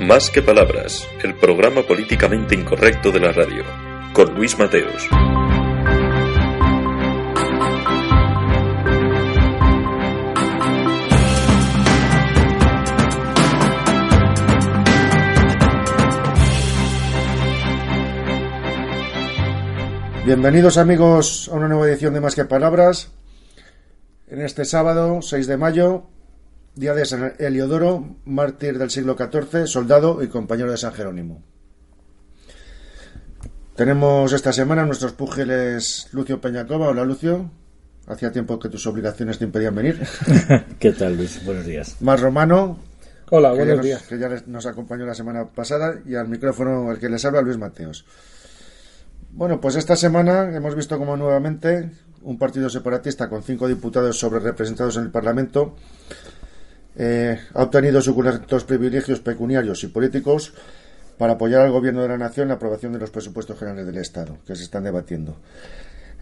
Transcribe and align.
Más 0.00 0.30
que 0.30 0.40
palabras, 0.40 1.06
el 1.22 1.34
programa 1.34 1.82
políticamente 1.82 2.54
incorrecto 2.54 3.12
de 3.12 3.20
la 3.20 3.32
radio, 3.32 3.62
con 4.14 4.34
Luis 4.34 4.58
Mateos. 4.58 5.06
Bienvenidos 20.24 20.78
amigos 20.78 21.50
a 21.52 21.56
una 21.56 21.68
nueva 21.68 21.86
edición 21.88 22.14
de 22.14 22.22
Más 22.22 22.34
que 22.34 22.46
Palabras. 22.46 23.12
En 24.28 24.40
este 24.40 24.64
sábado, 24.64 25.20
6 25.20 25.46
de 25.46 25.58
mayo, 25.58 26.06
día 26.80 26.94
de 26.94 27.04
San 27.04 27.34
Heliodoro, 27.38 28.16
mártir 28.24 28.78
del 28.78 28.88
siglo 28.88 29.14
XIV, 29.14 29.66
soldado 29.66 30.22
y 30.22 30.28
compañero 30.28 30.70
de 30.70 30.78
San 30.78 30.94
Jerónimo. 30.94 31.42
Tenemos 33.76 34.32
esta 34.32 34.50
semana 34.50 34.86
nuestros 34.86 35.12
púgiles 35.12 36.08
Lucio 36.12 36.40
Peñacova. 36.40 36.88
Hola 36.88 37.04
Lucio. 37.04 37.50
Hacía 38.06 38.32
tiempo 38.32 38.58
que 38.58 38.70
tus 38.70 38.86
obligaciones 38.86 39.38
te 39.38 39.44
impedían 39.44 39.74
venir. 39.74 40.00
¿Qué 40.78 40.92
tal 40.92 41.18
Luis? 41.18 41.44
Buenos 41.44 41.66
días. 41.66 41.96
Más 42.00 42.18
Romano. 42.18 42.78
Hola, 43.30 43.52
buenos 43.52 43.76
nos- 43.76 43.84
días. 43.84 44.02
Que 44.04 44.18
ya 44.18 44.30
nos 44.46 44.64
acompañó 44.64 45.04
la 45.04 45.14
semana 45.14 45.46
pasada. 45.48 46.00
Y 46.06 46.14
al 46.14 46.28
micrófono 46.28 46.90
el 46.90 46.98
que 46.98 47.10
les 47.10 47.22
habla, 47.26 47.42
Luis 47.42 47.58
Mateos. 47.58 48.06
Bueno, 49.32 49.60
pues 49.60 49.76
esta 49.76 49.96
semana 49.96 50.50
hemos 50.56 50.74
visto 50.74 50.96
como 50.96 51.14
nuevamente 51.16 51.90
un 52.22 52.38
partido 52.38 52.70
separatista 52.70 53.28
con 53.28 53.42
cinco 53.42 53.68
diputados 53.68 54.18
sobre 54.18 54.40
representados 54.40 54.96
en 54.96 55.04
el 55.04 55.10
Parlamento 55.10 55.76
eh, 56.96 57.38
ha 57.54 57.62
obtenido 57.62 58.00
suculentos 58.00 58.64
privilegios 58.64 59.20
pecuniarios 59.20 59.84
y 59.84 59.88
políticos 59.88 60.52
para 61.18 61.34
apoyar 61.34 61.62
al 61.62 61.70
gobierno 61.70 62.02
de 62.02 62.08
la 62.08 62.18
nación 62.18 62.44
en 62.44 62.48
la 62.48 62.54
aprobación 62.54 62.92
de 62.92 62.98
los 62.98 63.10
presupuestos 63.10 63.58
generales 63.58 63.86
del 63.86 63.98
Estado 63.98 64.38
que 64.46 64.56
se 64.56 64.64
están 64.64 64.84
debatiendo. 64.84 65.36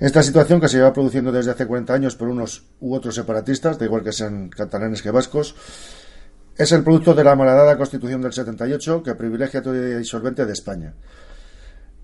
Esta 0.00 0.22
situación 0.22 0.60
que 0.60 0.68
se 0.68 0.76
lleva 0.76 0.92
produciendo 0.92 1.32
desde 1.32 1.50
hace 1.50 1.66
40 1.66 1.92
años 1.92 2.14
por 2.14 2.28
unos 2.28 2.64
u 2.80 2.94
otros 2.94 3.14
separatistas, 3.14 3.78
da 3.78 3.84
igual 3.84 4.04
que 4.04 4.12
sean 4.12 4.48
catalanes 4.48 5.02
que 5.02 5.10
vascos, 5.10 5.56
es 6.56 6.72
el 6.72 6.82
producto 6.82 7.14
de 7.14 7.24
la 7.24 7.34
malhadada 7.34 7.76
Constitución 7.76 8.20
del 8.20 8.32
78 8.32 9.02
que 9.02 9.14
privilegia 9.14 9.62
todo 9.62 9.74
y 9.74 9.94
disolvente 9.94 10.44
de 10.44 10.52
España. 10.52 10.94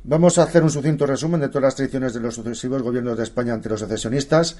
Vamos 0.05 0.39
a 0.39 0.45
hacer 0.45 0.62
un 0.62 0.71
sucinto 0.71 1.06
resumen 1.06 1.41
de 1.41 1.49
todas 1.49 1.62
las 1.62 1.75
traiciones 1.77 2.15
de 2.15 2.21
los 2.21 2.34
sucesivos 2.34 2.83
gobiernos 2.83 3.17
de 3.17 3.25
España 3.25 3.55
ante 3.55 3.69
los 3.69 3.81
secesionistas 3.81 4.56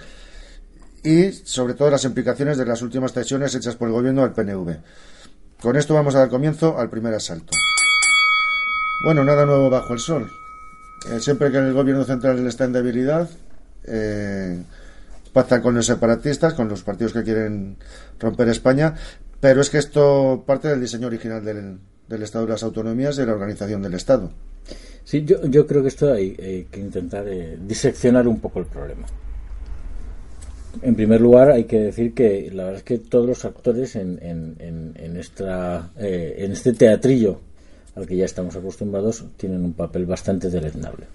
y 1.05 1.33
sobre 1.33 1.75
todo 1.75 1.91
las 1.91 2.05
implicaciones 2.05 2.57
de 2.57 2.65
las 2.65 2.81
últimas 2.81 3.13
cesiones 3.13 3.55
hechas 3.55 3.77
por 3.77 3.89
el 3.89 3.95
gobierno 3.95 4.23
del 4.23 4.33
PNV. 4.33 4.79
Con 5.61 5.77
esto 5.77 5.95
vamos 5.95 6.15
a 6.15 6.21
dar 6.21 6.31
comienzo 6.31 6.79
al 6.79 6.89
primer 6.89 7.15
asalto. 7.15 7.53
Bueno, 9.05 9.23
nada 9.23 9.45
nuevo 9.45 9.69
bajo 9.69 9.93
el 9.93 9.99
sol. 9.99 10.31
Eh, 11.11 11.21
siempre 11.21 11.51
que 11.53 11.59
el 11.59 11.75
gobierno 11.75 12.05
central 12.05 12.47
está 12.47 12.65
en 12.65 12.73
debilidad, 12.73 13.29
eh, 13.85 14.63
pactan 15.35 15.61
con 15.61 15.75
los 15.75 15.85
separatistas, 15.85 16.55
con 16.55 16.69
los 16.69 16.83
partidos 16.83 17.13
que 17.13 17.23
quieren 17.23 17.77
romper 18.19 18.49
España, 18.49 18.95
pero 19.41 19.61
es 19.61 19.69
que 19.69 19.77
esto 19.79 20.45
parte 20.47 20.69
del 20.69 20.81
diseño 20.81 21.09
original 21.09 21.45
del, 21.45 21.79
del 22.09 22.23
Estado 22.23 22.47
de 22.47 22.53
las 22.53 22.63
Autonomías 22.63 23.17
y 23.17 23.21
de 23.21 23.27
la 23.27 23.35
organización 23.35 23.83
del 23.83 23.93
Estado. 23.93 24.31
Sí, 25.05 25.23
yo, 25.27 25.45
yo 25.47 25.67
creo 25.67 25.83
que 25.83 25.89
esto 25.89 26.11
hay, 26.11 26.35
hay 26.43 26.65
que 26.71 26.81
intentar 26.81 27.29
eh, 27.29 27.59
diseccionar 27.61 28.27
un 28.27 28.41
poco 28.41 28.61
el 28.61 28.67
problema. 28.67 29.07
En 30.83 30.95
primer 30.95 31.21
lugar, 31.21 31.51
hay 31.51 31.65
que 31.65 31.79
decir 31.79 32.15
que 32.15 32.51
la 32.53 32.65
verdad 32.65 32.79
es 32.79 32.85
que 32.85 32.99
todos 32.99 33.27
los 33.27 33.45
actores 33.45 33.97
en, 33.97 34.19
en, 34.23 34.57
en, 34.59 34.93
en 34.97 35.17
esta, 35.17 35.93
eh, 35.99 36.37
en 36.39 36.53
este 36.53 36.73
teatrillo 36.73 37.41
al 37.95 38.07
que 38.07 38.17
ya 38.17 38.25
estamos 38.25 38.57
acostumbrados 38.57 39.25
tienen 39.37 39.65
un 39.65 39.73
papel 39.73 40.07
bastante 40.07 40.51
deleznable. 40.51 41.07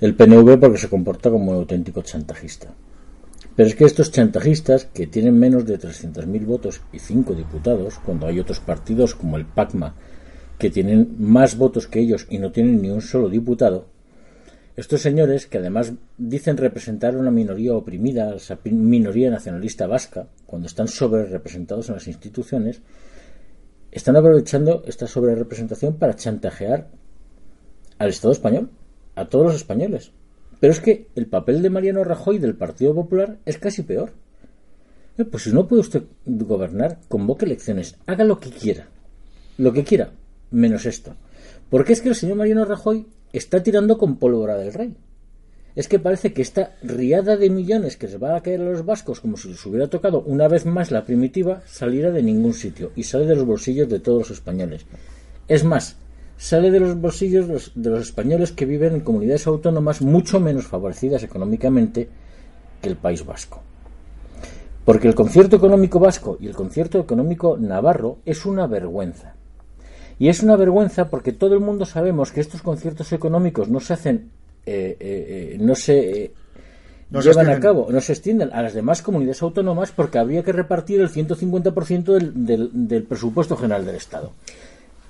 El 0.00 0.14
PNV 0.14 0.58
porque 0.60 0.78
se 0.78 0.88
comporta 0.88 1.30
como 1.30 1.52
un 1.52 1.56
auténtico 1.56 2.02
chantajista. 2.02 2.68
Pero 3.54 3.68
es 3.68 3.74
que 3.74 3.84
estos 3.84 4.12
chantajistas, 4.12 4.84
que 4.84 5.06
tienen 5.06 5.38
menos 5.38 5.64
de 5.64 5.78
300.000 5.78 6.44
votos 6.44 6.82
y 6.92 6.98
5 6.98 7.34
diputados, 7.34 7.98
cuando 8.04 8.26
hay 8.26 8.38
otros 8.38 8.60
partidos 8.60 9.14
como 9.14 9.38
el 9.38 9.46
PACMA, 9.46 9.94
que 10.58 10.70
tienen 10.70 11.16
más 11.18 11.56
votos 11.56 11.86
que 11.86 12.00
ellos 12.00 12.26
y 12.28 12.38
no 12.38 12.52
tienen 12.52 12.82
ni 12.82 12.90
un 12.90 13.00
solo 13.00 13.30
diputado, 13.30 13.86
estos 14.76 15.00
señores, 15.00 15.46
que 15.46 15.58
además 15.58 15.94
dicen 16.18 16.58
representar 16.58 17.16
una 17.16 17.30
minoría 17.30 17.74
oprimida, 17.74 18.34
esa 18.34 18.58
minoría 18.64 19.30
nacionalista 19.30 19.86
vasca, 19.86 20.28
cuando 20.44 20.68
están 20.68 20.86
sobre 20.86 21.24
representados 21.24 21.88
en 21.88 21.94
las 21.94 22.06
instituciones, 22.06 22.82
están 23.90 24.16
aprovechando 24.16 24.82
esta 24.86 25.06
sobre 25.06 25.34
representación 25.34 25.96
para 25.96 26.14
chantajear 26.14 26.88
al 27.98 28.08
Estado 28.10 28.32
español, 28.32 28.70
a 29.14 29.26
todos 29.30 29.46
los 29.46 29.54
españoles. 29.56 30.12
Pero 30.60 30.74
es 30.74 30.80
que 30.80 31.08
el 31.14 31.26
papel 31.26 31.62
de 31.62 31.70
Mariano 31.70 32.04
Rajoy 32.04 32.38
del 32.38 32.54
Partido 32.54 32.94
Popular 32.94 33.38
es 33.46 33.56
casi 33.56 33.82
peor. 33.82 34.12
Eh, 35.16 35.24
Pues 35.24 35.44
si 35.44 35.52
no 35.52 35.66
puede 35.66 35.80
usted 35.80 36.02
gobernar, 36.26 36.98
convoque 37.08 37.46
elecciones, 37.46 37.96
haga 38.06 38.24
lo 38.24 38.38
que 38.40 38.50
quiera. 38.50 38.88
Lo 39.56 39.72
que 39.72 39.84
quiera, 39.84 40.12
menos 40.50 40.84
esto. 40.84 41.14
Porque 41.70 41.94
es 41.94 42.02
que 42.02 42.10
el 42.10 42.14
señor 42.14 42.36
Mariano 42.36 42.66
Rajoy 42.66 43.06
está 43.32 43.62
tirando 43.62 43.98
con 43.98 44.16
pólvora 44.16 44.56
del 44.56 44.72
rey. 44.72 44.94
Es 45.74 45.88
que 45.88 45.98
parece 45.98 46.32
que 46.32 46.40
esta 46.40 46.74
riada 46.82 47.36
de 47.36 47.50
millones 47.50 47.98
que 47.98 48.08
se 48.08 48.16
va 48.16 48.34
a 48.34 48.40
caer 48.42 48.62
a 48.62 48.64
los 48.64 48.86
vascos 48.86 49.20
como 49.20 49.36
si 49.36 49.48
les 49.50 49.66
hubiera 49.66 49.88
tocado 49.88 50.22
una 50.22 50.48
vez 50.48 50.64
más 50.64 50.90
la 50.90 51.04
primitiva 51.04 51.60
saliera 51.66 52.10
de 52.10 52.22
ningún 52.22 52.54
sitio 52.54 52.92
y 52.96 53.02
sale 53.02 53.26
de 53.26 53.36
los 53.36 53.44
bolsillos 53.44 53.86
de 53.88 54.00
todos 54.00 54.20
los 54.20 54.30
españoles. 54.30 54.86
Es 55.48 55.64
más, 55.64 55.96
sale 56.38 56.70
de 56.70 56.80
los 56.80 56.98
bolsillos 56.98 57.46
los- 57.46 57.72
de 57.74 57.90
los 57.90 58.00
españoles 58.00 58.52
que 58.52 58.64
viven 58.64 58.94
en 58.94 59.00
comunidades 59.02 59.46
autónomas 59.46 60.00
mucho 60.00 60.40
menos 60.40 60.66
favorecidas 60.66 61.22
económicamente 61.22 62.08
que 62.80 62.88
el 62.88 62.96
País 62.96 63.24
Vasco. 63.24 63.62
Porque 64.84 65.08
el 65.08 65.14
concierto 65.14 65.56
económico 65.56 65.98
vasco 65.98 66.38
y 66.40 66.46
el 66.46 66.54
concierto 66.54 66.98
económico 66.98 67.58
navarro 67.58 68.18
es 68.24 68.46
una 68.46 68.66
vergüenza. 68.66 69.35
Y 70.18 70.28
es 70.28 70.42
una 70.42 70.56
vergüenza 70.56 71.10
porque 71.10 71.32
todo 71.32 71.54
el 71.54 71.60
mundo 71.60 71.84
sabemos 71.84 72.32
que 72.32 72.40
estos 72.40 72.62
conciertos 72.62 73.12
económicos 73.12 73.68
no 73.68 73.80
se 73.80 73.92
hacen, 73.92 74.30
eh, 74.64 74.96
eh, 74.98 75.54
eh, 75.54 75.56
no 75.60 75.74
se 75.74 76.24
eh, 76.24 76.32
No 77.10 77.20
se 77.20 77.28
llevan 77.28 77.50
a 77.50 77.60
cabo, 77.60 77.88
no 77.90 78.00
se 78.00 78.12
extienden 78.12 78.50
a 78.52 78.62
las 78.62 78.74
demás 78.74 79.02
comunidades 79.02 79.42
autónomas 79.42 79.92
porque 79.92 80.18
habría 80.18 80.42
que 80.42 80.52
repartir 80.52 81.00
el 81.00 81.10
150% 81.10 82.04
del, 82.14 82.46
del, 82.46 82.70
del 82.88 83.02
presupuesto 83.04 83.56
general 83.56 83.84
del 83.84 83.96
Estado. 83.96 84.32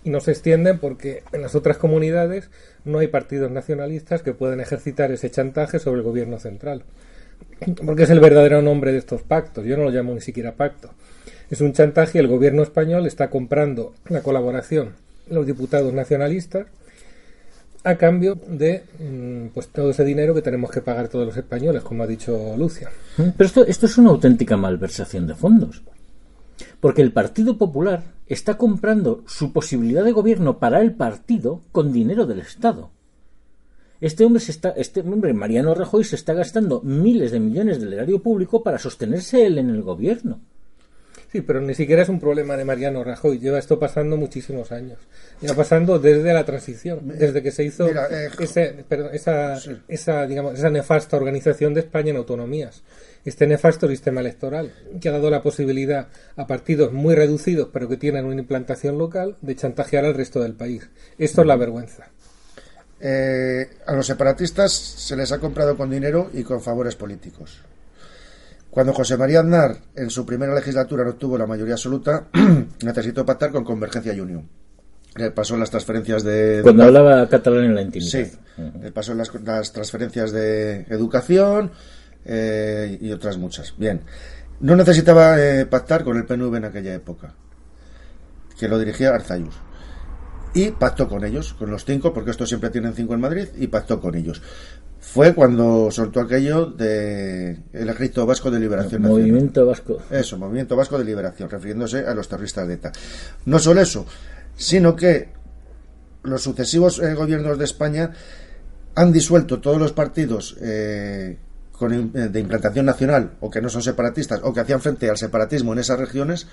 Y 0.02 0.10
no 0.10 0.20
se 0.20 0.32
extienden 0.32 0.78
porque 0.78 1.22
en 1.32 1.42
las 1.42 1.54
otras 1.54 1.78
comunidades 1.78 2.50
no 2.84 2.98
hay 2.98 3.08
partidos 3.08 3.50
nacionalistas 3.50 4.22
que 4.22 4.34
puedan 4.34 4.60
ejercitar 4.60 5.10
ese 5.10 5.30
chantaje 5.30 5.78
sobre 5.78 5.98
el 5.98 6.04
gobierno 6.04 6.38
central. 6.38 6.82
Porque 7.84 8.04
es 8.04 8.10
el 8.10 8.20
verdadero 8.20 8.62
nombre 8.62 8.92
de 8.92 8.98
estos 8.98 9.22
pactos. 9.22 9.64
Yo 9.64 9.76
no 9.76 9.84
lo 9.84 9.90
llamo 9.90 10.14
ni 10.14 10.20
siquiera 10.20 10.52
pacto. 10.52 10.90
Es 11.50 11.60
un 11.60 11.72
chantaje 11.72 12.18
el 12.18 12.26
gobierno 12.26 12.62
español 12.62 13.06
está 13.06 13.30
comprando 13.30 13.94
la 14.08 14.22
colaboración 14.22 14.94
de 15.28 15.34
los 15.34 15.46
diputados 15.46 15.92
nacionalistas 15.92 16.66
a 17.84 17.96
cambio 17.96 18.36
de 18.48 18.82
mm, 18.98 19.54
pues 19.54 19.68
todo 19.68 19.90
ese 19.90 20.04
dinero 20.04 20.34
que 20.34 20.42
tenemos 20.42 20.72
que 20.72 20.82
pagar 20.82 21.08
todos 21.08 21.24
los 21.24 21.36
españoles, 21.36 21.84
como 21.84 22.02
ha 22.02 22.06
dicho 22.08 22.56
Lucia. 22.56 22.90
Pero 23.16 23.46
esto, 23.46 23.64
esto 23.64 23.86
es 23.86 23.96
una 23.96 24.10
auténtica 24.10 24.56
malversación 24.56 25.28
de 25.28 25.36
fondos. 25.36 25.84
Porque 26.80 27.02
el 27.02 27.12
Partido 27.12 27.58
Popular 27.58 28.02
está 28.26 28.56
comprando 28.56 29.22
su 29.28 29.52
posibilidad 29.52 30.02
de 30.04 30.10
gobierno 30.10 30.58
para 30.58 30.80
el 30.80 30.94
partido 30.94 31.62
con 31.70 31.92
dinero 31.92 32.26
del 32.26 32.40
Estado. 32.40 32.90
Este 34.00 34.24
hombre, 34.24 34.40
se 34.40 34.50
está, 34.50 34.70
este 34.70 35.00
hombre, 35.00 35.32
Mariano 35.32 35.72
Rajoy, 35.72 36.02
se 36.02 36.16
está 36.16 36.34
gastando 36.34 36.82
miles 36.82 37.30
de 37.30 37.38
millones 37.38 37.80
del 37.80 37.92
erario 37.92 38.20
público 38.20 38.64
para 38.64 38.78
sostenerse 38.78 39.46
él 39.46 39.58
en 39.58 39.70
el 39.70 39.82
gobierno. 39.82 40.40
Sí, 41.32 41.40
pero 41.42 41.60
ni 41.60 41.74
siquiera 41.74 42.02
es 42.02 42.08
un 42.08 42.20
problema 42.20 42.56
de 42.56 42.64
Mariano 42.64 43.02
Rajoy. 43.04 43.38
Lleva 43.38 43.58
esto 43.58 43.78
pasando 43.78 44.16
muchísimos 44.16 44.70
años. 44.72 44.98
Lleva 45.40 45.54
pasando 45.54 45.98
desde 45.98 46.32
la 46.32 46.44
transición, 46.44 47.00
desde 47.18 47.42
que 47.42 47.50
se 47.50 47.64
hizo 47.64 47.86
Mira, 47.88 48.06
eh, 48.10 48.30
ese- 48.38 48.84
perdón, 48.88 49.10
esa, 49.12 49.56
sí. 49.60 49.76
esa, 49.88 50.26
digamos, 50.26 50.58
esa 50.58 50.70
nefasta 50.70 51.16
organización 51.16 51.74
de 51.74 51.80
España 51.80 52.10
en 52.10 52.16
autonomías. 52.16 52.82
Este 53.24 53.46
nefasto 53.48 53.88
sistema 53.88 54.20
electoral 54.20 54.72
que 55.00 55.08
ha 55.08 55.12
dado 55.12 55.28
la 55.30 55.42
posibilidad 55.42 56.06
a 56.36 56.46
partidos 56.46 56.92
muy 56.92 57.14
reducidos, 57.16 57.70
pero 57.72 57.88
que 57.88 57.96
tienen 57.96 58.24
una 58.24 58.40
implantación 58.40 58.96
local, 58.96 59.36
de 59.42 59.56
chantajear 59.56 60.04
al 60.04 60.14
resto 60.14 60.40
del 60.40 60.54
país. 60.54 60.88
Esto 61.18 61.40
es 61.40 61.46
la 61.48 61.56
vergüenza. 61.56 62.08
Eh, 63.00 63.68
a 63.84 63.92
los 63.94 64.06
separatistas 64.06 64.72
se 64.72 65.16
les 65.16 65.30
ha 65.32 65.38
comprado 65.38 65.76
con 65.76 65.90
dinero 65.90 66.30
y 66.32 66.44
con 66.44 66.62
favores 66.62 66.94
políticos. 66.94 67.60
Cuando 68.76 68.92
José 68.92 69.16
María 69.16 69.40
Aznar 69.40 69.78
en 69.94 70.10
su 70.10 70.26
primera 70.26 70.54
legislatura 70.54 71.02
no 71.02 71.12
obtuvo 71.12 71.38
la 71.38 71.46
mayoría 71.46 71.72
absoluta, 71.72 72.26
necesitó 72.84 73.24
pactar 73.24 73.50
con 73.50 73.64
Convergencia 73.64 74.12
y 74.12 74.20
Unión. 74.20 74.46
Le 75.14 75.30
pasó 75.30 75.56
las 75.56 75.70
transferencias 75.70 76.22
de... 76.22 76.60
Cuando 76.62 76.84
hablaba 76.84 77.26
catalán 77.26 77.64
en 77.64 77.74
la 77.74 77.80
intimidad. 77.80 78.10
Sí, 78.10 78.30
le 78.82 78.92
pasó 78.92 79.14
las, 79.14 79.32
las 79.42 79.72
transferencias 79.72 80.30
de 80.30 80.82
educación 80.90 81.70
eh, 82.26 82.98
y 83.00 83.10
otras 83.12 83.38
muchas. 83.38 83.72
Bien, 83.78 84.02
no 84.60 84.76
necesitaba 84.76 85.40
eh, 85.40 85.64
pactar 85.64 86.04
con 86.04 86.18
el 86.18 86.26
PNV 86.26 86.56
en 86.56 86.64
aquella 86.66 86.92
época, 86.92 87.32
que 88.58 88.68
lo 88.68 88.78
dirigía 88.78 89.14
Arzayus. 89.14 89.54
y 90.52 90.70
pactó 90.72 91.08
con 91.08 91.24
ellos, 91.24 91.54
con 91.54 91.70
los 91.70 91.86
cinco, 91.86 92.12
porque 92.12 92.32
estos 92.32 92.50
siempre 92.50 92.68
tienen 92.68 92.92
cinco 92.92 93.14
en 93.14 93.20
Madrid, 93.22 93.48
y 93.56 93.68
pactó 93.68 94.02
con 94.02 94.14
ellos. 94.16 94.42
Fue 95.12 95.34
cuando 95.34 95.88
soltó 95.90 96.20
aquello 96.20 96.66
de 96.66 97.58
el 97.72 97.88
Ejército 97.88 98.26
Vasco 98.26 98.50
de 98.50 98.58
Liberación 98.58 99.02
Movimiento 99.02 99.64
Vasco. 99.64 99.98
Eso, 100.10 100.36
Movimiento 100.36 100.76
Vasco 100.76 100.98
de 100.98 101.04
Liberación, 101.04 101.48
refiriéndose 101.48 102.00
a 102.06 102.12
los 102.12 102.28
terroristas 102.28 102.66
de 102.66 102.74
ETA. 102.74 102.92
No 103.46 103.58
solo 103.58 103.80
eso, 103.80 104.04
sino 104.56 104.96
que 104.96 105.28
los 106.24 106.42
sucesivos 106.42 106.98
eh, 106.98 107.14
gobiernos 107.14 107.56
de 107.56 107.64
España 107.64 108.10
han 108.96 109.12
disuelto 109.12 109.60
todos 109.60 109.78
los 109.78 109.92
partidos 109.92 110.56
eh, 110.60 111.38
con, 111.70 111.92
eh, 111.92 112.28
de 112.28 112.40
implantación 112.40 112.84
nacional 112.84 113.36
o 113.40 113.48
que 113.48 113.62
no 113.62 113.70
son 113.70 113.82
separatistas 113.82 114.40
o 114.42 114.52
que 114.52 114.60
hacían 114.60 114.80
frente 114.80 115.08
al 115.08 115.16
separatismo 115.16 115.72
en 115.72 115.78
esas 115.78 116.00
regiones. 116.00 116.48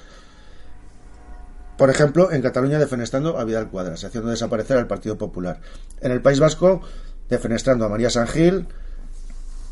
Por 1.77 1.89
ejemplo, 1.89 2.31
en 2.31 2.41
Cataluña 2.43 2.77
defenestrando 2.77 3.37
a 3.37 3.43
Vidal 3.43 3.69
Cuadras, 3.69 4.03
haciendo 4.05 4.29
desaparecer 4.29 4.77
al 4.77 4.87
Partido 4.87 5.17
Popular. 5.17 5.59
En 6.01 6.11
el 6.11 6.21
País 6.21 6.39
Vasco 6.39 6.81
defenestrando 7.29 7.85
a 7.85 7.89
María 7.89 8.09
San 8.09 8.27
Gil, 8.27 8.67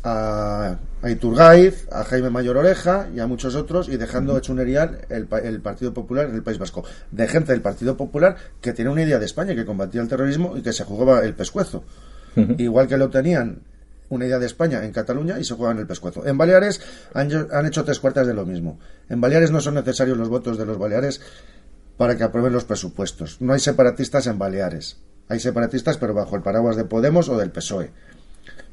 a, 0.04 0.78
a 1.02 1.10
Iturgaiz, 1.10 1.86
a 1.92 2.04
Jaime 2.04 2.30
Mayor 2.30 2.56
Oreja 2.56 3.08
y 3.14 3.20
a 3.20 3.26
muchos 3.26 3.54
otros 3.54 3.88
y 3.88 3.96
dejando 3.96 4.36
hecho 4.36 4.52
un 4.52 4.60
erial 4.60 4.98
el, 5.08 5.28
el, 5.42 5.60
Partido 5.60 5.94
Popular 5.94 6.28
en 6.28 6.34
el 6.34 6.42
País 6.42 6.58
Vasco. 6.58 6.84
De 7.10 7.28
gente 7.28 7.52
del 7.52 7.60
Partido 7.60 7.96
Popular 7.96 8.36
que 8.60 8.72
tiene 8.72 8.90
una 8.90 9.02
idea 9.02 9.18
de 9.18 9.26
España, 9.26 9.54
que 9.54 9.64
combatía 9.64 10.00
el 10.00 10.08
terrorismo 10.08 10.56
y 10.56 10.62
que 10.62 10.72
se 10.72 10.84
jugaba 10.84 11.20
el 11.20 11.34
pescuezo. 11.34 11.84
Igual 12.34 12.88
que 12.88 12.96
lo 12.96 13.10
tenían 13.10 13.60
una 14.08 14.26
idea 14.26 14.38
de 14.38 14.46
España 14.46 14.84
en 14.84 14.92
Cataluña 14.92 15.38
y 15.38 15.44
se 15.44 15.54
juegan 15.54 15.78
el 15.78 15.86
pescuezo. 15.86 16.26
En 16.26 16.38
Baleares 16.38 16.80
han, 17.12 17.30
han, 17.50 17.66
hecho 17.66 17.84
tres 17.84 17.98
cuartas 17.98 18.26
de 18.26 18.34
lo 18.34 18.46
mismo. 18.46 18.78
En 19.08 19.20
Baleares 19.20 19.50
no 19.50 19.60
son 19.60 19.74
necesarios 19.74 20.16
los 20.16 20.28
votos 20.28 20.56
de 20.56 20.64
los 20.64 20.78
Baleares 20.78 21.20
para 21.96 22.16
que 22.16 22.24
aprueben 22.24 22.52
los 22.52 22.64
presupuestos. 22.64 23.40
No 23.40 23.52
hay 23.52 23.60
separatistas 23.60 24.26
en 24.26 24.38
Baleares. 24.38 24.98
Hay 25.28 25.40
separatistas, 25.40 25.96
pero 25.98 26.14
bajo 26.14 26.36
el 26.36 26.42
paraguas 26.42 26.76
de 26.76 26.84
Podemos 26.84 27.28
o 27.28 27.36
del 27.38 27.50
PSOE. 27.50 27.90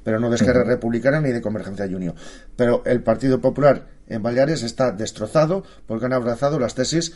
Pero 0.03 0.19
no 0.19 0.29
de 0.29 0.35
Esquerra 0.37 0.63
Republicana 0.63 1.21
ni 1.21 1.31
de 1.31 1.41
Convergencia 1.41 1.87
Junior. 1.89 2.15
Pero 2.55 2.83
el 2.85 3.03
Partido 3.03 3.39
Popular 3.39 3.87
en 4.07 4.23
Baleares 4.23 4.63
está 4.63 4.91
destrozado 4.91 5.63
porque 5.85 6.05
han 6.05 6.13
abrazado 6.13 6.59
las 6.59 6.73
tesis 6.75 7.13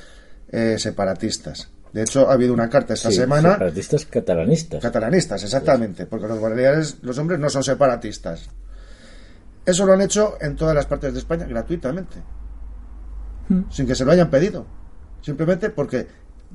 eh, 0.51 0.77
separatistas. 0.77 1.69
De 1.93 2.01
hecho, 2.01 2.29
ha 2.29 2.33
habido 2.33 2.53
una 2.53 2.69
carta 2.69 2.93
esta 2.93 3.09
Sí, 3.09 3.17
semana. 3.17 3.53
Separatistas 3.53 4.05
catalanistas. 4.05 4.81
Catalanistas, 4.81 5.43
exactamente, 5.43 6.05
porque 6.05 6.27
los 6.27 6.41
baleares, 6.41 6.97
los 7.01 7.17
hombres 7.19 7.39
no 7.39 7.49
son 7.49 7.63
separatistas. 7.63 8.49
Eso 9.65 9.85
lo 9.85 9.93
han 9.93 10.01
hecho 10.01 10.35
en 10.41 10.55
todas 10.55 10.75
las 10.75 10.85
partes 10.87 11.13
de 11.13 11.19
España 11.19 11.45
gratuitamente, 11.45 12.17
sin 13.69 13.87
que 13.87 13.95
se 13.95 14.03
lo 14.05 14.11
hayan 14.11 14.29
pedido. 14.29 14.65
Simplemente 15.21 15.69
porque 15.69 16.07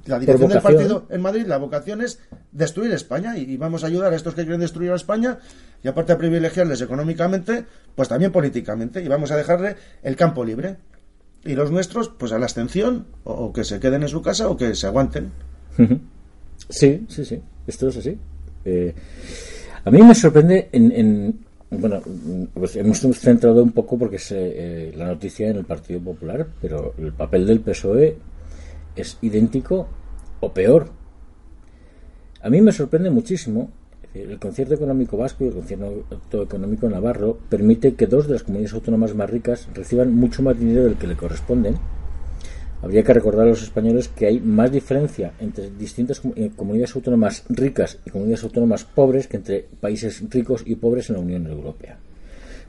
la 0.06 0.18
dirección 0.18 0.48
del 0.50 0.60
partido 0.62 1.06
en 1.10 1.20
Madrid, 1.20 1.46
la 1.46 1.58
vocación 1.58 2.00
es 2.02 2.20
destruir 2.52 2.92
España 2.92 3.36
y, 3.36 3.42
y 3.42 3.56
vamos 3.56 3.84
a 3.84 3.86
ayudar 3.88 4.12
a 4.12 4.16
estos 4.16 4.34
que 4.34 4.42
quieren 4.42 4.60
destruir 4.60 4.90
a 4.92 4.96
España 4.96 5.38
y 5.82 5.88
aparte 5.88 6.12
de 6.12 6.18
privilegiarles 6.18 6.80
económicamente, 6.80 7.64
pues 7.94 8.08
también 8.08 8.32
políticamente 8.32 9.02
y 9.02 9.08
vamos 9.08 9.30
a 9.30 9.36
dejarle 9.36 9.76
el 10.02 10.16
campo 10.16 10.44
libre. 10.44 10.76
Y 11.44 11.54
los 11.54 11.70
nuestros, 11.70 12.08
pues 12.08 12.32
a 12.32 12.38
la 12.38 12.46
abstención, 12.46 13.06
o, 13.24 13.32
o 13.32 13.52
que 13.52 13.62
se 13.64 13.78
queden 13.78 14.02
en 14.02 14.08
su 14.08 14.20
casa 14.22 14.48
o 14.48 14.56
que 14.56 14.74
se 14.74 14.86
aguanten. 14.88 15.30
Sí, 16.68 17.04
sí, 17.08 17.24
sí. 17.24 17.40
Esto 17.66 17.88
es 17.88 17.96
así. 17.96 18.18
Eh, 18.64 18.94
a 19.84 19.90
mí 19.90 20.02
me 20.02 20.14
sorprende 20.14 20.68
en, 20.72 20.92
en- 20.92 21.38
bueno, 21.70 22.00
pues 22.54 22.76
hemos 22.76 22.98
centrado 23.00 23.62
un 23.62 23.72
poco 23.72 23.98
porque 23.98 24.16
es 24.16 24.32
eh, 24.32 24.92
la 24.96 25.06
noticia 25.06 25.48
en 25.48 25.56
el 25.58 25.64
Partido 25.64 26.00
Popular, 26.00 26.46
pero 26.60 26.94
el 26.98 27.12
papel 27.12 27.46
del 27.46 27.60
PSOE 27.60 28.16
es 29.00 29.18
idéntico 29.22 29.88
o 30.40 30.52
peor. 30.52 30.90
A 32.42 32.50
mí 32.50 32.60
me 32.60 32.72
sorprende 32.72 33.10
muchísimo. 33.10 33.70
El 34.14 34.38
concierto 34.38 34.74
económico 34.74 35.16
vasco 35.16 35.44
y 35.44 35.48
el 35.48 35.54
concierto 35.54 36.42
económico 36.42 36.88
navarro 36.88 37.38
permite 37.48 37.94
que 37.94 38.06
dos 38.06 38.26
de 38.26 38.34
las 38.34 38.42
comunidades 38.42 38.74
autónomas 38.74 39.14
más 39.14 39.28
ricas 39.28 39.68
reciban 39.74 40.14
mucho 40.14 40.42
más 40.42 40.58
dinero 40.58 40.84
del 40.84 40.96
que 40.96 41.06
le 41.06 41.16
corresponden 41.16 41.76
Habría 42.80 43.02
que 43.02 43.12
recordar 43.12 43.46
a 43.46 43.50
los 43.50 43.62
españoles 43.62 44.08
que 44.08 44.26
hay 44.26 44.38
más 44.38 44.70
diferencia 44.70 45.32
entre 45.40 45.70
distintas 45.70 46.22
eh, 46.36 46.50
comunidades 46.54 46.94
autónomas 46.94 47.44
ricas 47.48 47.98
y 48.06 48.10
comunidades 48.10 48.44
autónomas 48.44 48.84
pobres 48.84 49.26
que 49.26 49.38
entre 49.38 49.66
países 49.80 50.22
ricos 50.30 50.62
y 50.64 50.76
pobres 50.76 51.10
en 51.10 51.16
la 51.16 51.22
Unión 51.22 51.46
Europea. 51.48 51.98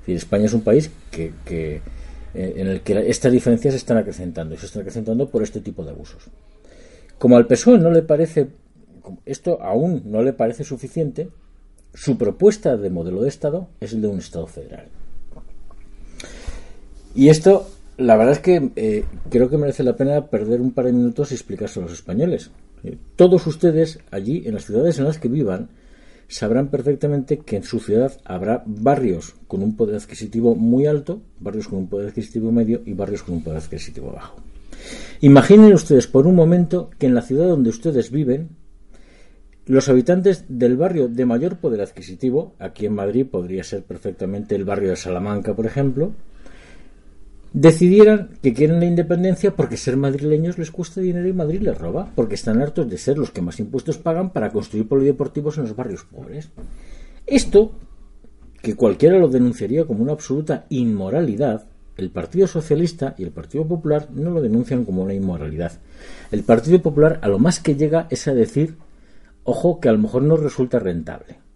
España 0.08 0.46
es 0.46 0.54
un 0.54 0.62
país 0.62 0.90
que, 1.12 1.82
eh, 2.34 2.54
en 2.58 2.68
el 2.68 2.82
que 2.82 3.10
estas 3.10 3.32
diferencias 3.32 3.74
se 3.74 3.78
están 3.78 3.98
acrecentando 3.98 4.54
y 4.56 4.58
se 4.58 4.68
están 4.68 4.82
acrecentando 4.82 5.30
por 5.30 5.44
este 5.44 5.62
tipo 5.62 5.84
de 5.84 5.92
abusos. 5.92 6.24
Como 7.18 7.38
al 7.38 7.48
PSOE 7.48 7.78
no 7.80 7.92
le 7.92 8.02
parece, 8.02 8.48
esto 9.26 9.62
aún 9.62 10.04
no 10.06 10.22
le 10.22 10.34
parece 10.34 10.64
suficiente, 10.64 11.30
su 11.94 12.18
propuesta 12.18 12.78
de 12.78 12.90
modelo 12.90 13.22
de 13.22 13.30
Estado 13.30 13.68
es 13.80 13.94
el 13.94 14.02
de 14.02 14.08
un 14.08 14.20
Estado 14.20 14.48
federal. 14.48 14.88
Y 17.16 17.30
esto, 17.30 17.68
la 17.98 18.16
verdad 18.16 18.34
es 18.34 18.40
que 18.40 18.72
eh, 18.76 19.06
creo 19.30 19.50
que 19.50 19.58
merece 19.58 19.84
la 19.84 19.96
pena 19.96 20.28
perder 20.28 20.62
un 20.62 20.72
par 20.72 20.86
de 20.86 20.94
minutos 20.94 21.32
y 21.32 21.36
explicárselo 21.36 21.86
a 21.86 21.90
los 21.90 21.98
españoles. 21.98 22.52
Eh, 22.84 22.98
Todos 23.16 23.48
ustedes 23.48 24.00
allí, 24.12 24.44
en 24.46 24.54
las 24.54 24.66
ciudades 24.66 25.00
en 25.00 25.06
las 25.06 25.18
que 25.18 25.28
vivan, 25.28 25.70
sabrán 26.30 26.70
perfectamente 26.70 27.40
que 27.40 27.58
en 27.58 27.64
su 27.64 27.80
ciudad 27.80 28.14
habrá 28.24 28.64
barrios 28.66 29.36
con 29.48 29.62
un 29.62 29.76
poder 29.76 29.96
adquisitivo 29.96 30.56
muy 30.56 30.86
alto, 30.86 31.22
barrios 31.40 31.68
con 31.68 31.80
un 31.80 31.90
poder 31.90 32.08
adquisitivo 32.08 32.52
medio 32.52 32.82
y 32.86 32.94
barrios 32.94 33.24
con 33.24 33.36
un 33.36 33.44
poder 33.44 33.60
adquisitivo 33.60 34.14
bajo. 34.14 34.38
Imaginen 35.22 35.74
ustedes 35.74 36.08
por 36.08 36.28
un 36.28 36.36
momento 36.36 36.92
que 36.98 37.08
en 37.08 37.16
la 37.16 37.24
ciudad 37.24 37.48
donde 37.48 37.72
ustedes 37.72 38.12
viven, 38.12 38.50
los 39.66 39.90
habitantes 39.90 40.46
del 40.48 40.78
barrio 40.78 41.08
de 41.08 41.26
mayor 41.26 41.58
poder 41.58 41.82
adquisitivo, 41.82 42.56
aquí 42.60 42.86
en 42.86 42.94
Madrid 42.94 43.26
podría 43.26 43.64
ser 43.64 43.84
perfectamente 43.84 44.56
el 44.56 44.66
barrio 44.66 44.92
de 44.92 44.96
Salamanca, 44.96 45.56
por 45.56 45.66
ejemplo, 45.66 46.14
decidieran 47.54 48.30
que 48.42 48.54
quieren 48.54 48.80
la 48.80 48.86
independencia 48.86 49.56
porque 49.56 49.78
ser 49.78 49.98
madrileños 49.98 50.58
les 50.58 50.72
cuesta 50.72 51.02
dinero 51.02 51.28
y 51.28 51.34
Madrid 51.34 51.62
les 51.62 51.78
roba, 51.78 52.12
porque 52.16 52.36
están 52.36 52.62
hartos 52.62 52.90
de 52.90 52.98
ser 52.98 53.18
los 53.18 53.32
que 53.32 53.42
más 53.42 53.60
impuestos 53.60 53.98
pagan 53.98 54.32
para 54.32 54.52
construir 54.52 54.88
polideportivos 54.88 55.58
en 55.58 55.64
los 55.64 55.76
barrios 55.76 56.04
pobres. 56.04 56.50
Esto, 57.26 57.72
que 58.62 58.76
cualquiera 58.76 59.18
lo 59.18 59.28
denunciaría 59.28 59.86
como 59.86 60.04
una 60.04 60.14
absoluta 60.14 60.66
inmoralidad, 60.70 61.66
el 61.98 62.12
Partido 62.12 62.48
Socialista 62.48 63.14
y 63.18 63.24
el 63.24 63.32
Partido 63.32 63.68
Popular 63.68 64.08
no 64.14 64.30
lo 64.30 64.42
denuncian 64.42 64.86
como 64.86 65.04
una 65.04 65.14
inmoralidad. 65.14 65.74
El 66.32 66.44
Partido 66.44 66.82
Popular 66.82 67.20
a 67.22 67.28
lo 67.28 67.40
más 67.40 67.60
que 67.60 67.76
llega 67.76 68.08
es 68.10 68.28
a 68.28 68.34
decir, 68.34 68.76
ojo, 69.44 69.80
que 69.80 69.90
a 69.90 69.92
lo 69.92 70.00
mejor 70.00 70.22
no 70.24 70.38
resulta 70.38 70.80
rentable. 70.80 71.49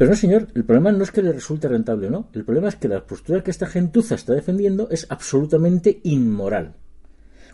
Pero 0.00 0.12
no, 0.12 0.16
señor, 0.16 0.48
el 0.54 0.64
problema 0.64 0.92
no 0.92 1.04
es 1.04 1.10
que 1.10 1.20
le 1.20 1.30
resulte 1.30 1.68
rentable 1.68 2.06
o 2.06 2.10
no. 2.10 2.30
El 2.32 2.42
problema 2.42 2.70
es 2.70 2.76
que 2.76 2.88
la 2.88 3.04
postura 3.04 3.42
que 3.42 3.50
esta 3.50 3.66
gentuza 3.66 4.14
está 4.14 4.32
defendiendo 4.32 4.88
es 4.90 5.06
absolutamente 5.10 6.00
inmoral. 6.04 6.72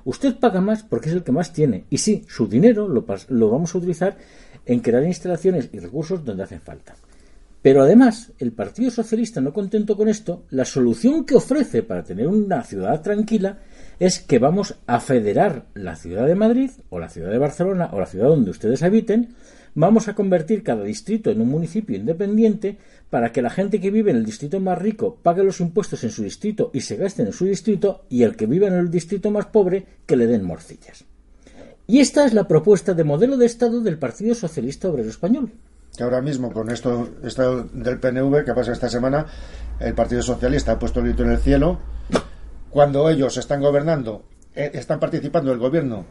Usted 0.05 0.37
paga 0.37 0.61
más 0.61 0.85
porque 0.85 1.09
es 1.09 1.17
el 1.17 1.25
que 1.25 1.33
más 1.33 1.53
tiene. 1.53 1.87
Y 1.91 1.99
sí, 1.99 2.25
su 2.29 2.47
dinero 2.47 2.87
lo, 2.87 3.05
lo 3.31 3.51
vamos 3.51 3.75
a 3.75 3.79
utilizar 3.79 4.17
en 4.65 4.79
crear 4.79 5.03
instalaciones 5.03 5.71
y 5.73 5.81
recursos 5.81 6.25
donde 6.25 6.45
hacen 6.45 6.61
falta. 6.61 6.95
Pero 7.63 7.83
además, 7.83 8.31
el 8.39 8.53
Partido 8.53 8.93
Socialista, 8.93 9.41
no 9.41 9.53
contento 9.53 9.97
con 9.97 10.09
esto, 10.09 10.45
la 10.51 10.65
solución 10.65 11.25
que 11.25 11.35
ofrece 11.35 11.83
para 11.83 12.05
tener 12.05 12.29
una 12.29 12.63
ciudad 12.63 13.03
tranquila 13.03 13.59
es 13.99 14.21
que 14.21 14.39
vamos 14.39 14.77
a 14.87 15.01
federar 15.01 15.67
la 15.75 15.97
ciudad 15.97 16.29
de 16.29 16.37
Madrid 16.37 16.71
o 16.91 17.01
la 17.01 17.09
ciudad 17.09 17.33
de 17.33 17.39
Barcelona 17.39 17.91
o 17.93 17.99
la 17.99 18.07
ciudad 18.07 18.29
donde 18.29 18.53
ustedes 18.53 18.85
habiten, 18.85 19.35
vamos 19.77 20.09
a 20.09 20.15
convertir 20.15 20.65
cada 20.65 20.83
distrito 20.83 21.31
en 21.31 21.41
un 21.41 21.49
municipio 21.49 21.97
independiente 21.97 22.79
para 23.11 23.31
que 23.31 23.43
la 23.43 23.51
gente 23.51 23.79
que 23.79 23.91
vive 23.91 24.11
en 24.11 24.17
el 24.17 24.25
distrito 24.25 24.59
más 24.59 24.79
rico 24.79 25.19
pague 25.23 25.45
los 25.45 25.61
impuestos 25.61 26.03
en 26.03 26.11
su 26.11 26.25
distrito 26.25 26.71
y 26.73 26.81
se 26.81 26.97
gasten 26.97 27.27
en 27.27 27.33
su 27.33 27.45
distrito 27.45 28.05
y 28.09 28.23
el 28.23 28.37
que 28.37 28.47
vive 28.47 28.67
en 28.67 28.75
el 28.75 28.91
distrito 28.91 29.31
más 29.31 29.47
pobre 29.47 29.87
que 30.07 30.17
le 30.17 30.27
den 30.27 30.45
morcillas. 30.45 31.05
Y 31.87 32.01
esta 32.01 32.25
es 32.25 32.33
la 32.33 32.49
propuesta 32.49 32.95
de 32.95 33.05
modelo 33.05 33.37
de 33.37 33.47
Estado 33.47 33.81
del 33.83 33.99
Partido 33.99 34.35
Socialista 34.35 34.89
Obrero 34.89 35.11
Español. 35.11 35.53
ahora 36.01 36.23
mismo 36.23 36.53
con 36.53 36.71
esto, 36.71 37.11
esto 37.23 37.65
del 37.65 38.01
PNV 38.01 38.45
que 38.45 38.55
pasa 38.55 38.73
esta 38.73 38.89
semana, 38.89 39.27
el 39.79 39.95
Partido 39.95 40.23
Socialista 40.23 40.73
ha 40.73 40.79
puesto 40.79 41.01
el 41.01 41.07
grito 41.07 41.23
en 41.23 41.33
el 41.33 41.39
cielo. 41.39 41.79
Cuando 42.71 43.09
ellos 43.11 43.37
están 43.37 43.61
gobernando, 43.61 44.25
eh, 44.55 44.71
están 44.73 44.99
participando 44.99 45.51
del 45.51 45.59
gobierno 45.61 46.07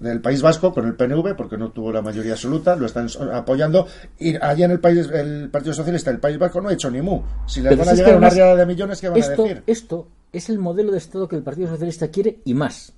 del 0.00 0.20
País 0.20 0.42
Vasco 0.42 0.72
con 0.74 0.86
el 0.86 0.94
PNV, 0.94 1.34
porque 1.36 1.56
no 1.56 1.70
tuvo 1.72 1.90
la 1.92 2.02
mayoría 2.02 2.32
absoluta, 2.32 2.76
lo 2.76 2.86
están 2.86 3.08
apoyando. 3.32 3.86
Y 4.18 4.36
allá 4.36 4.66
en 4.66 4.70
el 4.72 4.80
país, 4.80 5.08
el 5.12 5.48
Partido 5.50 5.72
Socialista, 5.74 6.10
el 6.10 6.20
País 6.20 6.38
Vasco 6.38 6.60
no 6.60 6.68
ha 6.68 6.72
hecho 6.72 6.90
ni 6.90 7.00
mu. 7.00 7.22
Si 7.46 7.60
les 7.60 7.70
Pero 7.70 7.84
van 7.84 7.88
a 7.88 7.94
llegar 7.96 8.16
una 8.16 8.30
riada 8.30 8.56
de 8.56 8.66
millones, 8.66 9.00
¿qué 9.00 9.08
van 9.08 9.18
esto, 9.18 9.44
a 9.44 9.48
decir? 9.48 9.62
esto 9.66 10.08
es 10.32 10.48
el 10.50 10.58
modelo 10.58 10.92
de 10.92 10.98
Estado 10.98 11.26
que 11.28 11.36
el 11.36 11.42
Partido 11.42 11.68
Socialista 11.68 12.08
quiere 12.08 12.40
y 12.44 12.52
más. 12.54 12.92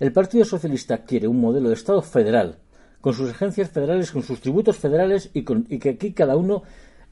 El 0.00 0.12
Partido 0.12 0.44
Socialista 0.44 0.98
quiere 1.04 1.28
un 1.28 1.40
modelo 1.40 1.68
de 1.68 1.74
Estado 1.74 2.02
federal, 2.02 2.58
con 3.00 3.14
sus 3.14 3.30
agencias 3.30 3.70
federales, 3.70 4.10
con 4.10 4.22
sus 4.22 4.40
tributos 4.40 4.76
federales 4.76 5.30
y, 5.32 5.44
con- 5.44 5.66
y 5.70 5.78
que 5.78 5.90
aquí 5.90 6.12
cada 6.12 6.36
uno 6.36 6.62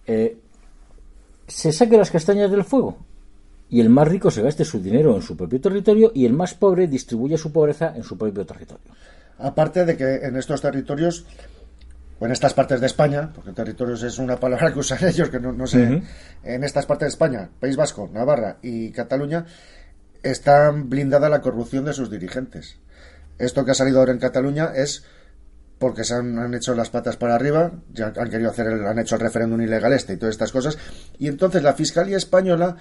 eh, 0.06 0.36
se 1.46 1.72
saque 1.72 1.96
las 1.96 2.10
castañas 2.10 2.50
del 2.50 2.64
fuego. 2.64 2.98
Y 3.70 3.80
el 3.80 3.88
más 3.88 4.06
rico 4.06 4.30
se 4.30 4.42
gaste 4.42 4.66
su 4.66 4.82
dinero 4.82 5.14
en 5.16 5.22
su 5.22 5.34
propio 5.36 5.58
territorio 5.60 6.12
y 6.14 6.26
el 6.26 6.34
más 6.34 6.52
pobre 6.52 6.86
distribuya 6.88 7.38
su 7.38 7.52
pobreza 7.52 7.94
en 7.96 8.02
su 8.02 8.18
propio 8.18 8.44
territorio. 8.44 8.84
Aparte 9.38 9.84
de 9.84 9.96
que 9.96 10.16
en 10.26 10.36
estos 10.36 10.60
territorios, 10.60 11.26
o 12.18 12.26
en 12.26 12.32
estas 12.32 12.54
partes 12.54 12.80
de 12.80 12.86
España, 12.86 13.32
porque 13.34 13.52
territorios 13.52 14.02
es 14.02 14.18
una 14.18 14.36
palabra 14.36 14.72
que 14.72 14.78
usan 14.78 14.98
ellos, 15.08 15.28
que 15.28 15.40
no, 15.40 15.66
sé, 15.66 16.02
en 16.44 16.64
estas 16.64 16.86
partes 16.86 17.06
de 17.06 17.10
España, 17.10 17.50
País 17.60 17.76
Vasco, 17.76 18.08
Navarra 18.12 18.58
y 18.62 18.92
Cataluña, 18.92 19.44
está 20.22 20.70
blindada 20.70 21.28
la 21.28 21.40
corrupción 21.40 21.84
de 21.84 21.92
sus 21.92 22.10
dirigentes. 22.10 22.76
Esto 23.38 23.64
que 23.64 23.72
ha 23.72 23.74
salido 23.74 23.98
ahora 23.98 24.12
en 24.12 24.18
Cataluña 24.18 24.72
es 24.74 25.04
porque 25.78 26.04
se 26.04 26.14
han, 26.14 26.54
hecho 26.54 26.76
las 26.76 26.90
patas 26.90 27.16
para 27.16 27.34
arriba, 27.34 27.72
ya 27.92 28.12
han 28.16 28.30
querido 28.30 28.50
hacer, 28.50 28.68
han 28.68 28.98
hecho 29.00 29.16
el 29.16 29.20
referéndum 29.20 29.60
ilegal 29.60 29.92
este 29.92 30.12
y 30.12 30.16
todas 30.16 30.34
estas 30.34 30.52
cosas, 30.52 30.78
y 31.18 31.26
entonces 31.26 31.60
la 31.64 31.72
Fiscalía 31.72 32.16
Española 32.16 32.76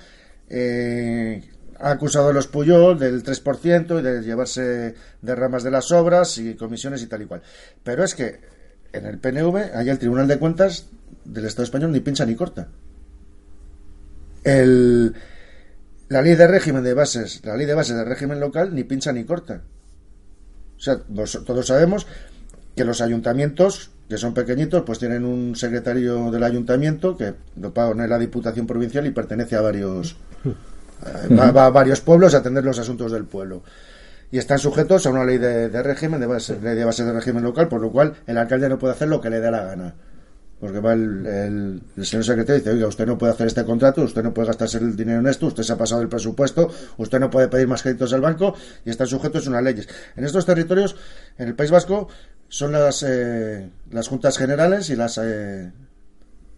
eh, 0.48 1.41
ha 1.82 1.92
acusado 1.92 2.30
a 2.30 2.34
los 2.34 2.48
Puyol 2.48 2.98
del 2.98 3.24
3% 3.24 4.00
y 4.00 4.04
de 4.04 4.22
llevarse 4.22 4.96
de 5.22 5.36
ramas 5.36 5.64
de 5.64 5.72
las 5.72 5.92
obras 5.92 6.38
y 6.38 6.56
comisiones 6.56 7.02
y 7.02 7.08
tal 7.08 7.24
y 7.24 7.26
cual. 7.26 7.42
Pero 7.84 8.04
es 8.04 8.14
que 8.14 8.40
en 8.94 9.06
el 9.06 9.18
PNV, 9.18 9.76
hay 9.76 9.90
el 9.90 10.00
Tribunal 10.00 10.28
de 10.28 10.38
Cuentas 10.38 10.88
del 11.26 11.46
Estado 11.46 11.64
español 11.64 11.92
ni 11.92 12.00
pincha 12.00 12.26
ni 12.26 12.36
corta. 12.36 12.68
El, 14.44 15.16
la 16.10 16.22
ley 16.22 16.36
de 16.36 16.48
régimen 16.48 16.84
de 16.84 16.94
bases, 16.94 17.42
la 17.44 17.56
ley 17.56 17.66
de 17.66 17.74
bases 17.74 17.96
del 17.96 18.06
régimen 18.06 18.40
local 18.40 18.76
ni 18.76 18.84
pincha 18.84 19.12
ni 19.12 19.24
corta. 19.24 19.62
O 20.78 20.80
sea, 20.80 21.00
todos 21.00 21.68
sabemos 21.68 22.08
que 22.76 22.86
los 22.86 23.02
ayuntamientos, 23.02 23.92
que 24.10 24.18
son 24.18 24.34
pequeñitos, 24.34 24.84
pues 24.84 25.00
tienen 25.00 25.26
un 25.26 25.56
secretario 25.56 26.32
del 26.32 26.44
ayuntamiento 26.44 27.18
que 27.18 27.34
lo 27.60 27.74
paga 27.74 28.08
la 28.08 28.20
Diputación 28.20 28.68
Provincial 28.68 29.06
y 29.06 29.12
pertenece 29.12 29.56
a 29.56 29.62
varios 29.62 30.16
va, 31.38 31.65
a 31.65 31.70
varios 31.70 32.01
pueblos 32.01 32.34
a 32.34 32.38
atender 32.38 32.63
los 32.63 32.79
asuntos 32.79 33.12
del 33.12 33.25
pueblo. 33.25 33.63
Y 34.31 34.38
están 34.38 34.60
sujetos 34.60 35.05
a 35.05 35.10
una 35.10 35.25
ley 35.25 35.38
de, 35.38 35.84
régimen, 35.84 36.20
de 36.20 36.27
base, 36.27 36.60
ley 36.62 36.75
de 36.75 36.86
base 36.86 37.03
de 37.03 37.12
régimen 37.12 37.43
local, 37.43 37.67
por 37.67 37.81
lo 37.81 37.91
cual 37.91 38.15
el 38.27 38.38
alcalde 38.38 38.70
no 38.70 38.79
puede 38.79 38.93
hacer 38.93 39.10
lo 39.10 39.20
que 39.20 39.29
le 39.29 39.41
dé 39.41 39.51
la 39.51 39.65
gana. 39.65 39.96
Porque 40.60 40.79
va 40.79 40.93
el, 40.93 41.81
señor 42.03 42.24
secretario 42.24 42.58
y 42.58 42.60
dice, 42.60 42.70
oiga, 42.70 42.88
usted 42.88 43.08
no 43.08 43.17
puede 43.17 43.34
hacer 43.34 43.48
este 43.48 43.65
contrato, 43.65 44.03
usted 44.03 44.24
no 44.24 44.34
puede 44.34 44.48
gastarse 44.48 44.77
el 44.77 44.96
dinero 44.96 45.20
en 45.20 45.27
esto, 45.27 45.48
usted 45.48 45.63
se 45.63 45.74
ha 45.74 45.77
pasado 45.77 46.01
el 46.01 46.08
presupuesto, 46.08 46.70
usted 46.98 47.20
no 47.20 47.31
puede 47.31 47.48
pedir 47.48 47.67
más 47.67 47.81
créditos 47.81 48.13
al 48.13 48.22
banco 48.22 48.55
y 48.86 48.91
están 48.91 49.08
sujetos 49.08 49.48
a 49.48 49.50
unas 49.50 49.63
leyes. 49.63 49.89
En 50.15 50.24
estos 50.24 50.46
territorios, 50.46 50.96
en 51.38 51.48
el 51.48 51.55
País 51.55 51.72
Vasco, 51.72 52.08
son 52.48 52.74
las, 52.74 53.03
eh, 53.03 53.70
las 53.89 54.08
juntas 54.08 54.38
generales 54.38 54.89
y 54.91 54.96
las... 54.96 55.17
Eh, 55.17 55.72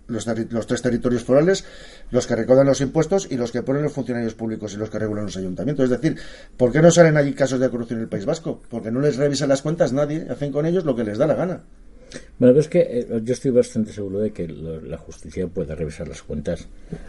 los, 0.07 0.27
los, 0.27 0.67
tres 0.67 0.81
territorios 0.81 1.23
forales, 1.23 1.65
los 2.11 2.27
que 2.27 2.35
recaudan 2.35 2.67
los 2.67 2.81
impuestos 2.81 3.27
y 3.29 3.37
los 3.37 3.51
que 3.51 3.63
ponen 3.63 3.83
los 3.83 3.93
funcionarios 3.93 4.33
públicos 4.33 4.73
y 4.73 4.77
los 4.77 4.89
que 4.89 4.99
regulan 4.99 5.25
los 5.25 5.37
ayuntamientos. 5.37 5.85
Es 5.85 5.89
decir, 5.89 6.17
¿por 6.57 6.71
qué 6.71 6.81
no 6.81 6.91
salen 6.91 7.17
allí 7.17 7.33
casos 7.33 7.59
de 7.59 7.69
corrupción 7.69 7.99
en 7.99 8.03
el 8.03 8.09
País 8.09 8.25
Vasco? 8.25 8.61
Porque 8.69 8.91
no 8.91 8.99
les 8.99 9.17
revisan 9.17 9.49
las 9.49 9.61
cuentas 9.61 9.93
nadie, 9.93 10.27
hacen 10.29 10.51
con 10.51 10.65
ellos 10.65 10.85
lo 10.85 10.95
que 10.95 11.03
les 11.03 11.17
da 11.17 11.27
la 11.27 11.35
gana. 11.35 11.63
Bueno, 12.37 12.59
es 12.59 12.67
que 12.67 12.79
eh, 12.79 13.21
yo 13.23 13.33
estoy 13.33 13.51
bastante 13.51 13.91
seguro 13.91 14.19
de 14.19 14.31
que 14.31 14.47
la 14.47 14.97
justicia 14.97 15.47
puede 15.47 15.75
revisar 15.75 16.07
las 16.07 16.21
cuentas. 16.21 16.67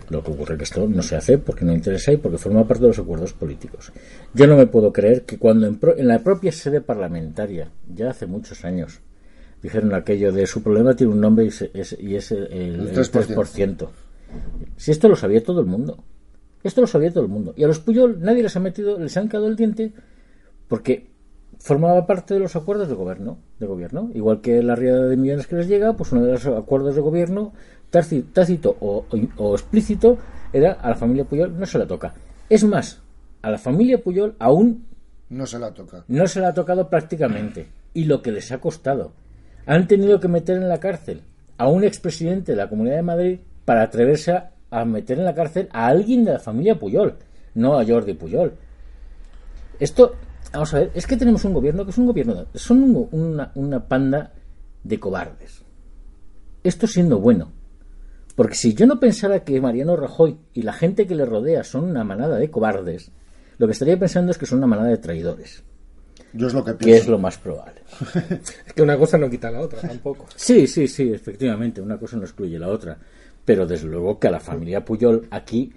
Lo 0.08 0.22
que 0.22 0.30
ocurre 0.30 0.54
es 0.54 0.58
que 0.58 0.64
esto 0.64 0.88
no 0.88 1.02
se 1.02 1.16
hace 1.16 1.38
porque 1.38 1.64
no 1.64 1.72
interesa 1.72 2.12
y 2.12 2.16
porque 2.16 2.38
forma 2.38 2.66
parte 2.66 2.82
de 2.82 2.88
los 2.88 2.98
acuerdos 2.98 3.32
políticos. 3.32 3.92
Yo 4.32 4.46
no 4.46 4.56
me 4.56 4.66
puedo 4.66 4.92
creer 4.92 5.22
que 5.22 5.38
cuando 5.38 5.66
en, 5.66 5.78
en 5.96 6.08
la 6.08 6.22
propia 6.22 6.52
sede 6.52 6.80
parlamentaria, 6.80 7.70
ya 7.94 8.10
hace 8.10 8.26
muchos 8.26 8.64
años, 8.64 9.00
dijeron 9.64 9.94
aquello 9.94 10.30
de 10.30 10.46
su 10.46 10.62
problema 10.62 10.94
tiene 10.94 11.14
un 11.14 11.22
nombre 11.22 11.46
y 11.46 11.48
es, 11.48 11.62
el, 11.62 12.92
3%. 12.92 13.88
Si 14.76 14.90
esto 14.90 15.08
lo 15.08 15.16
sabía 15.16 15.42
todo 15.42 15.60
el 15.60 15.66
mundo. 15.66 16.04
Esto 16.62 16.82
lo 16.82 16.86
sabía 16.86 17.10
todo 17.10 17.24
el 17.24 17.30
mundo. 17.30 17.54
Y 17.56 17.64
a 17.64 17.66
los 17.66 17.78
Puyol 17.78 18.20
nadie 18.20 18.42
les 18.42 18.54
ha 18.56 18.60
metido, 18.60 18.98
les 18.98 19.16
han 19.16 19.30
quedado 19.30 19.46
el 19.48 19.56
diente 19.56 19.94
porque 20.68 21.08
formaba 21.58 22.06
parte 22.06 22.34
de 22.34 22.40
los 22.40 22.54
acuerdos 22.56 22.88
de 22.88 22.94
gobierno, 22.94 23.38
de 23.58 23.66
gobierno. 23.66 24.10
Igual 24.12 24.42
que 24.42 24.62
la 24.62 24.76
riada 24.76 25.06
de 25.06 25.16
millones 25.16 25.46
que 25.46 25.56
les 25.56 25.66
llega, 25.66 25.94
pues 25.94 26.12
uno 26.12 26.24
de 26.24 26.32
los 26.32 26.46
acuerdos 26.46 26.94
de 26.94 27.00
gobierno, 27.00 27.54
tácito 27.88 28.76
o, 28.80 29.06
o 29.38 29.54
explícito, 29.54 30.18
era 30.52 30.72
a 30.72 30.90
la 30.90 30.96
familia 30.96 31.24
Puyol 31.24 31.58
no 31.58 31.64
se 31.64 31.78
la 31.78 31.86
toca. 31.86 32.12
Es 32.50 32.64
más, 32.64 33.00
a 33.40 33.50
la 33.50 33.56
familia 33.56 34.02
Puyol 34.02 34.34
aún 34.38 34.84
no 35.30 35.46
se 35.46 35.58
la 35.58 35.72
toca. 35.72 36.04
No 36.06 36.26
se 36.26 36.40
la 36.40 36.48
ha 36.48 36.54
tocado 36.54 36.90
prácticamente. 36.90 37.66
Y 37.94 38.04
lo 38.04 38.20
que 38.20 38.30
les 38.30 38.52
ha 38.52 38.60
costado 38.60 39.23
han 39.66 39.86
tenido 39.86 40.20
que 40.20 40.28
meter 40.28 40.56
en 40.56 40.68
la 40.68 40.80
cárcel 40.80 41.22
a 41.56 41.68
un 41.68 41.84
expresidente 41.84 42.52
de 42.52 42.56
la 42.56 42.68
Comunidad 42.68 42.96
de 42.96 43.02
Madrid 43.02 43.38
para 43.64 43.82
atreverse 43.82 44.32
a, 44.70 44.84
meter 44.84 45.18
en 45.18 45.24
la 45.24 45.34
cárcel 45.34 45.68
a 45.72 45.86
alguien 45.86 46.24
de 46.24 46.32
la 46.32 46.38
familia 46.38 46.78
Puyol, 46.78 47.14
no 47.54 47.78
a 47.78 47.84
Jordi 47.86 48.14
Puyol. 48.14 48.54
Esto, 49.78 50.16
vamos 50.52 50.74
a 50.74 50.80
ver, 50.80 50.90
es 50.94 51.06
que 51.06 51.16
tenemos 51.16 51.44
un 51.44 51.54
gobierno 51.54 51.84
que 51.84 51.90
es 51.90 51.98
un 51.98 52.06
gobierno, 52.06 52.46
son 52.54 53.08
una, 53.12 53.52
una 53.54 53.88
panda 53.88 54.32
de 54.82 55.00
cobardes. 55.00 55.62
Esto 56.62 56.86
siendo 56.86 57.18
bueno. 57.18 57.52
Porque 58.34 58.56
si 58.56 58.74
yo 58.74 58.86
no 58.86 58.98
pensara 58.98 59.44
que 59.44 59.60
Mariano 59.60 59.96
Rajoy 59.96 60.36
y 60.52 60.62
la 60.62 60.72
gente 60.72 61.06
que 61.06 61.14
le 61.14 61.24
rodea 61.24 61.62
son 61.62 61.84
una 61.84 62.02
manada 62.02 62.36
de 62.36 62.50
cobardes, 62.50 63.12
lo 63.58 63.66
que 63.66 63.72
estaría 63.72 63.98
pensando 63.98 64.32
es 64.32 64.38
que 64.38 64.46
son 64.46 64.58
una 64.58 64.66
manada 64.66 64.88
de 64.88 64.98
traidores. 64.98 65.62
Yo 66.34 66.48
es 66.48 66.54
lo 66.54 66.64
que 66.64 66.74
pienso. 66.74 67.02
es 67.02 67.08
lo 67.08 67.18
más 67.18 67.38
probable. 67.38 67.80
es 68.66 68.72
que 68.74 68.82
una 68.82 68.98
cosa 68.98 69.16
no 69.16 69.30
quita 69.30 69.50
la 69.50 69.60
otra 69.60 69.80
tampoco. 69.80 70.26
Sí, 70.34 70.66
sí, 70.66 70.88
sí, 70.88 71.12
efectivamente, 71.12 71.80
una 71.80 71.96
cosa 71.96 72.16
no 72.16 72.24
excluye 72.24 72.58
la 72.58 72.68
otra. 72.68 72.98
Pero 73.44 73.66
desde 73.66 73.86
luego 73.86 74.18
que 74.18 74.28
a 74.28 74.32
la 74.32 74.40
familia 74.40 74.84
Puyol 74.84 75.28
aquí 75.30 75.72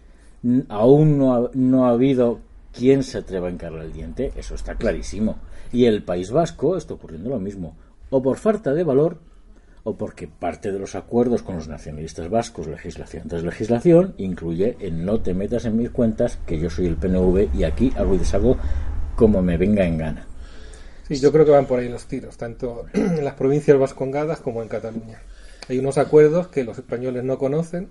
aún 0.69 1.17
no 1.17 1.35
ha, 1.35 1.51
no 1.53 1.85
ha 1.85 1.91
habido 1.91 2.39
quien 2.71 3.03
se 3.03 3.19
atreva 3.19 3.47
a 3.47 3.51
encargar 3.51 3.83
el 3.83 3.93
diente, 3.93 4.31
eso 4.35 4.55
está 4.55 4.75
clarísimo. 4.75 5.37
Y 5.71 5.85
el 5.85 6.03
País 6.03 6.31
Vasco 6.31 6.75
está 6.75 6.95
ocurriendo 6.95 7.29
lo 7.29 7.39
mismo. 7.39 7.75
O 8.09 8.21
por 8.21 8.37
falta 8.37 8.73
de 8.73 8.83
valor, 8.83 9.19
o 9.83 9.95
porque 9.95 10.27
parte 10.27 10.71
de 10.71 10.79
los 10.79 10.95
acuerdos 10.95 11.43
con 11.43 11.55
los 11.55 11.67
nacionalistas 11.67 12.29
vascos, 12.29 12.67
legislación 12.67 13.27
tras 13.27 13.43
legislación, 13.43 14.15
incluye 14.17 14.75
en 14.79 15.05
no 15.05 15.21
te 15.21 15.33
metas 15.33 15.65
en 15.65 15.77
mis 15.77 15.91
cuentas, 15.91 16.39
que 16.45 16.59
yo 16.59 16.69
soy 16.69 16.87
el 16.87 16.97
PNV 16.97 17.55
y 17.55 17.63
aquí 17.63 17.93
hago 17.95 18.15
y 18.15 18.17
deshago 18.17 18.57
como 19.15 19.41
me 19.41 19.57
venga 19.57 19.85
en 19.85 19.97
gana. 19.97 20.26
Sí, 21.07 21.15
yo 21.15 21.31
creo 21.31 21.45
que 21.45 21.51
van 21.51 21.65
por 21.65 21.79
ahí 21.79 21.89
los 21.89 22.05
tiros, 22.05 22.37
tanto 22.37 22.85
en 22.93 23.23
las 23.23 23.35
provincias 23.35 23.77
vascongadas 23.77 24.39
como 24.39 24.61
en 24.61 24.67
Cataluña. 24.67 25.21
Hay 25.69 25.79
unos 25.79 25.97
acuerdos 25.97 26.47
que 26.47 26.63
los 26.63 26.77
españoles 26.77 27.23
no 27.23 27.37
conocen 27.37 27.89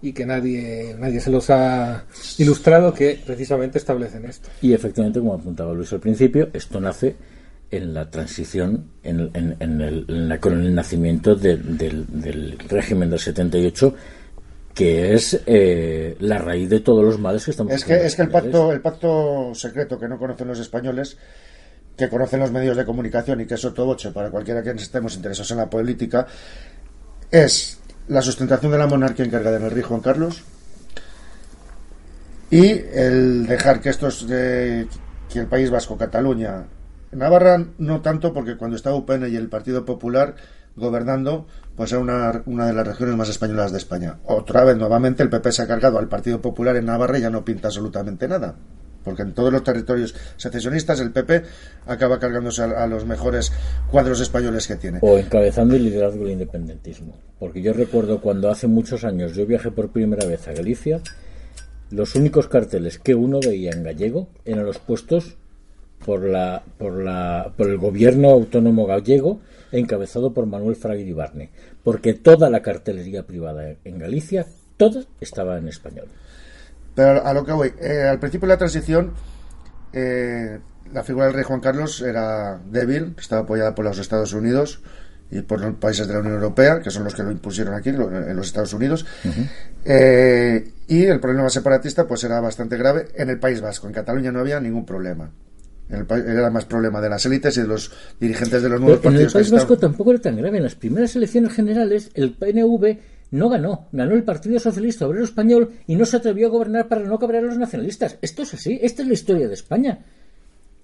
y 0.00 0.12
que 0.12 0.26
nadie, 0.26 0.94
nadie 0.98 1.20
se 1.20 1.30
los 1.30 1.50
ha 1.50 2.04
ilustrado 2.38 2.94
que 2.94 3.20
precisamente 3.24 3.78
establecen 3.78 4.24
esto. 4.24 4.48
Y 4.62 4.72
efectivamente, 4.72 5.18
como 5.18 5.34
apuntaba 5.34 5.72
Luis 5.72 5.92
al 5.92 6.00
principio, 6.00 6.48
esto 6.52 6.80
nace 6.80 7.16
en 7.70 7.92
la 7.92 8.10
transición, 8.10 8.92
en, 9.02 9.30
en, 9.34 9.80
el, 9.80 10.38
con 10.40 10.60
el 10.60 10.74
nacimiento 10.74 11.34
del, 11.34 12.56
régimen 12.68 13.10
del 13.10 13.18
78 13.18 13.94
que 14.74 15.12
es 15.12 15.40
eh, 15.44 16.16
la 16.20 16.38
raíz 16.38 16.70
de 16.70 16.78
todos 16.78 17.04
los 17.04 17.18
males 17.18 17.44
que 17.44 17.50
estamos 17.50 17.72
es 17.72 17.84
que 17.84 18.06
es 18.06 18.14
que 18.14 18.22
el 18.22 18.28
pacto 18.28 18.70
el 18.70 18.80
pacto 18.80 19.52
secreto 19.52 19.98
que 19.98 20.06
no 20.06 20.18
conocen 20.20 20.46
los 20.46 20.60
españoles 20.60 21.18
que 21.98 22.08
conocen 22.08 22.38
los 22.38 22.52
medios 22.52 22.76
de 22.76 22.84
comunicación 22.84 23.40
y 23.40 23.46
que 23.46 23.54
es 23.54 23.64
otro 23.64 23.84
boche 23.84 24.12
para 24.12 24.30
cualquiera 24.30 24.62
que 24.62 24.70
estemos 24.70 25.16
interesados 25.16 25.50
en 25.50 25.56
la 25.56 25.68
política, 25.68 26.28
es 27.28 27.80
la 28.06 28.22
sustentación 28.22 28.70
de 28.70 28.78
la 28.78 28.86
monarquía 28.86 29.26
encargada 29.26 29.56
en 29.56 29.64
el 29.64 29.70
rey 29.72 29.82
Juan 29.82 30.00
Carlos 30.00 30.44
y 32.50 32.70
el 32.70 33.46
dejar 33.46 33.80
que 33.80 33.90
estos 33.90 34.24
que 34.26 34.86
el 35.34 35.46
País 35.46 35.70
Vasco, 35.70 35.98
Cataluña, 35.98 36.66
Navarra 37.10 37.66
no 37.78 38.00
tanto 38.00 38.32
porque 38.32 38.56
cuando 38.56 38.76
estaba 38.76 38.96
UPN 38.96 39.28
y 39.28 39.34
el 39.36 39.48
Partido 39.48 39.84
Popular 39.84 40.36
gobernando, 40.76 41.48
pues 41.76 41.90
era 41.90 42.00
una, 42.00 42.42
una 42.46 42.66
de 42.66 42.72
las 42.72 42.86
regiones 42.86 43.16
más 43.16 43.28
españolas 43.28 43.72
de 43.72 43.78
España. 43.78 44.18
Otra 44.24 44.62
vez, 44.62 44.76
nuevamente, 44.76 45.24
el 45.24 45.28
PP 45.28 45.50
se 45.50 45.62
ha 45.62 45.66
cargado 45.66 45.98
al 45.98 46.08
Partido 46.08 46.40
Popular 46.40 46.76
en 46.76 46.86
Navarra 46.86 47.18
y 47.18 47.22
ya 47.22 47.30
no 47.30 47.44
pinta 47.44 47.66
absolutamente 47.66 48.28
nada 48.28 48.54
porque 49.08 49.22
en 49.22 49.32
todos 49.32 49.50
los 49.50 49.64
territorios 49.64 50.14
secesionistas 50.36 51.00
el 51.00 51.12
PP 51.12 51.42
acaba 51.86 52.18
cargándose 52.18 52.62
a, 52.62 52.86
los 52.86 53.06
mejores 53.06 53.50
cuadros 53.90 54.20
españoles 54.20 54.66
que 54.66 54.76
tiene. 54.76 54.98
O 55.00 55.16
encabezando 55.16 55.76
el 55.76 55.84
liderazgo 55.84 56.24
del 56.24 56.32
independentismo. 56.32 57.16
Porque 57.38 57.62
yo 57.62 57.72
recuerdo 57.72 58.20
cuando 58.20 58.50
hace 58.50 58.66
muchos 58.66 59.04
años 59.04 59.34
yo 59.34 59.46
viajé 59.46 59.70
por 59.70 59.92
primera 59.92 60.26
vez 60.26 60.46
a 60.46 60.52
Galicia, 60.52 61.00
los 61.90 62.16
únicos 62.16 62.48
carteles 62.48 62.98
que 62.98 63.14
uno 63.14 63.40
veía 63.40 63.70
en 63.70 63.82
gallego 63.82 64.28
eran 64.44 64.66
los 64.66 64.78
puestos 64.78 65.38
por, 66.04 66.22
la, 66.28 66.62
por, 66.76 67.02
la, 67.02 67.54
por 67.56 67.70
el 67.70 67.78
gobierno 67.78 68.28
autónomo 68.28 68.84
gallego 68.84 69.40
encabezado 69.72 70.34
por 70.34 70.44
Manuel 70.44 70.76
Fraga 70.76 71.02
Barne. 71.14 71.48
Porque 71.82 72.12
toda 72.12 72.50
la 72.50 72.60
cartelería 72.60 73.22
privada 73.22 73.74
en 73.84 73.98
Galicia, 73.98 74.44
toda 74.76 75.04
estaba 75.18 75.56
en 75.56 75.68
español. 75.68 76.08
Pero 76.98 77.24
a 77.24 77.32
lo 77.32 77.44
que 77.44 77.52
voy, 77.52 77.72
eh, 77.80 78.02
al 78.10 78.18
principio 78.18 78.48
de 78.48 78.54
la 78.54 78.58
transición, 78.58 79.12
eh, 79.92 80.58
la 80.92 81.04
figura 81.04 81.26
del 81.26 81.34
rey 81.34 81.44
Juan 81.44 81.60
Carlos 81.60 82.02
era 82.02 82.58
débil, 82.68 83.14
estaba 83.16 83.42
apoyada 83.42 83.72
por 83.72 83.84
los 83.84 84.00
Estados 84.00 84.32
Unidos 84.32 84.80
y 85.30 85.42
por 85.42 85.60
los 85.60 85.74
países 85.76 86.08
de 86.08 86.14
la 86.14 86.18
Unión 86.18 86.34
Europea, 86.34 86.80
que 86.80 86.90
son 86.90 87.04
los 87.04 87.14
que 87.14 87.22
lo 87.22 87.30
impusieron 87.30 87.74
aquí, 87.74 87.90
en 87.90 88.34
los 88.36 88.46
Estados 88.48 88.72
Unidos. 88.72 89.06
Eh, 89.84 90.72
y 90.88 91.04
el 91.04 91.20
problema 91.20 91.48
separatista 91.50 92.04
pues 92.04 92.24
era 92.24 92.40
bastante 92.40 92.76
grave 92.76 93.06
en 93.14 93.30
el 93.30 93.38
País 93.38 93.60
Vasco. 93.60 93.86
En 93.86 93.92
Cataluña 93.92 94.32
no 94.32 94.40
había 94.40 94.58
ningún 94.58 94.84
problema. 94.84 95.30
En 95.90 96.00
el 96.00 96.04
país 96.06 96.24
era 96.26 96.50
más 96.50 96.64
problema 96.64 97.00
de 97.00 97.10
las 97.10 97.24
élites 97.26 97.56
y 97.58 97.60
de 97.60 97.68
los 97.68 97.92
dirigentes 98.18 98.60
de 98.60 98.68
los 98.68 98.80
nuevos 98.80 98.98
Pero 98.98 99.10
en 99.10 99.14
partidos. 99.14 99.34
el 99.36 99.40
País 99.40 99.50
Vasco 99.52 99.74
estaban- 99.74 99.92
tampoco 99.92 100.10
era 100.10 100.20
tan 100.20 100.36
grave. 100.36 100.56
En 100.56 100.64
las 100.64 100.74
primeras 100.74 101.14
elecciones 101.14 101.52
generales, 101.52 102.10
el 102.14 102.32
PNV 102.34 102.98
no 103.30 103.48
ganó. 103.48 103.88
Ganó 103.92 104.14
el 104.14 104.24
Partido 104.24 104.58
Socialista 104.58 105.06
Obrero 105.06 105.24
Español 105.24 105.72
y 105.86 105.96
no 105.96 106.06
se 106.06 106.16
atrevió 106.16 106.46
a 106.46 106.50
gobernar 106.50 106.88
para 106.88 107.02
no 107.02 107.18
cabrear 107.18 107.44
a 107.44 107.48
los 107.48 107.58
nacionalistas. 107.58 108.18
Esto 108.22 108.42
es 108.42 108.54
así. 108.54 108.78
Esta 108.82 109.02
es 109.02 109.08
la 109.08 109.14
historia 109.14 109.48
de 109.48 109.54
España. 109.54 110.04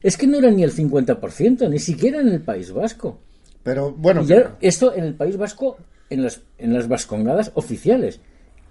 Es 0.03 0.17
que 0.17 0.27
no 0.27 0.39
era 0.39 0.51
ni 0.51 0.63
el 0.63 0.73
50%, 0.73 1.69
ni 1.71 1.79
siquiera 1.79 2.21
en 2.21 2.29
el 2.29 2.43
País 2.43 2.71
Vasco. 2.73 3.21
Pero 3.63 3.93
bueno, 3.93 4.23
Y 4.23 4.27
ya 4.27 4.57
esto 4.61 4.95
en 4.95 5.05
el 5.05 5.15
País 5.15 5.39
Vasco, 5.39 5.79
en 6.11 6.23
las, 6.23 6.43
en 6.59 6.75
las 6.75 6.89
vascongadas 6.89 7.53
oficiales. 7.55 8.21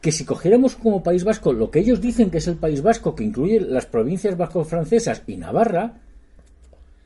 Que 0.01 0.12
si 0.12 0.25
cogiéramos 0.25 0.75
como 0.75 1.01
País 1.01 1.24
Vasco 1.24 1.53
lo 1.53 1.72
que 1.72 1.80
ellos 1.80 2.01
dicen 2.01 2.30
que 2.30 2.38
es 2.38 2.48
el 2.48 2.58
País 2.58 2.82
Vasco, 2.84 3.15
que 3.15 3.24
incluye 3.24 3.60
las 3.60 3.88
provincias 3.88 4.38
vasco-francesas 4.38 5.24
y 5.25 5.38
Navarra, 5.38 6.01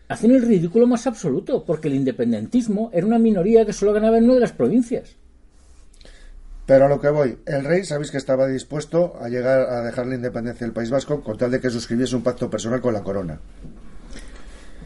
hacen 0.10 0.32
el 0.32 0.42
ridículo 0.42 0.88
más 0.88 1.08
absoluto, 1.08 1.64
porque 1.64 1.88
el 1.88 1.96
independentismo 1.96 2.90
era 2.94 3.06
una 3.06 3.20
minoría 3.20 3.66
que 3.66 3.74
solo 3.74 3.94
ganaba 3.94 4.18
en 4.18 4.26
una 4.26 4.36
de 4.36 4.40
las 4.42 4.52
provincias. 4.52 5.16
Pero 6.68 6.86
a 6.86 6.88
lo 6.90 7.00
que 7.02 7.10
voy, 7.10 7.38
el 7.46 7.64
rey, 7.64 7.84
sabéis 7.86 8.12
que 8.12 8.18
estaba 8.18 8.46
dispuesto 8.46 9.18
a 9.20 9.30
llegar 9.30 9.62
a 9.62 9.82
dejar 9.82 10.06
la 10.06 10.16
independencia 10.16 10.68
del 10.68 10.74
País 10.74 10.90
Vasco 10.92 11.24
con 11.24 11.38
tal 11.38 11.50
de 11.50 11.60
que 11.60 11.70
suscribiese 11.72 12.16
un 12.16 12.22
pacto 12.24 12.50
personal 12.50 12.80
con 12.82 12.94
la 12.94 13.02
corona. 13.02 13.40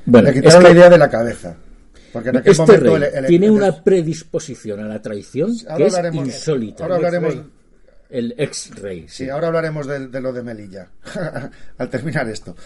Bueno, 0.05 0.25
Le 0.25 0.29
es 0.31 0.41
quitaron 0.41 0.61
que 0.61 0.67
la 0.69 0.73
idea 0.75 0.89
de 0.89 0.97
la 0.97 1.09
cabeza. 1.09 1.55
Porque 2.13 2.29
en 2.29 2.37
aquel 2.37 2.51
este 2.51 2.61
momento 2.63 2.83
rey 2.85 2.95
el- 2.95 3.15
el- 3.15 3.25
tiene 3.25 3.45
el- 3.47 3.51
una 3.53 3.83
predisposición 3.83 4.79
a 4.81 4.83
la 4.87 5.01
traición 5.01 5.51
Ahora 5.67 5.89
que 6.01 6.07
es 6.09 6.15
insólita. 6.15 6.83
ahora 6.83 6.95
hablaremos- 6.97 7.33
El. 7.33 7.45
El 8.09 8.35
ex-rey. 8.37 9.05
Sí, 9.07 9.29
ahora 9.29 9.47
hablaremos 9.47 9.87
de, 9.87 10.07
de 10.09 10.19
lo 10.21 10.33
de 10.33 10.43
Melilla, 10.43 10.89
al 11.77 11.89
terminar 11.89 12.27
esto. 12.27 12.57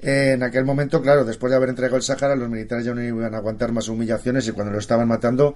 Eh, 0.00 0.32
en 0.34 0.42
aquel 0.42 0.64
momento, 0.64 1.00
claro, 1.00 1.24
después 1.24 1.50
de 1.50 1.56
haber 1.56 1.68
entregado 1.68 1.96
el 1.96 2.02
Sáhara, 2.02 2.34
los 2.34 2.48
militares 2.48 2.84
ya 2.84 2.92
no 2.92 3.00
iban 3.00 3.32
a 3.32 3.36
aguantar 3.36 3.70
más 3.70 3.86
humillaciones 3.88 4.48
y 4.48 4.50
cuando 4.52 4.72
lo 4.72 4.80
estaban 4.80 5.06
matando, 5.06 5.54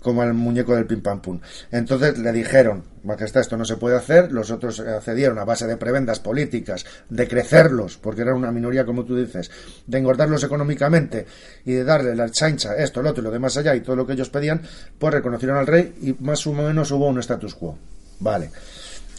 como 0.00 0.22
al 0.22 0.34
muñeco 0.34 0.74
del 0.74 0.86
pim 0.86 1.02
pam 1.02 1.20
pum. 1.20 1.40
Entonces 1.70 2.18
le 2.18 2.32
dijeron, 2.32 2.84
Majestad, 3.02 3.42
esto 3.42 3.56
no 3.56 3.64
se 3.64 3.76
puede 3.76 3.96
hacer, 3.96 4.32
los 4.32 4.50
otros 4.50 4.80
accedieron 4.80 5.38
a 5.38 5.44
base 5.44 5.66
de 5.66 5.76
prebendas 5.76 6.20
políticas, 6.20 6.84
de 7.08 7.26
crecerlos, 7.26 7.98
porque 7.98 8.22
era 8.22 8.34
una 8.34 8.52
minoría, 8.52 8.84
como 8.84 9.04
tú 9.04 9.16
dices, 9.16 9.50
de 9.86 9.98
engordarlos 9.98 10.44
económicamente 10.44 11.26
y 11.64 11.72
de 11.72 11.84
darle 11.84 12.14
la 12.14 12.30
chancha, 12.30 12.76
esto, 12.76 13.02
lo 13.02 13.10
otro 13.10 13.22
y 13.22 13.24
lo 13.24 13.30
demás 13.30 13.56
allá 13.56 13.74
y 13.74 13.80
todo 13.80 13.96
lo 13.96 14.06
que 14.06 14.12
ellos 14.12 14.30
pedían, 14.30 14.62
pues 14.98 15.14
reconocieron 15.14 15.56
al 15.56 15.66
rey 15.66 15.94
y 16.02 16.24
más 16.24 16.46
o 16.46 16.52
menos 16.52 16.90
hubo 16.90 17.06
un 17.06 17.18
status 17.18 17.54
quo. 17.54 17.78
Vale. 18.20 18.50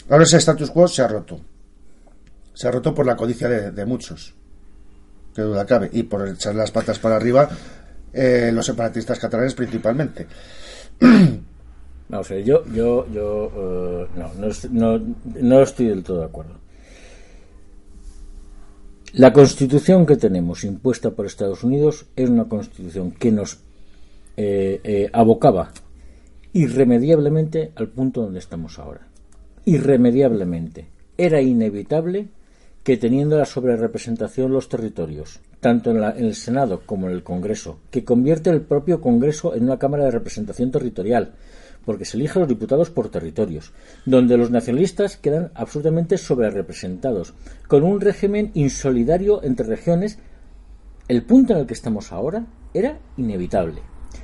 Ahora 0.09 0.23
ese 0.23 0.37
status 0.37 0.71
quo 0.71 0.87
se 0.87 1.01
ha 1.01 1.07
roto. 1.07 1.39
Se 2.53 2.67
ha 2.67 2.71
roto 2.71 2.93
por 2.93 3.05
la 3.05 3.15
codicia 3.15 3.47
de, 3.47 3.71
de 3.71 3.85
muchos. 3.85 4.33
Que 5.33 5.43
duda 5.43 5.65
cabe. 5.65 5.89
Y 5.93 6.03
por 6.03 6.27
echar 6.27 6.55
las 6.55 6.71
patas 6.71 6.99
para 6.99 7.15
arriba 7.15 7.49
eh, 8.11 8.51
los 8.53 8.65
separatistas 8.65 9.19
catalanes 9.19 9.53
principalmente. 9.53 10.27
Vamos 12.09 12.31
a 12.31 12.33
ver, 12.33 12.43
yo, 12.43 12.65
yo, 12.73 13.05
yo 13.13 13.51
eh, 13.55 14.07
no, 14.15 14.31
no, 14.71 14.97
no, 14.97 15.15
no 15.41 15.61
estoy 15.61 15.87
del 15.87 16.03
todo 16.03 16.19
de 16.19 16.25
acuerdo. 16.25 16.55
La 19.13 19.33
constitución 19.33 20.05
que 20.05 20.17
tenemos 20.17 20.63
impuesta 20.63 21.11
por 21.11 21.25
Estados 21.25 21.63
Unidos 21.63 22.05
es 22.15 22.29
una 22.29 22.45
constitución 22.45 23.11
que 23.11 23.31
nos 23.31 23.59
eh, 24.37 24.79
eh, 24.83 25.09
abocaba 25.11 25.71
irremediablemente 26.53 27.71
al 27.75 27.89
punto 27.89 28.21
donde 28.21 28.39
estamos 28.39 28.77
ahora. 28.79 29.07
Irremediablemente. 29.65 30.87
Era 31.17 31.41
inevitable 31.41 32.27
que 32.83 32.97
teniendo 32.97 33.37
la 33.37 33.45
sobrerepresentación 33.45 34.51
los 34.51 34.69
territorios, 34.69 35.39
tanto 35.59 35.91
en, 35.91 36.01
la- 36.01 36.17
en 36.17 36.25
el 36.25 36.35
Senado 36.35 36.81
como 36.85 37.07
en 37.07 37.13
el 37.13 37.23
Congreso, 37.23 37.79
que 37.91 38.03
convierte 38.05 38.49
el 38.49 38.61
propio 38.61 39.01
Congreso 39.01 39.55
en 39.55 39.63
una 39.63 39.79
Cámara 39.79 40.05
de 40.05 40.11
Representación 40.11 40.71
Territorial, 40.71 41.33
porque 41.85 42.05
se 42.05 42.17
eligen 42.17 42.41
los 42.41 42.49
diputados 42.49 42.89
por 42.89 43.09
territorios, 43.09 43.71
donde 44.05 44.37
los 44.37 44.51
nacionalistas 44.51 45.17
quedan 45.17 45.51
absolutamente 45.55 46.17
sobrerepresentados, 46.17 47.33
con 47.67 47.83
un 47.83 47.99
régimen 48.01 48.51
insolidario 48.53 49.43
entre 49.43 49.65
regiones 49.65 50.19
el 51.07 51.23
punto 51.23 51.53
en 51.53 51.59
el 51.59 51.65
que 51.65 51.73
estamos 51.73 52.11
ahora 52.11 52.45
era 52.73 52.99
inevitable. 53.17 53.81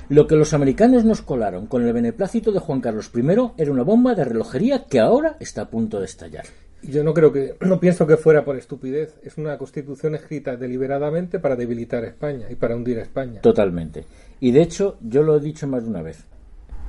Lo 0.08 0.26
que 0.28 0.36
los 0.36 0.54
americanos 0.54 1.04
nos 1.04 1.22
colaron 1.22 1.66
con 1.66 1.84
el 1.84 1.92
beneplácito 1.92 2.52
de 2.52 2.60
Juan 2.60 2.80
Carlos 2.80 3.10
I 3.14 3.22
era 3.56 3.72
una 3.72 3.82
bomba 3.82 4.14
de 4.14 4.24
relojería 4.24 4.84
que 4.84 5.00
ahora 5.00 5.36
está 5.40 5.62
a 5.62 5.70
punto 5.70 5.98
de 5.98 6.04
estallar. 6.06 6.44
Yo 6.88 7.02
no 7.02 7.14
creo 7.14 7.32
que, 7.32 7.54
no 7.60 7.80
pienso 7.80 8.06
que 8.06 8.16
fuera 8.16 8.44
por 8.44 8.56
estupidez. 8.56 9.18
Es 9.22 9.38
una 9.38 9.58
constitución 9.58 10.14
escrita 10.14 10.56
deliberadamente 10.56 11.38
para 11.38 11.56
debilitar 11.56 12.04
a 12.04 12.08
España 12.08 12.46
y 12.50 12.54
para 12.54 12.76
hundir 12.76 12.98
a 12.98 13.02
España. 13.02 13.40
Totalmente. 13.40 14.04
Y 14.40 14.52
de 14.52 14.62
hecho, 14.62 14.98
yo 15.00 15.22
lo 15.22 15.36
he 15.36 15.40
dicho 15.40 15.66
más 15.66 15.84
de 15.84 15.90
una 15.90 16.02
vez. 16.02 16.24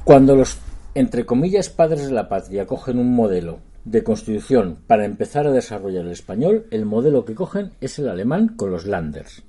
Cuando 0.04 0.36
los, 0.36 0.58
entre 0.94 1.26
comillas, 1.26 1.70
padres 1.70 2.08
de 2.08 2.14
la 2.14 2.30
patria 2.30 2.66
cogen 2.66 3.00
un 3.00 3.14
modelo 3.14 3.60
de 3.84 4.04
constitución 4.04 4.80
para 4.86 5.06
empezar 5.06 5.48
a 5.48 5.52
desarrollar 5.52 6.06
el 6.06 6.12
español, 6.12 6.66
el 6.72 6.86
modelo 6.86 7.24
que 7.26 7.36
cogen 7.36 7.72
es 7.80 8.00
el 8.00 8.10
alemán 8.10 8.50
con 8.50 8.70
los 8.70 8.86
Landers. 8.86 9.44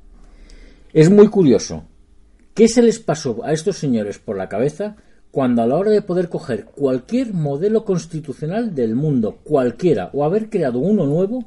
Es 0.93 1.11
muy 1.11 1.29
curioso. 1.29 1.85
¿Qué 2.55 2.69
se 2.69 2.83
les 2.83 2.99
pasó 2.99 3.45
a 3.45 3.53
estos 3.53 3.77
señores 3.77 4.19
por 4.19 4.37
la 4.37 4.49
cabeza 4.49 4.97
cuando 5.39 5.63
a 5.63 5.69
la 5.69 5.77
hora 5.77 5.93
de 5.93 6.03
poder 6.03 6.29
coger 6.29 6.65
cualquier 6.65 7.33
modelo 7.33 7.85
constitucional 7.85 8.75
del 8.75 8.97
mundo, 8.97 9.39
cualquiera, 9.45 10.11
o 10.13 10.25
haber 10.25 10.51
creado 10.51 10.81
uno 10.81 11.07
nuevo, 11.07 11.45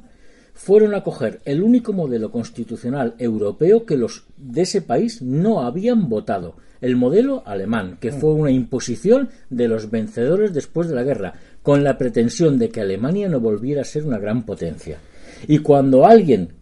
fueron 0.54 0.94
a 0.94 1.02
coger 1.02 1.42
el 1.44 1.62
único 1.62 1.92
modelo 1.92 2.32
constitucional 2.32 3.14
europeo 3.18 3.84
que 3.84 3.98
los 3.98 4.24
de 4.38 4.62
ese 4.62 4.80
país 4.80 5.20
no 5.20 5.60
habían 5.60 6.08
votado, 6.08 6.56
el 6.80 6.96
modelo 6.96 7.42
alemán, 7.44 7.98
que 8.00 8.12
fue 8.12 8.32
una 8.32 8.50
imposición 8.50 9.28
de 9.50 9.68
los 9.68 9.90
vencedores 9.90 10.54
después 10.54 10.88
de 10.88 10.94
la 10.94 11.02
guerra, 11.02 11.34
con 11.62 11.84
la 11.84 11.98
pretensión 11.98 12.58
de 12.58 12.70
que 12.70 12.80
Alemania 12.80 13.28
no 13.28 13.40
volviera 13.40 13.82
a 13.82 13.84
ser 13.84 14.06
una 14.06 14.18
gran 14.18 14.46
potencia. 14.46 15.00
Y 15.46 15.58
cuando 15.58 16.06
alguien 16.06 16.54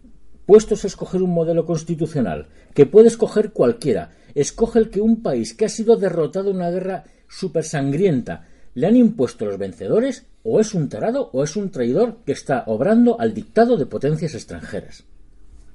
puestos 0.45 0.83
a 0.83 0.87
escoger 0.87 1.21
un 1.21 1.33
modelo 1.33 1.65
constitucional, 1.65 2.47
que 2.73 2.85
puede 2.85 3.07
escoger 3.07 3.53
cualquiera, 3.53 4.11
escoge 4.35 4.79
el 4.79 4.89
que 4.89 4.99
un 4.99 5.21
país 5.21 5.53
que 5.53 5.63
ha 5.63 5.69
sido 5.69 5.95
derrotado 5.95 6.49
en 6.49 6.57
una 6.57 6.71
guerra 6.71 7.05
súper 7.31 7.63
sangrienta 7.63 8.47
le 8.75 8.87
han 8.87 8.95
impuesto 8.95 9.45
los 9.45 9.57
vencedores, 9.57 10.25
o 10.43 10.59
es 10.59 10.73
un 10.73 10.87
tarado 10.89 11.29
o 11.33 11.43
es 11.43 11.55
un 11.55 11.71
traidor 11.71 12.17
que 12.25 12.31
está 12.33 12.63
obrando 12.67 13.19
al 13.19 13.33
dictado 13.33 13.77
de 13.77 13.85
potencias 13.85 14.33
extranjeras. 14.35 15.03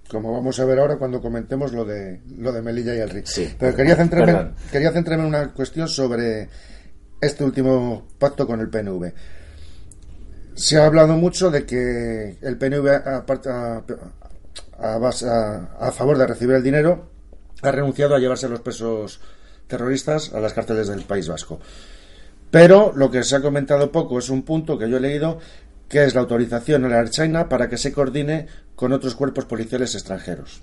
Como 0.08 0.32
vamos 0.32 0.58
a 0.60 0.64
ver 0.64 0.78
ahora 0.78 0.96
cuando 0.98 1.20
comentemos 1.20 1.72
lo 1.72 1.84
de 1.84 2.20
lo 2.38 2.52
de 2.52 2.62
Melilla 2.62 2.94
y 2.94 2.98
el 3.00 3.10
Rick. 3.10 3.26
Sí. 3.26 3.48
Pero 3.58 3.74
quería 3.76 3.96
centrarme, 3.96 4.32
Perdón. 4.32 4.54
quería 4.70 4.92
centrarme 4.92 5.24
en 5.24 5.28
una 5.28 5.52
cuestión 5.52 5.88
sobre 5.88 6.48
este 7.20 7.42
último 7.44 8.06
pacto 8.18 8.46
con 8.46 8.60
el 8.60 8.68
PNV. 8.70 9.12
Se 10.54 10.78
ha 10.78 10.86
hablado 10.86 11.14
mucho 11.16 11.50
de 11.50 11.66
que 11.66 12.38
el 12.40 12.56
PNV, 12.56 12.88
a, 12.88 13.24
a 14.78 14.96
a- 14.96 15.68
a 15.88 15.92
favor 15.92 16.18
de 16.18 16.26
recibir 16.26 16.54
el 16.56 16.62
dinero, 16.62 17.10
ha 17.62 17.70
renunciado 17.72 18.14
a 18.14 18.18
llevarse 18.18 18.46
a 18.46 18.50
los 18.50 18.60
presos 18.60 19.20
terroristas 19.66 20.32
a 20.32 20.40
las 20.40 20.52
cárceles 20.52 20.88
del 20.88 21.02
País 21.02 21.28
Vasco. 21.28 21.60
Pero 22.50 22.92
lo 22.94 23.10
que 23.10 23.24
se 23.24 23.36
ha 23.36 23.42
comentado 23.42 23.92
poco 23.92 24.18
es 24.18 24.30
un 24.30 24.42
punto 24.42 24.78
que 24.78 24.88
yo 24.88 24.96
he 24.96 25.00
leído, 25.00 25.38
que 25.88 26.04
es 26.04 26.14
la 26.14 26.20
autorización 26.20 26.84
a 26.84 26.88
la 26.88 27.00
Archaina 27.00 27.48
para 27.48 27.68
que 27.68 27.76
se 27.76 27.92
coordine 27.92 28.46
con 28.74 28.92
otros 28.92 29.14
cuerpos 29.14 29.44
policiales 29.44 29.94
extranjeros. 29.94 30.62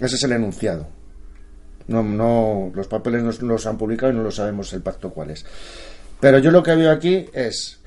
Ese 0.00 0.16
es 0.16 0.22
el 0.22 0.32
enunciado. 0.32 0.88
No, 1.88 2.02
no, 2.02 2.72
los 2.74 2.88
papeles 2.88 3.22
no 3.22 3.48
los 3.48 3.66
han 3.66 3.78
publicado 3.78 4.12
y 4.12 4.16
no 4.16 4.22
lo 4.22 4.30
sabemos 4.30 4.72
el 4.72 4.82
pacto 4.82 5.10
cuál 5.10 5.30
es. 5.30 5.44
Pero 6.20 6.38
yo 6.38 6.50
lo 6.50 6.62
que 6.62 6.74
veo 6.74 6.90
aquí 6.90 7.26
es, 7.32 7.80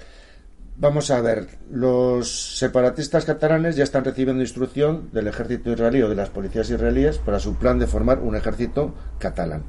vamos 0.78 1.12
a 1.12 1.20
ver, 1.22 1.48
los 1.70 2.58
separatistas 2.58 3.26
catalanes 3.26 3.76
ya 3.76 3.84
están 3.84 4.06
recibiendo 4.06 4.42
instrucción 4.42 5.10
del 5.12 5.28
ejército 5.28 5.72
israelí 5.72 6.02
o 6.02 6.10
de 6.10 6.16
las 6.16 6.30
policías 6.30 6.70
israelíes 6.70 7.18
para 7.18 7.40
su 7.40 7.56
plan 7.56 7.80
de 7.80 7.88
formar 7.88 8.20
un 8.20 8.36
ejército 8.36 8.96
catalán. 9.18 9.64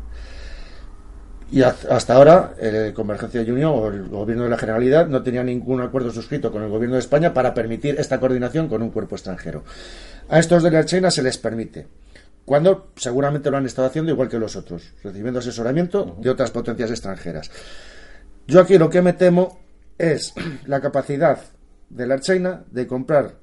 Y 1.53 1.63
hasta 1.63 2.15
ahora, 2.15 2.55
eh, 2.61 2.93
Convergencia 2.95 3.43
y 3.43 3.51
Unión 3.51 3.73
o 3.75 3.89
el 3.89 4.09
gobierno 4.09 4.45
de 4.45 4.51
la 4.51 4.59
Generalidad 4.59 5.09
no 5.09 5.23
tenía 5.23 5.43
ningún 5.43 5.81
acuerdo 5.81 6.13
suscrito 6.13 6.53
con 6.53 6.63
el 6.63 6.69
gobierno 6.69 6.95
de 6.95 7.01
España 7.01 7.35
para 7.35 7.53
permitir 7.55 7.99
esta 7.99 8.21
coordinación 8.21 8.69
con 8.69 8.83
un 8.83 8.91
cuerpo 8.91 9.17
extranjero. 9.17 9.65
A 10.29 10.39
estos 10.39 10.63
de 10.63 10.71
la 10.71 10.85
China 10.85 11.11
se 11.11 11.25
les 11.25 11.39
permite. 11.39 11.89
Cuando 12.45 12.93
seguramente 12.95 13.51
lo 13.51 13.57
han 13.57 13.67
estado 13.67 13.89
haciendo 13.89 14.13
igual 14.13 14.29
que 14.29 14.39
los 14.39 14.55
otros, 14.55 14.93
recibiendo 15.03 15.41
asesoramiento 15.41 16.17
de 16.21 16.31
otras 16.31 16.53
potencias 16.53 16.91
extranjeras. 16.91 17.51
Yo 18.47 18.61
aquí 18.61 18.79
lo 18.79 18.89
que 18.89 19.03
me 19.03 19.13
temo 19.13 19.59
es 19.99 20.33
la 20.67 20.81
capacidad 20.81 21.41
de 21.89 22.07
la 22.07 22.21
China 22.21 22.63
de 22.71 22.87
comprar 22.87 23.35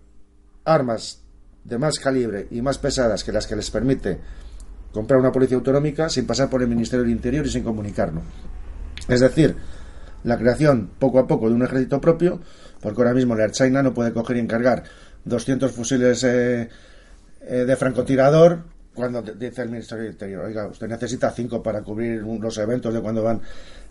armas 0.64 1.24
de 1.66 1.78
más 1.78 2.00
calibre 2.00 2.48
y 2.52 2.62
más 2.62 2.78
pesadas 2.78 3.26
que 3.26 3.34
las 3.34 3.48
que 3.48 3.58
les 3.58 3.70
permite 3.70 4.20
comprar 4.92 5.20
una 5.20 5.32
policía 5.32 5.58
autonómica 5.58 6.10
sin 6.10 6.26
pasar 6.26 6.50
por 6.50 6.62
el 6.62 6.68
Ministerio 6.68 7.04
del 7.04 7.12
Interior 7.12 7.46
y 7.46 7.50
sin 7.50 7.64
comunicarlo. 7.64 8.22
Es 9.08 9.20
decir, 9.20 9.56
la 10.24 10.38
creación 10.38 10.90
poco 11.00 11.20
a 11.20 11.28
poco 11.28 11.50
de 11.50 11.56
un 11.56 11.64
ejército 11.64 12.02
propio, 12.02 12.40
porque 12.82 13.02
ahora 13.02 13.14
mismo 13.14 13.36
la 13.36 13.44
Air 13.44 13.52
China 13.52 13.84
no 13.84 13.94
puede 13.94 14.12
coger 14.12 14.38
y 14.38 14.40
encargar 14.40 14.84
200 15.26 15.72
fusiles 15.72 16.24
eh, 16.24 16.70
eh, 17.42 17.66
de 17.66 17.76
francotirador 17.76 18.64
cuando 18.98 19.22
dice 19.22 19.62
el 19.62 19.70
Ministerio 19.70 20.06
del 20.06 20.14
Interior, 20.14 20.46
oiga, 20.46 20.66
usted 20.66 20.88
necesita 20.88 21.30
cinco 21.30 21.62
para 21.62 21.84
cubrir 21.84 22.24
los 22.24 22.58
eventos 22.58 22.92
de 22.92 23.00
cuando 23.00 23.22
van 23.22 23.40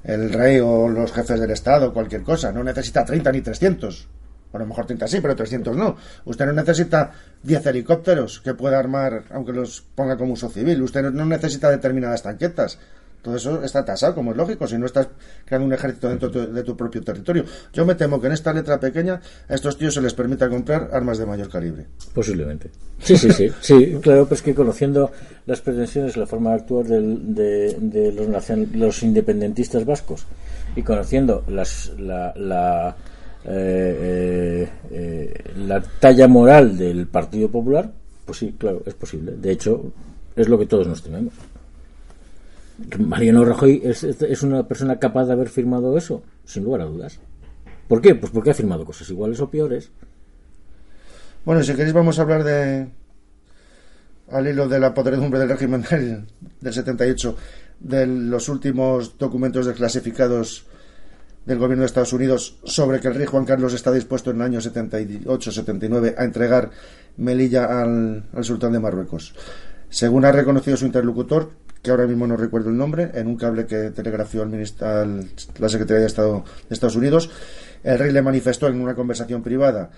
el 0.03 0.33
rey 0.33 0.59
o 0.59 0.89
los 0.89 1.13
jefes 1.13 1.39
del 1.39 1.53
Estado, 1.53 1.95
cualquier 1.95 2.25
cosa, 2.25 2.51
no 2.51 2.65
necesita 2.65 3.05
30 3.05 3.31
ni 3.31 3.41
300. 3.41 4.09
A 4.57 4.61
lo 4.61 4.67
mejor 4.67 4.87
30 4.87 5.07
sí, 5.09 5.21
pero 5.21 5.37
300 5.37 5.77
no. 5.77 5.97
Usted 6.25 6.47
no 6.47 6.53
necesita 6.53 7.13
10 7.43 7.67
helicópteros 7.67 8.41
que 8.41 8.55
pueda 8.55 8.79
armar, 8.79 9.25
aunque 9.31 9.53
los 9.53 9.83
ponga 9.95 10.17
como 10.17 10.33
uso 10.33 10.49
civil. 10.49 10.83
Usted 10.83 11.11
no 11.11 11.25
necesita 11.25 11.71
determinadas 11.71 12.23
tanquetas. 12.23 12.79
Todo 13.27 13.35
eso 13.35 13.65
está 13.65 13.85
tasado, 13.85 14.15
como 14.15 14.31
es 14.31 14.37
lógico, 14.37 14.69
si 14.69 14.79
no 14.79 14.87
estás 14.87 15.09
creando 15.45 15.67
un 15.67 15.73
ejército 15.73 16.09
dentro 16.09 16.31
de 16.31 16.63
tu 16.63 16.77
propio 16.77 17.03
territorio. 17.03 17.45
Yo 17.73 17.85
me 17.85 17.97
temo 17.97 18.21
que 18.21 18.29
en 18.29 18.35
esta 18.35 18.53
letra 18.53 18.79
pequeña 18.79 19.21
a 19.49 19.55
estos 19.55 19.77
tíos 19.77 19.95
se 19.95 20.01
les 20.01 20.15
permita 20.15 20.49
comprar 20.49 20.91
armas 20.93 21.19
de 21.19 21.27
mayor 21.27 21.49
calibre. 21.49 21.87
Posiblemente. 22.15 22.71
Sí, 23.01 23.17
sí, 23.17 23.33
sí. 23.33 23.51
sí 23.61 23.99
claro, 24.01 24.27
pues 24.27 24.43
que 24.43 24.55
conociendo 24.55 25.11
las 25.45 25.61
pretensiones, 25.61 26.17
la 26.17 26.27
forma 26.27 26.51
de 26.51 26.57
actuar 26.57 26.87
de, 26.87 28.15
los, 28.15 28.77
los 28.77 29.03
independentistas 29.03 29.85
vascos 29.85 30.25
y 30.77 30.83
conociendo 30.83 31.43
las, 31.49 31.93
la, 31.99 32.33
la, 32.37 32.95
eh, 33.49 34.69
eh, 34.91 35.53
la 35.57 35.81
talla 35.81 36.27
moral 36.27 36.77
del 36.77 37.07
Partido 37.07 37.51
Popular, 37.51 37.93
pues 38.25 38.39
sí, 38.39 38.55
claro, 38.59 38.83
es 38.85 38.95
posible. 38.95 39.33
De 39.37 39.53
hecho, 39.53 39.93
es 40.35 40.49
lo 40.49 40.59
que 40.59 40.67
todos 40.67 40.87
nos 40.87 41.03
tememos. 41.03 41.33
Mariano 42.99 43.45
Rajoy 43.45 43.81
es, 43.85 44.05
es, 44.05 44.43
una 44.43 44.67
persona 44.67 44.99
capaz 44.99 45.27
de 45.27 45.33
haber 45.33 45.49
firmado 45.49 45.97
eso, 45.97 46.23
sin 46.45 46.65
lugar 46.65 46.83
a 46.83 46.87
dudas. 46.87 47.21
¿Por 47.89 48.01
qué? 48.03 48.15
Pues 48.17 48.33
porque 48.33 48.51
ha 48.51 48.55
firmado 48.55 48.85
cosas 48.85 49.09
iguales 49.09 49.41
o 49.41 49.49
peores. 49.49 49.91
Bueno, 51.45 51.63
si 51.63 51.73
queréis 51.73 51.95
vamos 51.95 52.19
a 52.19 52.23
hablar 52.23 52.43
de 52.43 52.89
al 54.29 54.49
hilo 54.49 54.69
de 54.69 54.81
la 54.81 54.93
podredumbre 54.93 55.39
del 55.39 55.49
régimen 55.49 55.83
del, 55.89 56.27
del 56.61 56.73
78, 56.75 57.37
de 57.79 58.07
los 58.07 58.49
últimos 58.49 59.17
documentos 59.17 59.67
desclasificados 59.67 60.67
del 61.47 61.59
gobierno 61.59 61.83
de 61.83 61.87
Estados 61.87 62.13
Unidos 62.13 62.59
sobre 62.65 63.01
que 63.01 63.09
el 63.09 63.15
rey 63.15 63.27
Juan 63.27 63.45
Carlos 63.45 63.73
está 63.73 63.93
dispuesto 63.93 64.31
en 64.31 64.37
el 64.37 64.43
año 64.43 64.61
78-79 64.61 66.15
a 66.19 66.25
entregar 66.25 66.71
Melilla 67.17 67.81
al, 67.81 68.25
al 68.33 68.45
sultán 68.45 68.73
de 68.73 68.81
Marruecos. 68.81 69.35
Según 69.89 70.25
ha 70.25 70.33
reconocido 70.33 70.77
su 70.77 70.87
interlocutor, 70.87 71.51
que 71.87 71.93
ahora 71.93 72.07
mismo 72.07 72.27
no 72.27 72.37
recuerdo 72.37 72.71
el 72.71 72.77
nombre, 72.77 73.13
en 73.15 73.29
un 73.29 73.37
cable 73.37 73.65
que 73.65 73.93
telegrafió 73.93 74.43
al, 74.43 75.31
la 75.59 75.69
Secretaría 75.69 76.01
de 76.01 76.07
Estado 76.07 76.45
de 76.69 76.75
Estados 76.75 76.97
Unidos, 76.97 77.31
el 77.85 77.99
rey 77.99 78.13
le 78.13 78.23
manifestó 78.23 78.67
en 78.67 78.81
una 78.81 78.97
conversación 78.97 79.41
privada 79.41 79.89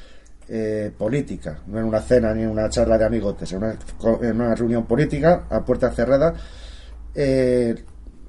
eh, 0.49 0.93
política, 0.97 1.61
no 1.67 1.79
en 1.79 1.87
una 1.87 2.01
cena 2.01 2.35
ni 2.35 2.43
en 2.43 2.51
una 2.51 2.69
charla 2.69 2.99
de 2.99 3.07
amigotes, 3.07 3.53
en 3.53 3.63
una, 4.35 4.55
reunión 4.55 4.85
política 4.85 5.47
a 5.49 5.65
puerta 5.65 5.91
cerrada, 5.91 6.35
eh, 7.15 7.75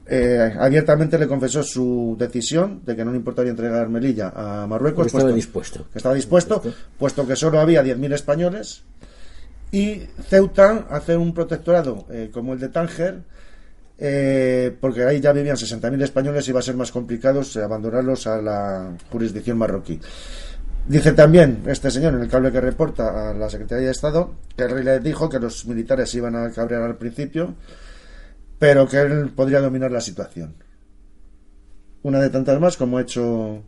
eh, 0.10 0.54
abiertamente 0.60 1.18
le 1.18 1.28
confesó 1.28 1.64
su 1.64 2.16
decisión 2.18 2.82
de 2.86 2.96
que 2.96 3.06
no 3.06 3.12
le 3.12 3.18
importaría 3.18 3.52
entregar 3.52 3.90
Melilla 3.90 4.34
a 4.36 4.68
Marruecos. 4.68 5.08
estaba 5.08 5.32
dispuesto. 5.32 5.86
Que 5.92 6.00
estaba 6.00 6.16
dispuesto, 6.16 6.62
puesto 6.98 7.28
que 7.28 7.36
solo 7.36 7.60
había 7.60 7.84
10.000 7.84 8.14
españoles 8.14 8.84
y 9.72 10.02
Ceuta 10.28 10.88
hace 10.90 11.16
un 11.16 11.34
protectorado 11.34 12.08
como 12.34 12.54
el 12.54 12.60
de 12.60 12.70
Tánger 12.70 13.22
eh, 14.02 14.74
porque 14.80 15.04
ahí 15.04 15.20
ya 15.20 15.34
vivían 15.34 15.58
60.000 15.58 16.02
españoles 16.04 16.48
y 16.48 16.54
va 16.54 16.60
a 16.60 16.64
ser 16.64 16.76
más 16.76 16.92
complicado 16.92 17.42
abandonarlos 17.62 18.28
a 18.28 18.42
la 18.42 18.98
jurisdicción 19.12 19.58
marroquí. 19.58 20.00
Dice 20.88 21.12
también 21.12 21.64
este 21.68 21.92
señor 21.92 22.14
en 22.14 22.22
el 22.22 22.30
cable 22.30 22.52
que 22.52 22.62
reporta 22.62 23.30
a 23.30 23.34
la 23.34 23.50
Secretaría 23.50 23.88
de 23.88 23.92
Estado 23.92 24.36
que 24.56 24.64
el 24.64 24.70
rey 24.72 24.84
le 24.86 25.00
dijo 25.02 25.28
que 25.28 25.38
los 25.38 25.66
militares 25.66 26.16
iban 26.16 26.36
a 26.38 26.50
cabrear 26.52 26.84
al 26.84 26.96
principio, 26.96 27.56
pero 28.60 28.88
que 28.88 29.00
él 29.00 29.32
podría 29.36 29.62
dominar 29.62 29.92
la 29.92 30.02
situación. 30.02 30.56
Una 32.04 32.20
de 32.20 32.30
tantas 32.30 32.60
más, 32.60 32.78
como 32.78 32.98
ha 32.98 33.02
hecho 33.02 33.64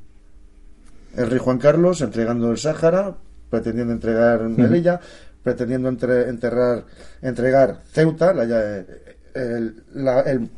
el 1.16 1.30
rey 1.30 1.40
Juan 1.40 1.58
Carlos, 1.58 2.02
entregando 2.02 2.52
el 2.52 2.58
Sáhara, 2.58 3.16
pretendiendo 3.50 3.94
entregar 3.94 4.42
Melilla, 4.44 5.00
pretendiendo 5.44 5.90
enterrar, 5.90 6.86
entregar 7.22 7.82
Ceuta, 7.92 8.34
la, 8.34 8.86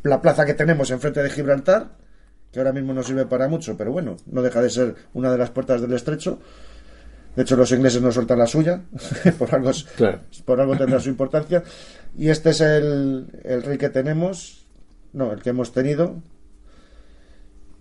la, 0.04 0.22
plaza 0.22 0.46
que 0.46 0.54
tenemos 0.54 0.92
enfrente 0.92 1.24
de 1.24 1.30
Gibraltar, 1.30 1.92
que 2.52 2.60
ahora 2.60 2.74
mismo 2.74 2.94
no 2.94 3.02
sirve 3.02 3.26
para 3.26 3.48
mucho, 3.48 3.78
pero 3.78 3.92
bueno, 3.92 4.18
no 4.28 4.42
deja 4.42 4.62
de 4.62 4.70
ser 4.70 4.96
una 5.14 5.32
de 5.32 5.38
las 5.38 5.50
puertas 5.50 5.82
del 5.82 5.94
estrecho. 5.94 6.40
De 7.36 7.42
hecho, 7.42 7.56
los 7.56 7.72
ingleses 7.72 8.02
no 8.02 8.12
sueltan 8.12 8.40
la 8.40 8.48
suya, 8.48 8.84
por, 9.40 9.54
algo, 9.54 9.72
por 10.46 10.62
algo 10.62 10.78
tendrá 10.78 11.00
su 11.00 11.10
importancia. 11.10 11.64
Y 12.18 12.30
este 12.30 12.52
es 12.52 12.62
el, 12.62 13.28
el 13.44 13.64
rey 13.64 13.78
que 13.78 13.90
tenemos, 13.90 14.66
no, 15.14 15.32
el 15.32 15.42
que 15.42 15.50
hemos 15.50 15.72
tenido, 15.72 16.22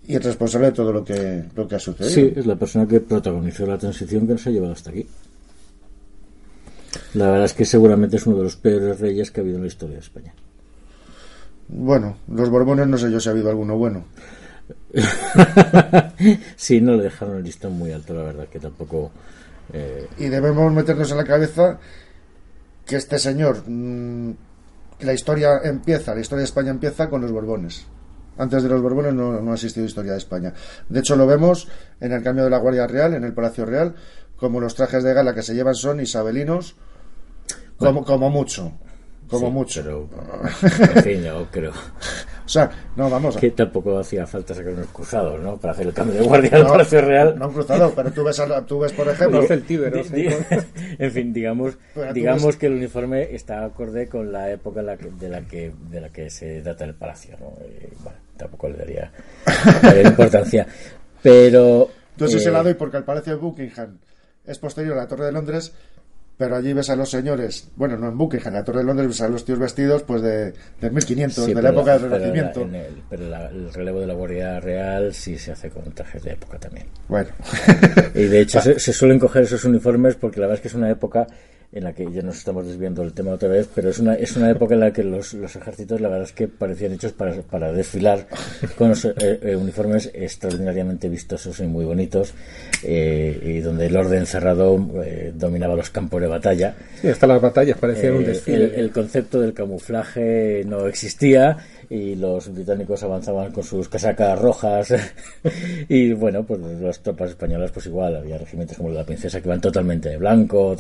y 0.07 0.15
el 0.17 0.23
responsable 0.23 0.69
de 0.69 0.73
todo 0.73 0.93
lo 0.93 1.05
que, 1.05 1.45
lo 1.55 1.69
que 1.69 1.77
ha 1.77 1.79
sucedido. 1.79 2.13
Sí, 2.13 2.33
es 2.35 2.47
la 2.47 2.57
persona 2.57 2.87
que 2.87 3.01
protagonizó 3.01 3.67
la 3.67 3.79
transición 3.79 4.27
que 4.27 4.33
nos 4.33 4.47
ha 4.47 4.51
llevado 4.51 4.73
hasta 4.73 4.91
aquí. 4.91 5.07
La 7.15 7.27
verdad 7.27 7.45
es 7.45 7.55
que 7.55 7.65
seguramente 7.65 8.17
es 8.17 8.27
uno 8.27 8.39
de 8.39 8.45
los 8.45 8.57
peores 8.57 9.01
reyes 9.01 9.31
que 9.31 9.41
ha 9.41 9.43
habido 9.43 9.57
en 9.57 9.63
la 9.63 9.69
historia 9.69 9.97
de 9.97 10.01
España. 10.01 10.35
Bueno, 11.69 12.17
los 12.29 12.51
Borbones 12.51 12.87
no 12.87 12.99
sé 12.99 13.11
yo 13.11 13.21
si 13.21 13.29
ha 13.29 13.33
habido 13.33 13.49
alguno 13.49 13.77
bueno. 13.77 14.05
sí, 16.57 16.81
no 16.81 16.95
le 16.95 17.05
dejaron 17.05 17.39
el 17.39 17.45
listón 17.45 17.73
muy 17.73 17.93
alto, 17.93 18.15
la 18.15 18.23
verdad, 18.23 18.49
que 18.49 18.59
tampoco. 18.59 19.11
Eh, 19.73 20.09
y 20.19 20.29
debemos 20.29 20.73
meternos 20.73 21.11
en 21.11 21.17
la 21.17 21.25
cabeza 21.25 21.79
que 22.85 22.97
este 22.97 23.19
señor. 23.19 23.63
Mm, 23.67 24.33
la 25.01 25.13
historia 25.13 25.61
empieza, 25.65 26.15
la 26.15 26.21
historia 26.21 26.41
de 26.41 26.47
España 26.47 26.71
empieza 26.71 27.09
con 27.09 27.21
los 27.23 27.33
Borbones. 27.33 27.87
Antes 28.39 28.63
de 28.63 28.69
los 28.69 28.81
Borbones 28.81 29.13
no, 29.13 29.41
no 29.41 29.51
ha 29.51 29.55
existido 29.55 29.85
historia 29.85 30.13
de 30.13 30.19
España. 30.19 30.55
De 30.89 31.01
hecho, 31.01 31.17
lo 31.17 31.27
vemos 31.27 31.69
en 32.01 32.13
el 32.13 32.23
cambio 32.23 32.45
de 32.45 32.51
la 32.51 32.59
Guardia 32.59 32.87
Real, 32.87 33.15
en 33.15 33.25
el 33.25 33.35
Palacio 33.35 33.67
Real, 33.67 33.95
como 34.37 34.61
los 34.61 34.75
trajes 34.75 35.03
de 35.05 35.13
gala 35.13 35.35
que 35.35 35.43
se 35.43 35.55
llevan 35.55 35.75
son 35.75 36.01
isabelinos, 36.01 36.77
como, 37.77 38.05
como 38.05 38.31
mucho 38.31 38.73
como 39.33 39.51
mucho. 39.51 39.83
Pero, 39.83 40.09
en 40.95 41.03
fin, 41.03 41.23
yo 41.23 41.47
creo. 41.51 41.73
O 42.45 42.49
sea, 42.49 42.71
no, 42.97 43.09
vamos. 43.09 43.37
Que 43.37 43.53
tampoco 43.53 43.99
hacía 43.99 44.27
falta 44.27 44.53
sacar 44.53 44.73
unos 44.73 44.89
cruzados, 44.89 45.41
¿no? 45.41 45.57
Para 45.57 45.73
hacer 45.73 45.87
el 45.87 45.95
cambio 45.95 46.21
de 46.21 46.27
guardia 46.27 46.57
al 46.57 46.67
Palacio 46.67 47.01
Real. 47.01 47.39
No 47.39 47.47
un 47.49 47.55
cruzado, 47.55 47.93
pero 47.95 48.11
tú 48.11 48.25
ves, 48.25 48.43
tú 48.67 48.79
ves 48.81 48.93
por 48.93 49.09
ejemplo. 49.09 49.43
el 49.49 49.63
tíber, 49.63 49.95
en 50.99 51.13
fin, 51.13 51.33
digamos, 51.33 51.79
digamos 52.13 52.57
que 52.57 52.67
el 52.67 52.75
uniforme 52.75 53.35
está 53.35 53.65
acorde 53.65 54.09
con 54.09 54.33
la 54.33 54.51
época 54.51 54.83
de 54.83 55.29
la 55.29 55.43
que, 55.43 55.73
de 55.89 56.01
la 56.01 56.09
que 56.11 56.29
se 56.31 56.61
data 56.63 56.85
el 56.85 56.95
palacio, 56.95 57.37
¿no? 57.41 57.55
bueno, 58.03 58.19
tampoco 58.37 58.69
le 58.69 58.77
daría, 58.77 59.13
importancia. 60.05 60.67
Pero. 61.23 61.89
Entonces 62.11 62.41
eh, 62.41 62.45
se 62.45 62.51
la 62.51 62.63
doy 62.63 62.75
porque 62.75 62.99
el 62.99 63.05
Palacio 63.05 63.35
de 63.35 63.39
Buckingham 63.39 63.99
es 64.45 64.59
posterior 64.59 64.99
a 64.99 65.03
la 65.03 65.09
Torre 65.09 65.27
de 65.27 65.33
Londres 65.33 65.73
pero 66.43 66.57
allí 66.57 66.73
ves 66.73 66.91
a 66.91 66.97
los 66.97 67.09
señores, 67.09 67.71
bueno, 67.77 67.97
no 67.97 68.09
en 68.09 68.19
Buckingham, 68.19 68.49
en 68.49 68.55
la 68.55 68.65
Torre 68.65 68.81
de 68.81 68.85
Londres 68.87 69.07
ves 69.07 69.21
a 69.21 69.29
los 69.29 69.45
tíos 69.45 69.61
vestidos 69.61 70.03
pues 70.03 70.23
de, 70.23 70.53
de 70.81 70.91
1500, 70.91 71.47
de 71.47 71.63
la 71.63 71.69
época 71.69 71.97
del 71.97 72.11
Renacimiento. 72.11 72.69
Pero, 73.09 73.23
el 73.47 73.73
relevo 73.73 74.01
de 74.01 74.09
la 74.09 74.15
Guardia 74.15 74.59
Real 74.59 75.15
sí 75.15 75.39
se 75.39 75.53
hace 75.53 75.71
con 75.71 75.85
trajes 75.93 76.21
de 76.25 76.33
época 76.33 76.59
también. 76.59 76.89
Bueno. 77.07 77.31
y 78.17 78.25
de 78.25 78.41
hecho 78.41 78.61
se, 78.61 78.81
se, 78.81 78.93
suelen 78.93 79.21
coger 79.21 79.45
esos 79.45 79.65
uniformes 79.65 80.17
porque 80.17 80.41
la 80.41 80.49
verdad 80.49 80.57
es 80.57 80.63
que 80.63 80.69
es 80.69 80.75
una 80.75 80.91
época 80.91 81.29
en 81.73 81.85
la 81.85 81.95
que 81.95 82.11
ya 82.13 82.21
nos 82.21 82.37
estamos 82.37 82.67
desviando 82.67 83.03
del 83.03 83.15
tema 83.15 83.33
otra 83.33 83.49
vez, 83.49 83.67
pero 83.75 83.89
es 83.89 83.99
una, 83.99 84.15
es 84.15 84.37
una 84.37 84.51
época 84.51 84.75
en 84.75 84.81
la 84.81 84.93
que 84.93 85.03
los, 85.03 85.33
los 85.33 85.57
ejércitos 85.57 86.01
la 86.03 86.09
verdad 86.09 86.25
es 86.25 86.33
que 86.33 86.47
parecían 86.47 86.93
hechos 86.93 87.13
para, 87.13 87.33
para 87.43 87.73
desfilar 87.73 88.29
con 88.77 88.91
los 88.91 89.05
eh, 89.07 89.15
eh, 89.19 89.57
uniformes 89.57 90.11
extraordinariamente 90.13 91.09
vistosos 91.09 91.59
y 91.61 91.65
muy 91.65 91.87
bonitos 91.87 92.35
eh, 92.83 93.41
y 93.43 93.61
donde 93.61 93.87
el 93.87 93.97
orden 93.97 94.27
cerrado 94.27 94.79
dominaba 95.35 95.75
los 95.75 95.89
campos 95.89 96.21
de 96.21 96.27
batalla. 96.27 96.75
Sí, 97.01 97.09
hasta 97.09 97.27
las 97.27 97.41
batallas 97.41 97.79
parecían 97.79 98.15
un 98.15 98.25
desfile. 98.25 98.79
el 98.79 98.91
concepto 98.91 99.41
del 99.41 99.55
camuflaje 99.55 100.65
no 100.67 100.87
existía 100.87 101.57
y 101.93 102.15
los 102.17 102.51
británicos 102.51 103.03
avanzaban 103.03 103.53
con 103.53 103.63
sus 103.63 103.87
casacas 103.87 104.41
rojas. 104.41 104.95
Y 105.89 106.13
bueno 106.15 106.45
pues 106.45 106.61
las 106.81 107.01
tropas 107.01 107.31
españolas 107.31 107.71
pues 107.71 107.87
igual 107.87 108.17
había 108.17 108.39
regimientos 108.39 108.79
como 108.79 108.91
la 108.91 109.05
princesa 109.05 109.41
que 109.41 109.49
iban 109.49 109.61
totalmente 109.61 110.09
de 110.09 110.17
blanco 110.17 110.75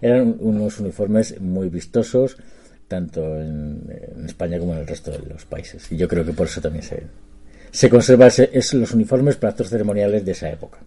eran 0.00 0.36
unos 0.40 0.80
uniformes 0.80 1.40
muy 1.40 1.68
vistosos 1.68 2.36
tanto 2.88 3.20
en, 3.40 3.82
España 4.26 4.58
como 4.58 4.72
en 4.72 4.80
el 4.80 4.86
resto 4.86 5.10
de 5.12 5.18
los 5.20 5.44
países. 5.44 5.90
Y 5.92 5.96
yo 5.96 6.08
creo 6.08 6.24
que 6.24 6.32
por 6.32 6.46
eso 6.46 6.60
también 6.60 6.82
se 6.82 7.02
se 7.70 7.88
conserva 7.88 8.26
ese, 8.26 8.50
es 8.52 8.74
los 8.74 8.92
uniformes 8.92 9.36
para 9.36 9.50
actos 9.52 9.68
ceremoniales 9.68 10.24
de 10.24 10.32
esa 10.32 10.50
época 10.50 10.78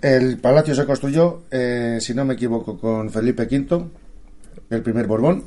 el 0.00 0.38
palacio 0.38 0.74
se 0.74 0.84
construyó 0.84 1.42
eh, 1.50 1.98
si 2.00 2.14
no 2.14 2.24
me 2.24 2.34
equivoco 2.34 2.78
con 2.78 3.10
Felipe 3.10 3.42
V 3.44 3.84
el 4.70 4.82
primer 4.82 5.06
Borbón 5.06 5.44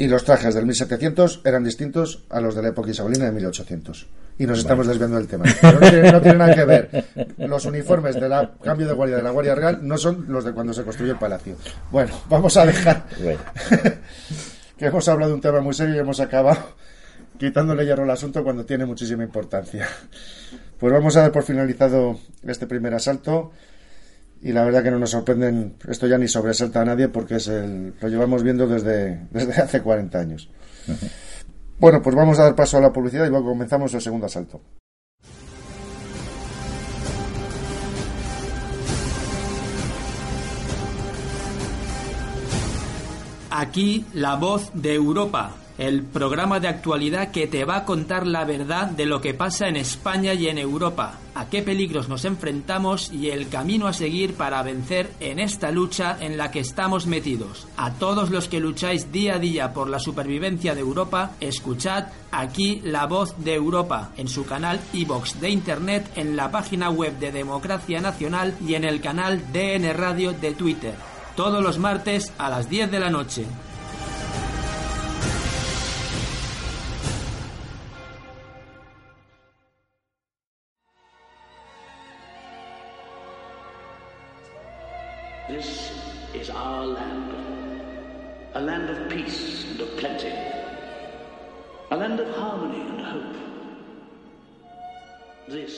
y 0.00 0.08
los 0.08 0.24
trajes 0.24 0.54
del 0.54 0.64
1700 0.64 1.42
eran 1.44 1.62
distintos 1.62 2.24
a 2.30 2.40
los 2.40 2.54
de 2.54 2.62
la 2.62 2.68
época 2.68 2.90
isabelina 2.90 3.26
de 3.26 3.32
1800. 3.32 4.06
Y 4.38 4.46
nos 4.46 4.60
estamos 4.60 4.86
desviando 4.86 5.18
del 5.18 5.28
tema. 5.28 5.44
no, 5.62 5.78
tiene, 6.22 6.38
nada 6.38 6.54
que 6.54 6.64
ver. 6.64 7.04
Los 7.36 7.66
uniformes 7.66 8.14
del 8.14 8.32
cambio 8.64 8.86
de 8.86 8.94
guardia 8.94 9.16
de 9.16 9.22
la 9.22 9.30
Guardia 9.30 9.54
Real 9.54 9.80
no 9.82 9.98
son 9.98 10.24
los 10.28 10.42
de 10.42 10.52
cuando 10.52 10.72
se 10.72 10.84
construyó 10.84 11.12
el 11.12 11.18
palacio. 11.18 11.54
Bueno, 11.90 12.14
vamos 12.30 12.56
a 12.56 12.64
dejar. 12.64 13.04
que 14.78 14.86
hemos 14.86 15.06
hablado 15.06 15.32
de 15.32 15.34
un 15.34 15.42
tema 15.42 15.60
muy 15.60 15.74
serio 15.74 15.96
y 15.96 15.98
hemos 15.98 16.18
acabado 16.18 16.76
quitándole 17.38 17.84
hierro 17.84 18.04
al 18.04 18.10
asunto 18.10 18.42
cuando 18.42 18.64
tiene 18.64 18.86
muchísima 18.86 19.22
importancia. 19.22 19.86
Pues 20.78 20.94
vamos 20.94 21.14
a 21.18 21.20
dar 21.20 21.32
por 21.32 21.42
finalizado 21.42 22.18
este 22.42 22.66
primer 22.66 22.94
asalto 22.94 23.52
y 24.42 24.52
la 24.52 24.64
verdad 24.64 24.82
que 24.82 24.90
no 24.90 24.98
nos 24.98 25.10
sorprenden, 25.10 25.76
esto 25.88 26.06
ya 26.06 26.16
ni 26.16 26.26
sobresalta 26.26 26.80
a 26.80 26.84
nadie 26.84 27.08
porque 27.08 27.36
es 27.36 27.48
el, 27.48 27.94
lo 28.00 28.08
llevamos 28.08 28.42
viendo 28.42 28.66
desde, 28.66 29.26
desde 29.30 29.60
hace 29.60 29.82
40 29.82 30.18
años. 30.18 30.50
Bueno, 31.78 32.00
pues 32.02 32.16
vamos 32.16 32.38
a 32.38 32.44
dar 32.44 32.54
paso 32.54 32.78
a 32.78 32.80
la 32.80 32.92
publicidad 32.92 33.26
y 33.26 33.30
luego 33.30 33.50
comenzamos 33.50 33.92
el 33.94 34.00
segundo 34.00 34.26
asalto. 34.26 34.60
Aquí 43.50 44.06
la 44.14 44.36
voz 44.36 44.70
de 44.74 44.94
Europa, 44.94 45.54
el 45.80 46.02
programa 46.02 46.60
de 46.60 46.68
actualidad 46.68 47.30
que 47.30 47.46
te 47.46 47.64
va 47.64 47.76
a 47.78 47.84
contar 47.86 48.26
la 48.26 48.44
verdad 48.44 48.90
de 48.90 49.06
lo 49.06 49.22
que 49.22 49.32
pasa 49.32 49.66
en 49.66 49.76
España 49.76 50.34
y 50.34 50.46
en 50.46 50.58
Europa, 50.58 51.18
a 51.34 51.48
qué 51.48 51.62
peligros 51.62 52.06
nos 52.06 52.26
enfrentamos 52.26 53.10
y 53.10 53.30
el 53.30 53.48
camino 53.48 53.86
a 53.86 53.94
seguir 53.94 54.34
para 54.34 54.62
vencer 54.62 55.10
en 55.20 55.38
esta 55.38 55.70
lucha 55.70 56.18
en 56.20 56.36
la 56.36 56.50
que 56.50 56.60
estamos 56.60 57.06
metidos. 57.06 57.66
A 57.78 57.94
todos 57.94 58.28
los 58.28 58.46
que 58.46 58.60
lucháis 58.60 59.10
día 59.10 59.36
a 59.36 59.38
día 59.38 59.72
por 59.72 59.88
la 59.88 59.98
supervivencia 59.98 60.74
de 60.74 60.82
Europa, 60.82 61.32
escuchad 61.40 62.08
aquí 62.30 62.82
la 62.84 63.06
voz 63.06 63.34
de 63.38 63.54
Europa 63.54 64.10
en 64.18 64.28
su 64.28 64.44
canal 64.44 64.80
iBox 64.92 65.40
de 65.40 65.48
Internet, 65.48 66.10
en 66.14 66.36
la 66.36 66.50
página 66.50 66.90
web 66.90 67.18
de 67.18 67.32
Democracia 67.32 68.02
Nacional 68.02 68.54
y 68.66 68.74
en 68.74 68.84
el 68.84 69.00
canal 69.00 69.50
DN 69.50 69.94
Radio 69.94 70.34
de 70.34 70.52
Twitter 70.52 70.94
todos 71.36 71.62
los 71.62 71.78
martes 71.78 72.34
a 72.36 72.50
las 72.50 72.68
10 72.68 72.90
de 72.90 73.00
la 73.00 73.08
noche. 73.08 73.46
Land 92.00 92.18
of 92.18 92.28
harmony 92.34 92.80
and 92.80 93.00
hope. 93.04 93.36
This 95.48 95.72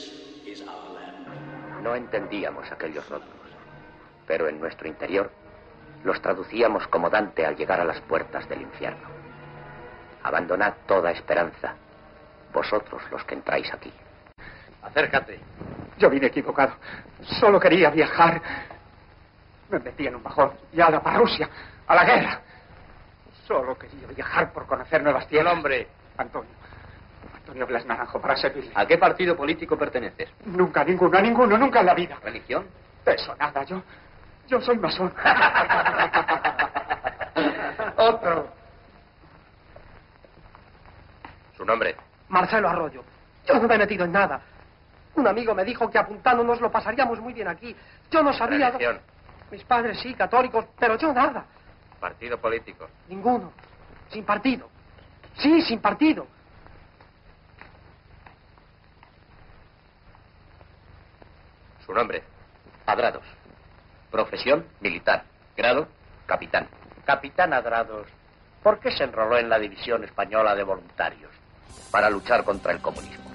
is 0.47 0.61
our 0.61 0.93
land. 0.95 1.83
No 1.83 1.95
entendíamos 1.95 2.71
aquellos 2.71 3.03
rótulos, 3.09 3.49
pero 4.25 4.47
en 4.47 4.57
nuestro 4.57 4.87
interior 4.87 5.29
los 6.05 6.21
traducíamos 6.21 6.87
como 6.87 7.09
Dante 7.09 7.45
al 7.45 7.57
llegar 7.57 7.81
a 7.81 7.83
las 7.83 7.99
puertas 8.01 8.47
del 8.47 8.61
infierno. 8.61 9.09
Abandonad 10.23 10.73
toda 10.87 11.11
esperanza, 11.11 11.75
vosotros 12.53 13.01
los 13.11 13.25
que 13.25 13.35
entráis 13.35 13.73
aquí. 13.73 13.91
Acércate. 14.81 15.41
Yo 15.97 16.09
vine 16.09 16.27
equivocado. 16.27 16.75
Solo 17.41 17.59
quería 17.59 17.89
viajar. 17.89 18.41
Me 19.69 19.79
metí 19.79 20.07
en 20.07 20.15
un 20.15 20.23
bajón 20.23 20.53
y 20.71 20.79
ahora 20.79 21.01
para 21.01 21.17
Rusia, 21.17 21.49
a 21.85 21.95
la 21.95 22.05
guerra. 22.05 22.39
Solo 23.45 23.77
quería 23.77 24.07
viajar 24.07 24.53
por 24.53 24.65
conocer 24.65 25.03
nuevas 25.03 25.27
tierras. 25.27 25.51
El 25.51 25.57
hombre. 25.57 26.02
Antonio. 26.17 26.51
Antonio 27.35 27.67
Blas 27.67 27.85
Naranjo, 27.85 28.21
para 28.21 28.35
servirle. 28.35 28.71
¿A 28.75 28.85
qué 28.85 28.97
partido 28.97 29.35
político 29.35 29.77
perteneces? 29.77 30.29
Nunca, 30.45 30.83
ninguno, 30.83 31.17
a 31.17 31.21
ninguno, 31.21 31.57
nunca 31.57 31.81
en 31.81 31.85
la 31.85 31.93
vida. 31.93 32.17
¿Religión? 32.23 32.65
Eso 33.05 33.35
nada, 33.35 33.63
yo. 33.63 33.81
Yo 34.47 34.61
soy 34.61 34.77
masón. 34.77 35.13
Otro. 37.97 38.47
¿Su 41.55 41.65
nombre? 41.65 41.95
Marcelo 42.29 42.69
Arroyo. 42.69 43.03
Yo 43.45 43.55
no 43.55 43.67
me 43.67 43.75
he 43.75 43.77
metido 43.77 44.05
en 44.05 44.11
nada. 44.11 44.41
Un 45.15 45.27
amigo 45.27 45.53
me 45.53 45.63
dijo 45.63 45.89
que 45.89 45.99
apuntándonos 45.99 46.59
lo 46.61 46.71
pasaríamos 46.71 47.19
muy 47.19 47.33
bien 47.33 47.47
aquí. 47.47 47.75
Yo 48.09 48.23
no 48.23 48.33
sabía. 48.33 48.71
¿Religión? 48.71 48.99
Mis 49.51 49.63
padres 49.65 49.99
sí, 49.99 50.15
católicos, 50.15 50.65
pero 50.79 50.97
yo 50.97 51.13
nada. 51.13 51.45
¿Partido 51.99 52.39
político? 52.39 52.87
Ninguno. 53.07 53.51
Sin 54.09 54.25
partido. 54.25 54.72
Sí, 55.37 55.61
sin 55.63 55.79
partido. 55.79 56.27
¿Su 61.85 61.93
nombre? 61.93 62.23
Adrados. 62.85 63.23
Profesión 64.11 64.65
militar. 64.79 65.23
Grado 65.55 65.87
capitán. 66.25 66.67
Capitán 67.05 67.53
Adrados. 67.53 68.07
¿Por 68.61 68.79
qué 68.79 68.91
se 68.91 69.03
enroló 69.03 69.37
en 69.37 69.49
la 69.49 69.59
División 69.59 70.03
Española 70.03 70.55
de 70.55 70.63
Voluntarios? 70.63 71.31
Para 71.91 72.09
luchar 72.09 72.43
contra 72.43 72.71
el 72.71 72.81
comunismo. 72.81 73.31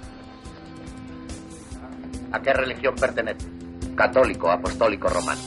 ¿A 2.33 2.41
qué 2.41 2.53
religión 2.53 2.95
pertenece? 2.95 3.47
Católico, 3.95 4.51
apostólico, 4.51 5.09
romano. 5.09 5.41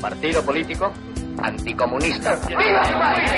¿Partido 0.00 0.44
político? 0.44 0.92
Anticomunista. 1.42 2.36
¡Vamos 2.36 3.30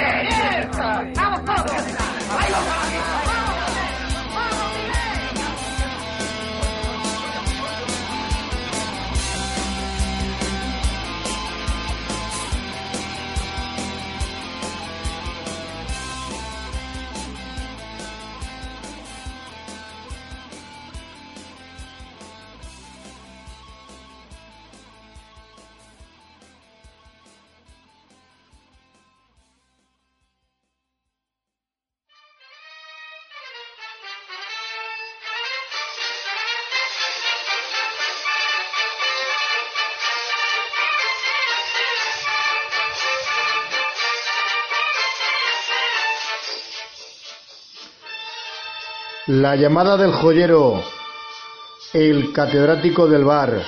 La 49.28 49.56
llamada 49.56 49.98
del 49.98 50.10
joyero, 50.10 50.82
el 51.92 52.32
catedrático 52.32 53.06
del 53.06 53.24
bar. 53.24 53.62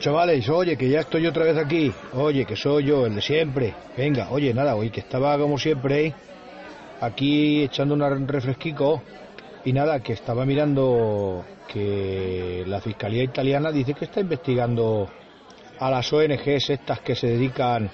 Chavales, 0.00 0.48
oye, 0.48 0.78
que 0.78 0.88
ya 0.88 1.00
estoy 1.00 1.26
otra 1.26 1.44
vez 1.44 1.58
aquí. 1.58 1.92
Oye, 2.14 2.46
que 2.46 2.56
soy 2.56 2.84
yo, 2.86 3.04
el 3.04 3.14
de 3.16 3.20
siempre. 3.20 3.74
Venga, 3.98 4.28
oye, 4.30 4.54
nada, 4.54 4.74
oye, 4.74 4.90
que 4.90 5.00
estaba 5.00 5.36
como 5.36 5.58
siempre 5.58 6.06
¿eh? 6.06 6.14
aquí 7.02 7.64
echando 7.64 7.94
un 7.94 8.26
refresquico. 8.26 9.02
Y 9.62 9.74
nada, 9.74 10.00
que 10.00 10.14
estaba 10.14 10.46
mirando 10.46 11.44
que 11.68 12.64
la 12.66 12.80
Fiscalía 12.80 13.22
Italiana 13.24 13.70
dice 13.70 13.92
que 13.92 14.06
está 14.06 14.20
investigando 14.20 15.06
a 15.78 15.90
las 15.90 16.10
ONGs 16.10 16.70
estas 16.70 17.00
que 17.00 17.14
se 17.14 17.26
dedican 17.26 17.90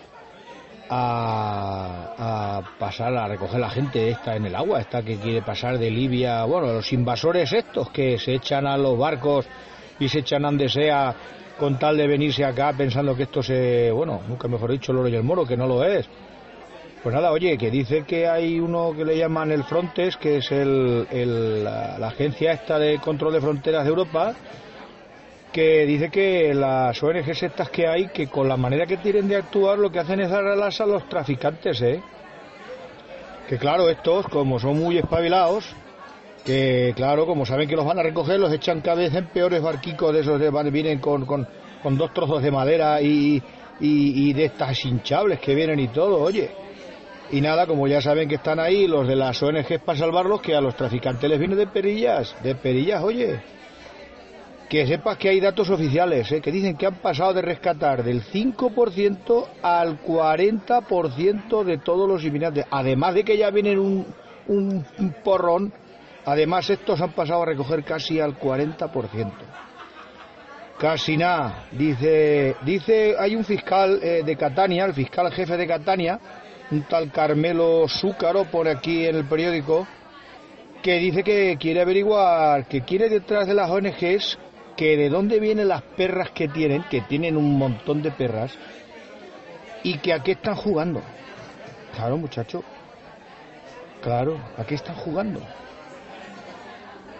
a, 0.88 2.14
a 2.16 2.78
pasar 2.78 3.16
a 3.16 3.26
recoger 3.26 3.58
la 3.58 3.70
gente 3.70 4.08
esta 4.08 4.36
en 4.36 4.46
el 4.46 4.54
agua, 4.54 4.80
esta 4.80 5.02
que 5.02 5.16
quiere 5.16 5.42
pasar 5.42 5.76
de 5.76 5.90
Libia, 5.90 6.44
bueno, 6.44 6.72
los 6.72 6.92
invasores 6.92 7.52
estos 7.52 7.90
que 7.90 8.16
se 8.16 8.34
echan 8.34 8.64
a 8.68 8.78
los 8.78 8.96
barcos 8.96 9.44
y 9.98 10.08
se 10.08 10.20
echan 10.20 10.42
donde 10.42 10.68
sea 10.68 11.14
con 11.58 11.78
tal 11.78 11.96
de 11.96 12.06
venirse 12.06 12.44
acá 12.44 12.72
pensando 12.76 13.16
que 13.16 13.24
esto 13.24 13.42
se, 13.42 13.90
bueno, 13.90 14.20
nunca 14.28 14.48
mejor 14.48 14.72
dicho 14.72 14.92
el 14.92 14.98
oro 14.98 15.08
y 15.08 15.14
el 15.14 15.22
moro, 15.22 15.46
que 15.46 15.56
no 15.56 15.66
lo 15.66 15.82
es. 15.84 16.06
Pues 17.02 17.14
nada, 17.14 17.30
oye, 17.30 17.56
que 17.56 17.70
dice 17.70 18.02
que 18.04 18.26
hay 18.26 18.58
uno 18.58 18.92
que 18.96 19.04
le 19.04 19.16
llaman 19.16 19.52
el 19.52 19.64
Frontex, 19.64 20.16
que 20.16 20.38
es 20.38 20.50
el, 20.50 21.06
el, 21.10 21.64
la, 21.64 21.98
la 21.98 22.08
agencia 22.08 22.52
esta 22.52 22.78
de 22.78 22.98
control 22.98 23.34
de 23.34 23.40
fronteras 23.40 23.84
de 23.84 23.90
Europa, 23.90 24.34
que 25.52 25.86
dice 25.86 26.10
que 26.10 26.52
las 26.52 27.00
ONGs 27.02 27.44
estas 27.44 27.70
que 27.70 27.86
hay, 27.86 28.08
que 28.08 28.26
con 28.26 28.48
la 28.48 28.56
manera 28.56 28.86
que 28.86 28.96
tienen 28.98 29.28
de 29.28 29.36
actuar, 29.36 29.78
lo 29.78 29.90
que 29.90 30.00
hacen 30.00 30.20
es 30.20 30.30
dar 30.30 30.44
alas 30.46 30.80
a 30.80 30.86
los 30.86 31.08
traficantes, 31.08 31.80
¿eh? 31.80 32.02
Que 33.48 33.56
claro, 33.56 33.88
estos, 33.88 34.26
como 34.26 34.58
son 34.58 34.76
muy 34.78 34.98
espabilados, 34.98 35.74
que 36.46 36.92
claro, 36.94 37.26
como 37.26 37.44
saben 37.44 37.68
que 37.68 37.74
los 37.74 37.84
van 37.84 37.98
a 37.98 38.02
recoger, 38.04 38.38
los 38.38 38.52
echan 38.52 38.80
cada 38.80 38.98
vez 38.98 39.12
en 39.14 39.26
peores 39.26 39.60
barquicos 39.60 40.14
de 40.14 40.20
esos, 40.20 40.38
de, 40.38 40.48
van, 40.48 40.70
vienen 40.70 41.00
con, 41.00 41.26
con, 41.26 41.46
con 41.82 41.98
dos 41.98 42.14
trozos 42.14 42.40
de 42.40 42.52
madera 42.52 43.02
y, 43.02 43.42
y, 43.80 44.32
de 44.32 44.44
estas 44.44 44.82
hinchables 44.84 45.40
que 45.40 45.56
vienen 45.56 45.80
y 45.80 45.88
todo, 45.88 46.22
oye. 46.22 46.50
Y 47.32 47.40
nada, 47.40 47.66
como 47.66 47.88
ya 47.88 48.00
saben 48.00 48.28
que 48.28 48.36
están 48.36 48.60
ahí 48.60 48.86
los 48.86 49.08
de 49.08 49.16
las 49.16 49.42
ONGs 49.42 49.80
para 49.84 49.98
salvarlos, 49.98 50.40
que 50.40 50.54
a 50.54 50.60
los 50.60 50.76
traficantes 50.76 51.28
les 51.28 51.40
viene 51.40 51.56
de 51.56 51.66
perillas, 51.66 52.36
de 52.44 52.54
perillas, 52.54 53.02
oye. 53.02 53.40
Que 54.68 54.86
sepas 54.86 55.18
que 55.18 55.30
hay 55.30 55.40
datos 55.40 55.68
oficiales, 55.70 56.30
¿eh? 56.30 56.40
que 56.40 56.52
dicen 56.52 56.76
que 56.76 56.86
han 56.86 56.96
pasado 56.96 57.34
de 57.34 57.42
rescatar 57.42 58.04
del 58.04 58.22
5% 58.22 59.46
al 59.62 60.00
40% 60.00 61.64
de 61.64 61.78
todos 61.78 62.08
los 62.08 62.24
inmigrantes. 62.24 62.66
Además 62.70 63.14
de 63.14 63.24
que 63.24 63.36
ya 63.36 63.50
vienen 63.50 63.78
un, 63.78 64.06
un 64.48 65.14
porrón, 65.24 65.72
además 66.26 66.68
estos 66.68 67.00
han 67.00 67.12
pasado 67.12 67.42
a 67.42 67.46
recoger 67.46 67.84
casi 67.84 68.20
al 68.20 68.38
40%. 68.38 69.32
Casi 70.78 71.16
nada. 71.16 71.66
Dice, 71.72 72.56
dice, 72.62 73.14
hay 73.18 73.34
un 73.34 73.44
fiscal 73.44 73.98
eh, 74.02 74.22
de 74.24 74.36
Catania, 74.36 74.84
el 74.84 74.92
fiscal 74.92 75.32
jefe 75.32 75.56
de 75.56 75.66
Catania, 75.66 76.20
un 76.70 76.82
tal 76.82 77.10
Carmelo 77.10 77.88
Zúcaro, 77.88 78.44
por 78.44 78.68
aquí 78.68 79.06
en 79.06 79.16
el 79.16 79.24
periódico, 79.24 79.86
que 80.82 80.98
dice 80.98 81.22
que 81.22 81.56
quiere 81.58 81.80
averiguar, 81.80 82.66
que 82.66 82.82
quiere 82.82 83.08
detrás 83.08 83.46
de 83.46 83.54
las 83.54 83.70
ONGs, 83.70 84.38
que 84.76 84.96
de 84.96 85.08
dónde 85.08 85.40
vienen 85.40 85.68
las 85.68 85.82
perras 85.82 86.30
que 86.32 86.48
tienen, 86.48 86.82
que 86.90 87.00
tienen 87.02 87.36
un 87.36 87.56
montón 87.56 88.02
de 88.02 88.10
perras, 88.10 88.52
y 89.82 89.98
que 89.98 90.12
a 90.12 90.22
qué 90.22 90.32
están 90.32 90.56
jugando. 90.56 91.00
Claro, 91.94 92.18
muchacho. 92.18 92.62
Claro, 94.02 94.38
¿a 94.58 94.64
qué 94.64 94.74
están 94.74 94.96
jugando? 94.96 95.40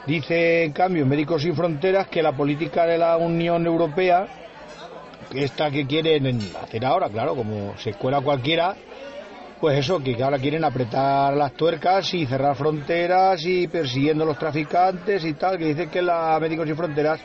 Dice, 0.07 0.63
en 0.63 0.73
cambio, 0.73 1.05
Médicos 1.05 1.43
Sin 1.43 1.57
Fronteras 1.57 2.07
que 2.07 2.23
la 2.23 2.31
política 2.31 2.87
de 2.87 2.97
la 2.97 3.17
Unión 3.17 3.67
Europea, 3.67 4.29
esta 5.35 5.69
que 5.69 5.85
quieren 5.85 6.41
hacer 6.63 6.85
ahora, 6.85 7.09
claro, 7.09 7.35
como 7.35 7.77
se 7.79 7.95
cuela 7.95 8.21
cualquiera, 8.21 8.77
pues 9.61 9.79
eso, 9.79 9.99
que 9.99 10.23
ahora 10.23 10.39
quieren 10.39 10.65
apretar 10.65 11.35
las 11.35 11.55
tuercas 11.55 12.15
y 12.15 12.25
cerrar 12.25 12.55
fronteras 12.55 13.45
y 13.45 13.67
persiguiendo 13.67 14.23
a 14.23 14.29
los 14.29 14.39
traficantes 14.39 15.25
y 15.25 15.33
tal, 15.33 15.59
que 15.59 15.65
dicen 15.65 15.91
que 15.91 16.03
la 16.03 16.39
Médicos 16.41 16.67
Sin 16.67 16.77
Fronteras, 16.77 17.21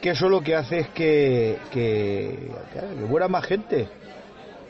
que 0.00 0.10
eso 0.10 0.26
lo 0.26 0.40
que 0.40 0.54
hace 0.54 0.78
es 0.78 0.88
que, 0.88 1.58
que, 1.70 2.48
que 2.72 3.04
muera 3.06 3.28
más 3.28 3.44
gente. 3.44 3.86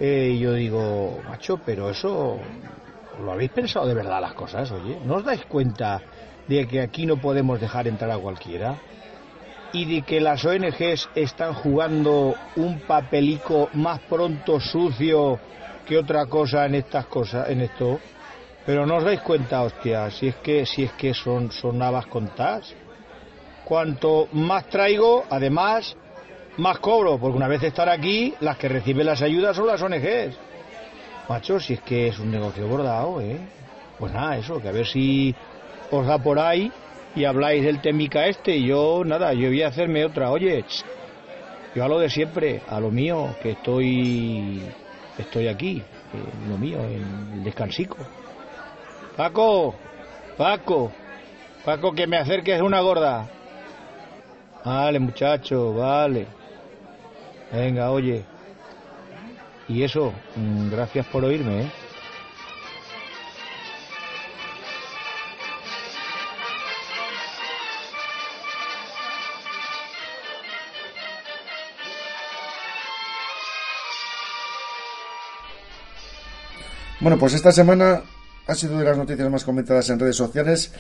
Eh, 0.01 0.33
y 0.33 0.41
yo 0.41 0.55
digo, 0.55 1.21
macho, 1.29 1.61
pero 1.65 1.89
eso, 1.89 2.37
¿lo 3.23 3.31
habéis 3.31 3.53
pensado 3.53 3.87
de 3.87 3.95
verdad 3.95 4.21
las 4.21 4.35
cosas, 4.35 4.73
oye? 4.73 4.99
¿No 5.05 5.17
os 5.17 5.25
dais 5.25 5.45
cuenta 5.45 6.03
de 6.49 6.67
que 6.67 6.81
aquí 6.81 7.07
no 7.07 7.17
podemos 7.17 7.61
dejar 7.61 7.89
entrar 7.89 8.11
a 8.11 8.19
cualquiera? 8.19 8.77
Y 9.73 9.87
de 9.87 10.03
que 10.03 10.21
las 10.21 10.45
ONGs 10.45 11.09
están 11.15 11.55
jugando 11.55 12.35
un 12.57 12.81
papelico 12.81 13.69
más 13.73 14.01
pronto 14.01 14.61
sucio 14.61 15.39
que 15.87 15.99
otra 15.99 16.27
cosa 16.27 16.67
en 16.67 16.77
estas 16.77 17.07
cosas, 17.07 17.49
en 17.51 17.61
esto. 17.61 17.99
Pero 18.65 18.87
no 18.87 18.97
os 18.97 19.05
dais 19.05 19.21
cuenta, 19.21 19.63
hostia, 19.63 20.11
si 20.11 20.29
es 20.29 20.37
que, 20.37 20.65
si 20.65 20.85
es 20.85 20.93
que 20.93 21.13
son, 21.13 21.51
son 21.51 21.79
navas 21.79 22.07
contadas. 22.07 22.73
Cuanto 23.65 24.29
más 24.33 24.69
traigo, 24.69 25.25
además, 25.29 25.97
más 26.57 26.79
cobro, 26.79 27.19
porque 27.19 27.37
una 27.37 27.49
vez 27.49 27.63
estar 27.63 27.89
aquí, 27.89 28.35
las 28.41 28.57
que 28.57 28.69
reciben 28.69 29.07
las 29.07 29.23
ayudas 29.23 29.57
son 29.57 29.67
las 29.67 29.83
ONGs. 29.83 30.37
Macho, 31.29 31.59
si 31.59 31.75
es 31.75 31.81
que 31.81 32.09
es 32.09 32.19
un 32.19 32.31
negocio 32.31 32.67
bordado, 32.69 33.21
¿eh? 33.21 33.39
Pues 33.99 34.13
nada, 34.13 34.37
eso, 34.37 34.61
que 34.61 34.69
a 34.69 34.73
ver 34.73 34.87
si 34.87 35.35
os 35.99 36.39
ahí 36.39 36.73
y 37.17 37.25
habláis 37.25 37.65
del 37.65 37.81
temica 37.81 38.27
este 38.27 38.57
y 38.57 38.67
yo, 38.67 39.03
nada, 39.05 39.33
yo 39.33 39.49
voy 39.49 39.63
a 39.63 39.69
hacerme 39.69 40.05
otra. 40.05 40.31
Oye, 40.31 40.65
yo 41.75 41.85
a 41.85 41.89
lo 41.89 41.99
de 41.99 42.11
siempre, 42.11 42.63
a 42.69 42.81
lo 42.81 42.91
mío, 42.91 43.35
que 43.43 43.53
estoy 43.53 44.63
estoy 45.19 45.49
aquí, 45.49 45.83
en 46.13 46.51
lo 46.51 46.59
mío, 46.59 46.79
en 46.81 47.33
el 47.35 47.45
descansico. 47.45 47.97
Paco, 49.17 49.75
Paco, 50.37 50.93
Paco, 51.65 51.93
que 51.93 52.07
me 52.07 52.17
acerques 52.17 52.61
una 52.61 52.81
gorda. 52.81 53.29
Vale, 54.65 54.99
muchacho, 54.99 55.75
vale. 55.75 56.27
Venga, 57.53 57.91
oye. 57.91 58.25
Y 59.69 59.83
eso, 59.83 60.13
mm, 60.37 60.71
gracias 60.71 61.07
por 61.07 61.25
oírme, 61.25 61.63
¿eh? 61.63 61.71
Bueno, 77.05 77.19
pues 77.19 77.35
esta 77.35 77.53
semana 77.53 78.01
ha 78.47 78.55
sido 78.55 78.79
de 78.79 78.85
las 78.87 78.97
noticias 78.97 79.31
más 79.31 79.45
comentadas 79.45 79.91
en 79.91 79.99
redes 79.99 80.17
sociales 80.17 80.73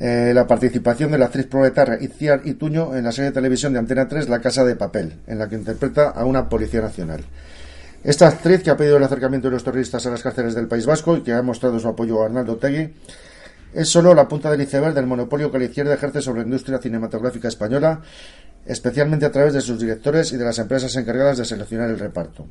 eh, 0.00 0.32
la 0.34 0.46
participación 0.46 1.10
de 1.10 1.18
la 1.18 1.26
actriz 1.26 1.46
proletaria 1.46 1.98
Itziar 2.00 2.40
Ituño 2.46 2.96
en 2.96 3.04
la 3.04 3.12
serie 3.12 3.32
de 3.32 3.34
televisión 3.34 3.74
de 3.74 3.78
Antena 3.78 4.08
3 4.08 4.30
La 4.30 4.40
Casa 4.40 4.64
de 4.64 4.76
Papel, 4.76 5.20
en 5.26 5.38
la 5.38 5.50
que 5.50 5.56
interpreta 5.56 6.08
a 6.08 6.24
una 6.24 6.48
policía 6.48 6.80
nacional. 6.80 7.22
Esta 8.02 8.28
actriz, 8.28 8.62
que 8.62 8.70
ha 8.70 8.78
pedido 8.78 8.96
el 8.96 9.04
acercamiento 9.04 9.48
de 9.48 9.52
los 9.52 9.62
terroristas 9.62 10.06
a 10.06 10.10
las 10.10 10.22
cárceles 10.22 10.54
del 10.54 10.68
País 10.68 10.86
Vasco 10.86 11.18
y 11.18 11.22
que 11.22 11.34
ha 11.34 11.42
mostrado 11.42 11.78
su 11.78 11.86
apoyo 11.86 12.22
a 12.22 12.24
Arnaldo 12.24 12.56
Tegui, 12.56 12.90
es 13.74 13.90
solo 13.90 14.14
la 14.14 14.26
punta 14.26 14.50
del 14.50 14.62
iceberg 14.62 14.94
del 14.94 15.06
monopolio 15.06 15.52
que 15.52 15.58
la 15.58 15.64
izquierda 15.66 15.92
ejerce 15.92 16.22
sobre 16.22 16.40
la 16.40 16.46
industria 16.46 16.78
cinematográfica 16.78 17.48
española, 17.48 18.00
especialmente 18.64 19.26
a 19.26 19.30
través 19.30 19.52
de 19.52 19.60
sus 19.60 19.78
directores 19.78 20.32
y 20.32 20.38
de 20.38 20.46
las 20.46 20.58
empresas 20.58 20.96
encargadas 20.96 21.36
de 21.36 21.44
seleccionar 21.44 21.90
el 21.90 21.98
reparto. 21.98 22.46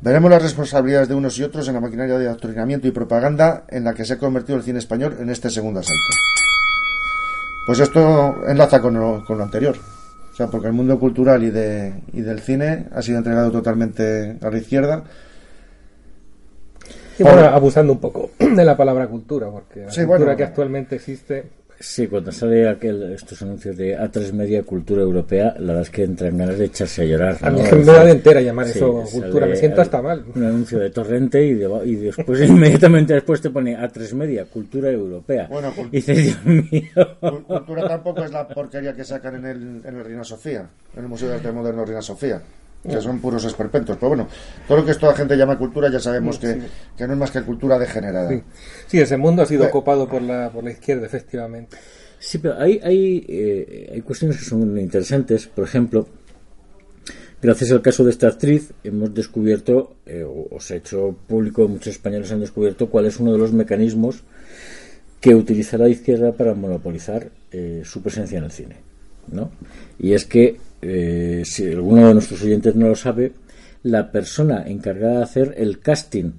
Veremos 0.00 0.30
las 0.30 0.42
responsabilidades 0.42 1.08
de 1.08 1.14
unos 1.14 1.36
y 1.38 1.42
otros 1.42 1.66
en 1.68 1.74
la 1.74 1.80
maquinaria 1.80 2.18
de 2.18 2.26
adoctrinamiento 2.28 2.86
y 2.86 2.92
propaganda 2.92 3.64
en 3.68 3.84
la 3.84 3.94
que 3.94 4.04
se 4.04 4.12
ha 4.14 4.18
convertido 4.18 4.56
el 4.56 4.62
cine 4.64 4.78
español 4.78 5.16
en 5.20 5.28
este 5.30 5.50
segundo 5.50 5.80
asalto. 5.80 6.02
Pues 7.66 7.80
esto 7.80 8.46
enlaza 8.46 8.80
con 8.80 8.94
lo, 8.94 9.24
con 9.24 9.38
lo 9.38 9.44
anterior. 9.44 9.76
O 10.32 10.36
sea, 10.36 10.46
porque 10.46 10.68
el 10.68 10.72
mundo 10.72 11.00
cultural 11.00 11.42
y, 11.42 11.50
de, 11.50 11.94
y 12.12 12.20
del 12.20 12.38
cine 12.40 12.86
ha 12.94 13.02
sido 13.02 13.18
entregado 13.18 13.50
totalmente 13.50 14.36
a 14.40 14.50
la 14.50 14.58
izquierda. 14.58 15.02
Y 17.18 17.24
bueno, 17.24 17.40
abusando 17.46 17.92
un 17.92 17.98
poco 17.98 18.30
de 18.38 18.64
la 18.64 18.76
palabra 18.76 19.08
cultura, 19.08 19.50
porque 19.50 19.80
la 19.80 19.90
Sí, 19.90 20.02
cultura 20.02 20.18
bueno. 20.18 20.36
que 20.36 20.44
actualmente 20.44 20.94
existe 20.94 21.50
Sí, 21.80 22.08
cuando 22.08 22.32
sale 22.32 22.68
aquel, 22.68 23.12
estos 23.12 23.40
anuncios 23.42 23.76
de 23.76 23.96
A3 23.96 24.32
Media 24.32 24.64
Cultura 24.64 25.00
Europea, 25.02 25.54
la 25.58 25.66
verdad 25.66 25.82
es 25.82 25.90
que 25.90 26.02
entran 26.02 26.36
ganas 26.36 26.58
de 26.58 26.64
echarse 26.64 27.02
a 27.02 27.04
llorar. 27.04 27.36
A 27.40 27.50
mí 27.50 27.58
¿no? 27.58 27.64
es 27.64 27.70
que 27.70 27.76
me 27.76 27.84
da 27.84 28.04
de 28.04 28.10
entera 28.10 28.40
llamar 28.40 28.66
Sí, 28.66 28.78
eso 28.78 29.04
cultura, 29.12 29.46
me 29.46 29.54
siento 29.54 29.76
al- 29.80 29.86
hasta 29.86 30.02
mal. 30.02 30.24
Un 30.34 30.42
anuncio 30.44 30.80
de 30.80 30.90
Torrente 30.90 31.40
y, 31.46 31.54
de- 31.54 31.82
y 31.86 31.94
después, 31.94 32.40
inmediatamente 32.48 33.14
después 33.14 33.40
te 33.40 33.50
pone 33.50 33.76
A3 33.78 34.12
Media 34.14 34.44
Cultura 34.46 34.90
Europea. 34.90 35.46
Bueno, 35.48 35.72
cul- 35.72 35.88
y 35.92 35.96
dices, 35.98 36.16
Dios 36.24 36.44
mío. 36.44 36.90
Cul- 37.20 37.44
Cultura 37.46 37.86
tampoco 37.86 38.24
es 38.24 38.32
la 38.32 38.48
porquería 38.48 38.92
que 38.96 39.04
sacan 39.04 39.36
en 39.36 39.46
el, 39.46 39.80
en 39.84 39.96
el 39.98 40.04
Reina 40.04 40.24
Sofía, 40.24 40.66
en 40.96 41.02
el 41.04 41.08
Museo 41.08 41.28
de 41.28 41.36
Arte 41.36 41.52
Moderno 41.52 41.84
Reina 41.84 42.02
Sofía, 42.02 42.42
que 42.82 43.00
son 43.00 43.20
puros 43.20 43.44
esperpentos. 43.44 43.96
Pero 43.96 44.08
bueno, 44.08 44.28
todo 44.66 44.78
lo 44.78 44.84
que 44.84 44.92
esta 44.92 45.12
gente 45.14 45.36
llama 45.36 45.58
cultura 45.58 45.90
ya 45.90 46.00
sabemos 46.00 46.38
que, 46.38 46.60
que 46.96 47.06
no 47.06 47.12
es 47.14 47.18
más 47.18 47.30
que 47.30 47.42
cultura 47.42 47.78
degenerada. 47.78 48.30
Sí. 48.30 48.42
Sí, 48.86 49.00
ese 49.00 49.16
mundo 49.16 49.42
ha 49.42 49.46
sido 49.46 49.64
Eh. 49.64 49.70
copado 49.70 50.08
por 50.08 50.22
la, 50.22 50.50
por 50.50 50.64
la 50.64 50.70
izquierda, 50.70 51.06
efectivamente. 51.06 51.76
Sí, 52.18 52.38
pero 52.38 52.58
hay, 52.58 52.80
hay, 52.82 53.24
eh, 53.28 53.90
hay 53.94 54.00
cuestiones 54.02 54.38
que 54.38 54.44
son 54.44 54.78
interesantes. 54.78 55.46
Por 55.46 55.64
ejemplo, 55.64 56.08
gracias 57.40 57.70
al 57.70 57.82
caso 57.82 58.04
de 58.04 58.10
esta 58.10 58.28
actriz, 58.28 58.72
hemos 58.84 59.14
descubierto, 59.14 59.96
eh, 60.06 60.24
o, 60.24 60.48
o 60.56 60.60
se 60.60 60.74
ha 60.74 60.76
hecho 60.78 61.16
público, 61.26 61.68
muchos 61.68 61.94
españoles 61.94 62.32
han 62.32 62.40
descubierto 62.40 62.88
cuál 62.90 63.06
es 63.06 63.20
uno 63.20 63.32
de 63.32 63.38
los 63.38 63.52
mecanismos 63.52 64.22
que 65.20 65.34
utiliza 65.34 65.78
la 65.78 65.88
izquierda 65.88 66.32
para 66.32 66.54
monopolizar 66.54 67.30
eh, 67.50 67.82
su 67.84 68.02
presencia 68.02 68.38
en 68.38 68.44
el 68.44 68.50
cine. 68.52 68.76
¿no? 69.32 69.50
Y 69.98 70.12
es 70.12 70.24
que, 70.24 70.58
eh, 70.82 71.42
si 71.44 71.66
alguno 71.66 72.08
de 72.08 72.14
nuestros 72.14 72.42
oyentes 72.42 72.74
no 72.74 72.88
lo 72.88 72.94
sabe, 72.94 73.32
la 73.82 74.10
persona 74.10 74.64
encargada 74.66 75.18
de 75.18 75.22
hacer 75.22 75.54
el 75.56 75.80
casting 75.80 76.32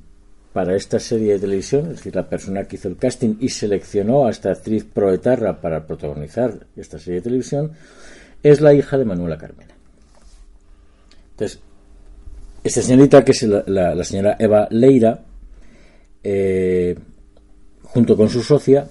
para 0.53 0.75
esta 0.75 0.99
serie 0.99 1.33
de 1.33 1.39
televisión, 1.39 1.85
es 1.91 1.97
decir, 1.97 2.15
la 2.15 2.27
persona 2.27 2.63
que 2.65 2.75
hizo 2.75 2.87
el 2.87 2.97
casting 2.97 3.35
y 3.39 3.49
seleccionó 3.49 4.25
a 4.25 4.31
esta 4.31 4.51
actriz 4.51 4.83
proetarra 4.83 5.61
para 5.61 5.85
protagonizar 5.85 6.65
esta 6.75 6.97
serie 6.99 7.15
de 7.19 7.23
televisión, 7.23 7.71
es 8.41 8.59
la 8.61 8.73
hija 8.73 8.97
de 8.97 9.05
Manuela 9.05 9.37
Carmena. 9.37 9.73
Entonces, 11.31 11.59
esta 12.63 12.81
señorita, 12.81 13.23
que 13.23 13.31
es 13.31 13.43
la, 13.43 13.63
la- 13.67 13.95
la 13.95 14.03
señora 14.03 14.35
Eva 14.39 14.67
Leira, 14.71 15.21
eh, 16.23 16.97
junto 17.83 18.17
con 18.17 18.27
su 18.29 18.43
socia, 18.43 18.85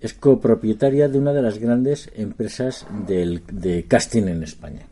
es 0.00 0.14
copropietaria 0.14 1.08
de 1.08 1.18
una 1.18 1.32
de 1.32 1.42
las 1.42 1.58
grandes 1.58 2.10
empresas 2.14 2.86
de 3.06 3.84
casting 3.86 4.28
en 4.28 4.42
España. 4.42 4.86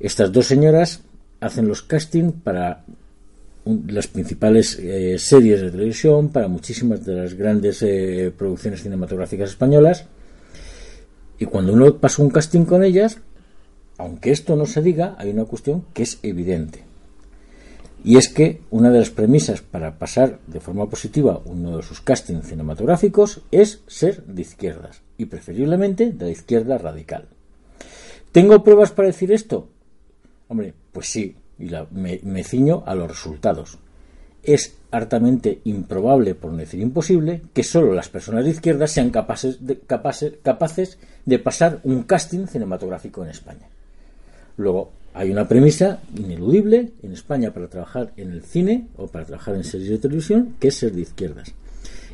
Estas 0.00 0.32
dos 0.32 0.46
señoras 0.46 1.02
hacen 1.40 1.68
los 1.68 1.82
casting 1.82 2.32
para 2.32 2.84
las 3.86 4.06
principales 4.08 4.78
eh, 4.78 5.18
series 5.18 5.60
de 5.60 5.70
televisión, 5.70 6.28
para 6.28 6.48
muchísimas 6.48 7.04
de 7.04 7.14
las 7.14 7.34
grandes 7.34 7.82
eh, 7.82 8.32
producciones 8.36 8.82
cinematográficas 8.82 9.50
españolas. 9.50 10.04
Y 11.38 11.46
cuando 11.46 11.72
uno 11.72 11.96
pasa 11.96 12.22
un 12.22 12.30
casting 12.30 12.64
con 12.64 12.84
ellas, 12.84 13.18
aunque 13.98 14.32
esto 14.32 14.56
no 14.56 14.66
se 14.66 14.82
diga, 14.82 15.16
hay 15.18 15.30
una 15.30 15.44
cuestión 15.44 15.84
que 15.92 16.02
es 16.02 16.18
evidente. 16.22 16.84
Y 18.04 18.18
es 18.18 18.28
que 18.28 18.60
una 18.70 18.90
de 18.90 18.98
las 18.98 19.08
premisas 19.08 19.62
para 19.62 19.98
pasar 19.98 20.38
de 20.46 20.60
forma 20.60 20.88
positiva 20.90 21.40
uno 21.46 21.78
de 21.78 21.82
sus 21.82 22.02
castings 22.02 22.46
cinematográficos 22.46 23.40
es 23.50 23.80
ser 23.86 24.22
de 24.24 24.42
izquierdas, 24.42 25.00
y 25.16 25.24
preferiblemente 25.24 26.12
de 26.12 26.24
la 26.26 26.30
izquierda 26.30 26.76
radical. 26.76 27.26
¿Tengo 28.30 28.62
pruebas 28.62 28.90
para 28.90 29.08
decir 29.08 29.32
esto? 29.32 29.68
Hombre, 30.48 30.74
pues 30.92 31.06
sí, 31.08 31.34
y 31.58 31.70
me, 31.92 32.20
me 32.22 32.44
ciño 32.44 32.82
a 32.84 32.94
los 32.94 33.08
resultados. 33.08 33.78
Es 34.42 34.74
hartamente 34.90 35.60
improbable, 35.64 36.34
por 36.34 36.52
no 36.52 36.58
decir 36.58 36.80
imposible, 36.80 37.40
que 37.54 37.64
solo 37.64 37.94
las 37.94 38.10
personas 38.10 38.44
de 38.44 38.50
izquierda 38.50 38.86
sean 38.86 39.10
capaces 39.10 39.66
de, 39.66 39.78
capaces, 39.78 40.34
capaces 40.42 40.98
de 41.24 41.38
pasar 41.38 41.80
un 41.84 42.02
casting 42.02 42.46
cinematográfico 42.46 43.24
en 43.24 43.30
España. 43.30 43.66
Luego, 44.58 44.92
hay 45.14 45.30
una 45.30 45.46
premisa 45.46 46.00
ineludible 46.16 46.92
en 47.02 47.12
España 47.12 47.52
para 47.52 47.68
trabajar 47.68 48.12
en 48.16 48.32
el 48.32 48.42
cine 48.42 48.88
o 48.96 49.06
para 49.06 49.24
trabajar 49.24 49.54
en 49.54 49.62
series 49.62 49.88
de 49.88 49.98
televisión, 49.98 50.56
que 50.58 50.68
es 50.68 50.74
ser 50.74 50.92
de 50.92 51.02
izquierdas. 51.02 51.54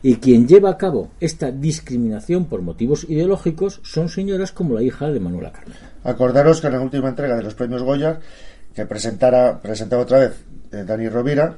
Y 0.02 0.16
quien 0.16 0.46
lleva 0.46 0.70
a 0.70 0.78
cabo 0.78 1.10
esta 1.18 1.50
discriminación 1.50 2.44
por 2.44 2.60
motivos 2.60 3.04
ideológicos 3.08 3.80
son 3.82 4.10
señoras 4.10 4.52
como 4.52 4.74
la 4.74 4.82
hija 4.82 5.10
de 5.10 5.18
Manuela 5.18 5.50
Carmena. 5.50 5.92
Acordaros 6.04 6.60
que 6.60 6.66
en 6.66 6.72
la 6.74 6.80
última 6.80 7.08
entrega 7.08 7.36
de 7.36 7.42
los 7.42 7.54
premios 7.54 7.82
Goya, 7.82 8.20
que 8.74 8.84
presentara, 8.84 9.60
presentaba 9.60 10.02
otra 10.02 10.18
vez 10.18 10.44
eh, 10.72 10.84
Dani 10.86 11.08
Rovira, 11.08 11.56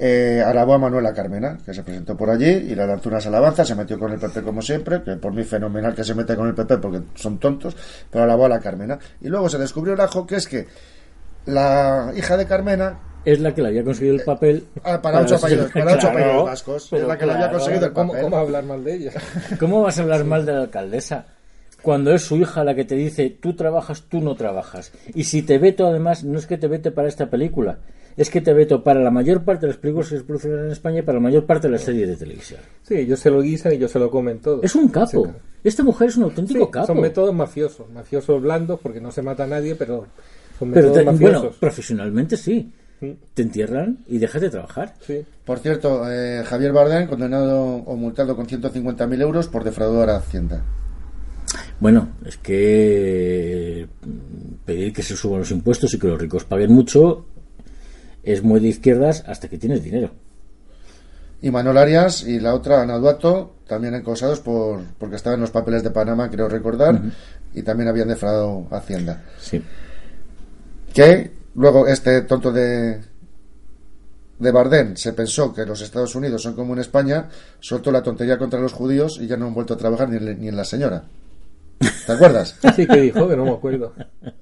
eh, 0.00 0.42
alabó 0.44 0.74
a 0.74 0.78
Manuela 0.78 1.12
Carmena, 1.12 1.58
que 1.64 1.74
se 1.74 1.82
presentó 1.82 2.16
por 2.16 2.30
allí 2.30 2.46
y 2.46 2.74
le 2.74 2.86
lanzó 2.86 3.08
unas 3.08 3.26
alabanzas, 3.26 3.66
se 3.66 3.74
metió 3.74 3.98
con 3.98 4.12
el 4.12 4.18
PP 4.18 4.42
como 4.42 4.62
siempre, 4.62 5.02
que 5.02 5.16
por 5.16 5.32
mí 5.32 5.42
fenomenal 5.42 5.94
que 5.94 6.04
se 6.04 6.14
mete 6.14 6.36
con 6.36 6.46
el 6.46 6.54
PP 6.54 6.78
porque 6.78 7.00
son 7.14 7.38
tontos, 7.38 7.76
pero 8.10 8.24
alabó 8.24 8.46
a 8.46 8.48
la 8.48 8.60
Carmena. 8.60 8.98
Y 9.20 9.28
luego 9.28 9.48
se 9.48 9.58
descubrió 9.58 9.94
el 9.94 10.00
ajo 10.00 10.26
que 10.26 10.36
es 10.36 10.46
que 10.46 10.66
la 11.46 12.12
hija 12.16 12.36
de 12.36 12.46
Carmena 12.46 12.98
es 13.24 13.40
la 13.40 13.54
que 13.54 13.62
le 13.62 13.68
había 13.68 13.84
conseguido 13.84 14.14
el 14.14 14.22
papel 14.22 14.66
ah, 14.84 15.02
para, 15.02 15.20
ocho 15.20 15.34
apellidos, 15.34 15.70
para 15.72 15.94
ocho 15.94 16.08
apellidos 16.08 16.44
vascos. 16.44 16.92
Es 16.92 17.02
la 17.02 17.18
que 17.18 17.26
le 17.26 17.32
había 17.32 17.50
conseguido 17.50 17.86
el 17.86 17.92
papel. 17.92 18.08
¿Cómo, 18.12 18.22
¿Cómo 18.22 18.36
hablar 18.36 18.64
mal 18.64 18.84
de 18.84 18.94
ella? 18.94 19.12
¿Cómo 19.58 19.82
vas 19.82 19.98
a 19.98 20.02
hablar 20.02 20.24
mal 20.24 20.46
de 20.46 20.52
la 20.52 20.60
alcaldesa? 20.60 21.26
Cuando 21.82 22.12
es 22.12 22.22
su 22.22 22.36
hija 22.36 22.64
la 22.64 22.74
que 22.74 22.84
te 22.84 22.94
dice, 22.94 23.30
tú 23.30 23.54
trabajas, 23.54 24.04
tú 24.08 24.20
no 24.20 24.34
trabajas. 24.34 24.92
Y 25.14 25.24
si 25.24 25.42
te 25.42 25.58
veto, 25.58 25.86
además, 25.86 26.24
no 26.24 26.38
es 26.38 26.46
que 26.46 26.58
te 26.58 26.68
vete 26.68 26.90
para 26.90 27.08
esta 27.08 27.26
película, 27.26 27.78
es 28.18 28.28
que 28.30 28.40
te 28.42 28.52
veto 28.52 28.82
para 28.84 29.00
la 29.00 29.10
mayor 29.10 29.44
parte 29.44 29.62
de 29.66 29.72
las 29.72 29.78
películas 29.80 30.08
que 30.10 30.18
se 30.18 30.24
producen 30.24 30.52
en 30.58 30.70
España 30.70 30.98
y 30.98 31.02
para 31.02 31.16
la 31.16 31.22
mayor 31.22 31.46
parte 31.46 31.68
de 31.68 31.72
las 31.72 31.82
series 31.82 32.08
de 32.08 32.16
televisión. 32.16 32.60
Sí, 32.82 32.96
ellos 32.96 33.18
se 33.20 33.30
lo 33.30 33.40
guisan 33.40 33.72
y 33.72 33.76
ellos 33.76 33.90
se 33.90 33.98
lo 33.98 34.10
comen 34.10 34.40
todo. 34.40 34.60
Es 34.62 34.74
un 34.74 34.88
capo. 34.88 35.26
Esta 35.64 35.82
mujer 35.82 36.08
es 36.08 36.16
un 36.16 36.24
auténtico 36.24 36.64
Sí, 36.66 36.70
capo. 36.70 36.86
Son 36.88 37.00
métodos 37.00 37.34
mafiosos, 37.34 37.88
mafiosos 37.90 38.42
blandos 38.42 38.78
porque 38.82 39.00
no 39.00 39.10
se 39.10 39.22
mata 39.22 39.44
a 39.44 39.46
nadie, 39.46 39.74
pero 39.76 40.06
son 40.58 40.70
Pero 40.72 40.88
métodos 40.88 40.98
te- 40.98 41.04
mafiosos. 41.04 41.40
bueno, 41.42 41.56
profesionalmente 41.58 42.36
sí. 42.36 42.72
Te 43.34 43.42
entierran 43.42 43.98
y 44.08 44.18
dejas 44.18 44.42
de 44.42 44.50
trabajar. 44.50 44.94
Sí. 45.06 45.24
Por 45.44 45.60
cierto, 45.60 46.02
eh, 46.10 46.42
Javier 46.44 46.72
Bardem 46.72 47.06
condenado 47.06 47.56
o 47.76 47.94
multado 47.96 48.34
con 48.34 48.46
150.000 48.48 49.20
euros 49.22 49.46
por 49.46 49.62
defraudar 49.62 50.10
a 50.10 50.16
Hacienda. 50.16 50.64
Bueno, 51.78 52.08
es 52.26 52.36
que 52.38 53.86
mm, 54.04 54.64
pedir 54.66 54.92
que 54.92 55.02
se 55.04 55.16
suban 55.16 55.38
los 55.40 55.50
impuestos 55.52 55.94
y 55.94 55.98
que 56.00 56.08
los 56.08 56.20
ricos 56.20 56.44
paguen 56.44 56.72
mucho 56.72 57.24
es 58.22 58.42
muy 58.42 58.60
de 58.60 58.68
izquierdas 58.68 59.24
hasta 59.26 59.48
que 59.48 59.58
tienes 59.58 59.82
dinero. 59.82 60.10
Y 61.40 61.50
Manuel 61.50 61.78
Arias 61.78 62.24
y 62.24 62.40
la 62.40 62.54
otra, 62.54 62.82
Ana 62.82 62.98
Duato, 62.98 63.54
también 63.66 63.94
acosados 63.94 64.40
por, 64.40 64.80
porque 64.98 65.16
estaban 65.16 65.38
en 65.38 65.42
los 65.42 65.50
papeles 65.50 65.82
de 65.84 65.90
Panamá, 65.90 66.30
creo 66.30 66.48
recordar, 66.48 67.00
y 67.54 67.62
también 67.62 67.88
habían 67.88 68.08
defraudado 68.08 68.66
Hacienda. 68.70 69.24
Sí. 69.40 69.62
Que 70.92 71.30
luego 71.54 71.86
este 71.86 72.22
tonto 72.22 72.50
de, 72.50 73.00
de 74.38 74.50
Bardem 74.50 74.96
se 74.96 75.12
pensó 75.12 75.54
que 75.54 75.64
los 75.64 75.80
Estados 75.80 76.14
Unidos 76.16 76.42
son 76.42 76.54
como 76.54 76.72
en 76.72 76.80
España, 76.80 77.28
soltó 77.60 77.92
la 77.92 78.02
tontería 78.02 78.36
contra 78.36 78.58
los 78.60 78.72
judíos 78.72 79.18
y 79.20 79.28
ya 79.28 79.36
no 79.36 79.46
han 79.46 79.54
vuelto 79.54 79.74
a 79.74 79.78
trabajar 79.78 80.08
ni 80.08 80.16
en, 80.16 80.40
ni 80.40 80.48
en 80.48 80.56
la 80.56 80.64
señora. 80.64 81.04
¿Te 82.06 82.12
acuerdas? 82.12 82.56
Sí, 82.74 82.86
que 82.86 83.00
dijo, 83.00 83.28
que 83.28 83.36
no 83.36 83.44
me 83.44 83.52
acuerdo. 83.52 83.92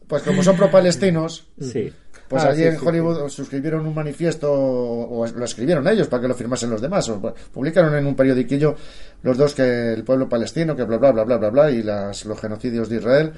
Pues 0.06 0.22
como 0.22 0.42
son 0.42 0.56
pro-palestinos, 0.56 1.46
Sí. 1.60 1.92
Pues 2.28 2.42
Ah, 2.44 2.48
allí 2.48 2.62
sí, 2.62 2.68
en 2.68 2.78
sí, 2.78 2.86
Hollywood 2.86 3.28
suscribieron 3.28 3.86
un 3.86 3.94
manifiesto 3.94 4.52
o, 4.52 5.20
o 5.20 5.26
lo 5.26 5.44
escribieron 5.44 5.86
ellos 5.88 6.08
para 6.08 6.22
que 6.22 6.28
lo 6.28 6.34
firmasen 6.34 6.70
los 6.70 6.80
demás. 6.80 7.08
O 7.08 7.20
publicaron 7.52 7.94
en 7.94 8.06
un 8.06 8.14
periodiquillo 8.16 8.74
los 9.22 9.36
dos 9.38 9.54
que 9.54 9.92
el 9.92 10.02
pueblo 10.04 10.28
palestino, 10.28 10.74
que 10.74 10.82
bla 10.84 10.96
bla 10.98 11.12
bla 11.12 11.24
bla 11.24 11.36
bla 11.36 11.50
bla 11.50 11.70
y 11.70 11.82
las, 11.82 12.24
los 12.24 12.40
genocidios 12.40 12.88
de 12.88 12.96
Israel. 12.96 13.32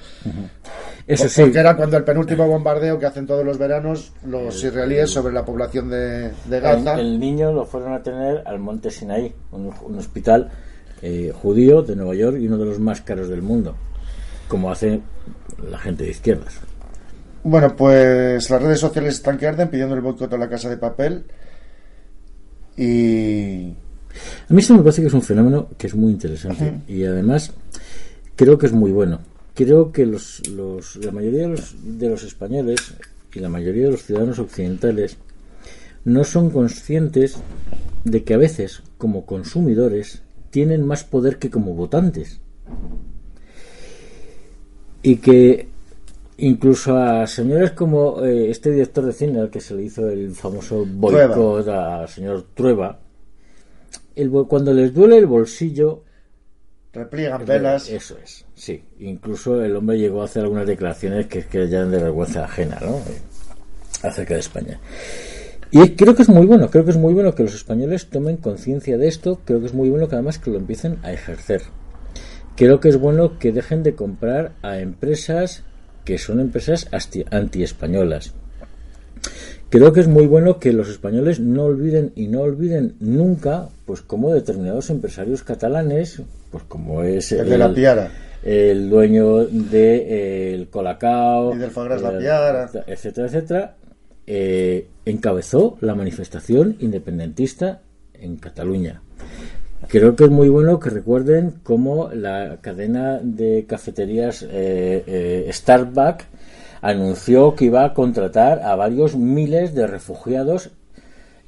Eso 1.06 1.24
Por- 1.24 1.30
sí. 1.30 1.42
Porque 1.42 1.58
era 1.58 1.76
cuando 1.76 1.96
el 1.96 2.04
penúltimo 2.04 2.46
bombardeo 2.46 2.98
que 2.98 3.06
hacen 3.06 3.26
todos 3.26 3.44
los 3.44 3.58
veranos 3.58 4.12
los 4.26 4.62
israelíes 4.62 5.10
sobre 5.10 5.32
la 5.32 5.44
población 5.44 5.90
de, 5.90 6.30
de 6.46 6.56
El, 6.56 6.60
Gaza. 6.62 6.94
el 7.00 7.18
niño 7.20 7.52
lo 7.52 7.64
fueron 7.66 7.92
a 7.94 8.02
tener 8.02 8.42
al 8.46 8.58
Monte 8.58 8.90
Sinaí, 8.90 9.34
un, 9.52 9.72
un 9.84 9.98
hospital 9.98 10.50
eh, 11.02 11.32
judío 11.34 11.82
de 11.82 11.94
Nueva 11.96 12.14
York 12.14 12.38
y 12.40 12.46
uno 12.48 12.58
de 12.58 12.64
los 12.66 12.78
más 12.78 13.00
caros 13.02 13.28
del 13.28 13.42
mundo, 13.42 13.74
como 14.48 14.70
hace 14.70 15.00
la 15.70 15.78
gente 15.78 16.04
de 16.04 16.10
izquierdas. 16.10 16.58
Bueno, 17.50 17.74
pues 17.74 18.50
las 18.50 18.60
redes 18.62 18.78
sociales 18.80 19.14
están 19.14 19.38
que 19.38 19.46
arden 19.46 19.70
pidiendo 19.70 19.94
el 19.94 20.02
boicot 20.02 20.30
a 20.34 20.36
la 20.36 20.50
casa 20.50 20.68
de 20.68 20.76
papel. 20.76 21.24
Y 22.76 23.70
A 24.50 24.52
mí 24.52 24.58
eso 24.60 24.74
me 24.74 24.80
parece 24.82 25.00
que 25.00 25.08
es 25.08 25.14
un 25.14 25.22
fenómeno 25.22 25.68
que 25.78 25.86
es 25.86 25.94
muy 25.94 26.12
interesante 26.12 26.74
y 26.86 27.04
además 27.04 27.52
creo 28.36 28.58
que 28.58 28.66
es 28.66 28.72
muy 28.72 28.90
bueno. 28.92 29.20
Creo 29.54 29.92
que 29.92 30.04
los, 30.04 30.46
los- 30.48 30.96
la 30.96 31.10
mayoría 31.10 31.42
de 31.42 31.48
los, 31.48 31.74
de 31.98 32.08
los 32.10 32.22
españoles 32.22 32.92
y 33.34 33.40
la 33.40 33.48
mayoría 33.48 33.86
de 33.86 33.92
los 33.92 34.02
ciudadanos 34.04 34.38
occidentales 34.38 35.16
no 36.04 36.24
son 36.24 36.50
conscientes 36.50 37.36
de 38.04 38.24
que 38.24 38.34
a 38.34 38.38
veces, 38.38 38.82
como 38.98 39.24
consumidores, 39.24 40.20
tienen 40.50 40.86
más 40.86 41.02
poder 41.02 41.38
que 41.38 41.48
como 41.48 41.72
votantes. 41.74 42.40
Y 45.02 45.16
que 45.16 45.68
incluso 46.38 46.96
a 46.96 47.26
señores 47.26 47.72
como 47.72 48.24
eh, 48.24 48.50
este 48.50 48.70
director 48.70 49.04
de 49.04 49.12
cine 49.12 49.40
al 49.40 49.50
que 49.50 49.60
se 49.60 49.74
le 49.74 49.82
hizo 49.82 50.08
el 50.08 50.32
famoso 50.32 50.86
boicot 50.86 51.68
al 51.68 52.08
señor 52.08 52.46
Trueba, 52.54 53.00
el 54.14 54.30
cuando 54.48 54.72
les 54.72 54.94
duele 54.94 55.18
el 55.18 55.26
bolsillo, 55.26 56.04
repliegan 56.92 57.44
velas. 57.44 57.88
eso 57.88 58.16
es, 58.22 58.44
sí. 58.54 58.82
Incluso 59.00 59.62
el 59.62 59.76
hombre 59.76 59.98
llegó 59.98 60.22
a 60.22 60.24
hacer 60.24 60.42
algunas 60.42 60.66
declaraciones 60.66 61.26
que, 61.26 61.44
que 61.44 61.68
ya 61.68 61.84
de 61.84 61.98
vergüenza 61.98 62.44
ajena, 62.44 62.78
¿no? 62.80 62.96
Eh, 62.96 63.20
Acerca 64.02 64.34
de 64.34 64.40
España. 64.40 64.80
Y 65.70 65.90
creo 65.96 66.14
que 66.14 66.22
es 66.22 66.28
muy 66.28 66.46
bueno, 66.46 66.70
creo 66.70 66.84
que 66.84 66.92
es 66.92 66.96
muy 66.96 67.12
bueno 67.12 67.34
que 67.34 67.42
los 67.42 67.54
españoles 67.54 68.06
tomen 68.06 68.38
conciencia 68.38 68.96
de 68.96 69.08
esto, 69.08 69.40
creo 69.44 69.60
que 69.60 69.66
es 69.66 69.74
muy 69.74 69.90
bueno 69.90 70.08
que 70.08 70.14
además 70.14 70.38
que 70.38 70.50
lo 70.50 70.56
empiecen 70.56 70.98
a 71.02 71.12
ejercer. 71.12 71.62
Creo 72.56 72.80
que 72.80 72.88
es 72.88 72.96
bueno 72.96 73.38
que 73.38 73.52
dejen 73.52 73.82
de 73.82 73.94
comprar 73.94 74.52
a 74.62 74.78
empresas 74.78 75.64
que 76.08 76.16
son 76.16 76.40
empresas 76.40 76.88
anti-españolas. 77.30 78.32
Creo 79.68 79.92
que 79.92 80.00
es 80.00 80.08
muy 80.08 80.26
bueno 80.26 80.58
que 80.58 80.72
los 80.72 80.88
españoles 80.88 81.38
no 81.38 81.64
olviden 81.64 82.12
y 82.16 82.28
no 82.28 82.40
olviden 82.40 82.94
nunca, 82.98 83.68
pues 83.84 84.00
como 84.00 84.32
determinados 84.32 84.88
empresarios 84.88 85.42
catalanes, 85.42 86.22
pues 86.50 86.64
como 86.64 87.02
es 87.02 87.30
El 87.32 87.50
de 87.50 87.58
la 87.58 87.74
Piara. 87.74 88.10
el 88.42 88.88
dueño 88.88 89.44
de 89.44 89.96
eh, 89.96 90.54
el 90.54 90.68
Colacao, 90.70 91.54
Y 91.54 91.58
del 91.58 91.70
Foie 91.70 91.88
Gras 91.88 92.00
La 92.00 92.14
eh, 92.14 92.18
Piara. 92.20 92.70
etcétera, 92.86 93.26
etcétera, 93.26 93.76
eh, 94.26 94.88
encabezó 95.04 95.76
la 95.82 95.94
manifestación 95.94 96.76
independentista 96.80 97.82
en 98.14 98.36
Cataluña. 98.36 99.02
Creo 99.88 100.14
que 100.14 100.24
es 100.24 100.30
muy 100.30 100.50
bueno 100.50 100.78
que 100.78 100.90
recuerden 100.90 101.54
cómo 101.62 102.10
la 102.12 102.58
cadena 102.60 103.20
de 103.22 103.64
cafeterías 103.66 104.42
eh, 104.42 105.02
eh, 105.06 105.50
Starbucks 105.50 106.26
anunció 106.82 107.54
que 107.54 107.64
iba 107.64 107.84
a 107.86 107.94
contratar 107.94 108.60
a 108.60 108.76
varios 108.76 109.16
miles 109.16 109.74
de 109.74 109.86
refugiados 109.86 110.70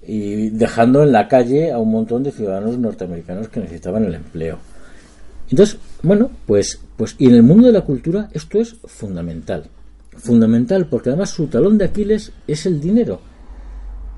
y 0.07 0.49
dejando 0.49 1.03
en 1.03 1.13
la 1.13 1.29
calle 1.29 1.71
a 1.71 1.79
un 1.79 1.91
montón 1.91 2.23
de 2.23 2.33
ciudadanos 2.33 2.79
norteamericanos 2.79 3.51
que 3.51 3.61
necesitaban 3.61 4.07
el 4.07 4.15
empleo. 4.15 4.57
Entonces, 5.51 5.79
bueno, 6.03 6.31
pues, 6.47 6.81
pues, 6.97 7.17
y 7.19 7.27
en 7.27 7.35
el 7.35 7.43
mundo 7.43 7.67
de 7.67 7.75
la 7.75 7.83
cultura 7.83 8.31
esto 8.33 8.59
es 8.59 8.75
fundamental. 8.87 9.65
Fundamental, 10.17 10.87
porque 10.87 11.11
además 11.11 11.29
su 11.29 11.47
talón 11.49 11.77
de 11.77 11.85
Aquiles 11.85 12.33
es 12.47 12.65
el 12.65 12.81
dinero. 12.81 13.21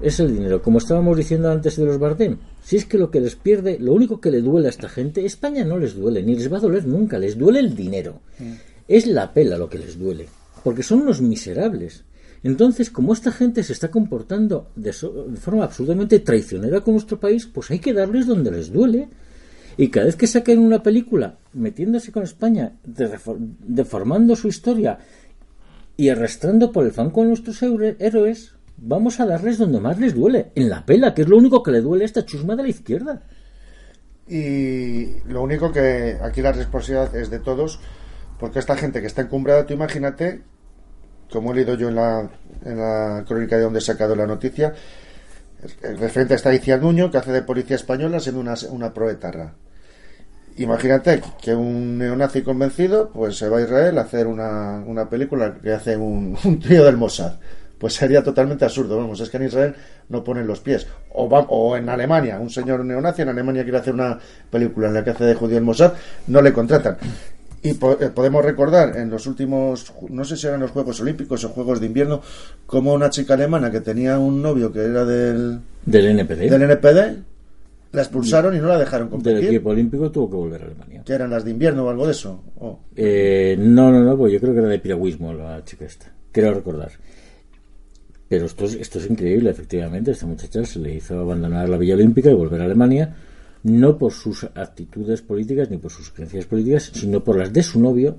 Es 0.00 0.20
el 0.20 0.32
dinero, 0.32 0.62
como 0.62 0.78
estábamos 0.78 1.16
diciendo 1.16 1.50
antes 1.50 1.76
de 1.76 1.86
los 1.86 1.98
Bardem. 1.98 2.38
Si 2.62 2.76
es 2.76 2.84
que 2.86 2.96
lo 2.98 3.10
que 3.10 3.20
les 3.20 3.34
pierde, 3.34 3.78
lo 3.80 3.92
único 3.92 4.20
que 4.20 4.30
le 4.30 4.40
duele 4.40 4.68
a 4.68 4.70
esta 4.70 4.88
gente, 4.88 5.24
España 5.26 5.64
no 5.64 5.78
les 5.78 5.94
duele, 5.96 6.22
ni 6.22 6.36
les 6.36 6.50
va 6.52 6.58
a 6.58 6.60
doler 6.60 6.86
nunca, 6.86 7.18
les 7.18 7.36
duele 7.36 7.58
el 7.58 7.74
dinero. 7.74 8.20
Es 8.88 9.06
la 9.06 9.32
pela 9.34 9.58
lo 9.58 9.68
que 9.68 9.78
les 9.78 9.98
duele, 9.98 10.26
porque 10.62 10.82
son 10.82 11.00
unos 11.02 11.20
miserables. 11.20 12.04
Entonces, 12.44 12.90
como 12.90 13.12
esta 13.12 13.30
gente 13.32 13.62
se 13.62 13.72
está 13.72 13.90
comportando 13.90 14.68
de, 14.76 14.92
so- 14.92 15.26
de 15.28 15.36
forma 15.36 15.64
absolutamente 15.64 16.18
traicionera 16.20 16.80
con 16.80 16.94
nuestro 16.94 17.18
país, 17.20 17.46
pues 17.46 17.70
hay 17.70 17.78
que 17.78 17.92
darles 17.92 18.26
donde 18.26 18.50
les 18.50 18.72
duele. 18.72 19.08
Y 19.76 19.88
cada 19.88 20.06
vez 20.06 20.16
que 20.16 20.26
saquen 20.26 20.58
una 20.58 20.82
película 20.82 21.38
metiéndose 21.54 22.12
con 22.12 22.22
España, 22.24 22.74
deformando 23.66 24.36
su 24.36 24.48
historia 24.48 24.98
y 25.96 26.08
arrastrando 26.08 26.72
por 26.72 26.84
el 26.84 26.92
fango 26.92 27.22
a 27.22 27.26
nuestros 27.26 27.62
héroes, 27.62 28.52
vamos 28.84 29.20
a 29.20 29.26
darles 29.26 29.58
donde 29.58 29.80
más 29.80 29.98
les 29.98 30.14
duele, 30.14 30.50
en 30.54 30.68
la 30.68 30.84
pela, 30.84 31.14
que 31.14 31.22
es 31.22 31.28
lo 31.28 31.36
único 31.36 31.62
que 31.62 31.70
le 31.70 31.80
duele 31.80 32.04
a 32.04 32.06
esta 32.06 32.26
chusma 32.26 32.56
de 32.56 32.62
la 32.64 32.68
izquierda. 32.68 33.22
Y 34.26 35.20
lo 35.28 35.42
único 35.42 35.72
que 35.72 36.18
aquí 36.20 36.42
la 36.42 36.52
responsabilidad 36.52 37.14
es 37.14 37.30
de 37.30 37.38
todos, 37.38 37.80
porque 38.38 38.58
esta 38.58 38.76
gente 38.76 39.00
que 39.00 39.06
está 39.06 39.22
encumbrada, 39.22 39.66
tú 39.66 39.74
imagínate, 39.74 40.42
como 41.30 41.52
he 41.52 41.56
leído 41.56 41.74
yo 41.74 41.88
en 41.88 41.94
la, 41.94 42.28
en 42.64 42.76
la 42.76 43.24
crónica 43.26 43.56
de 43.56 43.62
donde 43.62 43.78
he 43.78 43.82
sacado 43.82 44.16
la 44.16 44.26
noticia, 44.26 44.74
el 45.82 45.98
referente 45.98 46.34
está 46.34 46.52
Iciar 46.52 46.82
Nuño, 46.82 47.10
que 47.10 47.18
hace 47.18 47.30
de 47.30 47.42
policía 47.42 47.76
española 47.76 48.18
siendo 48.18 48.40
una, 48.40 48.54
una 48.70 48.92
proetarra. 48.92 49.54
Imagínate 50.56 51.22
que 51.40 51.54
un 51.54 51.96
neonazi 51.98 52.42
convencido 52.42 53.10
pues 53.10 53.38
se 53.38 53.48
va 53.48 53.58
a 53.58 53.62
Israel 53.62 53.96
a 53.96 54.02
hacer 54.02 54.26
una, 54.26 54.82
una 54.84 55.08
película 55.08 55.56
que 55.62 55.72
hace 55.72 55.96
un, 55.96 56.36
un 56.44 56.58
tío 56.58 56.84
del 56.84 56.96
Mossad. 56.96 57.34
Pues 57.82 57.94
sería 57.94 58.22
totalmente 58.22 58.64
absurdo. 58.64 58.96
Vamos, 58.96 59.18
es 59.18 59.28
que 59.28 59.38
en 59.38 59.46
Israel 59.46 59.74
no 60.08 60.22
ponen 60.22 60.46
los 60.46 60.60
pies. 60.60 60.86
O, 61.14 61.28
va, 61.28 61.40
o 61.40 61.76
en 61.76 61.88
Alemania, 61.88 62.38
un 62.38 62.48
señor 62.48 62.84
neonazi 62.84 63.22
en 63.22 63.30
Alemania 63.30 63.64
quiere 63.64 63.78
hacer 63.78 63.92
una 63.92 64.20
película 64.48 64.86
en 64.86 64.94
la 64.94 65.02
que 65.02 65.10
hace 65.10 65.24
de 65.24 65.34
judío 65.34 65.58
el 65.58 65.64
Mossad, 65.64 65.94
no 66.28 66.40
le 66.40 66.52
contratan. 66.52 66.96
Y 67.60 67.74
po 67.74 67.98
eh, 68.00 68.10
podemos 68.10 68.44
recordar 68.44 68.96
en 68.96 69.10
los 69.10 69.26
últimos, 69.26 69.92
no 70.10 70.24
sé 70.24 70.36
si 70.36 70.46
eran 70.46 70.60
los 70.60 70.70
Juegos 70.70 71.00
Olímpicos 71.00 71.42
o 71.42 71.48
Juegos 71.48 71.80
de 71.80 71.86
Invierno, 71.86 72.22
como 72.66 72.92
una 72.92 73.10
chica 73.10 73.34
alemana 73.34 73.68
que 73.72 73.80
tenía 73.80 74.16
un 74.16 74.40
novio 74.40 74.72
que 74.72 74.84
era 74.84 75.04
del... 75.04 75.58
Del 75.84 76.06
NPD. 76.06 76.50
Del 76.50 76.62
NPD, 76.62 77.18
la 77.90 78.00
expulsaron 78.00 78.54
y 78.54 78.60
no 78.60 78.68
la 78.68 78.78
dejaron 78.78 79.08
competir. 79.08 79.38
Del 79.38 79.46
equipo 79.46 79.70
olímpico 79.70 80.08
tuvo 80.12 80.30
que 80.30 80.36
volver 80.36 80.62
a 80.62 80.66
Alemania. 80.66 81.02
¿Que 81.04 81.14
eran 81.14 81.30
las 81.30 81.44
de 81.44 81.50
invierno 81.50 81.84
o 81.84 81.90
algo 81.90 82.06
de 82.06 82.12
eso? 82.12 82.44
Oh. 82.60 82.78
Eh, 82.94 83.56
no, 83.58 83.90
no, 83.90 84.04
no, 84.04 84.16
pues 84.16 84.32
yo 84.32 84.38
creo 84.38 84.52
que 84.52 84.60
era 84.60 84.68
de 84.68 84.78
piragüismo 84.78 85.32
la 85.32 85.64
chica 85.64 85.84
esta. 85.84 86.12
Quiero 86.30 86.54
recordar. 86.54 86.92
Pero 88.32 88.46
esto 88.46 88.64
es, 88.64 88.76
esto 88.76 88.98
es 88.98 89.10
increíble, 89.10 89.50
efectivamente. 89.50 90.12
Esta 90.12 90.24
muchacha 90.24 90.64
se 90.64 90.78
le 90.78 90.94
hizo 90.94 91.20
abandonar 91.20 91.68
la 91.68 91.76
Villa 91.76 91.92
Olímpica 91.92 92.30
y 92.30 92.34
volver 92.34 92.62
a 92.62 92.64
Alemania 92.64 93.14
no 93.62 93.98
por 93.98 94.10
sus 94.12 94.44
actitudes 94.54 95.20
políticas 95.20 95.70
ni 95.70 95.76
por 95.76 95.90
sus 95.90 96.08
creencias 96.08 96.46
políticas, 96.46 96.90
sino 96.94 97.22
por 97.22 97.36
las 97.36 97.52
de 97.52 97.62
su 97.62 97.78
novio. 97.78 98.16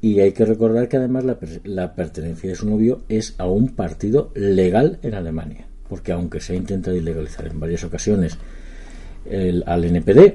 Y 0.00 0.20
hay 0.20 0.30
que 0.30 0.44
recordar 0.44 0.88
que 0.88 0.98
además 0.98 1.24
la, 1.24 1.36
la 1.64 1.96
pertenencia 1.96 2.48
de 2.48 2.54
su 2.54 2.70
novio 2.70 3.00
es 3.08 3.34
a 3.38 3.48
un 3.48 3.70
partido 3.70 4.30
legal 4.36 5.00
en 5.02 5.14
Alemania, 5.14 5.66
porque 5.88 6.12
aunque 6.12 6.38
se 6.38 6.52
ha 6.52 6.56
intentado 6.56 6.96
ilegalizar 6.96 7.48
en 7.48 7.58
varias 7.58 7.82
ocasiones 7.82 8.38
el, 9.24 9.64
al 9.66 9.84
NPD, 9.84 10.32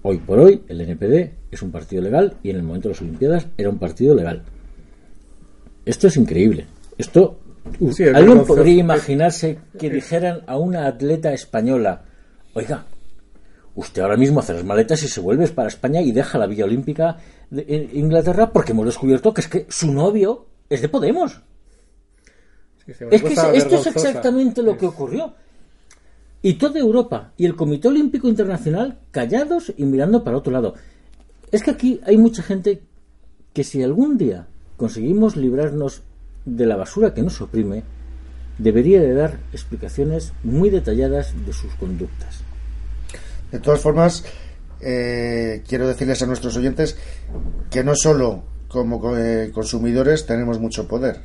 hoy 0.00 0.16
por 0.20 0.38
hoy 0.38 0.62
el 0.68 0.80
NPD 0.80 1.32
es 1.50 1.60
un 1.60 1.70
partido 1.70 2.00
legal 2.00 2.38
y 2.42 2.48
en 2.48 2.56
el 2.56 2.62
momento 2.62 2.88
de 2.88 2.94
las 2.94 3.02
Olimpiadas 3.02 3.46
era 3.58 3.68
un 3.68 3.78
partido 3.78 4.14
legal. 4.14 4.42
Esto 5.84 6.06
es 6.06 6.16
increíble. 6.16 6.64
Esto 6.96 7.40
sí, 7.92 8.04
¿Alguien 8.04 8.44
podría 8.44 8.80
imaginarse 8.80 9.58
que 9.78 9.90
dijeran 9.90 10.42
a 10.46 10.58
una 10.58 10.86
atleta 10.86 11.32
española, 11.32 12.02
oiga, 12.54 12.84
usted 13.74 14.02
ahora 14.02 14.16
mismo 14.16 14.40
hace 14.40 14.54
las 14.54 14.64
maletas 14.64 15.02
y 15.02 15.08
se 15.08 15.20
vuelve 15.20 15.48
para 15.48 15.68
España 15.68 16.00
y 16.00 16.12
deja 16.12 16.38
la 16.38 16.46
Villa 16.46 16.64
Olímpica 16.64 17.18
de 17.50 17.90
Inglaterra 17.94 18.52
porque 18.52 18.72
hemos 18.72 18.86
descubierto 18.86 19.34
que 19.34 19.40
es 19.40 19.48
que 19.48 19.66
su 19.68 19.92
novio 19.92 20.46
es 20.68 20.82
de 20.82 20.88
Podemos. 20.88 21.40
Sí, 22.86 22.92
es 23.10 23.22
que 23.22 23.32
esto 23.32 23.76
es 23.76 23.86
exactamente 23.86 24.62
lo 24.62 24.76
que 24.76 24.86
ocurrió. 24.86 25.34
Y 26.42 26.54
toda 26.54 26.78
Europa 26.78 27.32
y 27.38 27.46
el 27.46 27.56
Comité 27.56 27.88
Olímpico 27.88 28.28
Internacional 28.28 28.98
callados 29.10 29.72
y 29.76 29.84
mirando 29.86 30.22
para 30.22 30.36
otro 30.36 30.52
lado. 30.52 30.74
Es 31.50 31.62
que 31.62 31.70
aquí 31.70 32.00
hay 32.04 32.18
mucha 32.18 32.42
gente 32.42 32.82
que 33.54 33.64
si 33.64 33.82
algún 33.82 34.18
día 34.18 34.46
conseguimos 34.76 35.36
librarnos 35.36 36.02
de 36.44 36.66
la 36.66 36.76
basura 36.76 37.14
que 37.14 37.22
nos 37.22 37.40
oprime, 37.40 37.84
debería 38.58 39.00
de 39.00 39.14
dar 39.14 39.38
explicaciones 39.52 40.32
muy 40.42 40.70
detalladas 40.70 41.34
de 41.44 41.52
sus 41.52 41.74
conductas. 41.74 42.40
De 43.50 43.58
todas 43.58 43.80
formas, 43.80 44.24
eh, 44.80 45.62
quiero 45.66 45.88
decirles 45.88 46.22
a 46.22 46.26
nuestros 46.26 46.56
oyentes 46.56 46.96
que 47.70 47.84
no 47.84 47.94
solo 47.94 48.44
como 48.68 49.16
eh, 49.16 49.50
consumidores 49.54 50.26
tenemos 50.26 50.58
mucho 50.58 50.88
poder. 50.88 51.20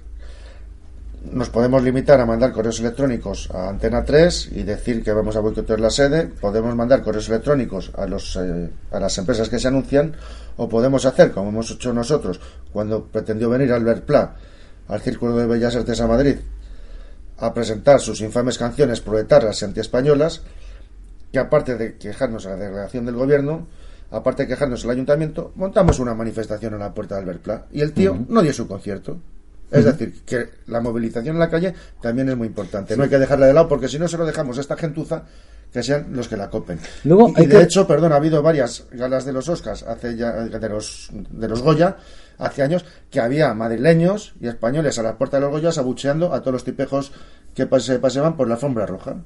Nos 1.32 1.49
podemos 1.49 1.84
limitar 1.84 2.22
a 2.22 2.26
mandar 2.26 2.53
correos 2.53 2.80
electrónicos 2.80 3.49
a 3.51 3.67
Antena 3.67 4.05
3 4.05 4.51
y 4.53 4.63
decir 4.63 5.03
que 5.03 5.11
vamos 5.11 5.36
a 5.36 5.41
boicotear 5.41 5.80
la 5.82 5.89
sede. 5.89 6.28
Podemos 6.28 6.74
mandar 6.76 7.03
correos 7.03 7.28
electrónicos 7.28 7.91
a, 7.97 8.05
los, 8.05 8.38
eh, 8.38 8.70
a 8.91 8.99
las 8.99 9.17
empresas 9.17 9.49
que 9.49 9.59
se 9.59 9.67
anuncian. 9.67 10.15
O 10.55 10.70
podemos 10.70 11.05
hacer, 11.05 11.32
como 11.32 11.49
hemos 11.49 11.72
hecho 11.72 11.91
nosotros, 11.91 12.39
cuando 12.72 13.03
pretendió 13.03 13.49
venir 13.49 13.74
Albert 13.74 14.05
Pla 14.05 14.36
al 14.90 15.02
Círculo 15.02 15.38
de 15.38 15.48
Bellas 15.48 15.76
Artes 15.76 16.02
a 16.02 16.08
Madrid 16.08 16.36
a 17.38 17.54
presentar 17.54 18.02
sus 18.02 18.20
infames 18.22 18.58
canciones 18.58 19.00
proletarias 19.00 19.62
y 19.62 19.66
antiespañolas 19.66 20.42
que 21.32 21.40
aparte 21.40 21.78
de 21.78 21.96
quejarnos 21.96 22.46
a 22.46 22.50
la 22.50 22.56
delegación 22.58 23.06
del 23.06 23.16
gobierno, 23.16 23.68
aparte 24.12 24.44
de 24.44 24.50
quejarnos 24.50 24.84
al 24.84 24.92
ayuntamiento, 24.92 25.52
montamos 25.56 26.00
una 26.00 26.14
manifestación 26.16 26.74
en 26.74 26.80
la 26.80 26.94
puerta 26.94 27.16
de 27.16 27.22
Albert 27.22 27.42
Pla 27.42 27.66
y 27.72 27.82
el 27.82 27.94
tío 27.94 28.18
no 28.28 28.42
dio 28.42 28.52
su 28.52 28.68
concierto. 28.68 29.18
Es 29.72 29.86
decir, 29.86 30.24
que 30.26 30.50
la 30.66 30.82
movilización 30.82 31.36
en 31.36 31.40
la 31.40 31.50
calle 31.50 31.76
también 32.02 32.28
es 32.30 32.36
muy 32.36 32.48
importante. 32.48 32.98
No 32.98 33.04
hay 33.04 33.10
que 33.10 33.20
dejarla 33.20 33.46
de 33.46 33.54
lado 33.54 33.68
porque 33.68 33.88
si 33.88 34.00
no 34.00 34.08
se 34.08 34.18
lo 34.18 34.26
dejamos 34.26 34.58
a 34.58 34.62
esta 34.62 34.76
gentuza 34.76 35.24
que 35.72 35.84
sean 35.84 36.08
los 36.12 36.28
que 36.28 36.36
la 36.36 36.50
copen. 36.50 36.80
Luego, 37.04 37.32
y, 37.38 37.46
de 37.46 37.62
hecho, 37.62 37.86
perdón, 37.86 38.14
ha 38.14 38.16
habido 38.16 38.42
varias 38.42 38.86
galas 38.92 39.26
de 39.26 39.34
los 39.34 39.48
Oscars, 39.48 39.84
hace 39.84 40.16
ya, 40.16 40.32
de 40.32 40.70
los, 40.70 41.10
de 41.12 41.48
los 41.48 41.62
Goya, 41.62 41.98
hace 42.40 42.64
años, 42.64 42.86
que 43.12 43.20
había 43.20 43.54
madrileños 43.54 44.34
y 44.42 44.48
españoles 44.48 44.98
a 44.98 45.04
la 45.04 45.18
puerta 45.18 45.38
de 45.38 45.42
los 45.42 45.52
Goyas 45.52 45.78
abucheando 45.78 46.34
a 46.34 46.40
todos 46.40 46.54
los 46.54 46.64
tipejos 46.64 47.12
que 47.54 47.68
se 47.80 48.00
paseaban 48.00 48.36
por 48.36 48.48
la 48.48 48.56
alfombra 48.56 48.86
roja 48.86 49.18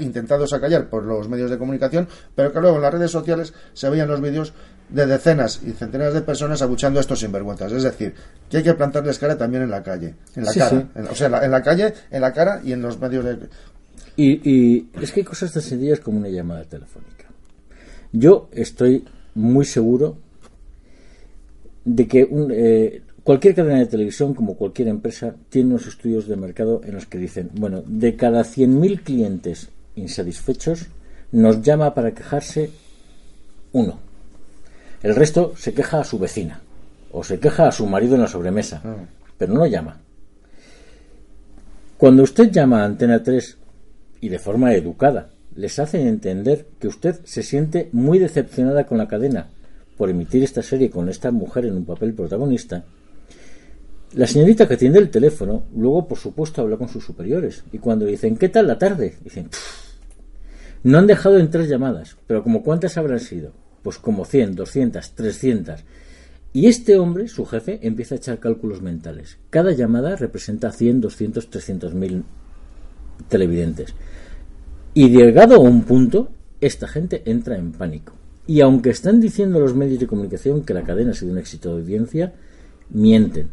intentados 0.00 0.52
acallar 0.52 0.88
por 0.88 1.04
los 1.04 1.28
medios 1.28 1.50
de 1.50 1.58
comunicación, 1.58 2.08
pero 2.34 2.52
que 2.52 2.60
luego 2.60 2.76
en 2.76 2.82
las 2.82 2.92
redes 2.92 3.10
sociales 3.10 3.52
se 3.72 3.88
veían 3.90 4.08
los 4.08 4.20
vídeos 4.20 4.52
de 4.88 5.06
decenas 5.06 5.60
y 5.64 5.72
centenares 5.72 6.14
de 6.14 6.22
personas 6.22 6.62
abuchando 6.62 6.98
a 6.98 7.02
estos 7.02 7.20
sinvergüenzas. 7.20 7.72
Es 7.72 7.82
decir, 7.82 8.14
que 8.48 8.58
hay 8.58 8.62
que 8.62 8.74
plantarles 8.74 9.18
cara 9.18 9.36
también 9.36 9.62
en 9.64 9.70
la 9.70 9.82
calle, 9.82 10.14
en 10.34 10.44
la 10.44 10.54
cara, 10.54 10.88
o 11.10 11.14
sea, 11.14 11.26
en 11.26 11.50
la, 11.50 11.62
calle, 11.62 11.92
en 12.10 12.20
la 12.20 12.32
cara 12.32 12.60
y 12.64 12.72
en 12.72 12.82
los 12.82 12.98
medios 12.98 13.24
de. 13.24 13.38
Y, 14.16 14.50
y 14.50 14.90
es 15.00 15.12
que 15.12 15.20
hay 15.20 15.24
cosas 15.24 15.52
tan 15.52 15.62
sencillas 15.62 16.00
como 16.00 16.18
una 16.18 16.28
llamada 16.28 16.64
telefónica. 16.64 17.26
Yo 18.12 18.48
estoy 18.52 19.04
muy 19.34 19.66
seguro 19.66 20.16
de 21.94 22.06
que 22.06 22.24
un, 22.24 22.50
eh, 22.52 23.02
Cualquier 23.28 23.54
cadena 23.54 23.80
de 23.80 23.84
televisión, 23.84 24.32
como 24.32 24.56
cualquier 24.56 24.88
empresa, 24.88 25.34
tiene 25.50 25.68
unos 25.74 25.86
estudios 25.86 26.28
de 26.28 26.36
mercado 26.36 26.80
en 26.82 26.94
los 26.94 27.04
que 27.04 27.18
dicen, 27.18 27.50
bueno, 27.52 27.82
de 27.86 28.16
cada 28.16 28.40
100.000 28.42 29.02
clientes 29.02 29.68
insatisfechos, 29.96 30.86
nos 31.30 31.60
llama 31.60 31.92
para 31.92 32.12
quejarse 32.12 32.70
uno. 33.72 33.98
El 35.02 35.14
resto 35.14 35.52
se 35.58 35.74
queja 35.74 36.00
a 36.00 36.04
su 36.04 36.18
vecina 36.18 36.62
o 37.12 37.22
se 37.22 37.38
queja 37.38 37.68
a 37.68 37.72
su 37.72 37.84
marido 37.84 38.14
en 38.14 38.22
la 38.22 38.28
sobremesa, 38.28 38.80
ah. 38.82 38.96
pero 39.36 39.52
no 39.52 39.66
llama. 39.66 40.00
Cuando 41.98 42.22
usted 42.22 42.50
llama 42.50 42.80
a 42.80 42.86
Antena 42.86 43.22
3 43.22 43.58
y 44.22 44.30
de 44.30 44.38
forma 44.38 44.72
educada 44.72 45.28
les 45.54 45.78
hace 45.78 46.00
entender 46.00 46.64
que 46.80 46.88
usted 46.88 47.20
se 47.24 47.42
siente 47.42 47.90
muy 47.92 48.18
decepcionada 48.18 48.86
con 48.86 48.96
la 48.96 49.06
cadena 49.06 49.48
por 49.98 50.08
emitir 50.08 50.42
esta 50.44 50.62
serie 50.62 50.88
con 50.88 51.08
esta 51.08 51.30
mujer 51.30 51.66
en 51.66 51.76
un 51.76 51.84
papel 51.84 52.14
protagonista, 52.14 52.84
la 54.14 54.26
señorita 54.26 54.66
que 54.66 54.74
atiende 54.74 55.00
el 55.00 55.10
teléfono 55.10 55.64
luego, 55.76 56.08
por 56.08 56.16
supuesto, 56.16 56.62
habla 56.62 56.78
con 56.78 56.88
sus 56.88 57.04
superiores. 57.04 57.64
Y 57.72 57.78
cuando 57.78 58.06
dicen, 58.06 58.36
¿qué 58.36 58.48
tal 58.48 58.66
la 58.66 58.78
tarde? 58.78 59.16
Dicen, 59.22 59.50
no 60.82 60.98
han 60.98 61.06
dejado 61.06 61.38
en 61.38 61.50
tres 61.50 61.68
llamadas, 61.68 62.16
pero 62.26 62.42
como 62.42 62.62
cuántas 62.62 62.96
habrán 62.96 63.20
sido? 63.20 63.52
Pues 63.82 63.98
como 63.98 64.24
100, 64.24 64.54
200, 64.54 65.10
300. 65.10 65.84
Y 66.54 66.66
este 66.66 66.96
hombre, 66.96 67.28
su 67.28 67.44
jefe, 67.44 67.80
empieza 67.82 68.14
a 68.14 68.18
echar 68.18 68.38
cálculos 68.38 68.80
mentales. 68.80 69.38
Cada 69.50 69.72
llamada 69.72 70.16
representa 70.16 70.72
100, 70.72 71.02
200, 71.02 71.50
300 71.50 71.94
mil 71.94 72.24
televidentes. 73.28 73.94
Y 74.94 75.10
llegado 75.10 75.56
a 75.56 75.58
un 75.58 75.82
punto, 75.82 76.30
esta 76.60 76.88
gente 76.88 77.22
entra 77.26 77.56
en 77.56 77.72
pánico. 77.72 78.17
Y 78.48 78.62
aunque 78.62 78.90
están 78.90 79.20
diciendo 79.20 79.60
los 79.60 79.76
medios 79.76 80.00
de 80.00 80.08
comunicación 80.08 80.64
que 80.64 80.74
la 80.74 80.82
cadena 80.82 81.12
ha 81.12 81.14
sido 81.14 81.30
un 81.30 81.38
éxito 81.38 81.68
de 81.68 81.82
audiencia, 81.82 82.34
mienten 82.90 83.50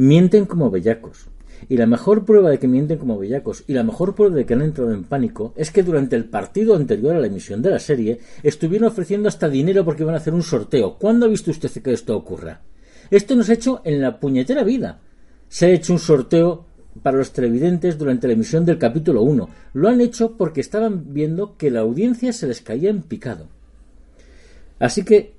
mienten 0.00 0.46
como 0.46 0.70
bellacos. 0.70 1.26
Y 1.68 1.76
la 1.76 1.86
mejor 1.86 2.24
prueba 2.24 2.48
de 2.48 2.58
que 2.58 2.66
mienten 2.66 2.96
como 2.96 3.18
bellacos 3.18 3.64
y 3.66 3.74
la 3.74 3.82
mejor 3.82 4.14
prueba 4.14 4.34
de 4.34 4.46
que 4.46 4.54
han 4.54 4.62
entrado 4.62 4.92
en 4.92 5.04
pánico 5.04 5.52
es 5.56 5.70
que 5.70 5.82
durante 5.82 6.16
el 6.16 6.24
partido 6.24 6.74
anterior 6.74 7.14
a 7.14 7.20
la 7.20 7.26
emisión 7.26 7.60
de 7.60 7.70
la 7.70 7.78
serie 7.78 8.18
estuvieron 8.42 8.88
ofreciendo 8.88 9.28
hasta 9.28 9.50
dinero 9.50 9.84
porque 9.84 10.02
iban 10.02 10.14
a 10.14 10.18
hacer 10.18 10.32
un 10.32 10.42
sorteo. 10.42 10.96
¿Cuándo 10.98 11.26
ha 11.26 11.28
visto 11.28 11.50
usted 11.50 11.70
que 11.82 11.92
esto 11.92 12.16
ocurra? 12.16 12.62
Esto 13.10 13.36
nos 13.36 13.50
ha 13.50 13.54
hecho 13.54 13.82
en 13.84 14.00
la 14.00 14.18
puñetera 14.18 14.64
vida. 14.64 15.00
Se 15.48 15.66
ha 15.66 15.70
hecho 15.70 15.92
un 15.92 15.98
sorteo 15.98 16.64
para 17.02 17.18
los 17.18 17.32
televidentes 17.32 17.98
durante 17.98 18.26
la 18.26 18.32
emisión 18.32 18.64
del 18.64 18.78
capítulo 18.78 19.20
1. 19.20 19.50
Lo 19.74 19.88
han 19.90 20.00
hecho 20.00 20.38
porque 20.38 20.62
estaban 20.62 21.12
viendo 21.12 21.58
que 21.58 21.70
la 21.70 21.80
audiencia 21.80 22.32
se 22.32 22.46
les 22.46 22.62
caía 22.62 22.88
en 22.88 23.02
picado. 23.02 23.48
Así 24.80 25.04
que 25.04 25.34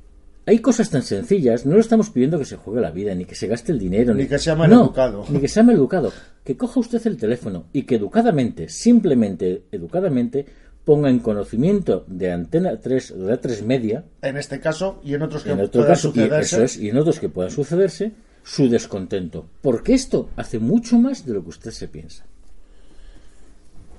hay 0.46 0.60
cosas 0.60 0.90
tan 0.90 1.02
sencillas, 1.04 1.66
no 1.66 1.76
le 1.76 1.82
estamos 1.82 2.10
pidiendo 2.10 2.40
que 2.40 2.46
se 2.46 2.56
juegue 2.56 2.80
la 2.80 2.92
vida, 2.92 3.14
ni 3.14 3.26
que 3.26 3.36
se 3.36 3.48
gaste 3.48 3.72
el 3.72 3.80
dinero, 3.80 4.14
Ni 4.14 4.24
ni, 4.24 4.30
que 4.30 4.40
sea 4.40 4.56
mal 4.56 4.70
No, 4.70 4.84
educado. 4.86 5.26
Ni 5.30 5.40
que 5.40 5.48
sea 5.48 5.64
mal 5.64 5.76
educado. 5.76 6.14
Que 6.44 6.56
coja 6.56 6.80
usted 6.80 7.06
el 7.06 7.18
teléfono 7.18 7.66
y 7.74 7.84
que 7.84 7.96
educadamente, 7.96 8.70
simplemente 8.70 9.64
educadamente, 9.72 10.46
ponga 10.86 11.10
en 11.10 11.20
conocimiento 11.20 12.06
de 12.08 12.32
Antena 12.32 12.80
3 12.80 13.12
o 13.12 13.18
de 13.26 13.40
A3 13.40 13.64
Media, 13.64 14.04
En 14.22 14.38
este 14.38 14.60
caso 14.60 15.00
y 15.04 15.14
en 15.14 15.22
otros 15.22 15.44
que 15.44 15.52
en 15.52 15.60
otro 15.60 15.82
pueda 15.82 15.94
caso, 15.94 16.10
y, 16.10 16.12
sucederse. 16.14 16.56
eso 16.56 16.64
es, 16.64 16.78
y 16.78 16.90
en 16.90 16.98
otros 16.98 17.20
que 17.20 17.30
puedan 17.30 17.52
sucederse, 17.52 18.12
su 18.44 18.70
descontento. 18.70 19.46
Porque 19.62 19.94
esto 19.94 20.30
hace 20.36 20.58
mucho 20.60 20.98
más 20.98 21.26
de 21.26 21.34
lo 21.34 21.44
que 21.44 21.50
usted 21.50 21.72
se 21.72 21.88
piensa. 21.88 22.26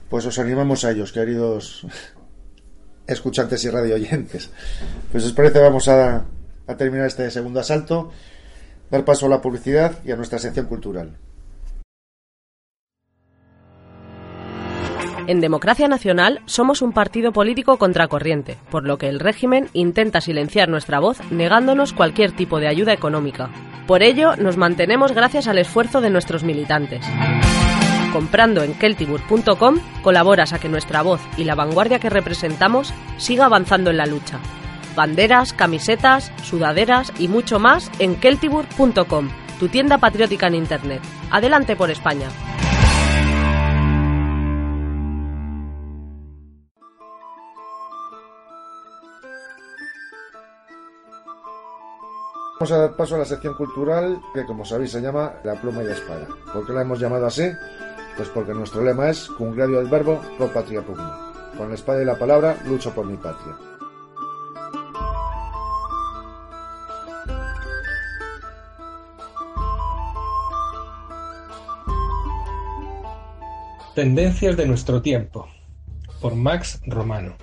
Pues 0.09 0.27
os 0.27 0.39
animamos 0.39 0.85
a 0.85 0.91
ellos, 0.91 1.13
queridos 1.13 1.87
escuchantes 3.07 3.65
y 3.65 3.71
radio 3.71 3.95
oyentes. 3.95 4.51
Pues 5.11 5.25
os 5.25 5.33
parece, 5.33 5.61
vamos 5.61 5.89
a, 5.89 6.25
a 6.67 6.77
terminar 6.77 7.07
este 7.07 7.31
segundo 7.31 7.61
asalto, 7.61 8.11
dar 8.91 9.05
paso 9.05 9.27
a 9.27 9.29
la 9.29 9.41
publicidad 9.41 9.99
y 10.05 10.13
a 10.13 10.17
nuestra 10.17 10.39
sección 10.39 10.67
cultural. 10.67 11.17
En 15.29 15.41
Democracia 15.41 15.87
Nacional 15.87 16.41
somos 16.47 16.83
un 16.83 16.93
partido 16.93 17.33
político 17.33 17.79
contracorriente, 17.79 18.59
por 18.71 18.85
lo 18.85 18.99
que 18.99 19.09
el 19.09 19.21
régimen 19.21 19.69
intenta 19.73 20.21
silenciar 20.21 20.69
nuestra 20.69 20.99
voz 20.99 21.19
negándonos 21.31 21.93
cualquier 21.93 22.33
tipo 22.33 22.59
de 22.59 22.67
ayuda 22.67 22.93
económica. 22.93 23.51
Por 23.87 24.03
ello, 24.03 24.37
nos 24.37 24.57
mantenemos 24.57 25.13
gracias 25.13 25.47
al 25.47 25.59
esfuerzo 25.59 26.01
de 26.01 26.11
nuestros 26.11 26.43
militantes. 26.43 27.05
Comprando 28.13 28.63
en 28.63 28.75
keltibur.com 28.75 29.81
colaboras 30.03 30.53
a 30.53 30.59
que 30.59 30.69
nuestra 30.69 31.03
voz 31.03 31.21
y 31.39 31.45
la 31.45 31.55
vanguardia 31.55 31.99
que 31.99 32.11
representamos 32.11 32.93
siga 33.17 33.47
avanzando 33.47 33.91
en 33.91 33.97
la 33.97 34.07
lucha. 34.07 34.39
Banderas, 34.95 35.55
camisetas, 35.55 36.31
sudaderas 36.43 37.13
y 37.19 37.29
mucho 37.29 37.59
más 37.59 37.91
en 37.99 38.17
keltibur.com, 38.17 39.31
tu 39.59 39.69
tienda 39.69 39.97
patriótica 39.97 40.49
en 40.49 40.57
Internet. 40.57 41.01
Adelante 41.31 41.75
por 41.75 41.91
España. 41.91 42.29
Vamos 52.63 52.73
a 52.73 52.79
dar 52.79 52.95
paso 52.95 53.17
a 53.17 53.19
la 53.19 53.25
sección 53.25 53.55
cultural 53.55 54.21
que, 54.33 54.45
como 54.45 54.65
sabéis, 54.65 54.93
se 54.93 55.01
llama 55.01 55.33
La 55.43 55.61
pluma 55.61 55.83
y 55.83 55.87
la 55.87 55.95
espada. 55.95 56.29
¿Por 56.53 56.65
qué 56.65 56.73
la 56.73 56.83
hemos 56.83 57.01
llamado 57.01 57.27
así? 57.27 57.51
Pues 58.17 58.29
porque 58.29 58.53
nuestro 58.53 58.85
lema 58.85 59.11
es 59.11 59.29
Cum 59.39 59.55
grado 59.55 59.79
del 59.79 59.89
verbo, 59.89 60.21
pro 60.37 60.53
patria 60.53 60.83
pugno. 60.83 61.33
Con 61.57 61.69
la 61.69 61.75
espada 61.75 62.03
y 62.03 62.05
la 62.05 62.19
palabra, 62.19 62.57
lucho 62.67 62.95
por 62.95 63.07
mi 63.07 63.17
patria. 63.17 63.57
Tendencias 73.95 74.57
de 74.57 74.67
nuestro 74.67 75.03
tiempo, 75.03 75.49
por 76.23 76.35
Max 76.35 76.81
Romano. 76.87 77.37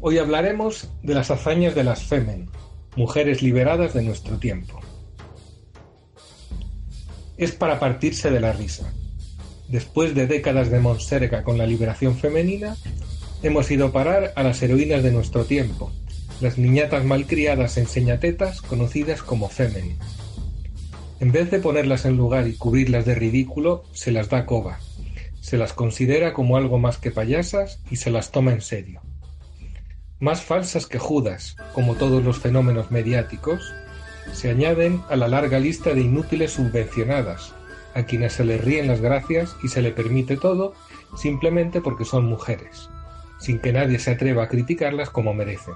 Hoy 0.00 0.16
hablaremos 0.16 0.90
de 1.02 1.14
las 1.14 1.30
hazañas 1.30 1.74
de 1.74 1.84
las 1.84 2.04
Femen, 2.04 2.48
mujeres 2.96 3.42
liberadas 3.42 3.92
de 3.92 4.02
nuestro 4.02 4.38
tiempo. 4.38 4.80
Es 7.38 7.52
para 7.52 7.78
partirse 7.78 8.30
de 8.30 8.40
la 8.40 8.52
risa. 8.52 8.92
Después 9.68 10.14
de 10.14 10.26
décadas 10.26 10.70
de 10.70 10.80
monserga 10.80 11.44
con 11.44 11.56
la 11.56 11.66
liberación 11.66 12.16
femenina, 12.16 12.76
hemos 13.42 13.70
ido 13.70 13.86
a 13.86 13.92
parar 13.92 14.32
a 14.34 14.42
las 14.42 14.60
heroínas 14.60 15.04
de 15.04 15.12
nuestro 15.12 15.44
tiempo, 15.44 15.92
las 16.40 16.58
niñatas 16.58 17.04
malcriadas 17.04 17.76
enseñatetas 17.78 18.60
conocidas 18.60 19.22
como 19.22 19.48
Femen. 19.48 19.96
En 21.20 21.32
vez 21.32 21.50
de 21.50 21.60
ponerlas 21.60 22.04
en 22.04 22.16
lugar 22.16 22.48
y 22.48 22.54
cubrirlas 22.54 23.04
de 23.04 23.14
ridículo, 23.14 23.84
se 23.92 24.10
las 24.10 24.28
da 24.28 24.44
coba. 24.44 24.80
Se 25.40 25.58
las 25.58 25.72
considera 25.72 26.32
como 26.32 26.56
algo 26.56 26.78
más 26.78 26.98
que 26.98 27.10
payasas 27.10 27.80
y 27.90 27.96
se 27.96 28.10
las 28.10 28.32
toma 28.32 28.52
en 28.52 28.60
serio. 28.60 29.00
Más 30.20 30.42
falsas 30.42 30.86
que 30.86 30.98
Judas, 30.98 31.56
como 31.72 31.94
todos 31.94 32.24
los 32.24 32.38
fenómenos 32.38 32.90
mediáticos, 32.90 33.72
se 34.32 34.50
añaden 34.50 35.02
a 35.08 35.16
la 35.16 35.28
larga 35.28 35.58
lista 35.58 35.94
de 35.94 36.00
inútiles 36.00 36.52
subvencionadas, 36.52 37.54
a 37.94 38.04
quienes 38.04 38.34
se 38.34 38.44
les 38.44 38.62
ríen 38.62 38.86
las 38.86 39.00
gracias 39.00 39.56
y 39.62 39.68
se 39.68 39.82
le 39.82 39.92
permite 39.92 40.36
todo 40.36 40.74
simplemente 41.16 41.80
porque 41.80 42.04
son 42.04 42.26
mujeres, 42.26 42.88
sin 43.38 43.60
que 43.60 43.72
nadie 43.72 43.98
se 43.98 44.12
atreva 44.12 44.44
a 44.44 44.48
criticarlas 44.48 45.10
como 45.10 45.34
merecen. 45.34 45.74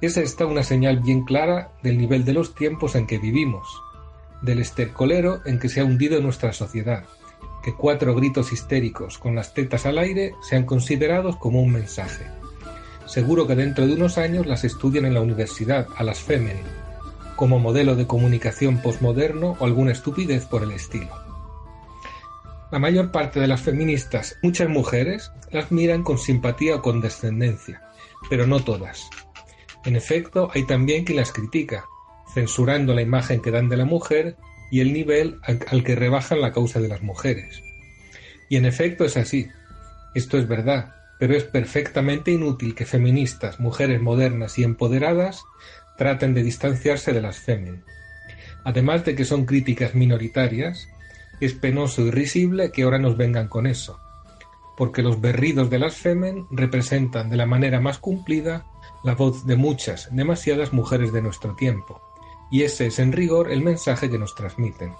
Es 0.00 0.16
esta 0.16 0.46
una 0.46 0.62
señal 0.62 1.00
bien 1.00 1.24
clara 1.24 1.72
del 1.82 1.98
nivel 1.98 2.24
de 2.24 2.32
los 2.32 2.54
tiempos 2.54 2.94
en 2.94 3.06
que 3.06 3.18
vivimos, 3.18 3.68
del 4.42 4.58
estercolero 4.58 5.40
en 5.46 5.58
que 5.58 5.68
se 5.68 5.80
ha 5.80 5.84
hundido 5.84 6.20
nuestra 6.20 6.52
sociedad, 6.52 7.04
que 7.62 7.74
cuatro 7.74 8.14
gritos 8.14 8.52
histéricos 8.52 9.18
con 9.18 9.34
las 9.34 9.54
tetas 9.54 9.86
al 9.86 9.98
aire 9.98 10.34
sean 10.42 10.64
considerados 10.64 11.36
como 11.36 11.62
un 11.62 11.72
mensaje. 11.72 12.41
Seguro 13.06 13.46
que 13.46 13.54
dentro 13.54 13.86
de 13.86 13.94
unos 13.94 14.18
años 14.18 14.46
las 14.46 14.64
estudian 14.64 15.04
en 15.04 15.14
la 15.14 15.20
universidad, 15.20 15.86
a 15.96 16.04
las 16.04 16.20
Femen, 16.20 16.58
como 17.36 17.58
modelo 17.58 17.96
de 17.96 18.06
comunicación 18.06 18.78
posmoderno 18.78 19.56
o 19.58 19.64
alguna 19.64 19.92
estupidez 19.92 20.46
por 20.46 20.62
el 20.62 20.70
estilo. 20.70 21.10
La 22.70 22.78
mayor 22.78 23.10
parte 23.10 23.40
de 23.40 23.48
las 23.48 23.60
feministas, 23.60 24.38
muchas 24.42 24.68
mujeres, 24.68 25.30
las 25.50 25.70
miran 25.72 26.02
con 26.04 26.18
simpatía 26.18 26.76
o 26.76 26.82
condescendencia, 26.82 27.82
pero 28.30 28.46
no 28.46 28.60
todas. 28.60 29.10
En 29.84 29.96
efecto, 29.96 30.50
hay 30.54 30.64
también 30.66 31.04
quien 31.04 31.18
las 31.18 31.32
critica, 31.32 31.84
censurando 32.32 32.94
la 32.94 33.02
imagen 33.02 33.42
que 33.42 33.50
dan 33.50 33.68
de 33.68 33.76
la 33.76 33.84
mujer 33.84 34.36
y 34.70 34.80
el 34.80 34.92
nivel 34.92 35.38
al, 35.42 35.60
al 35.68 35.84
que 35.84 35.96
rebajan 35.96 36.40
la 36.40 36.52
causa 36.52 36.80
de 36.80 36.88
las 36.88 37.02
mujeres. 37.02 37.62
Y 38.48 38.56
en 38.56 38.64
efecto 38.64 39.04
es 39.04 39.16
así. 39.16 39.48
Esto 40.14 40.38
es 40.38 40.46
verdad, 40.46 40.94
pero 41.22 41.36
es 41.36 41.44
perfectamente 41.44 42.32
inútil 42.32 42.74
que 42.74 42.84
feministas, 42.84 43.60
mujeres 43.60 44.02
modernas 44.02 44.58
y 44.58 44.64
empoderadas, 44.64 45.44
traten 45.96 46.34
de 46.34 46.42
distanciarse 46.42 47.12
de 47.12 47.22
las 47.22 47.38
femen. 47.38 47.84
Además 48.64 49.04
de 49.04 49.14
que 49.14 49.24
son 49.24 49.46
críticas 49.46 49.94
minoritarias, 49.94 50.88
es 51.38 51.54
penoso 51.54 52.02
y 52.02 52.10
risible 52.10 52.72
que 52.72 52.82
ahora 52.82 52.98
nos 52.98 53.16
vengan 53.16 53.46
con 53.46 53.68
eso, 53.68 54.00
porque 54.76 55.00
los 55.00 55.20
berridos 55.20 55.70
de 55.70 55.78
las 55.78 55.94
femen 55.94 56.44
representan 56.50 57.30
de 57.30 57.36
la 57.36 57.46
manera 57.46 57.78
más 57.78 57.98
cumplida 57.98 58.66
la 59.04 59.14
voz 59.14 59.46
de 59.46 59.54
muchas, 59.54 60.08
demasiadas 60.10 60.72
mujeres 60.72 61.12
de 61.12 61.22
nuestro 61.22 61.54
tiempo, 61.54 62.02
y 62.50 62.62
ese 62.64 62.86
es 62.86 62.98
en 62.98 63.12
rigor 63.12 63.52
el 63.52 63.62
mensaje 63.62 64.10
que 64.10 64.18
nos 64.18 64.34
transmiten. 64.34 64.92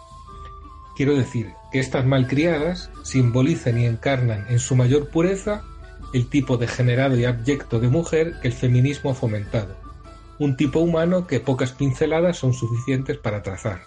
Quiero 0.94 1.16
decir 1.16 1.52
que 1.72 1.80
estas 1.80 2.06
malcriadas 2.06 2.92
simbolizan 3.02 3.80
y 3.80 3.86
encarnan 3.86 4.46
en 4.50 4.60
su 4.60 4.76
mayor 4.76 5.10
pureza 5.10 5.64
el 6.12 6.28
tipo 6.28 6.56
degenerado 6.56 7.16
y 7.16 7.24
abyecto 7.24 7.80
de 7.80 7.88
mujer 7.88 8.34
que 8.40 8.48
el 8.48 8.54
feminismo 8.54 9.10
ha 9.10 9.14
fomentado, 9.14 9.76
un 10.38 10.56
tipo 10.56 10.80
humano 10.80 11.26
que 11.26 11.40
pocas 11.40 11.72
pinceladas 11.72 12.36
son 12.36 12.52
suficientes 12.52 13.16
para 13.16 13.42
trazar. 13.42 13.82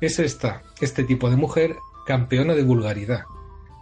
Es 0.00 0.18
esta, 0.18 0.62
este 0.80 1.04
tipo 1.04 1.30
de 1.30 1.36
mujer, 1.36 1.76
campeona 2.06 2.54
de 2.54 2.62
vulgaridad. 2.62 3.24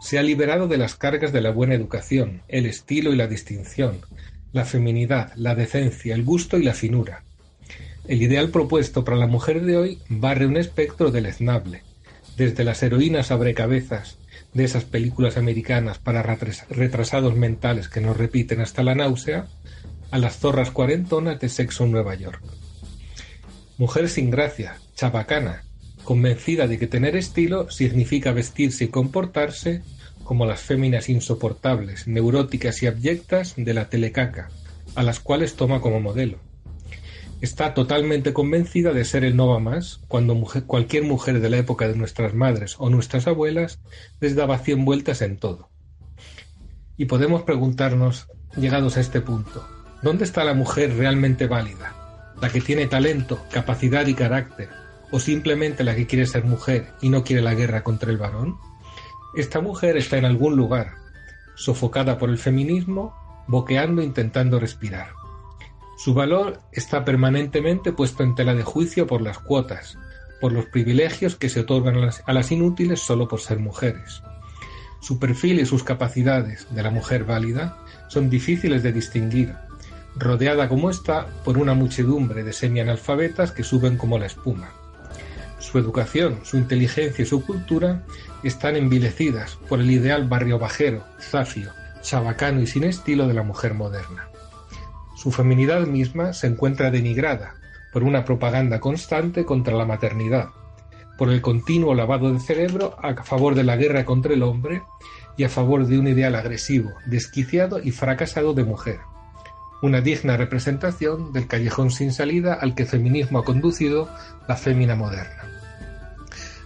Se 0.01 0.18
ha 0.18 0.22
liberado 0.22 0.68
de 0.68 0.78
las 0.78 0.95
cargas 0.95 1.33
de 1.33 1.41
la 1.41 1.51
buena 1.51 1.74
educación, 1.74 2.43
el 2.49 2.66
estilo 2.66 3.12
y 3.12 3.16
la 3.16 3.26
distinción, 3.26 4.01
la 4.53 4.64
feminidad, 4.64 5.33
la 5.37 5.55
decencia, 5.55 6.14
el 6.14 6.24
gusto 6.24 6.59
y 6.59 6.64
la 6.64 6.74
finura. 6.74 7.24
El 8.07 8.22
ideal 8.22 8.51
propuesto 8.51 9.05
para 9.05 9.16
la 9.16 9.26
mujer 9.26 9.62
de 9.62 9.76
hoy 9.76 9.99
barre 10.09 10.47
un 10.47 10.57
espectro 10.57 11.11
deleznable, 11.11 11.83
desde 12.37 12.64
las 12.64 12.83
heroínas 12.83 13.30
abrecabezas 13.30 14.18
de 14.55 14.64
esas 14.64 14.84
películas 14.84 15.36
americanas 15.36 15.98
para 15.98 16.22
retrasados 16.22 17.34
mentales 17.34 17.88
que 17.88 18.00
nos 18.00 18.16
repiten 18.16 18.61
hasta 18.61 18.82
la 18.82 18.94
náusea, 18.94 19.46
a 20.11 20.18
las 20.18 20.38
zorras 20.38 20.70
cuarentonas 20.70 21.40
de 21.40 21.48
sexo 21.48 21.84
en 21.84 21.92
Nueva 21.92 22.14
York. 22.14 22.42
Mujer 23.78 24.09
sin 24.09 24.30
gracia, 24.30 24.76
chabacana, 24.94 25.64
convencida 26.05 26.66
de 26.66 26.78
que 26.78 26.86
tener 26.86 27.16
estilo 27.16 27.70
significa 27.70 28.32
vestirse 28.32 28.84
y 28.84 28.88
comportarse 28.88 29.82
como 30.22 30.46
las 30.46 30.61
féminas 30.61 31.09
insoportables, 31.09 32.07
neuróticas 32.07 32.82
y 32.82 32.86
abyectas 32.86 33.55
de 33.57 33.74
la 33.74 33.88
telecaca, 33.88 34.50
a 34.94 35.03
las 35.03 35.20
cuales 35.20 35.55
toma 35.55 35.80
como 35.80 36.00
modelo. 36.00 36.38
Está 37.43 37.74
totalmente 37.74 38.32
convencida 38.32 38.93
de 38.93 39.05
ser 39.05 39.24
el 39.24 39.34
no 39.34 39.49
va 39.49 39.59
más 39.59 39.99
cuando 40.07 40.40
cualquier 40.64 41.03
mujer 41.03 41.40
de 41.40 41.51
la 41.51 41.57
época 41.57 41.88
de 41.88 41.97
nuestras 41.97 42.34
madres 42.34 42.76
o 42.78 42.88
nuestras 42.88 43.26
abuelas 43.26 43.80
les 44.20 44.36
daba 44.36 44.59
cien 44.59 44.84
vueltas 44.84 45.22
en 45.22 45.38
todo. 45.38 45.68
Y 46.97 47.07
podemos 47.07 47.43
preguntarnos, 47.43 48.28
llegados 48.57 48.97
a 48.97 49.01
este 49.01 49.20
punto, 49.20 49.66
¿dónde 50.05 50.22
está 50.22 50.45
la 50.45 50.55
mujer 50.55 50.97
realmente 50.97 51.49
válida? 51.49 52.32
¿La 52.40 52.49
que 52.49 52.61
tiene 52.61 52.86
talento, 52.86 53.45
capacidad 53.51 54.07
y 54.07 54.14
carácter? 54.14 54.68
¿O 55.11 55.18
simplemente 55.18 55.82
la 55.82 55.97
que 55.97 56.07
quiere 56.07 56.26
ser 56.26 56.45
mujer 56.45 56.93
y 57.01 57.09
no 57.09 57.24
quiere 57.24 57.43
la 57.43 57.55
guerra 57.55 57.82
contra 57.82 58.12
el 58.12 58.18
varón? 58.18 58.57
Esta 59.34 59.61
mujer 59.61 59.97
está 59.97 60.16
en 60.16 60.26
algún 60.26 60.55
lugar, 60.55 60.93
sofocada 61.57 62.18
por 62.18 62.30
el 62.30 62.38
feminismo, 62.38 63.16
boqueando 63.49 64.01
intentando 64.01 64.61
respirar. 64.61 65.21
Su 66.03 66.14
valor 66.14 66.59
está 66.72 67.05
permanentemente 67.05 67.92
puesto 67.92 68.24
en 68.24 68.34
tela 68.34 68.57
de 68.57 68.64
juicio 68.64 69.07
por 69.07 69.22
las 69.22 69.38
cuotas, 69.38 69.96
por 70.40 70.53
los 70.53 70.66
privilegios 70.66 71.36
que 71.36 71.48
se 71.48 71.61
otorgan 71.61 71.96
a 72.26 72.32
las, 72.32 72.50
inútiles 72.50 72.98
solo 72.98 73.28
por 73.28 73.38
ser 73.38 73.61
mujeres. 73.61 74.20
Su 75.00 75.20
perfil 75.20 75.61
y 75.61 75.64
sus 75.64 75.84
capacidades 75.84 76.66
de 76.74 76.82
la 76.82 76.90
mujer 76.90 77.22
válida 77.22 77.78
son 78.09 78.30
difíciles 78.30 78.82
de 78.82 78.90
distinguir, 78.90 79.55
rodeada 80.16 80.68
como 80.68 80.90
está 80.90 81.28
por 81.44 81.57
una 81.57 81.74
muchedumbre 81.74 82.42
de 82.42 82.53
semianalfabetas 82.53 83.53
que 83.53 83.62
suben 83.62 83.96
como 83.96 84.18
la 84.18 84.26
espuma. 84.26 84.72
Su 85.61 85.78
educación, 85.78 86.40
su 86.42 86.57
inteligencia 86.57 87.22
y 87.22 87.26
su 87.26 87.46
cultura 87.46 88.03
están 88.42 88.74
envilecidas 88.74 89.57
por 89.68 89.78
el 89.78 89.88
ideal 89.88 90.28
barrio 90.28 90.59
bajero, 90.59 91.05
zafio, 91.20 91.70
chabacano 92.00 92.61
y 92.61 92.66
sin 92.66 92.82
estilo 92.82 93.28
de 93.28 93.34
la 93.34 93.44
mujer 93.44 93.74
moderna. 93.74 94.32
Su 95.22 95.30
feminidad 95.30 95.86
misma 95.86 96.32
se 96.32 96.48
encuentra 96.48 96.90
denigrada 96.90 97.54
por 97.92 98.02
una 98.02 98.24
propaganda 98.24 98.80
constante 98.80 99.44
contra 99.44 99.76
la 99.76 99.84
maternidad, 99.84 100.48
por 101.16 101.30
el 101.30 101.40
continuo 101.40 101.94
lavado 101.94 102.32
de 102.32 102.40
cerebro 102.40 102.96
a 103.00 103.14
favor 103.22 103.54
de 103.54 103.62
la 103.62 103.76
guerra 103.76 104.04
contra 104.04 104.34
el 104.34 104.42
hombre 104.42 104.82
y 105.36 105.44
a 105.44 105.48
favor 105.48 105.86
de 105.86 105.96
un 106.00 106.08
ideal 106.08 106.34
agresivo, 106.34 106.90
desquiciado 107.06 107.78
y 107.80 107.92
fracasado 107.92 108.52
de 108.52 108.64
mujer. 108.64 108.98
Una 109.80 110.00
digna 110.00 110.36
representación 110.36 111.32
del 111.32 111.46
callejón 111.46 111.92
sin 111.92 112.12
salida 112.12 112.54
al 112.54 112.74
que 112.74 112.82
el 112.82 112.88
feminismo 112.88 113.38
ha 113.38 113.44
conducido 113.44 114.08
la 114.48 114.56
fémina 114.56 114.96
moderna. 114.96 115.44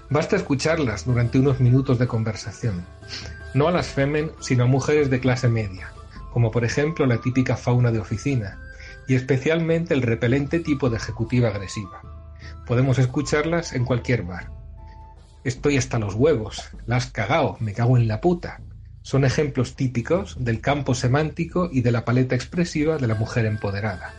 Basta 0.09 0.37
escucharlas 0.37 1.05
durante 1.05 1.39
unos 1.39 1.61
minutos 1.61 1.99
de 1.99 2.07
conversación, 2.07 2.87
no 3.53 3.69
a 3.69 3.71
las 3.71 3.89
femen, 3.89 4.31
sino 4.41 4.65
a 4.65 4.67
mujeres 4.67 5.11
de 5.11 5.21
clase 5.21 5.49
media, 5.49 5.93
como 6.33 6.51
por 6.51 6.65
ejemplo 6.65 7.07
la 7.07 7.21
típica 7.21 7.57
fauna 7.57 7.91
de 7.93 7.99
oficina, 7.99 8.61
y 9.09 9.15
especialmente 9.15 9.95
el 9.95 10.03
repelente 10.03 10.61
tipo 10.61 10.91
de 10.91 10.97
ejecutiva 10.97 11.49
agresiva. 11.49 12.01
Podemos 12.67 12.99
escucharlas 12.99 13.73
en 13.73 13.85
cualquier 13.85 14.23
bar. 14.23 14.51
Estoy 15.45 15.77
hasta 15.77 15.99
los 15.99 16.15
huevos, 16.15 16.71
la 16.87 16.97
has 16.97 17.11
cagao, 17.11 17.57
me 17.61 17.73
cago 17.73 17.97
en 17.97 18.09
la 18.09 18.21
puta. 18.21 18.61
Son 19.03 19.25
ejemplos 19.25 19.77
típicos 19.77 20.37
del 20.41 20.61
campo 20.61 20.95
semántico 20.95 21.69
y 21.71 21.83
de 21.83 21.93
la 21.93 22.05
paleta 22.05 22.35
expresiva 22.35 22.99
de 22.99 23.07
la 23.07 23.15
mujer 23.15 23.47
empoderada. 23.47 24.13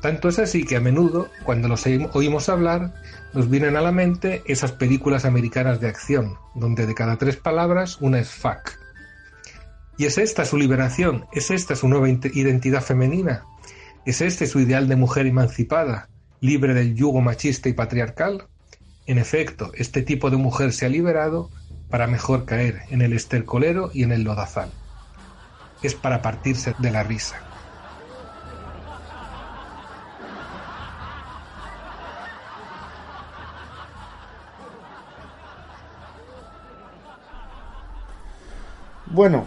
Tanto 0.00 0.28
es 0.28 0.38
así 0.38 0.64
que 0.64 0.76
a 0.76 0.80
menudo, 0.80 1.28
cuando 1.44 1.68
los 1.68 1.84
oímos 1.86 2.48
hablar, 2.48 2.94
nos 3.34 3.50
vienen 3.50 3.76
a 3.76 3.82
la 3.82 3.92
mente 3.92 4.42
esas 4.46 4.72
películas 4.72 5.24
americanas 5.24 5.80
de 5.80 5.88
acción, 5.88 6.36
donde 6.54 6.86
de 6.86 6.94
cada 6.94 7.18
tres 7.18 7.36
palabras 7.36 7.98
una 8.00 8.20
es 8.20 8.30
fuck. 8.30 8.78
¿Y 10.00 10.06
es 10.06 10.16
esta 10.16 10.46
su 10.46 10.56
liberación? 10.56 11.26
¿Es 11.30 11.50
esta 11.50 11.76
su 11.76 11.86
nueva 11.86 12.08
identidad 12.08 12.80
femenina? 12.80 13.44
¿Es 14.06 14.22
este 14.22 14.46
su 14.46 14.58
ideal 14.58 14.88
de 14.88 14.96
mujer 14.96 15.26
emancipada, 15.26 16.08
libre 16.40 16.72
del 16.72 16.94
yugo 16.94 17.20
machista 17.20 17.68
y 17.68 17.74
patriarcal? 17.74 18.48
En 19.04 19.18
efecto, 19.18 19.72
este 19.74 20.00
tipo 20.00 20.30
de 20.30 20.38
mujer 20.38 20.72
se 20.72 20.86
ha 20.86 20.88
liberado 20.88 21.50
para 21.90 22.06
mejor 22.06 22.46
caer 22.46 22.80
en 22.88 23.02
el 23.02 23.12
estercolero 23.12 23.90
y 23.92 24.04
en 24.04 24.12
el 24.12 24.22
lodazal. 24.22 24.70
Es 25.82 25.94
para 25.94 26.22
partirse 26.22 26.74
de 26.78 26.90
la 26.90 27.02
risa. 27.02 27.38
Bueno, 39.04 39.46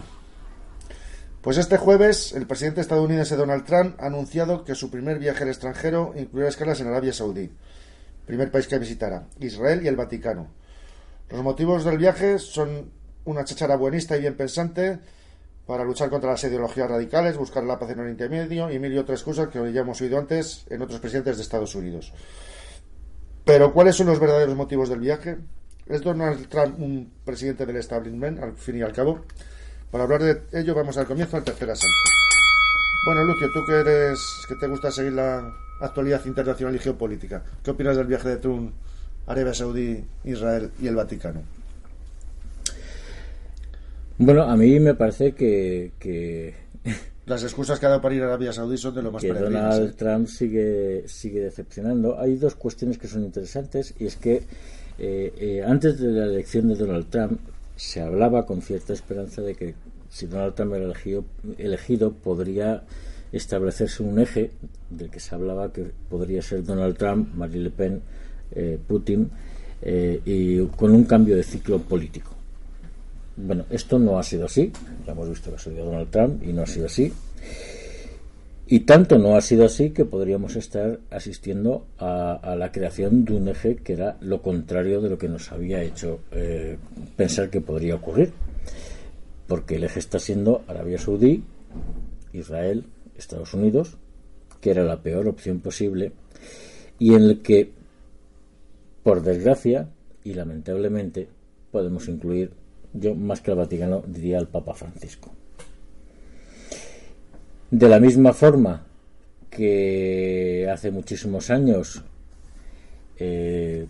pues 1.44 1.58
este 1.58 1.76
jueves 1.76 2.32
el 2.32 2.46
presidente 2.46 2.80
estadounidense 2.80 3.36
Donald 3.36 3.66
Trump 3.66 4.00
ha 4.00 4.06
anunciado 4.06 4.64
que 4.64 4.74
su 4.74 4.90
primer 4.90 5.18
viaje 5.18 5.42
al 5.42 5.50
extranjero 5.50 6.14
incluirá 6.16 6.48
escalas 6.48 6.80
en 6.80 6.86
Arabia 6.86 7.12
Saudí, 7.12 7.50
primer 8.24 8.50
país 8.50 8.66
que 8.66 8.78
visitará, 8.78 9.26
Israel 9.40 9.82
y 9.84 9.88
el 9.88 9.94
Vaticano. 9.94 10.48
Los 11.28 11.42
motivos 11.42 11.84
del 11.84 11.98
viaje 11.98 12.38
son 12.38 12.90
una 13.26 13.44
chachara 13.44 13.76
buenista 13.76 14.16
y 14.16 14.22
bien 14.22 14.38
pensante 14.38 15.00
para 15.66 15.84
luchar 15.84 16.08
contra 16.08 16.30
las 16.30 16.42
ideologías 16.44 16.88
radicales, 16.88 17.36
buscar 17.36 17.62
la 17.64 17.78
paz 17.78 17.90
en 17.90 18.00
Oriente 18.00 18.30
Medio 18.30 18.70
y 18.70 18.78
mil 18.78 18.94
y 18.94 18.96
otras 18.96 19.22
cosas 19.22 19.48
que 19.48 19.70
ya 19.70 19.82
hemos 19.82 20.00
oído 20.00 20.18
antes 20.18 20.64
en 20.70 20.80
otros 20.80 20.98
presidentes 20.98 21.36
de 21.36 21.42
Estados 21.42 21.74
Unidos. 21.74 22.14
Pero 23.44 23.74
¿cuáles 23.74 23.96
son 23.96 24.06
los 24.06 24.18
verdaderos 24.18 24.56
motivos 24.56 24.88
del 24.88 25.00
viaje? 25.00 25.36
¿Es 25.84 26.00
Donald 26.00 26.48
Trump 26.48 26.80
un 26.80 27.12
presidente 27.22 27.66
del 27.66 27.76
establishment, 27.76 28.42
al 28.42 28.56
fin 28.56 28.78
y 28.78 28.82
al 28.82 28.94
cabo? 28.94 29.26
Para 29.94 30.02
hablar 30.02 30.24
de 30.24 30.60
ello 30.60 30.74
vamos 30.74 30.96
al 30.96 31.06
comienzo 31.06 31.36
al 31.36 31.44
tercer 31.44 31.70
asalto. 31.70 32.10
Bueno, 33.06 33.22
Lucio, 33.22 33.48
tú 33.52 33.64
que 33.64 33.74
eres 33.74 34.44
que 34.48 34.56
te 34.56 34.66
gusta 34.66 34.90
seguir 34.90 35.12
la 35.12 35.54
actualidad 35.80 36.20
internacional 36.26 36.74
y 36.74 36.80
geopolítica, 36.80 37.44
¿qué 37.62 37.70
opinas 37.70 37.96
del 37.96 38.08
viaje 38.08 38.30
de 38.30 38.36
Trump 38.38 38.72
a 39.24 39.30
Arabia 39.30 39.54
Saudí, 39.54 40.04
Israel 40.24 40.72
y 40.82 40.88
el 40.88 40.96
Vaticano? 40.96 41.42
Bueno, 44.18 44.42
a 44.42 44.56
mí 44.56 44.80
me 44.80 44.94
parece 44.94 45.30
que, 45.30 45.92
que 46.00 46.56
las 47.26 47.44
excusas 47.44 47.78
que 47.78 47.86
ha 47.86 47.90
dado 47.90 48.00
para 48.00 48.16
ir 48.16 48.22
a 48.24 48.26
Arabia 48.26 48.52
Saudí 48.52 48.76
son 48.76 48.96
de 48.96 49.02
lo 49.02 49.12
más 49.12 49.22
que 49.22 49.32
Donald 49.32 49.90
¿eh? 49.90 49.94
Trump 49.96 50.26
sigue 50.26 51.04
sigue 51.06 51.38
decepcionando. 51.38 52.18
Hay 52.18 52.34
dos 52.34 52.56
cuestiones 52.56 52.98
que 52.98 53.06
son 53.06 53.22
interesantes 53.22 53.94
y 54.00 54.06
es 54.06 54.16
que 54.16 54.42
eh, 54.98 55.32
eh, 55.38 55.64
antes 55.64 56.00
de 56.00 56.08
la 56.10 56.24
elección 56.24 56.66
de 56.66 56.74
Donald 56.74 57.08
Trump 57.10 57.38
se 57.76 58.00
hablaba 58.00 58.46
con 58.46 58.62
cierta 58.62 58.92
esperanza 58.92 59.42
de 59.42 59.54
que 59.54 59.74
si 60.10 60.26
Donald 60.26 60.54
Trump 60.54 60.74
era 60.74 60.84
elegido, 60.84 61.24
elegido 61.58 62.12
podría 62.12 62.84
establecerse 63.32 64.02
un 64.02 64.18
eje 64.20 64.52
del 64.90 65.10
que 65.10 65.18
se 65.18 65.34
hablaba 65.34 65.72
que 65.72 65.90
podría 66.08 66.40
ser 66.40 66.62
Donald 66.62 66.96
Trump, 66.96 67.34
Marine 67.34 67.64
Le 67.64 67.70
Pen, 67.70 68.00
eh, 68.52 68.78
Putin 68.86 69.28
eh, 69.82 70.20
y 70.24 70.64
con 70.66 70.92
un 70.92 71.04
cambio 71.04 71.36
de 71.36 71.42
ciclo 71.42 71.80
político. 71.80 72.30
Bueno, 73.36 73.64
esto 73.70 73.98
no 73.98 74.18
ha 74.18 74.22
sido 74.22 74.46
así, 74.46 74.72
ya 75.04 75.12
hemos 75.12 75.28
visto 75.28 75.50
que 75.50 75.56
ha 75.56 75.58
sido 75.58 75.84
Donald 75.84 76.10
Trump 76.10 76.44
y 76.44 76.52
no 76.52 76.62
ha 76.62 76.66
sido 76.66 76.86
así. 76.86 77.12
Y 78.66 78.80
tanto 78.80 79.18
no 79.18 79.36
ha 79.36 79.42
sido 79.42 79.66
así 79.66 79.90
que 79.90 80.06
podríamos 80.06 80.56
estar 80.56 80.98
asistiendo 81.10 81.86
a, 81.98 82.56
la 82.56 82.72
creación 82.72 83.26
de 83.26 83.34
un 83.34 83.48
eje 83.48 83.76
que 83.76 83.92
era 83.92 84.16
lo 84.20 84.40
contrario 84.40 85.02
de 85.02 85.10
lo 85.10 85.18
que 85.18 85.28
nos 85.28 85.52
había 85.52 85.82
hecho 85.82 86.20
eh, 86.30 86.78
pensar 87.14 87.50
que 87.50 87.60
podría 87.60 87.96
ocurrir. 87.96 88.32
Porque 89.46 89.76
el 89.76 89.84
eje 89.84 89.98
está 89.98 90.18
siendo 90.18 90.64
Arabia 90.66 90.98
Saudí, 90.98 91.44
Israel, 92.32 92.86
Estados 93.18 93.52
Unidos, 93.52 93.98
que 94.62 94.70
era 94.70 94.82
la 94.82 95.02
peor 95.02 95.28
opción 95.28 95.60
posible, 95.60 96.12
y 96.98 97.12
en 97.12 97.22
el 97.24 97.42
que, 97.42 97.70
por 99.02 99.22
desgracia 99.22 99.90
y 100.24 100.32
lamentablemente, 100.32 101.28
podemos 101.70 102.08
incluir, 102.08 102.52
yo 102.94 103.14
más 103.14 103.42
que 103.42 103.50
al 103.50 103.58
Vaticano 103.58 104.02
diría 104.06 104.38
al 104.38 104.48
Papa 104.48 104.72
Francisco. 104.72 105.30
De 107.74 107.88
la 107.88 107.98
misma 107.98 108.32
forma 108.32 108.86
que 109.50 110.70
hace 110.72 110.92
muchísimos 110.92 111.50
años 111.50 112.04
eh, 113.18 113.84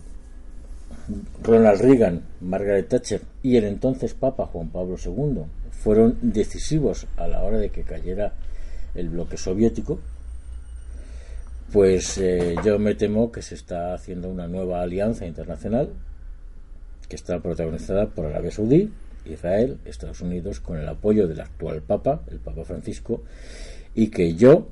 Ronald 1.43 1.81
Reagan, 1.81 2.23
Margaret 2.41 2.89
Thatcher 2.89 3.21
y 3.43 3.57
el 3.57 3.65
entonces 3.65 4.15
Papa 4.15 4.47
Juan 4.47 4.69
Pablo 4.69 4.95
II 4.97 5.43
fueron 5.69 6.17
decisivos 6.23 7.05
a 7.15 7.27
la 7.27 7.43
hora 7.43 7.59
de 7.59 7.69
que 7.69 7.83
cayera 7.83 8.33
el 8.95 9.09
bloque 9.09 9.37
soviético, 9.37 9.99
pues 11.71 12.17
eh, 12.17 12.55
yo 12.65 12.79
me 12.79 12.95
temo 12.95 13.31
que 13.31 13.43
se 13.43 13.53
está 13.53 13.93
haciendo 13.93 14.29
una 14.29 14.47
nueva 14.47 14.81
alianza 14.81 15.27
internacional 15.27 15.91
que 17.07 17.17
está 17.17 17.39
protagonizada 17.39 18.07
por 18.07 18.25
Arabia 18.25 18.49
Saudí, 18.49 18.91
Israel, 19.25 19.77
Estados 19.85 20.21
Unidos, 20.21 20.59
con 20.59 20.77
el 20.77 20.87
apoyo 20.87 21.27
del 21.27 21.41
actual 21.41 21.81
Papa, 21.81 22.21
el 22.31 22.39
Papa 22.39 22.63
Francisco, 22.63 23.23
y 23.95 24.09
que 24.09 24.35
yo, 24.35 24.67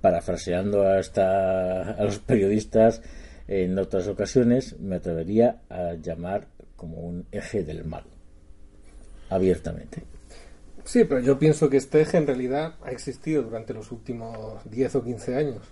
parafraseando 0.00 0.84
a, 0.84 0.98
a 0.98 2.04
los 2.04 2.18
periodistas 2.20 3.02
en 3.48 3.78
otras 3.78 4.06
ocasiones, 4.06 4.78
me 4.78 4.96
atrevería 4.96 5.60
a 5.68 5.94
llamar 5.94 6.46
como 6.76 6.98
un 6.98 7.26
eje 7.32 7.64
del 7.64 7.84
mal, 7.84 8.04
abiertamente. 9.28 10.04
Sí, 10.84 11.04
pero 11.04 11.20
yo 11.20 11.38
pienso 11.38 11.68
que 11.68 11.76
este 11.76 12.00
eje 12.00 12.16
en 12.16 12.26
realidad 12.26 12.74
ha 12.82 12.90
existido 12.90 13.42
durante 13.42 13.74
los 13.74 13.92
últimos 13.92 14.58
10 14.70 14.96
o 14.96 15.04
15 15.04 15.36
años. 15.36 15.62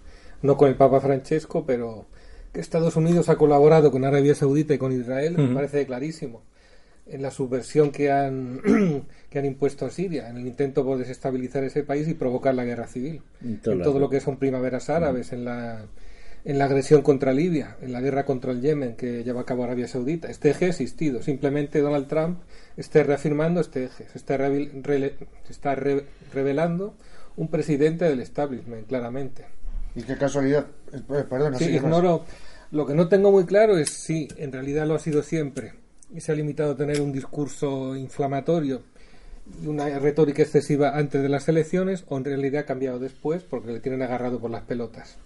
No 0.43 0.57
con 0.57 0.69
el 0.69 0.77
Papa 0.77 1.01
Francesco, 1.01 1.65
pero 1.67 2.07
que 2.53 2.61
Estados 2.61 2.97
Unidos 2.97 3.29
ha 3.29 3.37
colaborado 3.37 3.91
con 3.91 4.05
Arabia 4.05 4.35
Saudita 4.35 4.75
y 4.75 4.79
con 4.79 4.93
Israel, 4.93 5.37
me 5.37 5.55
parece 5.55 5.87
clarísimo 5.87 6.43
en 7.11 7.23
la 7.23 7.31
subversión 7.31 7.91
que 7.91 8.11
han, 8.11 8.61
que 9.31 9.39
han 9.39 9.45
impuesto 9.45 9.87
a 9.87 9.91
Siria, 9.91 10.29
en 10.29 10.37
el 10.37 10.47
intento 10.47 10.85
por 10.85 10.99
desestabilizar 10.99 11.65
ese 11.65 11.83
país 11.83 12.09
y 12.09 12.15
provocar 12.15 12.55
la 12.55 12.65
guerra 12.65 12.87
civil. 12.87 13.23
En 13.43 13.61
todo 13.61 13.99
lo 13.99 14.09
que 14.09 14.21
son 14.21 14.37
primaveras 14.39 14.91
árabes, 14.91 15.33
en 15.33 15.45
la, 15.45 15.83
en 16.45 16.59
la 16.59 16.65
agresión 16.65 17.03
contra 17.03 17.33
Libia, 17.33 17.77
en 17.83 17.93
la 17.93 18.01
guerra 18.01 18.25
contra 18.25 18.53
el 18.53 18.61
Yemen 18.61 18.97
que 18.97 19.25
lleva 19.25 19.43
a 19.43 19.45
cabo 19.45 19.65
Arabia 19.65 19.89
Saudita. 19.89 20.29
Este 20.29 20.51
eje 20.51 20.67
ha 20.67 20.69
existido. 20.69 21.23
Simplemente 21.23 21.81
Donald 21.81 22.07
Trump 22.07 22.41
está 22.77 23.03
reafirmando 23.03 23.61
este 23.61 23.85
eje, 23.85 24.07
se 24.09 24.19
está, 24.19 24.39
se 24.39 25.53
está 25.53 25.75
revelando 26.33 26.95
un 27.37 27.49
presidente 27.49 28.05
del 28.05 28.21
establishment, 28.21 28.87
claramente. 28.87 29.47
Y 29.97 30.03
qué 30.03 30.17
casualidad. 30.17 30.67
Eh, 30.93 31.03
Sí, 31.59 31.65
ignoro. 31.65 32.25
Lo 32.71 32.87
que 32.87 32.95
no 32.95 33.09
tengo 33.09 33.33
muy 33.33 33.47
claro 33.47 33.77
es 33.77 33.91
si 33.91 34.29
en 34.37 34.53
realidad 34.53 34.87
lo 34.87 34.95
ha 34.95 35.01
sido 35.01 35.25
siempre 35.25 35.80
se 36.19 36.33
ha 36.33 36.35
limitado 36.35 36.73
a 36.73 36.77
tener 36.77 37.01
un 37.01 37.13
discurso 37.13 37.95
inflamatorio 37.97 38.83
y 39.63 39.67
una 39.67 39.99
retórica 39.99 40.43
excesiva 40.43 40.97
antes 40.97 41.23
de 41.23 41.29
las 41.29 41.49
elecciones 41.49 42.05
o 42.09 42.17
en 42.17 42.25
realidad 42.25 42.63
ha 42.63 42.67
cambiado 42.67 42.99
después 42.99 43.43
porque 43.43 43.73
le 43.73 43.81
tienen 43.81 44.03
agarrado 44.03 44.41
por 44.41 44.51
las 44.51 44.63
pelotas. 44.63 45.17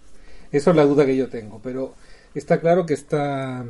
Esa 0.51 0.69
es 0.71 0.75
la 0.75 0.85
duda 0.85 1.05
que 1.05 1.15
yo 1.15 1.27
tengo, 1.29 1.59
pero 1.63 1.95
está 2.33 2.59
claro 2.59 2.85
que 2.85 2.93
está 2.93 3.65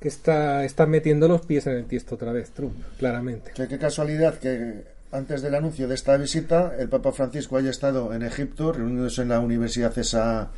que 0.00 0.08
está, 0.08 0.64
está 0.64 0.86
metiendo 0.86 1.28
los 1.28 1.42
pies 1.42 1.66
en 1.66 1.74
el 1.74 1.84
tiesto 1.84 2.14
otra 2.14 2.32
vez, 2.32 2.50
Trump, 2.52 2.74
claramente. 2.98 3.52
Qué 3.54 3.78
casualidad 3.78 4.38
que 4.38 4.84
antes 5.12 5.42
del 5.42 5.54
anuncio 5.54 5.88
de 5.88 5.94
esta 5.94 6.16
visita 6.16 6.74
el 6.78 6.88
Papa 6.88 7.12
Francisco 7.12 7.56
haya 7.56 7.70
estado 7.70 8.14
en 8.14 8.22
Egipto 8.22 8.72
reuniéndose 8.72 9.22
en 9.22 9.28
la 9.28 9.40
Universidad 9.40 9.96
esa 9.98 10.50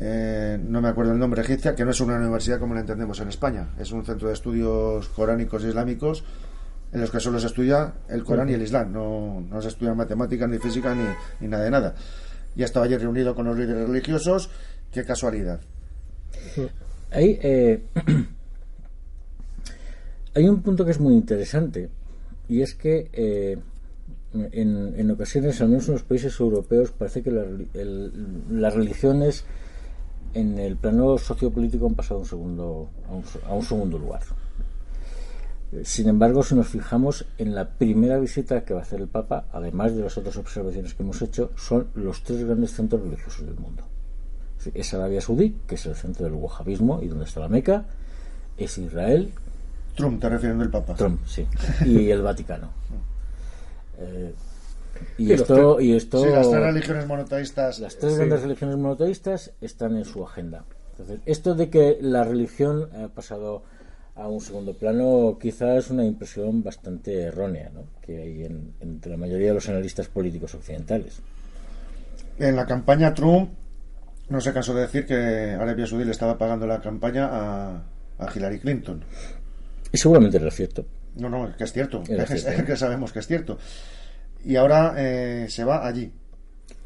eh, 0.00 0.58
no 0.62 0.80
me 0.80 0.88
acuerdo 0.88 1.12
el 1.12 1.18
nombre 1.18 1.42
egipcia, 1.42 1.74
que 1.74 1.84
no 1.84 1.90
es 1.90 2.00
una 2.00 2.16
universidad 2.16 2.60
como 2.60 2.74
la 2.74 2.80
entendemos 2.80 3.18
en 3.20 3.28
España, 3.28 3.70
es 3.78 3.90
un 3.90 4.04
centro 4.04 4.28
de 4.28 4.34
estudios 4.34 5.08
coránicos 5.08 5.64
e 5.64 5.68
islámicos 5.68 6.24
en 6.92 7.00
los 7.00 7.10
que 7.10 7.18
solo 7.20 7.40
se 7.40 7.48
estudia 7.48 7.94
el 8.08 8.22
Corán 8.24 8.48
y 8.48 8.54
el 8.54 8.62
Islam, 8.62 8.92
no, 8.92 9.40
no 9.40 9.60
se 9.60 9.68
estudia 9.68 9.94
matemática, 9.94 10.46
ni 10.46 10.58
física, 10.58 10.94
ni, 11.40 11.48
nada 11.48 11.64
de 11.64 11.70
nada. 11.70 11.94
Y 12.54 12.62
ha 12.62 12.64
estado 12.64 12.84
allí 12.84 12.96
reunido 12.96 13.34
con 13.34 13.46
los 13.46 13.58
líderes 13.58 13.88
religiosos, 13.88 14.50
qué 14.92 15.04
casualidad. 15.04 15.60
Hay, 17.10 17.38
eh, 17.42 17.82
hay 20.34 20.48
un 20.48 20.62
punto 20.62 20.84
que 20.84 20.92
es 20.92 21.00
muy 21.00 21.14
interesante 21.14 21.90
y 22.48 22.62
es 22.62 22.74
que 22.74 23.10
eh, 23.12 23.58
en, 24.32 24.94
en 24.96 25.10
ocasiones, 25.10 25.60
al 25.60 25.68
menos 25.68 25.88
en 25.88 25.94
los 25.94 26.04
países 26.04 26.38
europeos, 26.38 26.92
parece 26.92 27.22
que 27.22 27.30
la 27.30 27.44
las 28.50 28.74
religiones 28.74 29.44
en 30.34 30.58
el 30.58 30.76
plano 30.76 31.18
sociopolítico 31.18 31.86
han 31.86 31.94
pasado 31.94 32.16
a 32.16 32.22
un 32.22 32.26
segundo, 32.26 32.88
a 33.08 33.12
un, 33.12 33.24
a 33.46 33.54
un 33.54 33.62
segundo 33.62 33.98
lugar. 33.98 34.22
Eh, 35.72 35.82
Sin 35.84 36.08
embargo, 36.08 36.42
si 36.42 36.54
nos 36.54 36.68
fijamos 36.68 37.26
en 37.38 37.54
la 37.54 37.68
primera 37.68 38.18
visita 38.18 38.64
que 38.64 38.74
va 38.74 38.80
a 38.80 38.82
hacer 38.82 39.00
el 39.00 39.08
Papa, 39.08 39.46
además 39.52 39.94
de 39.94 40.02
las 40.02 40.16
otras 40.16 40.36
observaciones 40.36 40.94
que 40.94 41.02
hemos 41.02 41.20
hecho, 41.22 41.52
son 41.56 41.88
los 41.94 42.22
tres 42.22 42.44
grandes 42.44 42.72
centros 42.72 43.02
religiosos 43.02 43.46
del 43.46 43.56
mundo. 43.56 43.84
Es 44.74 44.92
Arabia 44.94 45.20
Saudí, 45.20 45.56
que 45.66 45.76
es 45.76 45.86
el 45.86 45.94
centro 45.94 46.24
del 46.24 46.34
wahabismo 46.34 47.00
y 47.02 47.08
donde 47.08 47.24
está 47.24 47.40
la 47.40 47.48
Meca, 47.48 47.86
es 48.56 48.76
Israel, 48.78 49.32
Trump, 49.94 50.20
te 50.20 50.28
refiriendo 50.28 50.62
el 50.62 50.70
Papa. 50.70 50.94
Trump, 50.94 51.20
sí, 51.26 51.46
y 51.84 52.10
el 52.10 52.22
Vaticano. 52.22 52.70
Eh, 54.00 54.32
y, 55.18 55.26
Sí, 55.26 55.32
esto, 55.32 55.74
tres- 55.76 55.86
y 55.86 55.96
esto, 55.96 56.22
sí, 56.24 56.30
las 56.30 56.50
tres 56.50 56.62
religiones 56.62 57.06
monoteístas. 57.06 57.78
las 57.80 57.96
tres 57.96 58.12
sí. 58.12 58.18
grandes 58.18 58.42
religiones 58.42 58.76
monoteístas 58.76 59.52
están 59.60 59.96
en 59.96 60.04
su 60.04 60.24
agenda. 60.24 60.64
Entonces, 60.92 61.20
esto 61.26 61.54
de 61.54 61.70
que 61.70 61.98
la 62.00 62.24
religión 62.24 62.88
ha 63.02 63.08
pasado 63.08 63.62
a 64.16 64.26
un 64.26 64.40
segundo 64.40 64.74
plano 64.74 65.38
quizás 65.40 65.84
es 65.84 65.90
una 65.90 66.04
impresión 66.04 66.62
bastante 66.64 67.22
errónea 67.22 67.70
¿no? 67.72 67.84
que 68.02 68.18
hay 68.20 68.44
en- 68.44 68.72
entre 68.80 69.12
la 69.12 69.16
mayoría 69.16 69.48
de 69.48 69.54
los 69.54 69.68
analistas 69.68 70.08
políticos 70.08 70.54
occidentales. 70.54 71.20
En 72.38 72.56
la 72.56 72.66
campaña 72.66 73.14
Trump 73.14 73.50
no 74.28 74.40
se 74.40 74.52
cansó 74.52 74.74
de 74.74 74.82
decir 74.82 75.06
que 75.06 75.14
Arabia 75.14 75.86
Saudí 75.86 76.04
le 76.04 76.10
estaba 76.10 76.36
pagando 76.36 76.66
la 76.66 76.80
campaña 76.80 77.28
a, 77.30 77.82
a 78.18 78.28
Hillary 78.34 78.58
Clinton. 78.60 79.02
Y 79.92 79.96
seguramente 79.98 80.36
era 80.36 80.50
cierto. 80.50 80.84
No, 81.16 81.28
no, 81.28 81.56
que 81.56 81.64
es 81.64 81.72
cierto, 81.72 82.02
que, 82.02 82.20
cierto. 82.26 82.64
que 82.64 82.76
sabemos 82.76 83.12
que 83.12 83.20
es 83.20 83.26
cierto. 83.26 83.58
Y 84.44 84.56
ahora 84.56 84.94
eh, 84.96 85.46
se 85.48 85.64
va 85.64 85.86
allí. 85.86 86.10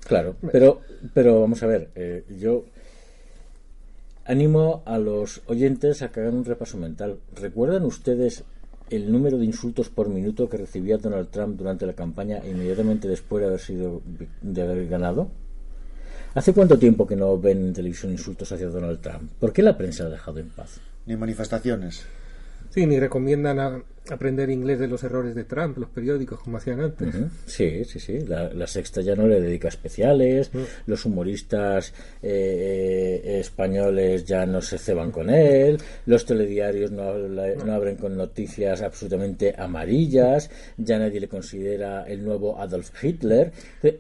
Claro, 0.05 0.37
pero, 0.51 0.81
pero 1.15 1.41
vamos 1.41 1.63
a 1.63 1.67
ver, 1.67 1.91
eh, 1.95 2.25
yo 2.41 2.65
animo 4.25 4.83
a 4.87 4.99
los 4.99 5.43
oyentes 5.47 6.03
a 6.03 6.11
que 6.11 6.21
hagan 6.21 6.35
un 6.35 6.45
repaso 6.45 6.77
mental. 6.79 7.19
¿Recuerdan 7.35 7.85
ustedes 7.85 8.45
el 8.91 9.11
número 9.11 9.39
de 9.39 9.45
insultos 9.45 9.89
por 9.89 10.09
minuto 10.09 10.49
que 10.49 10.57
recibía 10.59 10.99
Donald 10.99 11.29
Trump 11.31 11.57
durante 11.57 11.87
la 11.87 11.95
campaña 11.95 12.41
inmediatamente 12.47 13.09
después 13.09 13.41
de 13.43 13.49
haber 13.49 13.61
sido 13.61 14.03
de 14.43 14.63
haber 14.63 14.89
ganado? 14.89 15.29
¿Hace 16.35 16.53
cuánto 16.55 16.79
tiempo 16.79 17.07
que 17.07 17.15
no 17.17 17.39
ven 17.39 17.59
en 17.67 17.73
televisión 17.75 18.11
insultos 18.13 18.51
hacia 18.53 18.69
Donald 18.69 19.01
Trump? 19.01 19.31
¿Por 19.39 19.53
qué 19.53 19.63
la 19.63 19.77
prensa 19.77 20.05
lo 20.05 20.09
ha 20.09 20.13
dejado 20.13 20.41
en 20.41 20.49
paz? 20.49 20.81
Ni 21.07 21.15
manifestaciones. 21.17 22.05
Sí, 22.71 22.87
ni 22.87 22.99
recomiendan 22.99 23.59
a- 23.61 23.83
aprender 24.11 24.51
inglés 24.51 24.79
de 24.81 24.89
los 24.89 25.03
errores 25.05 25.35
de 25.35 25.45
Trump, 25.45 25.79
los 25.79 25.89
periódicos, 25.91 26.41
como 26.41 26.57
hacían 26.57 26.81
antes. 26.81 27.15
Ujú. 27.15 27.29
Sí, 27.47 27.85
sí, 27.85 28.01
sí. 28.01 28.19
La, 28.21 28.53
la 28.53 28.67
sexta 28.67 29.01
ya 29.01 29.15
no 29.15 29.27
le 29.29 29.41
dedica 29.41 29.69
especiales. 29.69 30.51
Los 30.87 31.05
humoristas 31.05 31.95
eh, 32.23 33.21
eh, 33.25 33.41
españoles 33.41 34.25
ya 34.25 34.45
no 34.47 34.61
se 34.61 34.79
ceban 34.79 35.11
con 35.11 35.31
él. 35.31 35.79
Los 36.07 36.27
telediarios 36.27 36.91
no, 36.91 37.03
habla- 37.03 37.55
no 37.65 37.73
abren 37.73 37.97
con 37.97 38.17
noticias 38.17 38.83
absolutamente 38.83 39.55
amarillas. 39.57 40.51
Ya 40.77 40.99
nadie 40.99 41.21
le 41.21 41.29
considera 41.29 42.05
el 42.07 42.25
nuevo 42.25 42.59
Adolf 42.59 42.91
Hitler. 43.05 43.53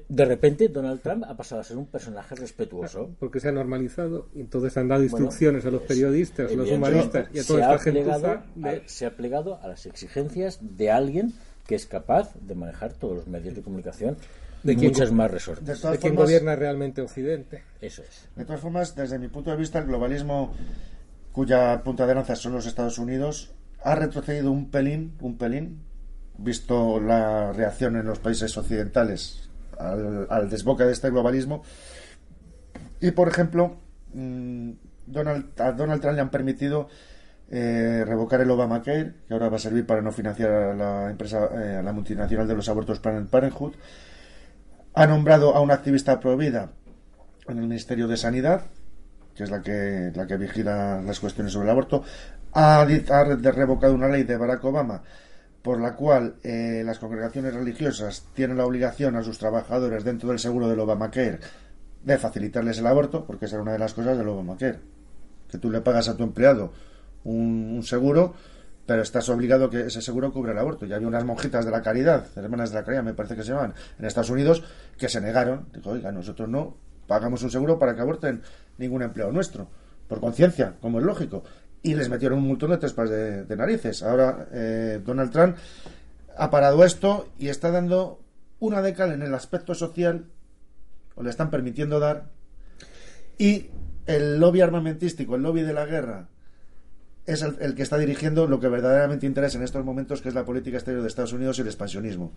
De, 0.08 0.24
repente, 0.24 0.68
Donald 0.68 1.00
Trump 1.00 1.24
ha 1.28 1.36
pasado 1.36 1.60
a 1.60 1.64
ser 1.64 1.76
un 1.76 1.86
personaje 1.86 2.34
respetuoso. 2.34 3.10
Porque 3.18 3.40
se 3.40 3.48
ha 3.48 3.52
normalizado 3.52 4.28
y 4.34 4.40
entonces 4.40 4.76
han 4.76 4.88
dado 4.88 5.02
Bueno, 5.02 5.26
instrucciones 5.26 5.64
a 5.66 5.70
los 5.70 5.82
periodistas, 5.82 6.50
a 6.50 6.54
los 6.54 6.70
humoristas 6.70 7.28
y 7.32 7.38
a 7.38 7.44
toda 7.44 7.60
esta 7.76 8.44
de- 8.56 8.82
se 8.86 9.06
ha 9.06 9.16
plegado 9.16 9.58
a 9.62 9.68
las 9.68 9.86
exigencias 9.92 10.58
de 10.60 10.90
alguien 10.90 11.32
que 11.66 11.74
es 11.76 11.86
capaz 11.86 12.34
de 12.40 12.54
manejar 12.54 12.92
todos 12.94 13.14
los 13.16 13.26
medios 13.28 13.54
de 13.54 13.62
comunicación 13.62 14.16
De 14.64 14.72
y 14.72 14.76
muchas 14.76 15.12
más 15.12 15.30
resortes. 15.30 15.66
De 15.66 15.76
todas 15.76 15.92
de 15.92 15.98
quien 16.00 16.14
formas- 16.14 16.26
gobierna 16.28 16.56
realmente 16.56 17.00
Occidente. 17.02 17.62
Eso 17.80 18.02
es. 18.02 18.28
De 18.36 18.44
todas 18.44 18.60
formas, 18.60 18.94
desde 18.96 19.18
mi 19.18 19.28
punto 19.28 19.50
de 19.50 19.56
vista, 19.56 19.78
el 19.78 19.86
globalismo, 19.86 20.52
cuya 21.32 21.82
punta 21.84 22.06
de 22.06 22.14
lanza 22.14 22.34
son 22.36 22.52
los 22.52 22.66
Estados 22.66 22.98
Unidos, 22.98 23.52
ha 23.84 23.94
retrocedido 23.94 24.50
un 24.50 24.70
pelín, 24.70 25.12
un 25.20 25.36
pelín, 25.38 25.82
visto 26.38 26.98
la 27.00 27.52
reacción 27.52 27.96
en 27.96 28.06
los 28.06 28.18
países 28.18 28.56
occidentales 28.56 29.48
al, 29.78 30.26
al 30.30 30.48
desboque 30.50 30.84
de 30.84 30.92
este 30.92 31.10
globalismo. 31.10 31.62
Y, 33.00 33.10
por 33.12 33.28
ejemplo, 33.28 33.76
mm, 34.14 34.70
Donald, 35.06 35.60
a 35.60 35.72
Donald 35.72 36.00
Trump 36.00 36.14
le 36.16 36.20
han 36.22 36.30
permitido 36.30 36.88
eh, 37.54 38.02
revocar 38.06 38.40
el 38.40 38.50
Obamacare, 38.50 39.12
que 39.28 39.34
ahora 39.34 39.50
va 39.50 39.56
a 39.56 39.60
servir 39.60 39.84
para 39.84 40.00
no 40.00 40.10
financiar 40.10 40.50
a 40.50 40.74
la 40.74 41.10
empresa, 41.10 41.50
eh, 41.52 41.76
a 41.76 41.82
la 41.82 41.92
multinacional 41.92 42.48
de 42.48 42.54
los 42.54 42.66
abortos 42.70 42.98
Planned 42.98 43.28
Parenthood. 43.28 43.74
Ha 44.94 45.06
nombrado 45.06 45.54
a 45.54 45.60
una 45.60 45.74
activista 45.74 46.18
pro 46.18 46.38
vida 46.38 46.70
en 47.46 47.58
el 47.58 47.64
Ministerio 47.64 48.08
de 48.08 48.16
Sanidad, 48.16 48.62
que 49.34 49.44
es 49.44 49.50
la 49.50 49.60
que, 49.60 50.12
la 50.14 50.26
que 50.26 50.38
vigila 50.38 51.02
las 51.02 51.20
cuestiones 51.20 51.52
sobre 51.52 51.66
el 51.66 51.72
aborto, 51.72 52.02
ha, 52.54 52.86
revocado 52.86 53.94
una 53.94 54.08
ley 54.08 54.22
de 54.22 54.38
Barack 54.38 54.64
Obama 54.64 55.02
por 55.60 55.78
la 55.78 55.94
cual 55.94 56.36
eh, 56.42 56.82
las 56.84 56.98
congregaciones 56.98 57.52
religiosas 57.52 58.24
tienen 58.34 58.56
la 58.56 58.64
obligación 58.64 59.14
a 59.14 59.22
sus 59.22 59.38
trabajadores 59.38 60.04
dentro 60.04 60.30
del 60.30 60.38
seguro 60.38 60.68
del 60.68 60.80
Obamacare 60.80 61.38
de 62.02 62.18
facilitarles 62.18 62.78
el 62.78 62.86
aborto, 62.86 63.26
porque 63.26 63.44
esa 63.44 63.56
era 63.56 63.62
una 63.62 63.72
de 63.72 63.78
las 63.78 63.92
cosas 63.92 64.16
del 64.16 64.28
Obamacare, 64.28 64.80
que 65.50 65.58
tú 65.58 65.70
le 65.70 65.82
pagas 65.82 66.08
a 66.08 66.16
tu 66.16 66.24
empleado 66.24 66.72
un, 67.24 67.74
un 67.76 67.82
seguro, 67.82 68.34
pero 68.86 69.02
estás 69.02 69.28
obligado 69.28 69.70
que 69.70 69.82
ese 69.82 70.02
seguro 70.02 70.32
cubra 70.32 70.52
el 70.52 70.58
aborto. 70.58 70.86
Y 70.86 70.92
había 70.92 71.06
unas 71.06 71.24
monjitas 71.24 71.64
de 71.64 71.70
la 71.70 71.82
caridad, 71.82 72.26
hermanas 72.36 72.70
de 72.70 72.76
la 72.76 72.84
caridad, 72.84 73.02
me 73.02 73.14
parece 73.14 73.36
que 73.36 73.42
se 73.42 73.52
llaman, 73.52 73.74
en 73.98 74.04
Estados 74.04 74.30
Unidos, 74.30 74.62
que 74.98 75.08
se 75.08 75.20
negaron. 75.20 75.66
Dijo, 75.72 75.90
oiga, 75.90 76.10
nosotros 76.12 76.48
no 76.48 76.76
pagamos 77.06 77.42
un 77.42 77.50
seguro 77.50 77.78
para 77.78 77.94
que 77.94 78.00
aborten 78.00 78.42
ningún 78.78 79.02
empleado 79.02 79.32
nuestro, 79.32 79.68
por 80.08 80.20
conciencia, 80.20 80.74
como 80.80 80.98
es 80.98 81.04
lógico. 81.04 81.44
Y 81.82 81.94
les 81.94 82.08
metieron 82.08 82.38
un 82.38 82.48
montón 82.48 82.70
de 82.70 82.78
tres 82.78 82.92
pares 82.92 83.10
de, 83.10 83.44
de 83.44 83.56
narices. 83.56 84.02
Ahora 84.02 84.46
eh, 84.52 85.00
Donald 85.04 85.30
Trump 85.32 85.56
ha 86.36 86.50
parado 86.50 86.84
esto 86.84 87.28
y 87.38 87.48
está 87.48 87.70
dando 87.70 88.20
una 88.60 88.80
década 88.80 89.14
en 89.14 89.22
el 89.22 89.34
aspecto 89.34 89.74
social, 89.74 90.26
o 91.16 91.22
le 91.22 91.30
están 91.30 91.50
permitiendo 91.50 91.98
dar, 91.98 92.30
y 93.36 93.70
el 94.06 94.38
lobby 94.38 94.60
armamentístico, 94.60 95.34
el 95.34 95.42
lobby 95.42 95.62
de 95.62 95.72
la 95.72 95.84
guerra, 95.84 96.28
es 97.26 97.42
el, 97.42 97.56
el 97.60 97.74
que 97.74 97.82
está 97.82 97.98
dirigiendo 97.98 98.46
lo 98.46 98.58
que 98.60 98.68
verdaderamente 98.68 99.26
interesa 99.26 99.58
en 99.58 99.64
estos 99.64 99.84
momentos, 99.84 100.20
que 100.22 100.28
es 100.28 100.34
la 100.34 100.44
política 100.44 100.76
exterior 100.78 101.02
de 101.02 101.08
Estados 101.08 101.32
Unidos 101.32 101.58
y 101.58 101.62
el 101.62 101.68
expansionismo. 101.68 102.32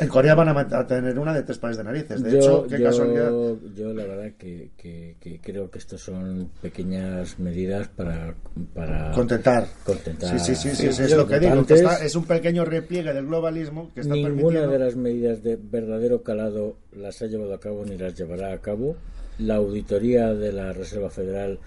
En 0.00 0.08
Corea 0.08 0.34
van 0.34 0.48
a, 0.48 0.86
tener 0.86 1.18
una 1.18 1.34
de 1.34 1.42
tres 1.42 1.58
pares 1.58 1.76
de 1.76 1.84
narices. 1.84 2.22
De 2.22 2.30
yo, 2.32 2.38
hecho, 2.38 2.66
qué 2.66 2.78
yo- 2.78 2.84
casualidad. 2.84 3.30
yo 3.76 3.92
la 3.92 4.04
verdad 4.04 4.32
que, 4.38 4.70
que- 4.76 5.16
que 5.20 5.38
creo 5.40 5.70
que 5.70 5.78
estas 5.78 6.00
son 6.00 6.50
pequeñas 6.62 7.38
medidas 7.38 7.88
para, 7.88 8.34
para 8.74 9.12
Contentar. 9.12 9.66
contentar 9.84 10.38
Sí, 10.38 10.54
sí, 10.54 10.70
sí, 10.74 10.92
sí, 10.92 11.02
es 11.02 11.14
lo 11.16 11.26
que 11.26 11.38
digo. 11.40 11.64
que 11.66 11.74
está- 11.74 12.02
es 12.04 12.14
un 12.16 12.24
pequeño 12.24 12.64
repliegue 12.64 13.12
del 13.12 13.26
globalismo 13.26 13.90
que 13.94 14.00
está 14.00 14.14
Ninguna 14.14 14.34
permitiendo. 14.34 14.70
de 14.72 14.78
las 14.78 14.96
medidas 14.96 15.42
de 15.42 15.56
verdadero 15.60 16.22
calado 16.22 16.78
las 16.92 17.20
ha 17.22 17.26
llevado 17.26 17.52
a 17.54 17.60
cabo 17.60 17.84
ni 17.84 17.98
las 17.98 18.14
llevará 18.14 18.52
a 18.54 18.58
cabo. 18.58 18.96
La 19.38 19.56
auditoría 19.56 20.32
de 20.32 20.52
la 20.52 20.72
Reserva 20.72 21.10
Federal 21.10 21.58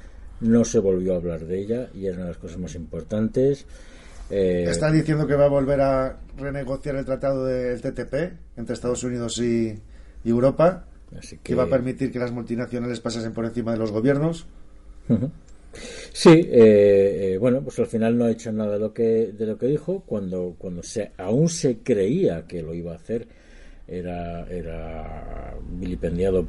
no 0.41 0.65
se 0.65 0.79
volvió 0.79 1.13
a 1.13 1.17
hablar 1.17 1.45
de 1.45 1.59
ella 1.59 1.89
y 1.93 2.05
era 2.05 2.15
una 2.15 2.25
de 2.25 2.29
las 2.31 2.37
cosas 2.37 2.57
más 2.57 2.75
importantes. 2.75 3.65
Eh, 4.29 4.65
Está 4.67 4.91
diciendo 4.91 5.25
que 5.25 5.35
va 5.35 5.45
a 5.45 5.49
volver 5.49 5.81
a 5.81 6.17
renegociar 6.37 6.95
el 6.95 7.05
tratado 7.05 7.45
del 7.45 7.81
TTP 7.81 8.13
entre 8.57 8.73
Estados 8.73 9.03
Unidos 9.03 9.39
y, 9.39 9.77
y 10.23 10.29
Europa, 10.29 10.85
Así 11.17 11.39
que... 11.41 11.55
va 11.55 11.63
a 11.63 11.67
permitir 11.67 12.11
que 12.11 12.19
las 12.19 12.31
multinacionales 12.31 12.99
pasen 12.99 13.33
por 13.33 13.45
encima 13.45 13.71
de 13.71 13.79
los 13.79 13.91
gobiernos. 13.91 14.45
Sí, 16.13 16.29
eh, 16.29 17.33
eh, 17.33 17.37
bueno, 17.39 17.61
pues 17.61 17.79
al 17.79 17.87
final 17.87 18.17
no 18.17 18.25
ha 18.25 18.31
hecho 18.31 18.51
nada 18.51 18.73
de 18.73 18.79
lo 18.79 18.93
que 18.93 19.31
de 19.31 19.45
lo 19.45 19.57
que 19.57 19.67
dijo 19.67 20.03
cuando 20.05 20.55
cuando 20.57 20.83
se 20.83 21.11
aún 21.17 21.49
se 21.49 21.77
creía 21.77 22.45
que 22.47 22.61
lo 22.61 22.73
iba 22.73 22.91
a 22.91 22.95
hacer 22.95 23.27
era 23.87 24.47
era 24.49 25.55
vilipendiado 25.71 26.47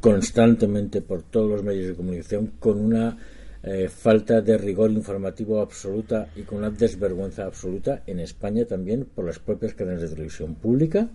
constantemente 0.00 1.02
por 1.02 1.22
todos 1.22 1.50
los 1.50 1.62
medios 1.62 1.88
de 1.88 1.94
comunicación 1.94 2.52
con 2.58 2.80
una 2.80 3.18
eh, 3.62 3.88
falta 3.88 4.40
de 4.40 4.56
rigor 4.56 4.90
informativo 4.90 5.60
absoluta 5.60 6.28
y 6.34 6.42
con 6.42 6.58
una 6.58 6.70
desvergüenza 6.70 7.44
absoluta 7.44 8.02
en 8.06 8.20
España 8.20 8.64
también 8.64 9.04
por 9.04 9.26
las 9.26 9.38
propias 9.38 9.74
cadenas 9.74 10.00
de 10.00 10.08
televisión 10.08 10.54
pública 10.54 11.08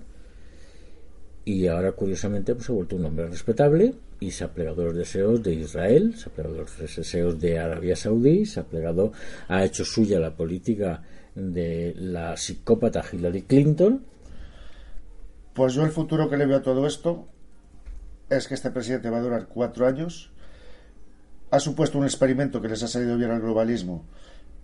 y 1.43 1.67
ahora 1.67 1.91
curiosamente 1.93 2.53
pues, 2.53 2.65
se 2.65 2.71
ha 2.71 2.75
vuelto 2.75 2.95
un 2.95 3.05
hombre 3.05 3.27
respetable 3.27 3.93
y 4.19 4.31
se 4.31 4.43
ha 4.43 4.53
plegado 4.53 4.81
a 4.81 4.85
los 4.85 4.95
deseos 4.95 5.41
de 5.43 5.53
Israel, 5.53 6.15
se 6.15 6.29
ha 6.29 6.33
plegado 6.33 6.55
a 6.55 6.61
los 6.61 6.77
deseos 6.77 7.39
de 7.39 7.59
Arabia 7.59 7.95
Saudí, 7.95 8.45
se 8.45 8.59
ha 8.59 8.63
plegado, 8.63 9.11
ha 9.47 9.63
hecho 9.63 9.85
suya 9.85 10.19
la 10.19 10.35
política 10.35 11.03
de 11.35 11.93
la 11.97 12.35
psicópata 12.37 13.03
Hillary 13.11 13.43
Clinton. 13.43 14.03
Pues 15.53 15.73
yo 15.73 15.83
el 15.83 15.91
futuro 15.91 16.29
que 16.29 16.37
le 16.37 16.45
veo 16.45 16.57
a 16.57 16.61
todo 16.61 16.87
esto 16.87 17.27
es 18.29 18.47
que 18.47 18.53
este 18.53 18.71
presidente 18.71 19.09
va 19.09 19.17
a 19.17 19.21
durar 19.21 19.47
cuatro 19.47 19.87
años. 19.87 20.31
Ha 21.51 21.59
supuesto 21.59 21.97
un 21.97 22.05
experimento 22.05 22.61
que 22.61 22.67
les 22.67 22.83
ha 22.83 22.87
salido 22.87 23.17
bien 23.17 23.31
al 23.31 23.41
globalismo 23.41 24.05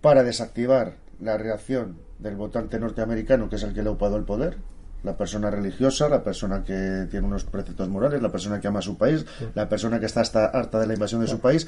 para 0.00 0.22
desactivar 0.22 0.96
la 1.20 1.38
reacción 1.38 1.98
del 2.18 2.36
votante 2.36 2.78
norteamericano, 2.78 3.48
que 3.48 3.56
es 3.56 3.62
el 3.62 3.72
que 3.72 3.82
le 3.82 3.88
ha 3.88 3.92
upado 3.92 4.16
el 4.16 4.24
poder, 4.24 4.58
la 5.04 5.16
persona 5.16 5.50
religiosa, 5.50 6.08
la 6.08 6.22
persona 6.22 6.64
que 6.64 7.06
tiene 7.10 7.26
unos 7.26 7.44
preceptos 7.44 7.88
morales, 7.88 8.20
la 8.20 8.30
persona 8.30 8.60
que 8.60 8.68
ama 8.68 8.80
a 8.80 8.82
su 8.82 8.96
país, 8.98 9.24
la 9.54 9.68
persona 9.68 10.00
que 10.00 10.06
está 10.06 10.20
hasta 10.20 10.46
harta 10.46 10.80
de 10.80 10.86
la 10.86 10.94
invasión 10.94 11.20
de 11.20 11.28
su 11.28 11.40
país, 11.40 11.66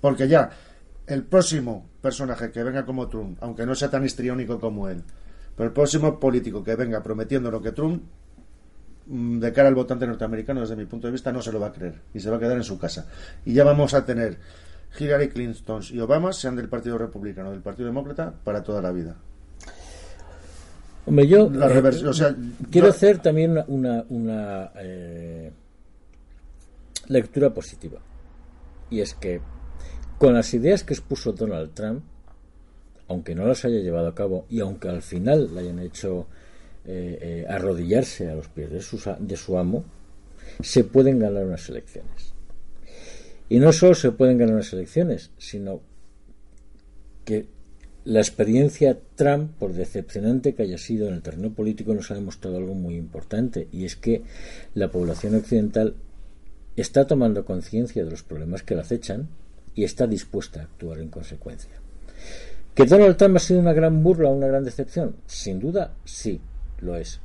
porque 0.00 0.28
ya 0.28 0.50
el 1.06 1.24
próximo 1.24 1.86
personaje 2.00 2.50
que 2.50 2.62
venga 2.62 2.86
como 2.86 3.08
Trump, 3.08 3.38
aunque 3.40 3.66
no 3.66 3.74
sea 3.74 3.90
tan 3.90 4.04
histriónico 4.04 4.60
como 4.60 4.88
él, 4.88 5.02
pero 5.56 5.68
el 5.68 5.72
próximo 5.72 6.18
político 6.18 6.64
que 6.64 6.74
venga 6.76 7.02
prometiendo 7.02 7.50
lo 7.50 7.60
que 7.60 7.72
Trump, 7.72 8.02
de 9.06 9.52
cara 9.52 9.68
al 9.68 9.74
votante 9.74 10.06
norteamericano, 10.06 10.60
desde 10.60 10.76
mi 10.76 10.86
punto 10.86 11.06
de 11.08 11.12
vista, 11.12 11.30
no 11.32 11.42
se 11.42 11.52
lo 11.52 11.60
va 11.60 11.68
a 11.68 11.72
creer 11.72 12.00
y 12.14 12.20
se 12.20 12.30
va 12.30 12.36
a 12.36 12.40
quedar 12.40 12.56
en 12.56 12.64
su 12.64 12.78
casa. 12.78 13.06
Y 13.44 13.52
ya 13.54 13.64
vamos 13.64 13.92
a 13.94 14.04
tener 14.04 14.38
Hillary 14.98 15.28
Clinton 15.28 15.82
y 15.90 15.98
Obama, 16.00 16.32
sean 16.32 16.56
del 16.56 16.68
Partido 16.68 16.96
Republicano 16.98 17.48
o 17.48 17.52
del 17.52 17.60
Partido 17.62 17.86
Demócrata, 17.86 18.32
para 18.44 18.62
toda 18.62 18.80
la 18.80 18.92
vida. 18.92 19.16
Hombre, 21.06 21.26
yo 21.26 21.50
La 21.50 21.66
eh, 21.66 21.74
revers- 21.82 22.02
o 22.06 22.12
sea, 22.14 22.34
quiero 22.70 22.86
yo- 22.88 22.92
hacer 22.94 23.18
también 23.18 23.50
una, 23.50 23.64
una, 23.68 24.04
una, 24.08 24.70
eh, 24.76 25.52
lectura 27.08 27.52
positiva. 27.52 27.98
Y 28.90 29.00
es 29.00 29.14
que 29.14 29.40
con 30.18 30.32
las 30.34 30.54
ideas 30.54 30.84
que 30.84 30.94
expuso 30.94 31.32
Donald 31.32 31.72
Trump, 31.74 32.02
aunque 33.08 33.34
no 33.34 33.46
las 33.46 33.64
haya 33.66 33.80
llevado 33.80 34.08
a 34.08 34.14
cabo 34.14 34.46
y 34.48 34.60
aunque 34.60 34.88
al 34.88 35.02
final 35.02 35.54
le 35.54 35.60
hayan 35.60 35.78
hecho 35.80 36.26
eh, 36.86 37.18
eh, 37.20 37.46
arrodillarse 37.48 38.28
a 38.28 38.34
los 38.34 38.48
pies 38.48 38.70
de 38.70 38.82
su, 38.82 39.00
de 39.18 39.36
su 39.36 39.56
amo, 39.58 39.84
se 40.60 40.84
pueden 40.84 41.18
ganar 41.18 41.44
unas 41.44 41.68
elecciones. 41.68 42.34
Y 43.48 43.58
no 43.58 43.72
solo 43.72 43.94
se 43.94 44.12
pueden 44.12 44.38
ganar 44.38 44.54
unas 44.54 44.72
elecciones, 44.72 45.30
sino 45.38 45.80
que 47.24 47.46
la 48.04 48.20
experiencia 48.20 48.98
Trump, 49.14 49.52
por 49.58 49.72
decepcionante 49.72 50.54
que 50.54 50.62
haya 50.62 50.76
sido 50.76 51.08
en 51.08 51.14
el 51.14 51.22
terreno 51.22 51.52
político, 51.52 51.94
nos 51.94 52.10
ha 52.10 52.14
demostrado 52.14 52.58
algo 52.58 52.74
muy 52.74 52.96
importante, 52.96 53.68
y 53.72 53.86
es 53.86 53.96
que 53.96 54.22
la 54.74 54.90
población 54.90 55.34
occidental 55.36 55.94
está 56.76 57.06
tomando 57.06 57.44
conciencia 57.44 58.04
de 58.04 58.10
los 58.10 58.22
problemas 58.22 58.62
que 58.62 58.74
la 58.74 58.82
acechan 58.82 59.28
y 59.74 59.84
está 59.84 60.06
dispuesta 60.06 60.60
a 60.60 60.64
actuar 60.64 60.98
en 61.00 61.08
consecuencia. 61.08 61.70
¿Que 62.74 62.84
Donald 62.84 63.16
Trump 63.16 63.36
ha 63.36 63.40
sido 63.40 63.60
una 63.60 63.72
gran 63.72 64.02
burla 64.02 64.30
una 64.30 64.48
gran 64.48 64.64
decepción? 64.64 65.16
Sin 65.26 65.60
duda, 65.60 65.94
sí, 66.04 66.40
lo 66.84 66.96
es. 66.96 67.20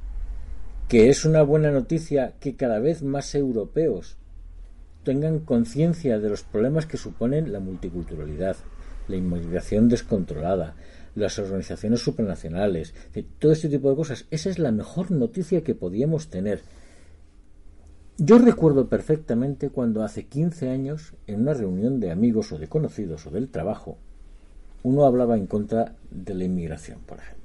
¿Que 0.87 1.09
es 1.09 1.25
una 1.25 1.43
buena 1.43 1.71
noticia 1.71 2.33
que 2.39 2.55
cada 2.55 2.79
vez 2.79 3.03
más 3.03 3.35
europeos 3.35 4.17
tengan 5.03 5.39
conciencia 5.39 6.19
de 6.19 6.29
los 6.29 6.43
problemas 6.43 6.85
que 6.85 6.97
suponen 6.97 7.51
la 7.51 7.59
multiculturalidad, 7.59 8.57
la 9.07 9.15
inmigración 9.15 9.89
descontrolada, 9.89 10.75
las 11.15 11.39
organizaciones 11.39 12.01
supranacionales, 12.01 12.93
todo 13.39 13.51
este 13.51 13.69
tipo 13.69 13.89
de 13.89 13.95
cosas. 13.95 14.25
Esa 14.31 14.49
es 14.49 14.59
la 14.59 14.71
mejor 14.71 15.11
noticia 15.11 15.63
que 15.63 15.75
podíamos 15.75 16.29
tener. 16.29 16.61
Yo 18.17 18.37
recuerdo 18.37 18.89
perfectamente 18.89 19.69
cuando 19.69 20.03
hace 20.03 20.25
15 20.25 20.69
años, 20.69 21.13
en 21.25 21.41
una 21.41 21.53
reunión 21.53 21.99
de 21.99 22.11
amigos 22.11 22.51
o 22.51 22.57
de 22.57 22.67
conocidos 22.67 23.25
o 23.25 23.31
del 23.31 23.49
trabajo, 23.49 23.97
uno 24.83 25.05
hablaba 25.05 25.37
en 25.37 25.47
contra 25.47 25.95
de 26.11 26.33
la 26.33 26.43
inmigración, 26.43 26.99
por 27.05 27.19
ejemplo, 27.19 27.38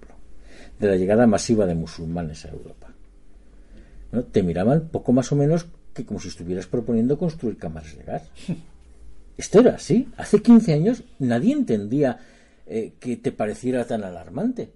de 0.79 0.89
la 0.89 0.97
llegada 0.97 1.27
masiva 1.27 1.67
de 1.67 1.75
musulmanes 1.75 2.45
a 2.45 2.51
Europa. 2.51 2.93
¿No? 4.13 4.23
Te 4.23 4.43
miraban 4.43 4.89
poco 4.89 5.13
más 5.13 5.33
o 5.33 5.37
menos 5.37 5.67
que 5.93 6.05
como 6.05 6.21
si 6.21 6.29
estuvieras 6.29 6.67
proponiendo 6.67 7.19
construir 7.19 7.57
cámaras 7.57 7.97
de 7.97 8.05
gas. 8.05 8.23
Esto 9.37 9.61
era 9.61 9.75
así. 9.75 10.09
Hace 10.17 10.43
15 10.43 10.73
años 10.73 11.05
nadie 11.19 11.53
entendía 11.53 12.19
eh, 12.67 12.95
que 13.01 13.17
te 13.17 13.33
pareciera 13.33 13.85
tan 13.87 14.05
alarmante. 14.05 14.73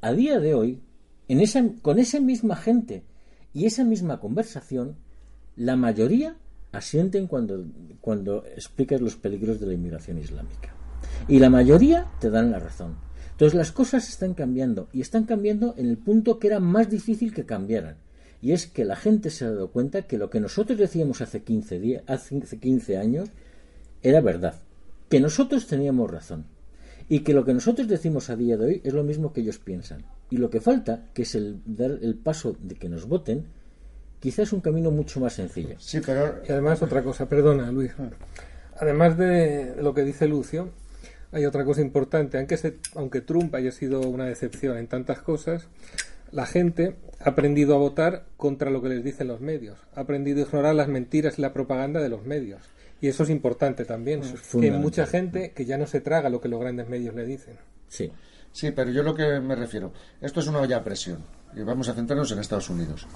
A 0.00 0.12
día 0.12 0.38
de 0.38 0.54
hoy, 0.54 0.80
en 1.28 1.40
esa, 1.40 1.64
con 1.82 1.98
esa 1.98 2.20
misma 2.20 2.56
gente 2.56 3.02
y 3.52 3.66
esa 3.66 3.84
misma 3.84 4.20
conversación, 4.20 4.96
la 5.56 5.76
mayoría 5.76 6.36
asienten 6.72 7.26
cuando, 7.26 7.64
cuando 8.00 8.44
explicas 8.46 9.00
los 9.00 9.16
peligros 9.16 9.58
de 9.58 9.66
la 9.66 9.74
inmigración 9.74 10.18
islámica. 10.18 10.74
Y 11.26 11.38
la 11.38 11.50
mayoría 11.50 12.06
te 12.20 12.30
dan 12.30 12.50
la 12.50 12.58
razón. 12.58 12.96
Entonces 13.38 13.56
las 13.56 13.70
cosas 13.70 14.08
están 14.08 14.34
cambiando 14.34 14.88
y 14.92 15.00
están 15.00 15.22
cambiando 15.22 15.72
en 15.76 15.86
el 15.86 15.96
punto 15.96 16.40
que 16.40 16.48
era 16.48 16.58
más 16.58 16.90
difícil 16.90 17.32
que 17.32 17.46
cambiaran. 17.46 17.94
Y 18.42 18.50
es 18.50 18.66
que 18.66 18.84
la 18.84 18.96
gente 18.96 19.30
se 19.30 19.44
ha 19.44 19.50
dado 19.50 19.70
cuenta 19.70 20.02
que 20.02 20.18
lo 20.18 20.28
que 20.28 20.40
nosotros 20.40 20.76
decíamos 20.76 21.20
hace 21.20 21.44
15, 21.44 21.78
días, 21.78 22.02
hace 22.08 22.40
15 22.40 22.98
años 22.98 23.28
era 24.02 24.20
verdad. 24.20 24.56
Que 25.08 25.20
nosotros 25.20 25.68
teníamos 25.68 26.10
razón. 26.10 26.46
Y 27.08 27.20
que 27.20 27.32
lo 27.32 27.44
que 27.44 27.54
nosotros 27.54 27.86
decimos 27.86 28.28
a 28.28 28.34
día 28.34 28.56
de 28.56 28.66
hoy 28.66 28.80
es 28.82 28.92
lo 28.92 29.04
mismo 29.04 29.32
que 29.32 29.42
ellos 29.42 29.60
piensan. 29.60 30.04
Y 30.30 30.38
lo 30.38 30.50
que 30.50 30.60
falta, 30.60 31.06
que 31.14 31.22
es 31.22 31.36
el 31.36 31.60
dar 31.64 31.92
el 32.02 32.16
paso 32.16 32.56
de 32.60 32.74
que 32.74 32.88
nos 32.88 33.06
voten, 33.06 33.44
quizás 34.18 34.48
es 34.48 34.52
un 34.52 34.62
camino 34.62 34.90
mucho 34.90 35.20
más 35.20 35.34
sencillo. 35.34 35.76
Sí, 35.78 36.00
pero... 36.04 36.40
Y 36.44 36.50
además 36.50 36.82
otra 36.82 37.04
cosa, 37.04 37.28
perdona 37.28 37.70
Luis. 37.70 37.92
Además 38.80 39.16
de 39.16 39.76
lo 39.80 39.94
que 39.94 40.02
dice 40.02 40.26
Lucio, 40.26 40.70
hay 41.32 41.44
otra 41.44 41.64
cosa 41.64 41.80
importante. 41.80 42.38
Aunque, 42.38 42.56
se- 42.56 42.76
aunque 42.94 43.20
Trump 43.20 43.54
haya 43.54 43.72
sido 43.72 44.00
una 44.00 44.24
decepción 44.26 44.76
en 44.78 44.86
tantas 44.86 45.20
cosas, 45.20 45.68
la 46.32 46.46
gente 46.46 46.96
ha 47.20 47.30
aprendido 47.30 47.74
a 47.74 47.78
votar 47.78 48.24
contra 48.36 48.70
lo 48.70 48.82
que 48.82 48.88
les 48.90 49.02
dicen 49.04 49.28
los 49.28 49.40
medios. 49.40 49.78
Ha 49.94 50.00
aprendido 50.00 50.38
a 50.42 50.46
ignorar 50.46 50.74
las 50.74 50.88
mentiras 50.88 51.38
y 51.38 51.42
la 51.42 51.52
propaganda 51.52 52.00
de 52.00 52.08
los 52.08 52.24
medios. 52.24 52.62
Y 53.00 53.08
eso 53.08 53.22
es 53.22 53.30
importante 53.30 53.84
también. 53.84 54.20
Eso 54.20 54.34
es 54.34 54.40
que 54.42 54.56
hay 54.66 54.70
mucha 54.82 55.06
gente 55.06 55.52
que 55.52 55.64
ya 55.64 55.78
no 55.78 55.86
se 55.86 56.00
traga 56.00 56.28
lo 56.30 56.40
que 56.40 56.48
los 56.48 56.60
grandes 56.60 56.88
medios 56.88 57.14
le 57.14 57.24
dicen. 57.24 57.56
Sí. 57.88 58.10
Sí, 58.52 58.70
pero 58.72 58.90
yo 58.90 59.02
lo 59.02 59.14
que 59.14 59.40
me 59.40 59.54
refiero, 59.54 59.92
esto 60.20 60.40
es 60.40 60.46
una 60.48 60.60
olla 60.60 60.78
a 60.78 60.84
presión 60.84 61.18
y 61.54 61.60
vamos 61.62 61.88
a 61.88 61.94
centrarnos 61.94 62.32
en 62.32 62.38
Estados 62.40 62.68
Unidos. 62.70 63.06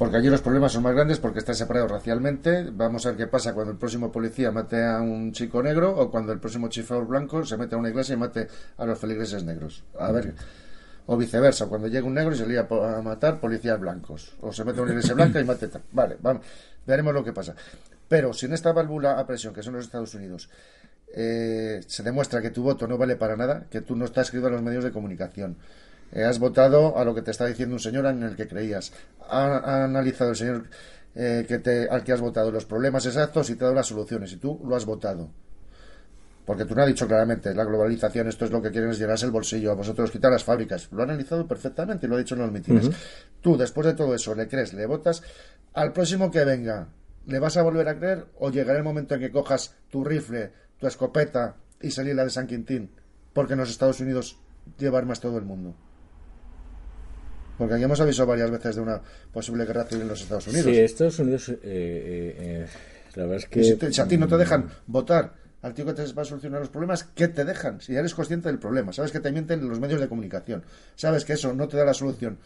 Porque 0.00 0.16
allí 0.16 0.30
los 0.30 0.40
problemas 0.40 0.72
son 0.72 0.82
más 0.82 0.94
grandes 0.94 1.18
porque 1.18 1.40
están 1.40 1.54
separados 1.54 1.90
racialmente. 1.90 2.70
Vamos 2.72 3.04
a 3.04 3.10
ver 3.10 3.18
qué 3.18 3.26
pasa 3.26 3.52
cuando 3.52 3.72
el 3.72 3.76
próximo 3.76 4.10
policía 4.10 4.50
mate 4.50 4.82
a 4.82 5.02
un 5.02 5.30
chico 5.32 5.62
negro 5.62 5.94
o 5.94 6.10
cuando 6.10 6.32
el 6.32 6.40
próximo 6.40 6.70
chiflador 6.70 7.06
blanco 7.06 7.44
se 7.44 7.58
mete 7.58 7.74
a 7.74 7.78
una 7.78 7.90
iglesia 7.90 8.14
y 8.14 8.16
mate 8.16 8.48
a 8.78 8.86
los 8.86 8.98
feligreses 8.98 9.44
negros. 9.44 9.84
A 9.98 10.10
ver, 10.10 10.32
o 11.04 11.18
viceversa, 11.18 11.66
cuando 11.66 11.86
llega 11.86 12.06
un 12.06 12.14
negro 12.14 12.34
y 12.34 12.38
se 12.38 12.46
lía 12.46 12.66
a 12.66 13.02
matar 13.02 13.40
policías 13.40 13.78
blancos. 13.78 14.36
O 14.40 14.54
se 14.54 14.64
mete 14.64 14.80
a 14.80 14.84
una 14.84 14.92
iglesia 14.92 15.12
blanca 15.12 15.38
y 15.38 15.44
mate 15.44 15.68
tal. 15.68 15.82
Vale, 15.92 16.16
vamos, 16.22 16.46
veremos 16.86 17.12
lo 17.12 17.22
que 17.22 17.34
pasa. 17.34 17.54
Pero 18.08 18.32
sin 18.32 18.54
esta 18.54 18.72
válvula 18.72 19.18
a 19.18 19.26
presión 19.26 19.52
que 19.52 19.62
son 19.62 19.74
los 19.74 19.84
Estados 19.84 20.14
Unidos, 20.14 20.48
eh, 21.14 21.82
se 21.86 22.02
demuestra 22.02 22.40
que 22.40 22.48
tu 22.48 22.62
voto 22.62 22.88
no 22.88 22.96
vale 22.96 23.16
para 23.16 23.36
nada, 23.36 23.66
que 23.68 23.82
tú 23.82 23.94
no 23.96 24.06
estás 24.06 24.28
escrito 24.28 24.46
en 24.46 24.54
los 24.54 24.62
medios 24.62 24.82
de 24.82 24.92
comunicación. 24.92 25.58
Eh, 26.12 26.24
has 26.24 26.38
votado 26.38 26.98
a 26.98 27.04
lo 27.04 27.14
que 27.14 27.22
te 27.22 27.30
está 27.30 27.46
diciendo 27.46 27.74
un 27.74 27.80
señor 27.80 28.06
en 28.06 28.22
el 28.22 28.36
que 28.36 28.48
creías. 28.48 28.92
Ha, 29.28 29.58
ha 29.58 29.84
analizado 29.84 30.30
el 30.30 30.36
señor 30.36 30.64
eh, 31.14 31.44
que 31.46 31.58
te, 31.58 31.88
al 31.88 32.02
que 32.02 32.12
has 32.12 32.20
votado 32.20 32.50
los 32.50 32.64
problemas 32.64 33.06
exactos 33.06 33.50
y 33.50 33.54
te 33.54 33.64
ha 33.64 33.66
dado 33.66 33.76
las 33.76 33.86
soluciones. 33.86 34.32
Y 34.32 34.36
tú 34.36 34.60
lo 34.64 34.76
has 34.76 34.84
votado. 34.84 35.30
Porque 36.44 36.64
tú 36.64 36.74
no 36.74 36.82
has 36.82 36.88
dicho 36.88 37.06
claramente, 37.06 37.54
la 37.54 37.64
globalización, 37.64 38.26
esto 38.26 38.44
es 38.44 38.50
lo 38.50 38.60
que 38.60 38.72
quieren 38.72 38.90
es 38.90 38.98
llenarse 38.98 39.24
el 39.24 39.30
bolsillo, 39.30 39.70
a 39.70 39.74
vosotros 39.74 40.10
quitar 40.10 40.32
las 40.32 40.42
fábricas. 40.42 40.88
Lo 40.90 41.02
ha 41.02 41.04
analizado 41.04 41.46
perfectamente 41.46 42.06
y 42.06 42.08
lo 42.08 42.16
ha 42.16 42.18
dicho 42.18 42.34
en 42.34 42.40
los 42.40 42.50
mítines. 42.50 42.86
Ujú. 42.86 42.96
Tú, 43.40 43.56
después 43.56 43.86
de 43.86 43.94
todo 43.94 44.14
eso, 44.16 44.34
le 44.34 44.48
crees, 44.48 44.72
le 44.72 44.84
votas, 44.86 45.22
al 45.74 45.92
próximo 45.92 46.30
que 46.30 46.44
venga, 46.44 46.88
¿le 47.26 47.38
vas 47.38 47.56
a 47.56 47.62
volver 47.62 47.88
a 47.88 47.96
creer 47.96 48.26
o 48.40 48.50
llegará 48.50 48.78
el 48.78 48.84
momento 48.84 49.14
en 49.14 49.20
que 49.20 49.30
cojas 49.30 49.76
tu 49.90 50.02
rifle, 50.02 50.50
tu 50.78 50.88
escopeta 50.88 51.54
y 51.80 51.92
salir 51.92 52.16
la 52.16 52.24
de 52.24 52.30
San 52.30 52.48
Quintín? 52.48 52.90
Porque 53.32 53.52
en 53.52 53.60
los 53.60 53.70
Estados 53.70 54.00
Unidos 54.00 54.36
lleva 54.76 54.98
armas 54.98 55.20
todo 55.20 55.38
el 55.38 55.44
mundo. 55.44 55.76
Porque 57.60 57.74
aquí 57.74 57.84
hemos 57.84 58.00
avisado 58.00 58.26
varias 58.28 58.50
veces 58.50 58.74
de 58.76 58.80
una 58.80 59.02
posible 59.30 59.66
guerra 59.66 59.84
civil 59.84 60.04
en 60.04 60.08
los 60.08 60.22
Estados 60.22 60.46
Unidos. 60.46 60.64
Sí, 60.72 60.78
Estados 60.78 61.18
Unidos, 61.18 61.50
eh, 61.50 61.58
eh, 61.62 62.36
eh, 62.38 62.66
la 63.16 63.24
verdad 63.24 63.36
es 63.36 63.46
que... 63.46 63.62
Si, 63.62 63.74
te- 63.76 63.92
si 63.92 64.00
a 64.00 64.08
ti 64.08 64.16
no 64.16 64.26
te 64.26 64.38
dejan 64.38 64.70
votar 64.86 65.34
al 65.60 65.74
tío 65.74 65.84
que 65.84 65.92
te 65.92 66.10
va 66.14 66.22
a 66.22 66.24
solucionar 66.24 66.60
los 66.60 66.70
problemas, 66.70 67.04
¿qué 67.04 67.28
te 67.28 67.44
dejan? 67.44 67.82
Si 67.82 67.92
ya 67.92 67.98
eres 67.98 68.14
consciente 68.14 68.48
del 68.48 68.58
problema, 68.58 68.94
sabes 68.94 69.12
que 69.12 69.20
te 69.20 69.30
mienten 69.30 69.68
los 69.68 69.78
medios 69.78 70.00
de 70.00 70.08
comunicación, 70.08 70.62
sabes 70.96 71.26
que 71.26 71.34
eso 71.34 71.52
no 71.52 71.68
te 71.68 71.76
da 71.76 71.84
la 71.84 71.92
solución. 71.92 72.38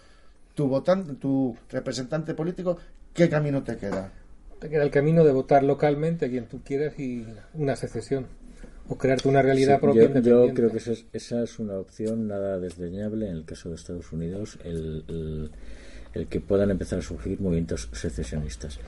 Tu 0.57 0.67
votante, 0.67 1.15
tu 1.15 1.57
representante 1.71 2.35
político, 2.35 2.77
¿qué 3.13 3.29
camino 3.29 3.63
te 3.63 3.77
queda? 3.77 4.11
Te 4.59 4.69
queda 4.69 4.83
el 4.83 4.91
camino 4.91 5.25
de 5.25 5.31
votar 5.31 5.63
localmente 5.63 6.27
a 6.27 6.29
quien 6.29 6.47
tú 6.47 6.61
quieras 6.65 6.99
y 6.99 7.25
una 7.55 7.77
secesión. 7.77 8.27
O 8.89 8.99
crearte 8.99 9.29
una 9.29 9.41
realidad 9.43 9.77
Sí, 9.77 9.81
propia 9.81 10.21
yo, 10.21 10.55
creo 10.55 10.71
que 10.71 10.77
esa 10.79 10.93
es, 10.93 11.07
esa 11.13 11.43
es 11.43 11.59
una 11.59 11.79
opción 11.79 12.29
nada 12.29 12.59
desdeñable 12.59 13.29
en 13.29 13.37
el 13.37 13.45
caso 13.45 13.69
de 13.71 13.77
Estados 13.77 14.13
Unidos, 14.13 14.59
el, 14.65 15.05
el- 15.09 15.51
el 16.15 16.29
que 16.29 16.39
puedan 16.41 16.71
empezar 16.71 17.01
a 17.01 17.03
surgir 17.03 17.41
movimientos 17.41 17.89
secesionistas. 17.93 18.79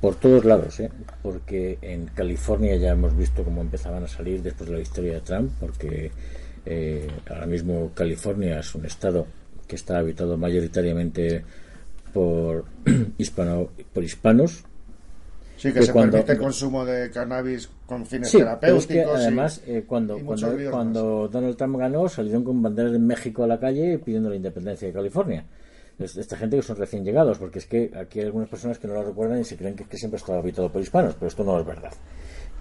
Por 0.00 0.14
todos 0.14 0.44
lados, 0.44 0.78
¿eh? 0.78 0.90
porque 1.22 1.76
en 1.82 2.06
California 2.06 2.76
ya 2.76 2.92
hemos 2.92 3.16
visto 3.16 3.42
cómo 3.42 3.62
empezaban 3.62 4.04
a 4.04 4.06
salir 4.06 4.42
después 4.42 4.68
de 4.70 4.74
la 4.76 4.80
victoria 4.82 5.14
de 5.14 5.20
Trump, 5.22 5.50
porque 5.58 6.12
eh, 6.66 7.08
ahora 7.28 7.46
mismo 7.46 7.90
California 7.94 8.60
es 8.60 8.72
un 8.76 8.84
estado 8.86 9.26
que 9.66 9.74
está 9.74 9.98
habitado 9.98 10.36
mayoritariamente 10.36 11.42
por, 12.12 12.64
hispano, 13.18 13.70
por 13.92 14.04
hispanos. 14.04 14.62
Sí, 15.58 15.72
que, 15.72 15.82
se 15.82 15.92
cuando- 15.92 16.12
permite 16.12 16.32
el 16.32 16.38
consumo 16.38 16.84
de 16.84 17.10
cannabis 17.10 17.68
con 17.84 18.06
fines 18.06 18.30
Sí, 18.30 18.38
pero 18.38 18.76
es 18.76 18.86
terapéuticos. 18.86 18.86
que 18.86 18.96
y- 18.98 19.22
además, 19.26 19.62
eh, 19.66 19.84
cuando, 19.86 20.18
cuando, 20.24 20.70
cuando 20.70 21.28
Donald 21.28 21.56
Trump 21.56 21.76
ganó, 21.78 22.08
salieron 22.08 22.44
con 22.44 22.62
banderas 22.62 22.92
de 22.92 22.98
México 23.00 23.42
a 23.42 23.46
la 23.48 23.58
calle 23.58 23.98
pidiendo 23.98 24.30
la 24.30 24.36
independencia 24.36 24.86
de 24.88 24.94
California. 24.94 25.44
Es- 25.98 26.16
Esta 26.16 26.36
gente 26.36 26.56
que 26.56 26.62
son 26.62 26.76
recién 26.76 27.04
llegados, 27.04 27.38
porque 27.38 27.58
es 27.58 27.66
que 27.66 27.90
aquí 27.96 28.20
hay 28.20 28.26
algunas 28.26 28.48
personas 28.48 28.78
que 28.78 28.86
no 28.86 28.94
lo 28.94 29.02
recuerdan 29.02 29.40
y 29.40 29.44
se 29.44 29.56
creen 29.56 29.74
que, 29.74 29.84
que 29.84 29.96
siempre 29.98 30.18
estaba 30.18 30.38
habitado 30.38 30.70
por 30.70 30.80
hispanos, 30.80 31.14
pero 31.14 31.26
esto 31.26 31.42
no 31.42 31.58
es 31.58 31.66
verdad. 31.66 31.92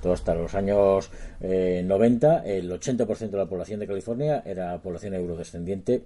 Todo 0.01 0.13
hasta 0.13 0.33
los 0.33 0.55
años 0.55 1.11
eh, 1.39 1.83
90, 1.85 2.43
el 2.45 2.71
80% 2.71 3.29
de 3.29 3.37
la 3.37 3.45
población 3.47 3.79
de 3.79 3.85
California 3.87 4.41
era 4.45 4.79
población 4.81 5.13
eurodescendiente 5.13 6.03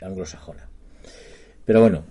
anglosajona. 0.00 0.68
Pero 1.64 1.80
bueno, 1.80 2.02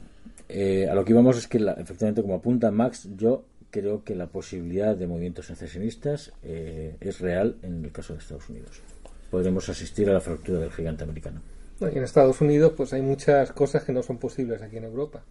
eh, 0.50 0.88
a 0.90 0.96
lo 0.96 1.04
que 1.06 1.12
íbamos 1.12 1.38
es 1.38 1.48
que, 1.48 1.60
la- 1.60 1.74
efectivamente, 1.74 2.22
como 2.22 2.36
apunta 2.36 2.72
Max, 2.72 3.08
yo 3.18 3.44
creo 3.74 4.04
que 4.04 4.14
la 4.14 4.28
posibilidad 4.28 4.96
de 4.96 5.08
movimientos 5.08 5.48
secesionistas 5.48 6.32
eh, 6.44 6.96
es 7.02 7.20
real 7.20 7.58
en 7.64 7.84
el 7.84 7.92
caso 7.92 8.14
de 8.14 8.20
Estados 8.20 8.48
Unidos. 8.48 8.84
Podremos 9.32 9.68
asistir 9.68 10.08
a 10.12 10.14
la 10.14 10.22
fractura 10.22 10.60
del 10.60 10.72
gigante 10.72 11.04
americano. 11.04 11.42
No, 11.80 11.90
y 11.90 11.98
en 11.98 12.04
Estados 12.04 12.40
Unidos 12.40 12.74
pues 12.78 12.94
hay 12.94 13.02
muchas 13.02 13.52
cosas 13.52 13.84
que 13.84 13.92
no 13.92 14.04
son 14.04 14.20
posibles 14.20 14.62
aquí 14.62 14.78
en 14.78 14.84
Europa. 14.84 15.24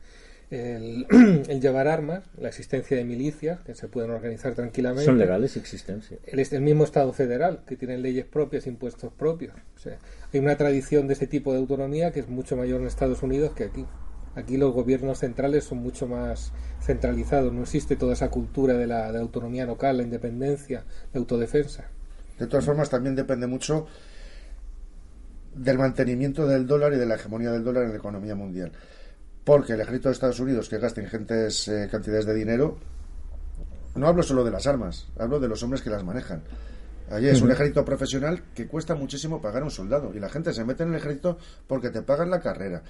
El, 0.50 1.06
el 1.48 1.60
llevar 1.60 1.86
armas, 1.86 2.24
la 2.36 2.48
existencia 2.48 2.96
de 2.96 3.04
milicias 3.04 3.60
que 3.60 3.76
se 3.76 3.86
pueden 3.86 4.10
organizar 4.10 4.54
tranquilamente. 4.54 5.04
Son 5.04 5.18
legales 5.18 5.54
y 5.54 5.60
existen, 5.60 6.02
sí. 6.02 6.16
El, 6.26 6.40
el 6.40 6.60
mismo 6.62 6.82
Estado 6.82 7.12
federal, 7.12 7.60
que 7.64 7.76
tiene 7.76 7.96
leyes 7.96 8.24
propias, 8.24 8.66
impuestos 8.66 9.12
propios. 9.12 9.54
O 9.76 9.78
sea, 9.78 9.98
hay 10.32 10.40
una 10.40 10.56
tradición 10.56 11.06
de 11.06 11.12
ese 11.12 11.28
tipo 11.28 11.52
de 11.52 11.60
autonomía 11.60 12.10
que 12.10 12.18
es 12.18 12.28
mucho 12.28 12.56
mayor 12.56 12.80
en 12.80 12.88
Estados 12.88 13.22
Unidos 13.22 13.52
que 13.52 13.64
aquí. 13.64 13.86
Aquí 14.34 14.56
los 14.56 14.72
gobiernos 14.72 15.18
centrales 15.18 15.64
son 15.64 15.78
mucho 15.78 16.06
más 16.06 16.52
centralizados, 16.80 17.52
no 17.52 17.62
existe 17.62 17.96
toda 17.96 18.14
esa 18.14 18.30
cultura 18.30 18.74
de 18.74 18.86
la 18.86 19.12
de 19.12 19.20
autonomía 19.20 19.66
local, 19.66 19.98
la 19.98 20.02
independencia, 20.02 20.84
la 21.12 21.20
autodefensa. 21.20 21.88
De 22.38 22.46
todas 22.46 22.64
formas, 22.64 22.88
también 22.88 23.14
depende 23.14 23.46
mucho 23.46 23.86
del 25.54 25.78
mantenimiento 25.78 26.46
del 26.46 26.66
dólar 26.66 26.94
y 26.94 26.96
de 26.96 27.06
la 27.06 27.16
hegemonía 27.16 27.50
del 27.50 27.62
dólar 27.62 27.84
en 27.84 27.90
la 27.90 27.96
economía 27.96 28.34
mundial. 28.34 28.72
Porque 29.44 29.74
el 29.74 29.80
ejército 29.80 30.08
de 30.08 30.14
Estados 30.14 30.40
Unidos, 30.40 30.68
que 30.68 30.78
gasta 30.78 31.02
ingentes 31.02 31.68
eh, 31.68 31.88
cantidades 31.90 32.26
de 32.26 32.34
dinero, 32.34 32.78
no 33.94 34.06
hablo 34.06 34.22
solo 34.22 34.44
de 34.44 34.50
las 34.50 34.66
armas, 34.66 35.08
hablo 35.18 35.40
de 35.40 35.48
los 35.48 35.62
hombres 35.62 35.82
que 35.82 35.90
las 35.90 36.04
manejan. 36.04 36.42
Allí 37.10 37.28
es 37.28 37.42
un 37.42 37.50
ejército 37.50 37.84
profesional 37.84 38.42
que 38.54 38.66
cuesta 38.66 38.94
muchísimo 38.94 39.42
pagar 39.42 39.62
a 39.62 39.64
un 39.66 39.70
soldado. 39.70 40.12
Y 40.14 40.20
la 40.20 40.30
gente 40.30 40.54
se 40.54 40.64
mete 40.64 40.84
en 40.84 40.90
el 40.90 40.94
ejército 40.94 41.36
porque 41.66 41.90
te 41.90 42.00
pagan 42.00 42.30
la 42.30 42.40
carrera, 42.40 42.82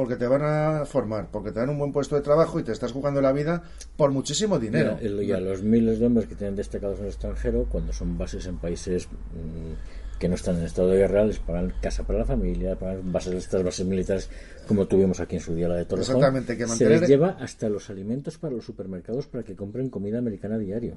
porque 0.00 0.16
te 0.16 0.26
van 0.26 0.40
a 0.42 0.86
formar, 0.86 1.28
porque 1.30 1.52
te 1.52 1.60
dan 1.60 1.68
un 1.68 1.78
buen 1.78 1.92
puesto 1.92 2.16
de 2.16 2.22
trabajo 2.22 2.58
y 2.58 2.62
te 2.62 2.72
estás 2.72 2.90
jugando 2.90 3.20
la 3.20 3.32
vida 3.32 3.62
por 3.98 4.10
muchísimo 4.12 4.58
dinero. 4.58 4.96
Mira, 4.98 5.06
el- 5.06 5.22
y 5.22 5.30
a 5.32 5.40
los 5.40 5.62
miles 5.62 5.98
de 6.00 6.06
hombres 6.06 6.26
que 6.26 6.34
tienen 6.36 6.56
destacados 6.56 6.96
en 7.00 7.04
el 7.04 7.10
extranjero, 7.10 7.66
cuando 7.70 7.92
son 7.92 8.16
bases 8.16 8.46
en 8.46 8.56
países 8.56 9.08
mm, 9.08 10.18
que 10.18 10.26
no 10.26 10.36
están 10.36 10.56
en 10.56 10.64
estado 10.64 10.88
de 10.88 10.96
guerra, 10.96 11.26
les 11.26 11.38
pagan 11.38 11.74
casa 11.82 12.02
para 12.04 12.20
la 12.20 12.24
familia, 12.24 12.76
pagan 12.76 13.12
bases, 13.12 13.34
estas 13.34 13.62
bases 13.62 13.84
militares, 13.84 14.30
como 14.66 14.86
tuvimos 14.86 15.20
aquí 15.20 15.36
en 15.36 15.42
su 15.42 15.54
día, 15.54 15.68
la 15.68 15.76
de 15.76 15.84
Torrejón. 15.84 16.16
Exactamente, 16.16 16.56
que 16.56 16.62
Se 16.64 16.68
mantener- 16.70 17.00
les 17.00 17.08
lleva 17.10 17.36
hasta 17.38 17.68
los 17.68 17.90
alimentos 17.90 18.38
para 18.38 18.54
los 18.54 18.64
supermercados 18.64 19.26
para 19.26 19.44
que 19.44 19.54
compren 19.54 19.90
comida 19.90 20.18
americana 20.18 20.54
a 20.54 20.58
diario 20.58 20.94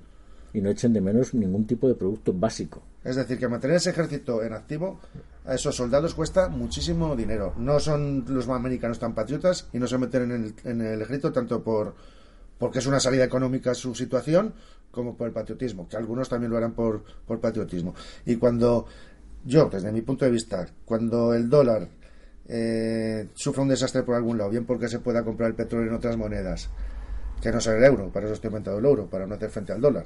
y 0.53 0.61
no 0.61 0.69
echen 0.69 0.93
de 0.93 1.01
menos 1.01 1.33
ningún 1.33 1.65
tipo 1.67 1.89
de 1.89 1.95
producto 1.95 2.31
básico. 2.33 2.83
Es 3.03 3.17
decir, 3.17 3.37
que 3.37 3.49
mantener 3.49 3.75
ese 3.77 3.89
ejército 3.89 4.41
en 4.43 4.53
activo 4.53 4.99
a 5.45 5.55
esos 5.55 5.75
soldados 5.75 6.13
cuesta 6.13 6.49
muchísimo 6.49 7.15
dinero. 7.15 7.53
No 7.57 7.79
son 7.79 8.25
los 8.27 8.47
americanos 8.47 8.99
tan 8.99 9.13
patriotas 9.13 9.67
y 9.73 9.79
no 9.79 9.87
se 9.87 9.97
meten 9.97 10.23
en 10.23 10.31
el, 10.31 10.55
en 10.63 10.81
el 10.81 11.01
ejército 11.01 11.31
tanto 11.31 11.63
por 11.63 11.95
porque 12.57 12.79
es 12.79 12.85
una 12.85 12.99
salida 12.99 13.25
económica 13.25 13.73
su 13.73 13.93
situación 13.93 14.53
como 14.89 15.17
por 15.17 15.27
el 15.27 15.33
patriotismo, 15.33 15.87
que 15.89 15.97
algunos 15.97 16.29
también 16.29 16.51
lo 16.51 16.57
harán 16.57 16.73
por, 16.73 17.03
patriotismo. 17.41 17.95
Y 18.25 18.35
cuando 18.35 18.85
yo, 19.43 19.67
desde 19.69 19.91
mi 19.91 20.01
punto 20.01 20.23
de 20.23 20.31
vista, 20.31 20.67
cuando 20.85 21.33
el 21.33 21.49
dólar 21.49 21.89
eh, 22.47 23.27
sufre 23.33 23.63
un 23.63 23.69
desastre 23.69 24.03
por 24.03 24.15
algún 24.15 24.37
lado, 24.37 24.51
bien 24.51 24.65
porque 24.65 24.87
se 24.87 24.99
pueda 24.99 25.23
comprar 25.23 25.49
el 25.49 25.55
petróleo 25.55 25.89
en 25.89 25.95
otras 25.95 26.15
monedas, 26.15 26.69
que 27.41 27.51
no 27.51 27.59
sea 27.59 27.75
el 27.75 27.83
euro, 27.83 28.11
para 28.13 28.27
eso 28.27 28.35
estoy 28.35 28.49
aumentando 28.49 28.79
el 28.79 28.85
euro, 28.85 29.09
para 29.09 29.25
no 29.25 29.33
hacer 29.33 29.49
frente 29.49 29.73
al 29.73 29.81
dólar. 29.81 30.05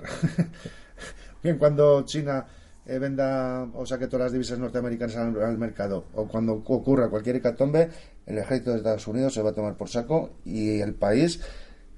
Bien, 1.44 1.58
cuando 1.58 2.04
China 2.06 2.44
eh, 2.88 3.00
venda 3.00 3.68
o 3.74 3.86
saque 3.86 4.08
todas 4.08 4.26
las 4.26 4.32
divisas 4.32 4.58
norteamericanas 4.58 5.18
al, 5.18 5.42
al 5.42 5.58
mercado, 5.58 6.06
o 6.14 6.28
cuando 6.28 6.54
ocurra 6.54 7.10
cualquier 7.10 7.36
hecatombe, 7.36 7.90
el 8.26 8.38
ejército 8.38 8.72
de 8.72 8.78
Estados 8.78 9.08
Unidos 9.08 9.34
se 9.34 9.42
va 9.42 9.50
a 9.50 9.54
tomar 9.54 9.76
por 9.76 9.90
saco 9.90 10.32
y 10.46 10.80
el 10.80 10.94
país 10.94 11.42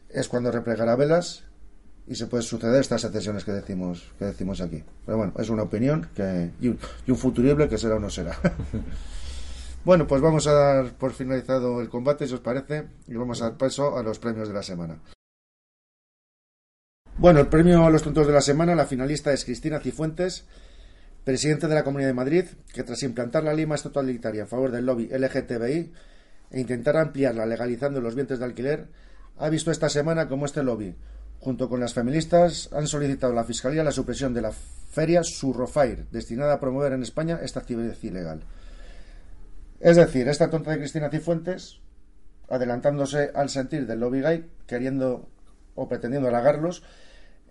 es 0.10 0.28
cuando 0.28 0.52
replegará 0.52 0.96
velas 0.96 1.44
y 2.08 2.16
se 2.16 2.26
puede 2.26 2.42
suceder 2.42 2.82
estas 2.82 3.02
secesiones 3.02 3.44
que 3.46 3.52
decimos 3.52 4.12
que 4.18 4.26
decimos 4.26 4.62
aquí. 4.62 4.84
Pero 5.06 5.20
bueno, 5.20 5.34
es 5.38 5.50
una 5.50 5.64
opinión 5.64 6.10
que, 6.16 6.52
y, 6.60 6.70
un, 6.70 6.80
y 7.06 7.12
un 7.12 7.18
futurible 7.18 7.70
que 7.70 7.78
será 7.78 7.96
o 7.96 8.00
no 8.00 8.10
será. 8.10 8.36
bueno, 9.86 10.08
pues 10.08 10.20
vamos 10.20 10.48
a 10.48 10.54
dar 10.54 10.94
por 10.94 11.14
finalizado 11.14 11.82
el 11.82 11.90
combate, 11.90 12.28
si 12.28 12.34
os 12.34 12.40
parece, 12.40 12.88
y 13.08 13.14
vamos 13.14 13.42
a 13.42 13.50
dar 13.50 13.58
paso 13.58 13.96
a 13.96 14.02
los 14.02 14.18
premios 14.18 14.48
de 14.48 14.56
la 14.56 14.64
semana. 14.64 15.00
Bueno, 17.18 17.42
el 17.42 17.48
premio 17.48 17.86
a 17.86 17.92
los 17.92 18.02
tontos 18.02 18.26
de 18.26 18.34
la 18.34 18.42
semana, 18.42 18.74
la 18.74 18.88
finalista 18.88 19.32
es 19.32 19.46
Cristina 19.46 19.80
Cifuentes, 19.80 20.48
presidente 21.24 21.68
de 21.68 21.76
la 21.76 21.84
Comunidad 21.84 22.10
de 22.10 22.14
Madrid, 22.14 22.46
que 22.74 22.84
tras 22.84 23.04
implantar 23.04 23.44
la 23.44 23.68
más 23.68 23.84
totalitaria 23.84 24.42
en 24.42 24.48
favor 24.48 24.72
del 24.72 24.86
lobby 24.86 25.08
LGTBI 25.08 25.92
e 26.52 26.60
intentar 26.60 26.98
ampliarla 26.98 27.46
legalizando 27.46 28.02
los 28.02 28.16
vientres 28.16 28.40
de 28.40 28.46
alquiler, 28.46 28.88
ha 29.38 29.50
visto 29.50 29.72
esta 29.72 29.90
semana 29.90 30.28
como 30.28 30.46
este 30.46 30.64
lobby, 30.64 30.96
junto 31.40 31.70
con 31.70 31.80
las 31.80 31.94
feministas, 31.94 32.70
han 32.74 32.88
solicitado 32.88 33.34
a 33.34 33.36
la 33.36 33.44
Fiscalía 33.44 33.84
la 33.84 33.92
supresión 33.92 34.34
de 34.34 34.42
la 34.42 34.52
feria 34.52 35.24
Surrofair, 35.24 36.08
destinada 36.12 36.56
a 36.56 36.60
promover 36.60 36.94
en 36.94 37.04
España 37.04 37.40
esta 37.42 37.60
actividad 37.60 37.96
ilegal. 38.02 38.42
Es 39.80 39.96
decir, 39.96 40.28
esta 40.28 40.50
tonta 40.50 40.72
de 40.72 40.80
Cristina 40.80 41.10
Cifuentes, 41.10 41.80
adelantándose 42.50 43.32
al 43.34 43.50
sentir 43.50 43.86
del 43.88 44.00
lobby 44.00 44.22
gay, 44.22 44.50
queriendo 44.68 45.30
o 45.76 45.88
pretendiendo 45.88 46.28
halagarlos, 46.28 46.84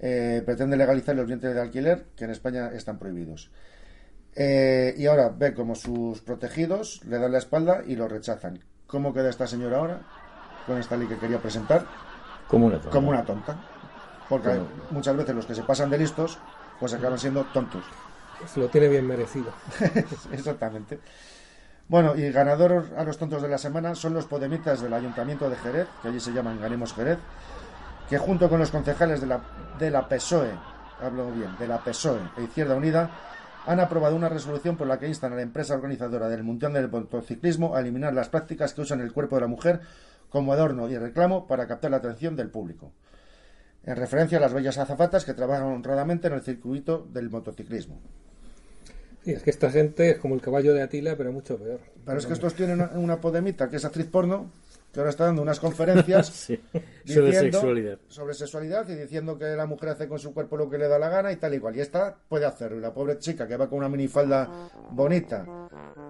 eh, 0.00 0.42
pretende 0.44 0.76
legalizar 0.76 1.14
los 1.16 1.26
vientres 1.26 1.54
de 1.54 1.60
alquiler 1.60 2.06
que 2.16 2.24
en 2.24 2.30
España 2.30 2.70
están 2.72 2.98
prohibidos. 2.98 3.50
Eh, 4.34 4.94
y 4.96 5.06
ahora 5.06 5.30
ve 5.30 5.52
como 5.54 5.74
sus 5.74 6.20
protegidos 6.20 7.00
le 7.06 7.18
dan 7.18 7.32
la 7.32 7.38
espalda 7.38 7.82
y 7.86 7.96
lo 7.96 8.06
rechazan. 8.08 8.60
¿Cómo 8.86 9.12
queda 9.12 9.28
esta 9.30 9.46
señora 9.46 9.78
ahora 9.78 10.00
con 10.66 10.78
esta 10.78 10.96
ley 10.96 11.08
que 11.08 11.16
quería 11.18 11.38
presentar? 11.38 11.84
Como 12.46 12.66
una 12.66 12.76
tonta. 12.76 12.90
Como 12.90 13.08
una 13.10 13.24
tonta. 13.24 13.56
Porque 14.28 14.50
Como- 14.50 14.68
muchas 14.90 15.16
veces 15.16 15.34
los 15.34 15.46
que 15.46 15.54
se 15.54 15.62
pasan 15.62 15.90
de 15.90 15.98
listos 15.98 16.38
pues 16.78 16.94
acaban 16.94 17.18
siendo 17.18 17.44
tontos. 17.46 17.82
Se 18.46 18.60
lo 18.60 18.68
tiene 18.68 18.88
bien 18.88 19.06
merecido. 19.06 19.52
Exactamente. 20.32 21.00
Bueno, 21.88 22.14
y 22.14 22.30
ganador 22.30 22.86
a 22.96 23.02
los 23.02 23.18
tontos 23.18 23.42
de 23.42 23.48
la 23.48 23.58
semana 23.58 23.94
son 23.94 24.14
los 24.14 24.26
podemitas 24.26 24.80
del 24.82 24.92
Ayuntamiento 24.92 25.48
de 25.50 25.56
Jerez, 25.56 25.88
que 26.02 26.08
allí 26.08 26.20
se 26.20 26.32
llaman 26.32 26.60
Ganemos 26.60 26.92
Jerez, 26.94 27.18
que 28.09 28.18
junto 28.18 28.48
con 28.48 28.59
los 28.59 28.70
concejales 28.70 29.20
de 29.20 29.26
la, 29.26 29.40
de 29.78 29.90
la 29.90 30.09
PSOE, 30.09 30.51
hablo 31.01 31.30
bien, 31.30 31.56
de 31.59 31.68
la 31.68 31.78
PSOE 31.82 32.20
e 32.39 32.44
Izquierda 32.44 32.74
Unida, 32.74 33.10
han 33.66 33.80
aprobado 33.80 34.16
una 34.16 34.30
resolución 34.30 34.76
por 34.76 34.86
la 34.86 34.98
que 34.98 35.09
instan 35.09 35.32
a 35.32 35.36
la 35.36 35.43
empresa 35.43 35.74
organizadora 35.74 36.28
del 36.28 36.43
Mundial 36.43 36.72
del 36.72 36.89
Motociclismo 36.89 37.76
a 37.76 37.80
eliminar 37.80 38.14
las 38.14 38.30
prácticas 38.30 38.72
que 38.72 38.80
usan 38.80 39.01
el 39.01 39.12
cuerpo 39.12 39.36
de 39.36 39.43
la 39.43 39.47
mujer 39.47 39.80
como 40.30 40.52
adorno 40.52 40.89
y 40.89 40.97
reclamo 40.97 41.47
para 41.47 41.66
captar 41.66 41.90
la 41.90 41.98
atención 41.98 42.35
del 42.35 42.48
público. 42.48 42.93
En 43.85 43.97
referencia 43.97 44.39
a 44.39 44.40
las 44.40 44.55
bellas 44.55 44.78
azafatas 44.78 45.24
que 45.24 45.35
trabajan 45.35 45.66
honradamente 45.66 46.28
en 46.28 46.35
el 46.35 46.43
circuito 46.43 47.06
del 47.12 47.28
motociclismo. 47.28 48.01
Sí, 49.22 49.32
es 49.32 49.43
que 49.43 49.51
esta 49.51 49.70
gente 49.70 50.10
es 50.10 50.18
como 50.18 50.35
el 50.35 50.40
caballo 50.40 50.72
de 50.72 50.82
Atila, 50.82 51.14
pero 51.16 51.32
mucho 51.32 51.59
peor. 51.59 51.80
Pero 52.05 52.18
es 52.18 52.26
que 52.26 52.32
estos 52.32 52.55
tienen 52.55 52.80
una, 52.80 52.90
una 52.94 53.20
podemita 53.20 53.68
que 53.68 53.76
es 53.76 53.85
actriz 53.85 54.06
porno, 54.06 54.51
que 54.98 55.02
ahora 55.02 55.10
está 55.10 55.24
dando 55.26 55.42
unas 55.42 55.60
conferencias 55.60 56.26
Sí, 56.48 56.60
sobre 57.06 57.32
sexualidad. 57.32 57.98
sobre 58.08 58.34
sexualidad 58.34 58.88
y 58.88 58.94
diciendo 58.94 59.38
que 59.38 59.44
la 59.44 59.66
mujer 59.66 59.90
hace 59.90 60.08
con 60.08 60.18
su 60.18 60.34
cuerpo 60.34 60.56
lo 60.56 60.68
que 60.68 60.76
le 60.78 60.88
da 60.88 60.98
la 60.98 61.08
gana 61.08 61.32
y 61.32 61.36
tal 61.36 61.54
y 61.54 61.58
cual. 61.60 61.76
Y 61.76 61.80
esta 61.80 62.16
puede 62.28 62.44
hacerlo. 62.46 62.78
Y 62.78 62.80
la 62.80 62.92
pobre 62.92 63.18
chica 63.18 63.46
que 63.46 63.56
va 63.56 63.68
con 63.68 63.78
una 63.78 63.88
minifalda 63.88 64.68
bonita 64.90 65.46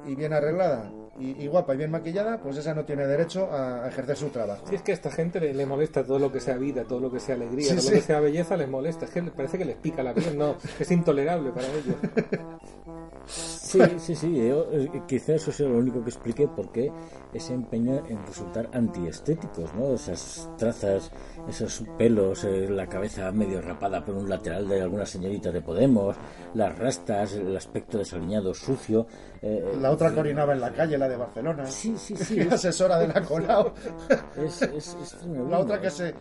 y 0.06 0.15
bien 0.15 0.32
arreglada 0.32 0.90
y, 1.19 1.31
y 1.43 1.47
guapa 1.48 1.74
y 1.74 1.78
bien 1.78 1.90
maquillada, 1.90 2.40
pues 2.40 2.56
esa 2.56 2.74
no 2.74 2.85
tiene 2.85 3.06
derecho 3.06 3.51
a, 3.52 3.85
a 3.85 3.89
ejercer 3.89 4.16
su 4.16 4.28
trabajo. 4.31 4.66
Si 4.69 4.74
es 4.77 4.82
que 4.82 4.93
a 4.93 4.94
esta 4.94 5.10
gente 5.10 5.40
le, 5.40 5.52
le 5.52 5.66
molesta 5.66 6.05
todo 6.05 6.19
lo 6.19 6.32
que 6.32 6.40
sea 6.40 6.56
vida, 6.56 6.85
todo 6.85 7.01
lo 7.01 7.10
que 7.10 7.20
sea 7.20 7.35
alegría, 7.35 7.69
Sí, 7.69 7.74
todo 7.77 7.82
sí. 7.82 7.90
lo 7.90 7.97
que 7.97 8.02
sea 8.02 8.20
belleza 8.20 8.56
les 8.56 8.69
molesta. 8.69 9.05
Es 9.05 9.10
que 9.10 9.23
le- 9.23 9.31
parece 9.32 9.59
que 9.59 9.65
les 9.65 9.77
pica 9.77 10.02
la 10.02 10.15
piel, 10.15 10.39
no, 10.39 10.56
es 10.78 10.90
intolerable 10.90 11.51
para 11.51 11.66
ellos. 11.69 11.97
Sí, 13.29 13.79
sí, 13.99 14.15
sí. 14.15 14.35
yo, 14.35 14.67
eh, 14.73 15.03
quizá 15.07 15.35
eso 15.35 15.53
sea 15.53 15.69
lo 15.69 15.79
único 15.79 16.03
que 16.03 16.11
explique 16.11 16.49
por 16.49 16.73
qué 16.73 16.91
ese 17.33 17.53
empeño 17.53 18.03
en 18.07 18.25
resultar 18.27 18.71
antiestéticos, 18.73 19.75
¿no? 19.75 19.93
Esas 19.93 20.49
trazas, 20.57 21.13
esos 21.49 21.83
pelos, 21.97 22.45
eh, 22.45 22.69
la 22.69 22.87
cabeza 22.87 23.31
medio 23.33 23.61
rapada 23.62 24.05
por 24.05 24.15
un 24.15 24.29
lateral 24.29 24.69
de 24.69 24.83
alguna 24.83 25.07
señorita 25.07 25.51
de 25.51 25.61
Podemos, 25.62 26.15
las 26.55 26.77
rastas, 26.79 27.33
el 27.33 27.57
aspecto 27.57 27.99
desaliñado, 27.99 28.53
sucio. 28.55 29.07
eh, 29.43 29.77
La 29.81 29.91
otra 29.91 30.12
que 30.12 30.20
orinaba 30.20 30.53
en 30.53 30.61
la 30.61 30.70
calle, 30.73 30.99
la 30.99 31.09
de 31.09 31.16
Barcelona. 31.16 31.66
Sí, 31.66 31.95
sí, 31.97 32.16
sí. 32.16 32.41
asesora 32.53 32.99
de 32.99 33.09
la 33.09 33.23
Colau. 33.23 33.73
Es, 34.37 34.62
es, 34.62 34.97
es 35.03 35.16
tremendo. 35.19 35.49
La 35.49 35.59
otra 35.59 35.81
que 35.81 35.91
se. 35.91 36.15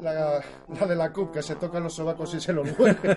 La, 0.00 0.40
la 0.80 0.86
de 0.86 0.96
la 0.96 1.12
CUP, 1.12 1.32
que 1.32 1.42
se 1.42 1.54
toca 1.56 1.78
los 1.78 1.92
sobacos 1.94 2.34
y 2.34 2.40
se 2.40 2.52
los 2.52 2.66
mueve. 2.78 3.16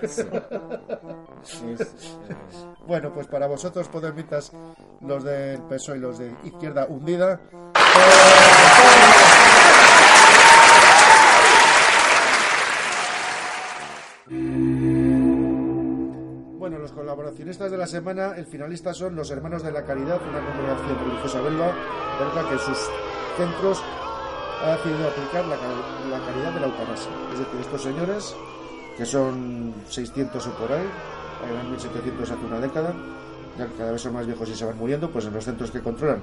Bueno, 2.86 3.12
pues 3.12 3.26
para 3.26 3.46
vosotros, 3.46 3.88
podemitas, 3.88 4.52
los 5.00 5.24
del 5.24 5.60
PSOE 5.62 5.96
y 5.96 6.00
los 6.00 6.18
de 6.18 6.32
Izquierda 6.44 6.86
Hundida. 6.88 7.40
Bueno, 7.50 7.72
colaboracionistas 16.94 17.70
de 17.70 17.76
la 17.76 17.86
semana, 17.86 18.34
el 18.36 18.46
finalista 18.46 18.94
son 18.94 19.16
los 19.16 19.30
Hermanos 19.30 19.62
de 19.62 19.72
la 19.72 19.84
Caridad, 19.84 20.20
una 20.28 20.40
congregación 20.44 20.98
religiosa 21.04 21.40
belga, 21.40 21.72
belga 22.18 22.48
que 22.48 22.54
en 22.54 22.60
sus 22.60 22.78
centros 23.36 23.82
ha 24.64 24.76
decidido 24.76 25.08
aplicar 25.08 25.44
la, 25.44 25.56
la 25.56 26.24
caridad 26.24 26.52
de 26.52 26.60
la 26.60 26.66
eutanasia. 26.66 27.10
Es 27.32 27.38
decir, 27.40 27.60
estos 27.60 27.82
señores, 27.82 28.34
que 28.96 29.04
son 29.04 29.74
600 29.88 30.46
o 30.46 30.50
por 30.52 30.72
ahí, 30.72 30.86
eran 31.50 31.70
1700 31.70 32.30
hace 32.30 32.46
una 32.46 32.60
década, 32.60 32.94
ya 33.58 33.66
que 33.66 33.74
cada 33.74 33.92
vez 33.92 34.00
son 34.00 34.14
más 34.14 34.26
viejos 34.26 34.48
y 34.48 34.54
se 34.54 34.64
van 34.64 34.78
muriendo, 34.78 35.10
pues 35.10 35.26
en 35.26 35.34
los 35.34 35.44
centros 35.44 35.70
que 35.70 35.80
controlan 35.80 36.22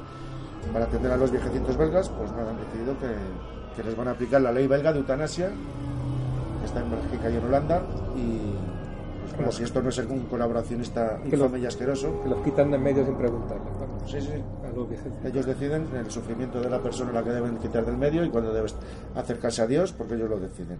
para 0.73 0.85
atender 0.85 1.11
a 1.11 1.17
los 1.17 1.31
viejecitos 1.31 1.77
belgas, 1.77 2.09
pues 2.09 2.31
nada, 2.31 2.51
han 2.51 2.57
decidido 2.57 2.97
que, 2.99 3.75
que 3.75 3.83
les 3.83 3.95
van 3.95 4.07
a 4.07 4.11
aplicar 4.11 4.41
la 4.41 4.51
ley 4.51 4.67
belga 4.67 4.93
de 4.93 4.99
eutanasia, 4.99 5.49
que 6.59 6.65
está 6.65 6.81
en 6.81 6.91
Bélgica 6.91 7.29
y 7.29 7.35
en 7.35 7.45
Holanda, 7.45 7.81
y 8.15 8.70
como 9.33 9.51
si 9.51 9.63
esto 9.63 9.81
no 9.81 9.89
es 9.89 9.97
un 9.99 10.25
colaboracionista 10.25 11.19
infame 11.25 11.59
y 11.59 11.65
asqueroso. 11.65 12.21
Que 12.23 12.29
los 12.29 12.41
quitan 12.41 12.71
de 12.71 12.77
medio 12.77 13.05
sin 13.05 13.15
preguntarles. 13.15 13.73
vamos. 13.79 14.11
Sí, 14.11 14.21
sí. 14.21 14.33
A 14.67 14.75
los 14.75 14.89
viejetes. 14.89 15.25
Ellos 15.25 15.45
deciden 15.45 15.87
el 15.95 16.09
sufrimiento 16.09 16.61
de 16.61 16.69
la 16.69 16.79
persona 16.79 17.11
a 17.11 17.13
la 17.13 17.23
que 17.23 17.31
deben 17.31 17.57
quitar 17.57 17.85
del 17.85 17.97
medio 17.97 18.23
y 18.23 18.29
cuando 18.29 18.53
debes 18.53 18.75
acercarse 19.15 19.61
a 19.61 19.67
Dios, 19.67 19.93
porque 19.93 20.15
ellos 20.15 20.29
lo 20.29 20.39
deciden. 20.39 20.79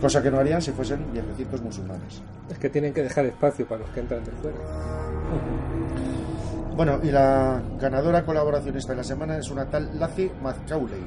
Cosa 0.00 0.22
que 0.22 0.30
no 0.30 0.38
harían 0.38 0.62
si 0.62 0.72
fuesen 0.72 1.12
viejecitos 1.12 1.60
musulmanes. 1.60 2.22
Es 2.50 2.58
que 2.58 2.70
tienen 2.70 2.92
que 2.92 3.02
dejar 3.02 3.26
espacio 3.26 3.66
para 3.66 3.82
los 3.82 3.90
que 3.90 4.00
entran 4.00 4.24
de 4.24 4.30
fuera. 4.32 4.56
Bueno, 6.74 7.00
y 7.02 7.10
la 7.10 7.60
ganadora 7.78 8.24
colaboracionista 8.24 8.92
de 8.92 8.96
la 8.96 9.04
semana 9.04 9.36
es 9.36 9.50
una 9.50 9.66
tal 9.66 9.98
Laci 9.98 10.30
Mazcauley. 10.42 11.02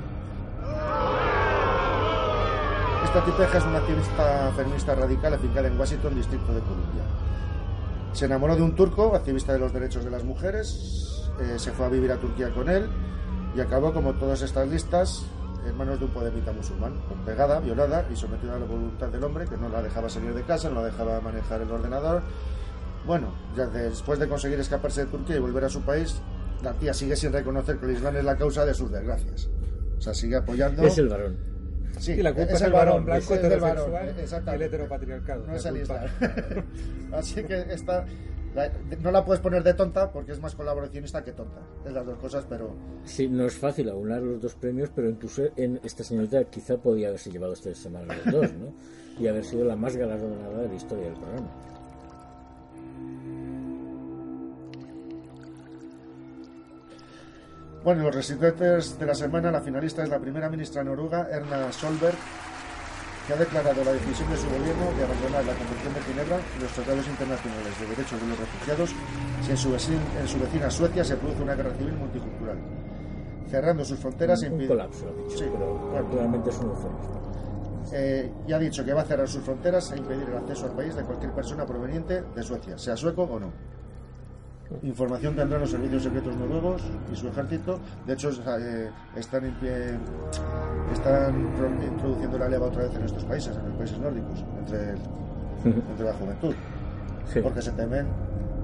Esta 3.06 3.24
tipeja 3.24 3.60
es 3.60 3.66
una 3.66 3.78
activista 3.78 4.52
feminista 4.58 4.96
radical 4.96 5.36
afincada 5.36 5.68
en 5.68 5.80
Washington, 5.80 6.16
Distrito 6.16 6.52
de 6.54 6.60
Columbia. 6.62 7.04
Se 8.14 8.26
enamoró 8.26 8.56
de 8.56 8.64
un 8.64 8.76
turco, 8.76 9.16
activista 9.16 9.54
de 9.54 9.60
los 9.60 9.72
derechos 9.72 10.04
de 10.04 10.10
las 10.10 10.24
mujeres, 10.24 11.30
eh, 11.40 11.58
se 11.60 11.72
fue 11.72 11.86
a 11.86 11.90
vivir 11.90 12.12
a 12.12 12.18
Turquía 12.18 12.52
con 12.52 12.68
él 12.68 12.90
y 13.56 13.62
acabó, 13.62 13.94
como 13.94 14.16
todas 14.16 14.42
estas 14.42 14.68
listas, 14.68 15.24
en 15.68 15.78
manos 15.78 16.00
de 16.00 16.06
un 16.06 16.12
podemita 16.12 16.52
musulmán, 16.52 16.96
pegada, 17.26 17.60
violada 17.60 18.08
y 18.12 18.16
sometida 18.16 18.56
a 18.56 18.60
la 18.60 18.66
voluntad 18.66 19.08
del 19.10 19.24
hombre, 19.24 19.46
que 19.46 19.56
no 19.56 19.70
la 19.70 19.84
dejaba 19.84 20.10
salir 20.10 20.34
de 20.34 20.42
casa, 20.42 20.70
no 20.70 20.82
la 20.82 20.88
dejaba 20.88 21.22
manejar 21.22 21.62
el 21.62 21.72
ordenador. 21.72 22.24
Bueno, 23.06 23.28
ya 23.56 23.68
después 23.68 24.18
de 24.18 24.28
conseguir 24.28 24.60
escaparse 24.60 25.06
de 25.06 25.12
Turquía 25.12 25.36
y 25.36 25.40
volver 25.40 25.64
a 25.64 25.70
su 25.70 25.84
país, 25.84 26.20
la 26.64 26.74
tía 26.74 26.94
sigue 26.94 27.16
sin 27.16 27.32
reconocer 27.32 27.78
que 27.78 27.86
el 27.86 27.92
Islam 27.92 28.16
es 28.18 28.26
la 28.26 28.36
causa 28.36 28.66
de 28.66 28.74
sus 28.74 28.92
desgracias. 28.92 29.48
O 29.96 30.02
sea, 30.02 30.14
sigue 30.16 30.38
apoyando. 30.38 30.82
Es 30.82 30.98
el 30.98 31.08
varón. 31.08 31.55
Sí, 32.00 32.12
y 32.14 32.22
la 32.22 32.34
culpa 32.34 32.54
es, 32.54 32.62
el 32.62 32.72
varón 32.72 33.06
blanco 33.06 33.24
es 33.24 33.32
el 33.40 33.46
heterosexual 33.46 33.92
varón, 33.92 34.16
y 34.48 34.56
el 34.56 34.62
heteropatriarcado. 34.62 35.48
No 35.48 35.56
es 35.56 35.66
el. 35.66 35.78
Islam. 35.78 36.00
Así 37.14 37.44
que 37.44 37.66
esta, 37.70 38.06
la- 38.56 38.72
no 39.02 39.12
la 39.12 39.24
puedes 39.26 39.42
poner 39.42 39.64
de 39.64 39.74
tonta 39.74 40.12
porque 40.12 40.32
es 40.34 40.40
más 40.42 40.56
colaboracionista 40.56 41.24
que 41.24 41.32
tonta. 41.32 41.62
Es 41.86 41.94
las 41.94 42.06
dos 42.06 42.18
cosas, 42.18 42.46
pero 42.50 42.74
Sí, 43.06 43.28
no 43.28 43.46
es 43.46 43.56
fácil 43.58 43.90
aunar 43.90 44.22
los 44.22 44.42
dos 44.42 44.56
premios, 44.56 44.90
pero 44.96 45.10
incluso 45.10 45.44
en 45.56 45.80
esta 45.84 46.04
señorita 46.04 46.44
quizá 46.46 46.78
podía 46.78 47.08
haberse 47.10 47.32
llevado 47.32 47.54
esta 47.54 47.74
semana 47.74 48.14
los 48.26 48.34
dos, 48.34 48.54
¿no? 48.54 48.74
Y 49.20 49.28
haber 49.28 49.44
sido 49.46 49.64
la 49.66 49.76
más 49.76 49.96
galardonada 49.96 50.62
de 50.64 50.68
la 50.68 50.74
historia 50.76 51.06
del 51.06 51.14
programa. 51.14 51.50
Bueno, 57.86 58.02
los 58.04 58.16
residentes 58.16 58.98
de 58.98 59.06
la 59.06 59.14
semana, 59.16 59.52
la 59.52 59.62
finalista 59.62 60.04
es 60.04 60.10
la 60.10 60.20
primera 60.20 60.50
ministra 60.50 60.84
noruega, 60.84 61.28
Erna 61.32 61.72
Solberg, 61.72 62.16
que 63.28 63.34
ha 63.34 63.38
declarado 63.38 63.84
la 63.84 63.94
decisión 63.94 64.28
de 64.32 64.38
su 64.38 64.48
gobierno 64.50 64.86
de 64.98 65.04
abandonar 65.06 65.46
la 65.46 65.54
Convención 65.54 65.94
de 65.94 66.02
Ginebra 66.02 66.38
y 66.58 66.62
los 66.64 66.72
tratados 66.72 67.08
internacionales 67.08 67.80
de 67.80 67.86
derechos 67.88 68.20
de 68.22 68.28
los 68.28 68.40
refugiados 68.40 68.90
si 69.44 69.52
en 69.52 69.58
su, 69.58 69.70
vecin- 69.70 70.20
en 70.20 70.28
su 70.28 70.40
vecina 70.40 70.70
Suecia 70.72 71.04
se 71.06 71.16
produce 71.16 71.44
una 71.44 71.54
guerra 71.56 71.72
civil 71.78 71.94
multicultural, 71.94 72.58
cerrando 73.50 73.86
sus 73.86 74.00
fronteras 74.00 74.42
e 74.44 74.50
Un 74.50 74.60
impidi- 74.60 74.68
colapso, 74.68 75.06
ha 75.08 75.24
dicho, 75.24 75.38
Sí, 75.38 75.46
pero 75.52 75.76
bueno. 75.76 76.44
es 76.50 76.58
un 76.58 76.70
eufemismo. 76.70 77.22
Eh, 77.94 78.32
y 78.48 78.52
ha 78.54 78.58
dicho 78.60 78.84
que 78.84 78.94
va 78.94 79.02
a 79.02 79.06
cerrar 79.06 79.28
sus 79.28 79.44
fronteras 79.44 79.92
e 79.92 79.98
impedir 79.98 80.28
el 80.28 80.38
acceso 80.38 80.66
al 80.66 80.72
país 80.72 80.96
de 80.96 81.04
cualquier 81.04 81.32
persona 81.34 81.66
proveniente 81.68 82.24
de 82.36 82.42
Suecia, 82.44 82.80
sea 82.80 82.98
sueco 82.98 83.24
o 83.24 83.40
no. 83.40 83.52
Información 84.84 85.36
tendrán 85.36 85.62
los 85.62 85.70
servicios 85.72 86.04
secretos 86.04 86.36
noruegos 86.38 86.82
y 87.12 87.16
su 87.16 87.28
ejército. 87.28 87.80
De 88.08 88.14
hecho, 88.14 88.30
eh, 88.32 88.90
están, 89.16 89.46
están 90.94 91.82
introduciendo 91.84 92.38
la 92.38 92.50
leva 92.50 92.68
otra 92.68 92.84
vez 92.84 92.96
en 92.96 93.04
estos 93.04 93.24
países, 93.26 93.56
en 93.56 93.68
los 93.70 93.78
países 93.78 93.98
nórdicos, 94.00 94.44
entre, 94.60 94.80
el- 94.92 95.82
entre 95.92 96.06
la 96.06 96.14
juventud. 96.14 96.54
Sí. 97.32 97.40
Porque 97.42 97.62
se 97.62 97.72
temen 97.72 98.06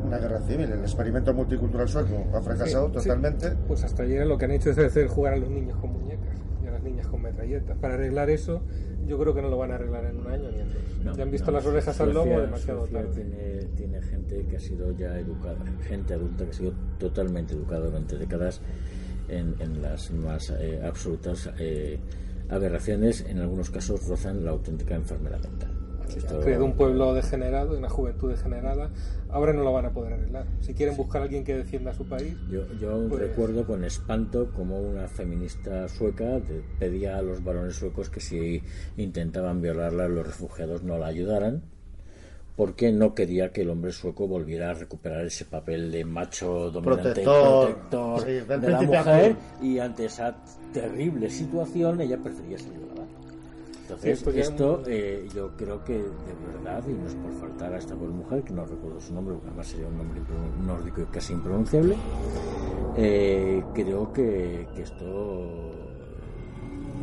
una 0.06 0.18
guerra 0.18 0.40
civil. 0.42 0.72
El 0.72 0.82
experimento 0.82 1.34
multicultural 1.34 1.88
sueco 1.88 2.26
ha 2.36 2.42
fracasado 2.42 2.88
Sí, 2.88 2.94
sí. 3.00 3.08
totalmente. 3.08 3.52
Pues 3.68 3.84
hasta 3.84 4.04
ayer 4.04 4.26
lo 4.26 4.38
que 4.38 4.46
han 4.46 4.52
hecho 4.52 4.72
es 4.72 4.78
hacer 4.78 5.08
jugar 5.08 5.34
a 5.34 5.38
los 5.38 5.50
niños 5.50 5.78
con 5.80 5.94
muñecas 5.94 6.36
y 6.64 6.68
a 6.68 6.72
las 6.72 6.82
niñas 6.84 7.08
con 7.08 7.22
metralletas. 7.22 7.78
Para 7.78 7.94
arreglar 7.96 8.30
eso, 8.30 8.62
yo 9.08 9.18
creo 9.20 9.34
que 9.34 9.42
no 9.42 9.50
lo 9.50 9.58
van 9.58 9.72
a 9.72 9.76
arreglar 9.76 10.06
en 10.06 10.18
un 10.20 10.28
año 10.28 10.52
ni 10.52 10.60
en 10.60 10.68
dos. 10.74 10.81
No, 11.04 11.16
ya 11.16 11.24
han 11.24 11.32
visto 11.32 11.48
no, 11.52 11.58
las 11.58 11.66
orejas 11.66 12.00
al 12.02 12.14
Suecia- 12.14 12.32
lomo 12.32 12.42
demasiado 12.42 12.80
Suecia 12.88 13.02
tarde. 13.02 13.14
Tiene, 13.16 13.66
tiene 13.76 14.02
gente 14.02 14.46
que 14.46 14.58
ha 14.58 14.60
sido 14.60 14.92
ya 14.98 15.18
educada, 15.18 15.58
gente 15.88 16.14
adulta 16.14 16.44
que 16.46 16.52
ha 16.52 16.54
sido 16.54 16.74
totalmente 17.00 17.54
educada 17.54 17.86
durante 17.86 18.18
décadas 18.18 18.62
en, 19.30 19.56
en 19.60 19.82
las 19.82 20.12
más 20.12 20.50
eh, 20.60 20.82
absolutas 20.84 21.50
eh, 21.60 21.98
aberraciones, 22.50 23.26
en 23.28 23.40
algunos 23.40 23.70
casos 23.70 24.06
rozan 24.08 24.44
la 24.44 24.52
auténtica 24.52 24.96
enfermedad 24.96 25.40
mental. 25.42 25.71
Esto- 26.18 26.40
creado 26.40 26.66
un 26.66 26.74
pueblo 26.74 27.14
degenerado 27.14 27.76
y 27.76 27.78
una 27.78 27.90
juventud 27.90 28.30
degenerada. 28.30 28.90
Ahora 29.30 29.54
no 29.54 29.64
lo 29.64 29.72
van 29.72 29.86
a 29.86 29.92
poder 29.92 30.14
arreglar. 30.14 30.46
Si 30.60 30.74
quieren 30.74 30.96
buscar 30.98 31.22
a 31.22 31.26
alguien 31.26 31.44
que 31.44 31.56
defienda 31.56 31.92
a 31.92 31.94
su 31.94 32.06
país, 32.06 32.36
Yo, 32.50 32.66
yo 32.80 33.08
Pues- 33.08 33.22
recuerdo 33.22 33.66
con 33.66 33.84
espanto 33.84 34.52
como 34.52 34.80
una 34.82 35.08
feminista 35.08 35.88
sueca 35.88 36.40
pedía 36.80 37.18
a 37.18 37.22
los 37.22 37.44
varones 37.44 37.76
suecos 37.76 38.10
que 38.10 38.20
si 38.20 38.62
intentaban 38.98 39.62
violarla 39.62 40.08
los 40.08 40.26
refugiados 40.26 40.84
no 40.84 40.98
la 40.98 41.08
ayudaran 41.08 41.62
porque 42.58 42.92
no 42.92 43.16
quería 43.16 43.52
que 43.52 43.62
el 43.62 43.70
hombre 43.70 43.92
sueco 43.92 44.28
volviera 44.28 44.70
a 44.72 44.74
recuperar 44.74 45.26
ese 45.26 45.46
papel 45.46 45.90
de 45.92 46.04
macho 46.06 46.70
dominante 46.70 47.04
Protector. 47.24 47.66
protector 47.74 48.20
Sí, 48.20 48.32
del 48.48 48.62
de 48.62 48.70
la 48.70 48.82
mujer 48.82 49.36
y 49.62 49.80
ante 49.80 50.06
esa 50.06 50.36
terrible 50.74 51.30
situación 51.30 52.02
ella 52.02 52.18
prefería 52.18 52.58
ser. 52.60 52.72
Entonces, 53.96 54.20
Sí, 54.34 54.40
esto 54.40 54.84
eh, 54.88 55.28
yo 55.34 55.52
creo 55.58 55.84
que 55.84 55.94
de 55.98 56.34
verdad, 56.54 56.84
y 56.88 56.94
no 56.94 57.08
es 57.08 57.16
por 57.16 57.32
faltar 57.34 57.74
a 57.74 57.78
esta 57.78 57.96
pobre 57.96 58.12
mujer, 58.14 58.44
que 58.44 58.54
no 58.54 58.66
recuerdo 58.66 59.00
su 59.02 59.14
nombre, 59.14 59.34
porque 59.36 59.48
además 59.50 59.68
sería 59.68 59.88
un 59.88 59.98
nombre 59.98 60.22
nórdico 60.66 61.02
y 61.02 61.06
casi 61.06 61.34
impronunciable, 61.34 61.96
eh, 62.98 63.64
creo 63.74 64.12
que, 64.14 64.68
que 64.76 64.82
esto 64.84 65.06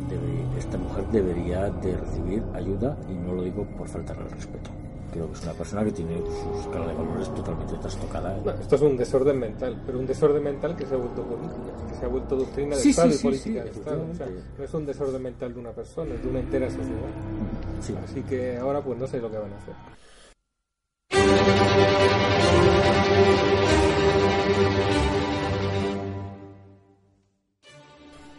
debe- 0.09 0.57
esta 0.57 0.77
mujer 0.77 1.05
debería 1.11 1.69
de 1.69 1.97
recibir 1.97 2.43
ayuda 2.53 2.97
y 3.09 3.13
no 3.13 3.33
lo 3.33 3.43
digo 3.43 3.65
por 3.77 3.87
faltar 3.87 4.17
al 4.19 4.29
respeto. 4.31 4.69
Creo 5.11 5.27
que 5.27 5.33
es 5.33 5.43
una 5.43 5.53
persona 5.53 5.83
que 5.83 5.91
tiene 5.91 6.17
su 6.17 6.59
escala 6.59 6.87
de 6.87 6.93
valores 6.93 7.33
totalmente 7.33 7.75
trastocada. 7.77 8.37
Bueno, 8.43 8.59
esto 8.61 8.75
es 8.75 8.81
un 8.81 8.95
desorden 8.97 9.39
mental, 9.39 9.81
pero 9.85 9.99
un 9.99 10.05
desorden 10.05 10.43
mental 10.43 10.75
que 10.75 10.85
se 10.85 10.93
ha 10.93 10.97
vuelto 10.97 11.23
política, 11.23 11.87
que 11.89 11.95
se 11.95 12.05
ha 12.05 12.07
vuelto 12.07 12.35
doctrina 12.35 12.75
de 12.75 12.81
Sí, 12.81 12.89
Estado 12.91 13.09
sí, 13.09 13.15
y 13.15 13.17
sí, 13.17 13.23
política 13.23 13.63
sí, 13.63 13.69
de 13.69 13.69
Estado. 13.79 14.01
O 14.01 14.15
sea, 14.15 14.25
efectivamente. 14.25 14.57
no 14.59 14.63
es 14.63 14.73
un 14.73 14.85
desorden 14.85 15.23
mental 15.23 15.53
de 15.53 15.59
una 15.59 15.71
persona, 15.71 16.13
es 16.13 16.21
de 16.21 16.29
una 16.29 16.39
entera 16.39 16.69
sociedad. 16.69 18.03
Así 18.03 18.21
que 18.23 18.57
ahora 18.57 18.81
pues 18.81 18.99
no 18.99 19.07
sé 19.07 19.19
lo 19.19 19.31
que 19.31 19.37
van 19.37 19.51
a 19.51 19.57
hacer. 19.57 19.73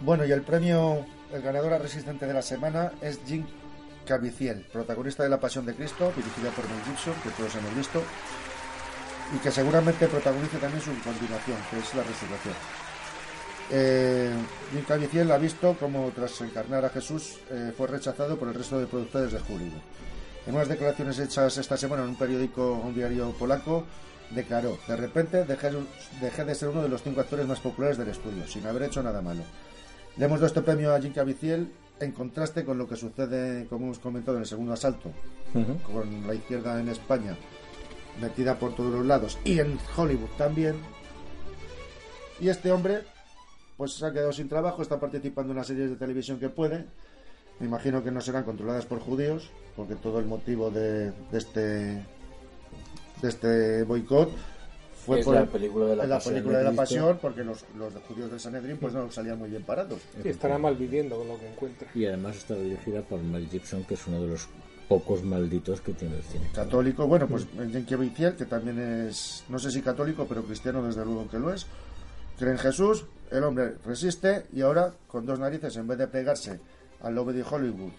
Bueno, 0.01 0.25
y 0.25 0.33
el 0.33 0.43
premio, 0.43 1.05
el 1.33 1.43
ganador 1.43 1.75
a 1.75 1.79
resistente 1.79 2.27
de 2.27 2.33
la 2.33 2.43
semana 2.43 2.93
es 3.03 3.21
Jim 3.27 3.45
Caviezel, 4.07 4.67
protagonista 4.73 5.23
de 5.23 5.29
La 5.29 5.41
Pasión 5.41 5.67
de 5.67 5.75
Cristo, 5.75 6.13
dirigida 6.17 6.51
por 6.51 6.69
Mel 6.69 6.83
Gibson, 6.85 7.15
que 7.23 7.31
todos 7.31 7.55
hemos 7.55 7.75
visto, 7.75 8.03
y 9.35 9.39
que 9.39 9.51
seguramente 9.51 10.07
protagonice 10.09 10.59
también 10.59 10.83
su 10.83 10.91
continuación, 11.03 11.57
que 11.71 11.79
es 11.79 11.95
La 11.95 12.03
Resurrección. 12.03 12.55
Eh, 13.73 14.33
Jim 14.73 14.83
Caviezel 14.83 15.31
ha 15.31 15.39
visto 15.39 15.77
como 15.79 16.11
tras 16.11 16.41
encarnar 16.41 16.85
a 16.85 16.91
Jesús 16.91 17.39
eh, 17.51 17.73
fue 17.77 17.87
rechazado 17.87 18.37
por 18.37 18.49
el 18.49 18.55
resto 18.55 18.81
de 18.81 18.87
productores 18.87 19.33
de 19.33 19.39
Hollywood. 19.39 19.81
En 20.47 20.55
unas 20.55 20.69
declaraciones 20.69 21.19
hechas 21.21 21.57
esta 21.57 21.77
semana 21.77 22.03
en 22.03 22.09
un 22.09 22.17
periódico, 22.17 22.73
un 22.73 22.95
diario 22.95 23.31
polaco, 23.39 23.85
declaró, 24.31 24.79
de 24.89 24.97
repente 24.97 25.45
dejé, 25.45 25.71
dejé 26.21 26.45
de 26.45 26.55
ser 26.55 26.71
uno 26.71 26.83
de 26.83 26.89
los 26.89 27.03
cinco 27.03 27.21
actores 27.21 27.47
más 27.47 27.61
populares 27.61 27.99
del 27.99 28.09
estudio, 28.09 28.47
sin 28.47 28.67
haber 28.67 28.85
hecho 28.85 29.03
nada 29.03 29.23
malo. 29.23 29.43
Le 30.17 30.25
hemos 30.25 30.41
dado 30.41 30.49
este 30.49 30.63
premio 30.63 30.93
a 30.93 31.01
Jim 31.01 31.13
Caviezel 31.13 31.71
en 32.01 32.13
contraste 32.13 32.65
con 32.65 32.79
lo 32.79 32.89
que 32.89 32.97
sucede, 32.97 33.67
como 33.67 33.87
hemos 33.87 33.99
comentado, 33.99 34.37
en 34.39 34.43
el 34.43 34.49
segundo 34.49 34.73
asalto, 34.73 35.11
con 35.85 36.27
la 36.27 36.35
izquierda 36.35 36.81
en 36.81 36.89
España 36.89 37.37
metida 38.21 38.59
por 38.59 38.75
todos 38.75 38.93
los 38.93 39.07
lados 39.07 39.39
y 39.45 39.59
en 39.61 39.79
Hollywood 39.97 40.31
también. 40.37 40.77
Y 42.41 42.49
este 42.49 42.71
hombre, 42.71 43.01
pues 43.77 43.95
se 43.95 44.07
ha 44.07 44.13
quedado 44.13 44.33
sin 44.33 44.49
trabajo, 44.49 44.83
está 44.83 44.99
participando 44.99 45.53
en 45.53 45.59
las 45.59 45.67
series 45.67 45.91
de 45.91 45.97
televisión 45.97 46.39
que 46.39 46.49
puede. 46.49 46.87
Me 47.59 47.67
imagino 47.67 48.03
que 48.03 48.11
no 48.11 48.21
serán 48.21 48.45
controladas 48.45 48.87
por 48.87 49.01
judíos, 49.01 49.51
porque 49.77 49.95
todo 49.95 50.19
el 50.19 50.27
motivo 50.27 50.71
de, 50.71 51.13
de 51.13 51.39
este 51.39 51.61
de 53.21 53.29
este 53.29 53.83
boicot 53.85 54.31
fue 55.11 55.21
Es 55.21 55.25
por 55.27 55.35
la 55.35 55.41
el- 55.43 55.49
película 55.49 55.87
de 55.87 55.97
la 55.97 56.09
Pasión 56.17 56.35
película 56.35 56.59
de 56.59 56.65
de 56.65 56.71
la 56.71 56.77
pasión, 56.77 57.19
porque 57.21 57.43
los, 57.45 57.65
los 57.77 57.93
de 57.95 58.01
judíos 58.01 58.31
del 58.31 58.39
Sanedrín 58.41 58.77
pues 58.79 58.93
no 58.95 59.11
salían 59.11 59.39
muy 59.39 59.51
bien 59.51 59.63
parados. 59.65 60.01
Sí, 60.23 60.29
estará 60.29 60.57
mal 60.59 60.77
viviendo 60.77 61.17
con 61.19 61.29
lo 61.29 61.39
que 61.39 61.49
encuentra. 61.51 61.89
Y 61.95 62.05
además 62.07 62.37
está 62.37 62.55
dirigida 62.55 63.03
por 63.03 63.21
Mel 63.21 63.49
Gibson, 63.49 63.83
que 63.85 63.95
es 63.95 64.07
uno 64.07 64.21
de 64.23 64.29
los 64.29 64.49
pocos 64.89 65.23
malditos 65.23 65.81
que 65.81 65.93
tiene 65.93 66.17
el 66.17 66.23
cine. 66.23 66.49
católico, 66.55 67.07
bueno, 67.07 67.27
pues 67.29 67.47
Jim 67.73 67.85
Caviezel, 67.85 68.35
que 68.37 68.45
también 68.45 68.79
es, 69.09 69.45
no 69.49 69.59
sé 69.59 69.71
si 69.71 69.83
católico, 69.83 70.27
pero 70.29 70.43
cristiano 70.45 70.83
desde 70.85 71.05
luego 71.05 71.29
que 71.29 71.39
lo 71.39 71.53
es, 71.53 71.67
cree 72.39 72.53
en 72.53 72.59
Jesús, 72.59 73.05
el 73.31 73.45
hombre 73.45 73.75
resiste 73.85 74.47
y 74.53 74.63
ahora 74.63 74.93
con 75.07 75.27
dos 75.27 75.39
narices, 75.39 75.77
en 75.77 75.87
vez 75.87 75.99
de 75.99 76.07
pegarse 76.09 76.59
al 77.03 77.15
lobby 77.15 77.35
de 77.35 77.45
Hollywood 77.49 77.93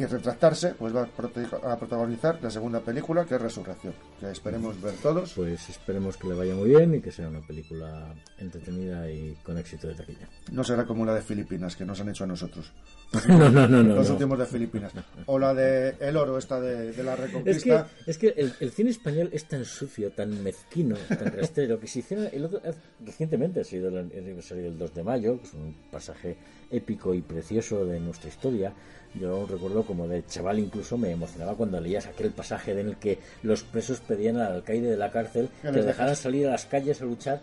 y 0.00 0.06
retractarse, 0.06 0.74
pues 0.78 0.96
va 0.96 1.02
a 1.02 1.76
protagonizar 1.78 2.38
la 2.42 2.50
segunda 2.50 2.80
película, 2.80 3.26
que 3.26 3.34
es 3.34 3.40
Resurrección, 3.42 3.92
que 4.18 4.30
esperemos 4.30 4.80
ver 4.80 4.94
todos. 4.94 5.34
Pues 5.34 5.68
esperemos 5.68 6.16
que 6.16 6.28
le 6.28 6.34
vaya 6.34 6.54
muy 6.54 6.70
bien 6.70 6.94
y 6.94 7.00
que 7.00 7.12
sea 7.12 7.28
una 7.28 7.40
película 7.46 8.14
entretenida 8.38 9.10
y 9.10 9.36
con 9.42 9.58
éxito 9.58 9.88
de 9.88 9.94
taquilla. 9.94 10.26
No 10.52 10.64
será 10.64 10.86
como 10.86 11.04
la 11.04 11.14
de 11.14 11.20
Filipinas, 11.20 11.76
que 11.76 11.84
nos 11.84 12.00
han 12.00 12.08
hecho 12.08 12.24
a 12.24 12.26
nosotros. 12.26 12.72
No, 13.28 13.50
no, 13.50 13.66
no, 13.68 13.82
no, 13.82 13.94
Los 13.96 14.06
no. 14.06 14.12
últimos 14.14 14.38
de 14.38 14.46
Filipinas. 14.46 14.92
O 15.26 15.38
la 15.38 15.52
de 15.52 15.96
El 16.00 16.16
Oro, 16.16 16.38
esta 16.38 16.60
de, 16.60 16.92
de 16.92 17.02
la 17.02 17.14
Es 17.14 17.18
que, 17.18 17.26
Reconquista. 17.26 17.88
es 18.06 18.18
que 18.18 18.28
el, 18.36 18.54
el 18.60 18.70
cine 18.70 18.90
español 18.90 19.28
es 19.32 19.46
tan 19.46 19.64
sucio, 19.64 20.12
tan 20.12 20.42
mezquino, 20.42 20.96
tan 21.08 21.32
rastrero, 21.36 21.78
que 21.80 21.86
si 21.88 21.98
hiciera 21.98 22.28
el 22.28 22.44
otro, 22.44 22.60
eh, 22.64 22.72
recientemente 23.04 23.60
ha 23.60 23.64
sido 23.64 23.88
el 23.88 23.98
aniversario 23.98 24.64
del 24.64 24.78
2 24.78 24.94
de 24.94 25.02
mayo, 25.02 25.38
que 25.40 25.46
es 25.48 25.54
un 25.54 25.74
pasaje 25.90 26.36
épico 26.70 27.14
y 27.14 27.20
precioso 27.20 27.84
de 27.84 28.00
nuestra 28.00 28.28
historia. 28.28 28.72
Yo 29.14 29.46
recuerdo 29.46 29.84
como 29.84 30.06
de 30.06 30.24
chaval 30.26 30.58
incluso 30.58 30.96
me 30.96 31.10
emocionaba 31.10 31.56
cuando 31.56 31.80
leías 31.80 32.06
aquel 32.06 32.30
pasaje 32.30 32.72
en 32.72 32.88
el 32.88 32.96
que 32.96 33.18
los 33.42 33.62
presos 33.64 34.00
pedían 34.00 34.36
al 34.36 34.52
alcaide 34.52 34.88
de 34.88 34.96
la 34.96 35.10
cárcel 35.10 35.48
Que 35.62 35.72
les 35.72 35.84
dejaran 35.84 36.14
salir 36.14 36.46
a 36.46 36.52
las 36.52 36.66
calles 36.66 37.02
a 37.02 37.04
luchar 37.04 37.42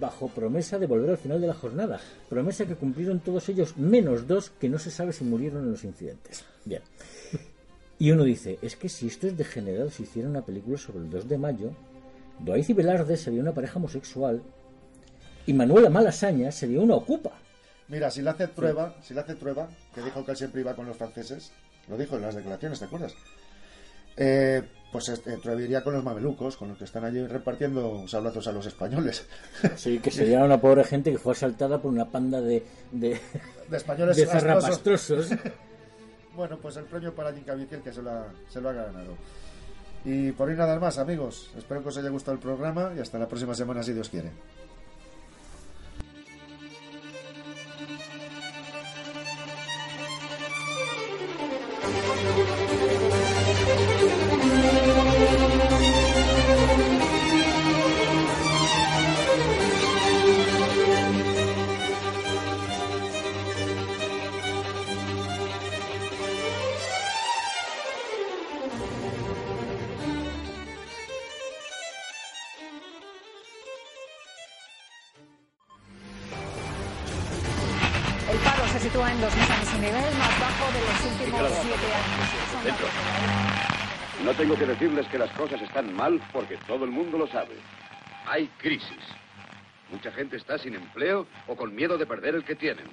bajo 0.00 0.28
promesa 0.28 0.78
de 0.78 0.86
volver 0.86 1.10
al 1.10 1.18
final 1.18 1.40
de 1.40 1.46
la 1.46 1.54
jornada. 1.54 2.00
Promesa 2.28 2.66
que 2.66 2.74
cumplieron 2.74 3.20
todos 3.20 3.48
ellos, 3.48 3.76
menos 3.76 4.26
dos 4.26 4.50
que 4.50 4.68
no 4.68 4.78
se 4.78 4.90
sabe 4.90 5.12
si 5.12 5.24
murieron 5.24 5.64
en 5.64 5.70
los 5.70 5.84
incidentes. 5.84 6.44
Bien. 6.64 6.82
Y 7.98 8.10
uno 8.10 8.24
dice, 8.24 8.58
es 8.60 8.76
que 8.76 8.88
si 8.88 9.06
estos 9.06 9.36
degenerados 9.36 10.00
hicieran 10.00 10.32
una 10.32 10.44
película 10.44 10.76
sobre 10.76 10.98
el 10.98 11.08
2 11.08 11.28
de 11.28 11.38
mayo, 11.38 11.70
Doaiz 12.38 12.68
y 12.68 12.74
Velarde 12.74 13.16
sería 13.16 13.40
una 13.40 13.54
pareja 13.54 13.78
homosexual 13.78 14.42
y 15.46 15.52
Manuela 15.54 15.88
Malasaña 15.88 16.52
sería 16.52 16.80
una 16.80 16.96
ocupa. 16.96 17.38
Mira, 17.88 18.10
si 18.10 18.22
le 18.22 18.30
hace 18.30 18.48
prueba, 18.48 18.96
si 19.02 19.14
le 19.14 19.20
hace 19.20 19.36
prueba, 19.36 19.68
que 19.94 20.02
dijo 20.02 20.24
que 20.24 20.32
él 20.32 20.36
siempre 20.36 20.60
iba 20.60 20.74
con 20.74 20.86
los 20.86 20.96
franceses, 20.96 21.52
lo 21.88 21.96
dijo 21.96 22.16
en 22.16 22.22
las 22.22 22.34
declaraciones, 22.34 22.78
¿te 22.78 22.86
acuerdas? 22.86 23.14
Eh, 24.16 24.62
pues 24.90 25.08
este, 25.10 25.36
Trueba 25.36 25.60
iría 25.60 25.84
con 25.84 25.92
los 25.92 26.02
mamelucos, 26.02 26.56
con 26.56 26.68
los 26.68 26.78
que 26.78 26.84
están 26.84 27.04
allí 27.04 27.26
repartiendo 27.26 28.08
sablazos 28.08 28.48
a 28.48 28.52
los 28.52 28.66
españoles. 28.66 29.26
Sí, 29.76 29.98
que 29.98 30.10
sería 30.10 30.42
una 30.42 30.60
pobre 30.60 30.84
gente 30.84 31.12
que 31.12 31.18
fue 31.18 31.32
asaltada 31.32 31.80
por 31.80 31.92
una 31.92 32.06
panda 32.10 32.40
de, 32.40 32.64
de, 32.92 33.20
De 33.68 33.76
españoles 33.76 34.16
de 34.16 34.26
zarrapastrosos. 34.26 35.30
Bueno, 36.34 36.58
pues 36.58 36.76
el 36.76 36.84
premio 36.84 37.14
para 37.14 37.32
Jim 37.32 37.44
Caviezel 37.44 37.80
que 37.80 37.90
se 37.90 38.02
lo, 38.02 38.10
ha, 38.10 38.26
se 38.50 38.60
lo 38.60 38.68
ha 38.68 38.72
ganado. 38.74 39.16
Y 40.04 40.32
por 40.32 40.50
hoy 40.50 40.54
nada 40.54 40.78
más, 40.78 40.98
amigos. 40.98 41.50
Espero 41.56 41.82
que 41.82 41.88
os 41.88 41.96
haya 41.96 42.10
gustado 42.10 42.34
el 42.34 42.42
programa 42.42 42.92
y 42.94 43.00
hasta 43.00 43.18
la 43.18 43.26
próxima 43.26 43.54
semana, 43.54 43.82
si 43.82 43.94
Dios 43.94 44.10
quiere. 44.10 44.32
Nivel 79.86 80.18
más 80.18 80.40
bajo 80.40 80.72
de 80.72 80.80
los 80.80 81.04
últimos 81.04 81.52
siete 81.62 81.86
años. 81.94 82.52
Son 82.52 82.64
Dentro. 82.64 82.86
No 84.24 84.32
tengo 84.34 84.56
que 84.56 84.66
decirles 84.66 85.06
que 85.08 85.18
las 85.18 85.30
cosas 85.32 85.60
están 85.62 85.94
mal 85.94 86.20
porque 86.32 86.56
todo 86.66 86.84
el 86.84 86.90
mundo 86.90 87.18
lo 87.18 87.26
sabe. 87.28 87.56
Hay 88.26 88.48
crisis. 88.58 88.98
Mucha 89.90 90.10
gente 90.10 90.36
está 90.36 90.58
sin 90.58 90.74
empleo 90.74 91.26
o 91.46 91.54
con 91.54 91.74
miedo 91.74 91.96
de 91.96 92.06
perder 92.06 92.34
el 92.34 92.44
que 92.44 92.56
tienen. 92.56 92.86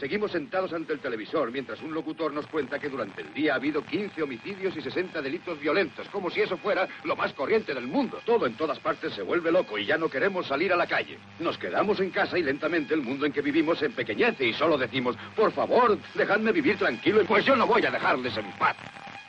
Seguimos 0.00 0.32
sentados 0.32 0.72
ante 0.72 0.94
el 0.94 0.98
televisor 0.98 1.52
mientras 1.52 1.82
un 1.82 1.92
locutor 1.92 2.32
nos 2.32 2.46
cuenta 2.46 2.78
que 2.78 2.88
durante 2.88 3.20
el 3.20 3.34
día 3.34 3.52
ha 3.52 3.56
habido 3.56 3.84
15 3.84 4.22
homicidios 4.22 4.74
y 4.74 4.80
60 4.80 5.20
delitos 5.20 5.60
violentos, 5.60 6.08
como 6.08 6.30
si 6.30 6.40
eso 6.40 6.56
fuera 6.56 6.88
lo 7.04 7.14
más 7.16 7.34
corriente 7.34 7.74
del 7.74 7.86
mundo. 7.86 8.18
Todo 8.24 8.46
en 8.46 8.54
todas 8.54 8.78
partes 8.78 9.12
se 9.12 9.20
vuelve 9.20 9.52
loco 9.52 9.76
y 9.76 9.84
ya 9.84 9.98
no 9.98 10.08
queremos 10.08 10.46
salir 10.46 10.72
a 10.72 10.76
la 10.76 10.86
calle. 10.86 11.18
Nos 11.38 11.58
quedamos 11.58 12.00
en 12.00 12.08
casa 12.08 12.38
y 12.38 12.42
lentamente 12.42 12.94
el 12.94 13.02
mundo 13.02 13.26
en 13.26 13.32
que 13.32 13.42
vivimos 13.42 13.78
se 13.78 13.86
empequeñece 13.86 14.46
y 14.46 14.54
solo 14.54 14.78
decimos, 14.78 15.16
por 15.36 15.52
favor, 15.52 15.98
dejadme 16.14 16.50
vivir 16.50 16.78
tranquilo. 16.78 17.22
Pues 17.28 17.44
yo 17.44 17.54
no 17.54 17.66
voy 17.66 17.84
a 17.84 17.90
dejarles 17.90 18.34
en 18.38 18.50
paz. 18.52 18.76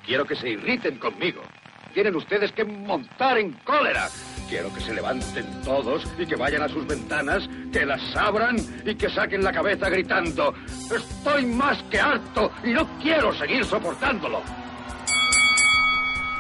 Quiero 0.06 0.24
que 0.24 0.36
se 0.36 0.52
irriten 0.52 1.00
conmigo. 1.00 1.42
Tienen 1.94 2.16
ustedes 2.16 2.54
que 2.54 2.64
montar 2.64 3.38
en 3.38 3.52
cólera. 3.66 4.08
Quiero 4.52 4.74
que 4.74 4.82
se 4.82 4.94
levanten 4.94 5.46
todos 5.64 6.04
y 6.20 6.26
que 6.26 6.36
vayan 6.36 6.64
a 6.64 6.68
sus 6.68 6.86
ventanas, 6.86 7.48
que 7.72 7.86
las 7.86 8.02
abran 8.18 8.58
y 8.86 8.96
que 8.96 9.10
saquen 9.10 9.46
la 9.46 9.54
cabeza 9.54 9.90
gritando, 9.90 10.54
estoy 10.94 11.46
más 11.46 11.82
que 11.84 12.02
harto 12.02 12.52
y 12.62 12.72
no 12.72 12.86
quiero 13.02 13.34
seguir 13.34 13.64
soportándolo. 13.64 14.42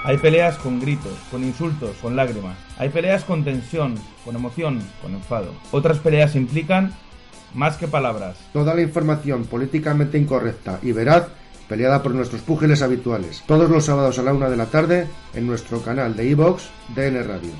Hay 0.03 0.17
peleas 0.17 0.57
con 0.57 0.81
gritos, 0.81 1.17
con 1.31 1.41
insultos, 1.41 1.95
con 2.01 2.17
lágrimas. 2.17 2.57
Hay 2.77 2.89
peleas 2.89 3.23
con 3.23 3.45
tensión, 3.45 3.95
con 4.25 4.35
emoción, 4.35 4.81
con 5.01 5.13
enfado. 5.13 5.53
Otras 5.71 5.99
peleas 5.99 6.35
implican 6.35 6.91
más 7.53 7.77
que 7.77 7.87
palabras. 7.87 8.35
Toda 8.51 8.75
la 8.75 8.81
información 8.81 9.45
políticamente 9.45 10.17
incorrecta 10.17 10.79
y 10.83 10.91
veraz 10.91 11.29
peleada 11.69 12.03
por 12.03 12.13
nuestros 12.13 12.41
púgiles 12.41 12.81
habituales. 12.81 13.41
Todos 13.47 13.69
los 13.69 13.85
sábados 13.85 14.19
a 14.19 14.23
la 14.23 14.33
una 14.33 14.49
de 14.49 14.57
la 14.57 14.65
tarde 14.65 15.07
en 15.33 15.47
nuestro 15.47 15.81
canal 15.81 16.13
de 16.17 16.27
iVox 16.27 16.63
DN 16.93 17.23
Radio. 17.23 17.51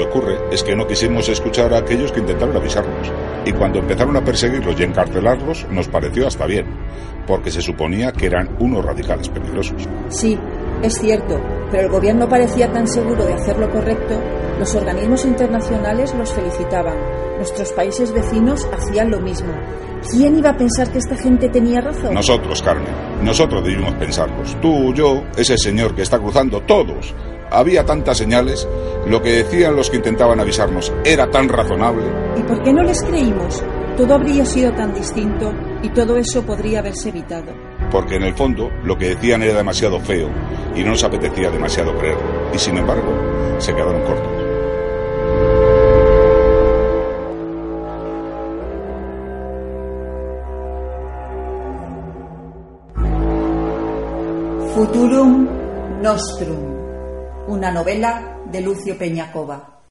Que 0.00 0.08
ocurre 0.08 0.38
es 0.50 0.62
que 0.62 0.74
no 0.74 0.86
quisimos 0.86 1.28
escuchar 1.28 1.74
a 1.74 1.78
aquellos 1.78 2.12
que 2.12 2.20
intentaron 2.20 2.56
avisarnos. 2.56 3.12
Y 3.44 3.52
cuando 3.52 3.78
empezaron 3.78 4.16
a 4.16 4.24
perseguirlos 4.24 4.78
y 4.78 4.84
encarcelarlos, 4.84 5.66
nos 5.70 5.88
pareció 5.88 6.26
hasta 6.26 6.46
bien, 6.46 6.66
porque 7.26 7.50
se 7.50 7.60
suponía 7.60 8.12
que 8.12 8.26
eran 8.26 8.56
unos 8.58 8.84
radicales 8.84 9.28
peligrosos. 9.28 9.88
Sí, 10.08 10.38
es 10.82 10.98
cierto, 10.98 11.38
pero 11.70 11.84
el 11.84 11.90
gobierno 11.90 12.28
parecía 12.28 12.72
tan 12.72 12.86
seguro 12.88 13.24
de 13.24 13.34
hacer 13.34 13.58
lo 13.58 13.70
correcto, 13.70 14.18
los 14.58 14.74
organismos 14.74 15.24
internacionales 15.24 16.14
los 16.14 16.32
felicitaban, 16.32 16.96
nuestros 17.36 17.72
países 17.72 18.12
vecinos 18.12 18.66
hacían 18.72 19.10
lo 19.10 19.20
mismo. 19.20 19.52
¿Quién 20.10 20.38
iba 20.38 20.50
a 20.50 20.56
pensar 20.56 20.90
que 20.90 20.98
esta 20.98 21.16
gente 21.16 21.50
tenía 21.50 21.82
razón? 21.82 22.14
Nosotros, 22.14 22.62
Carmen, 22.62 22.92
nosotros 23.22 23.62
debimos 23.62 23.92
pensarlos. 23.94 24.58
Tú, 24.62 24.94
yo, 24.94 25.24
ese 25.36 25.58
señor 25.58 25.94
que 25.94 26.02
está 26.02 26.18
cruzando, 26.18 26.62
todos. 26.62 27.14
Había 27.50 27.84
tantas 27.84 28.18
señales, 28.18 28.68
lo 29.06 29.20
que 29.22 29.42
decían 29.42 29.76
los 29.76 29.90
que 29.90 29.96
intentaban 29.96 30.40
avisarnos 30.40 30.92
era 31.04 31.30
tan 31.30 31.48
razonable. 31.48 32.04
¿Y 32.36 32.42
por 32.42 32.62
qué 32.62 32.72
no 32.72 32.82
les 32.82 33.02
creímos? 33.02 33.62
Todo 33.96 34.14
habría 34.14 34.46
sido 34.46 34.72
tan 34.72 34.94
distinto 34.94 35.52
y 35.82 35.88
todo 35.90 36.16
eso 36.16 36.42
podría 36.42 36.78
haberse 36.78 37.08
evitado. 37.08 37.52
Porque 37.90 38.16
en 38.16 38.22
el 38.22 38.34
fondo 38.34 38.70
lo 38.84 38.96
que 38.96 39.10
decían 39.10 39.42
era 39.42 39.58
demasiado 39.58 39.98
feo 40.00 40.28
y 40.74 40.84
no 40.84 40.90
nos 40.90 41.04
apetecía 41.04 41.50
demasiado 41.50 41.96
creerlo. 41.98 42.50
Y 42.54 42.58
sin 42.58 42.78
embargo, 42.78 43.12
se 43.58 43.74
quedaron 43.74 44.00
cortos. 44.02 44.40
Futurum 54.74 55.46
Nostrum, 56.00 56.69
una 57.50 57.72
novela 57.72 58.38
de 58.46 58.60
Lucio 58.60 58.96
Peñacova. 58.96 59.79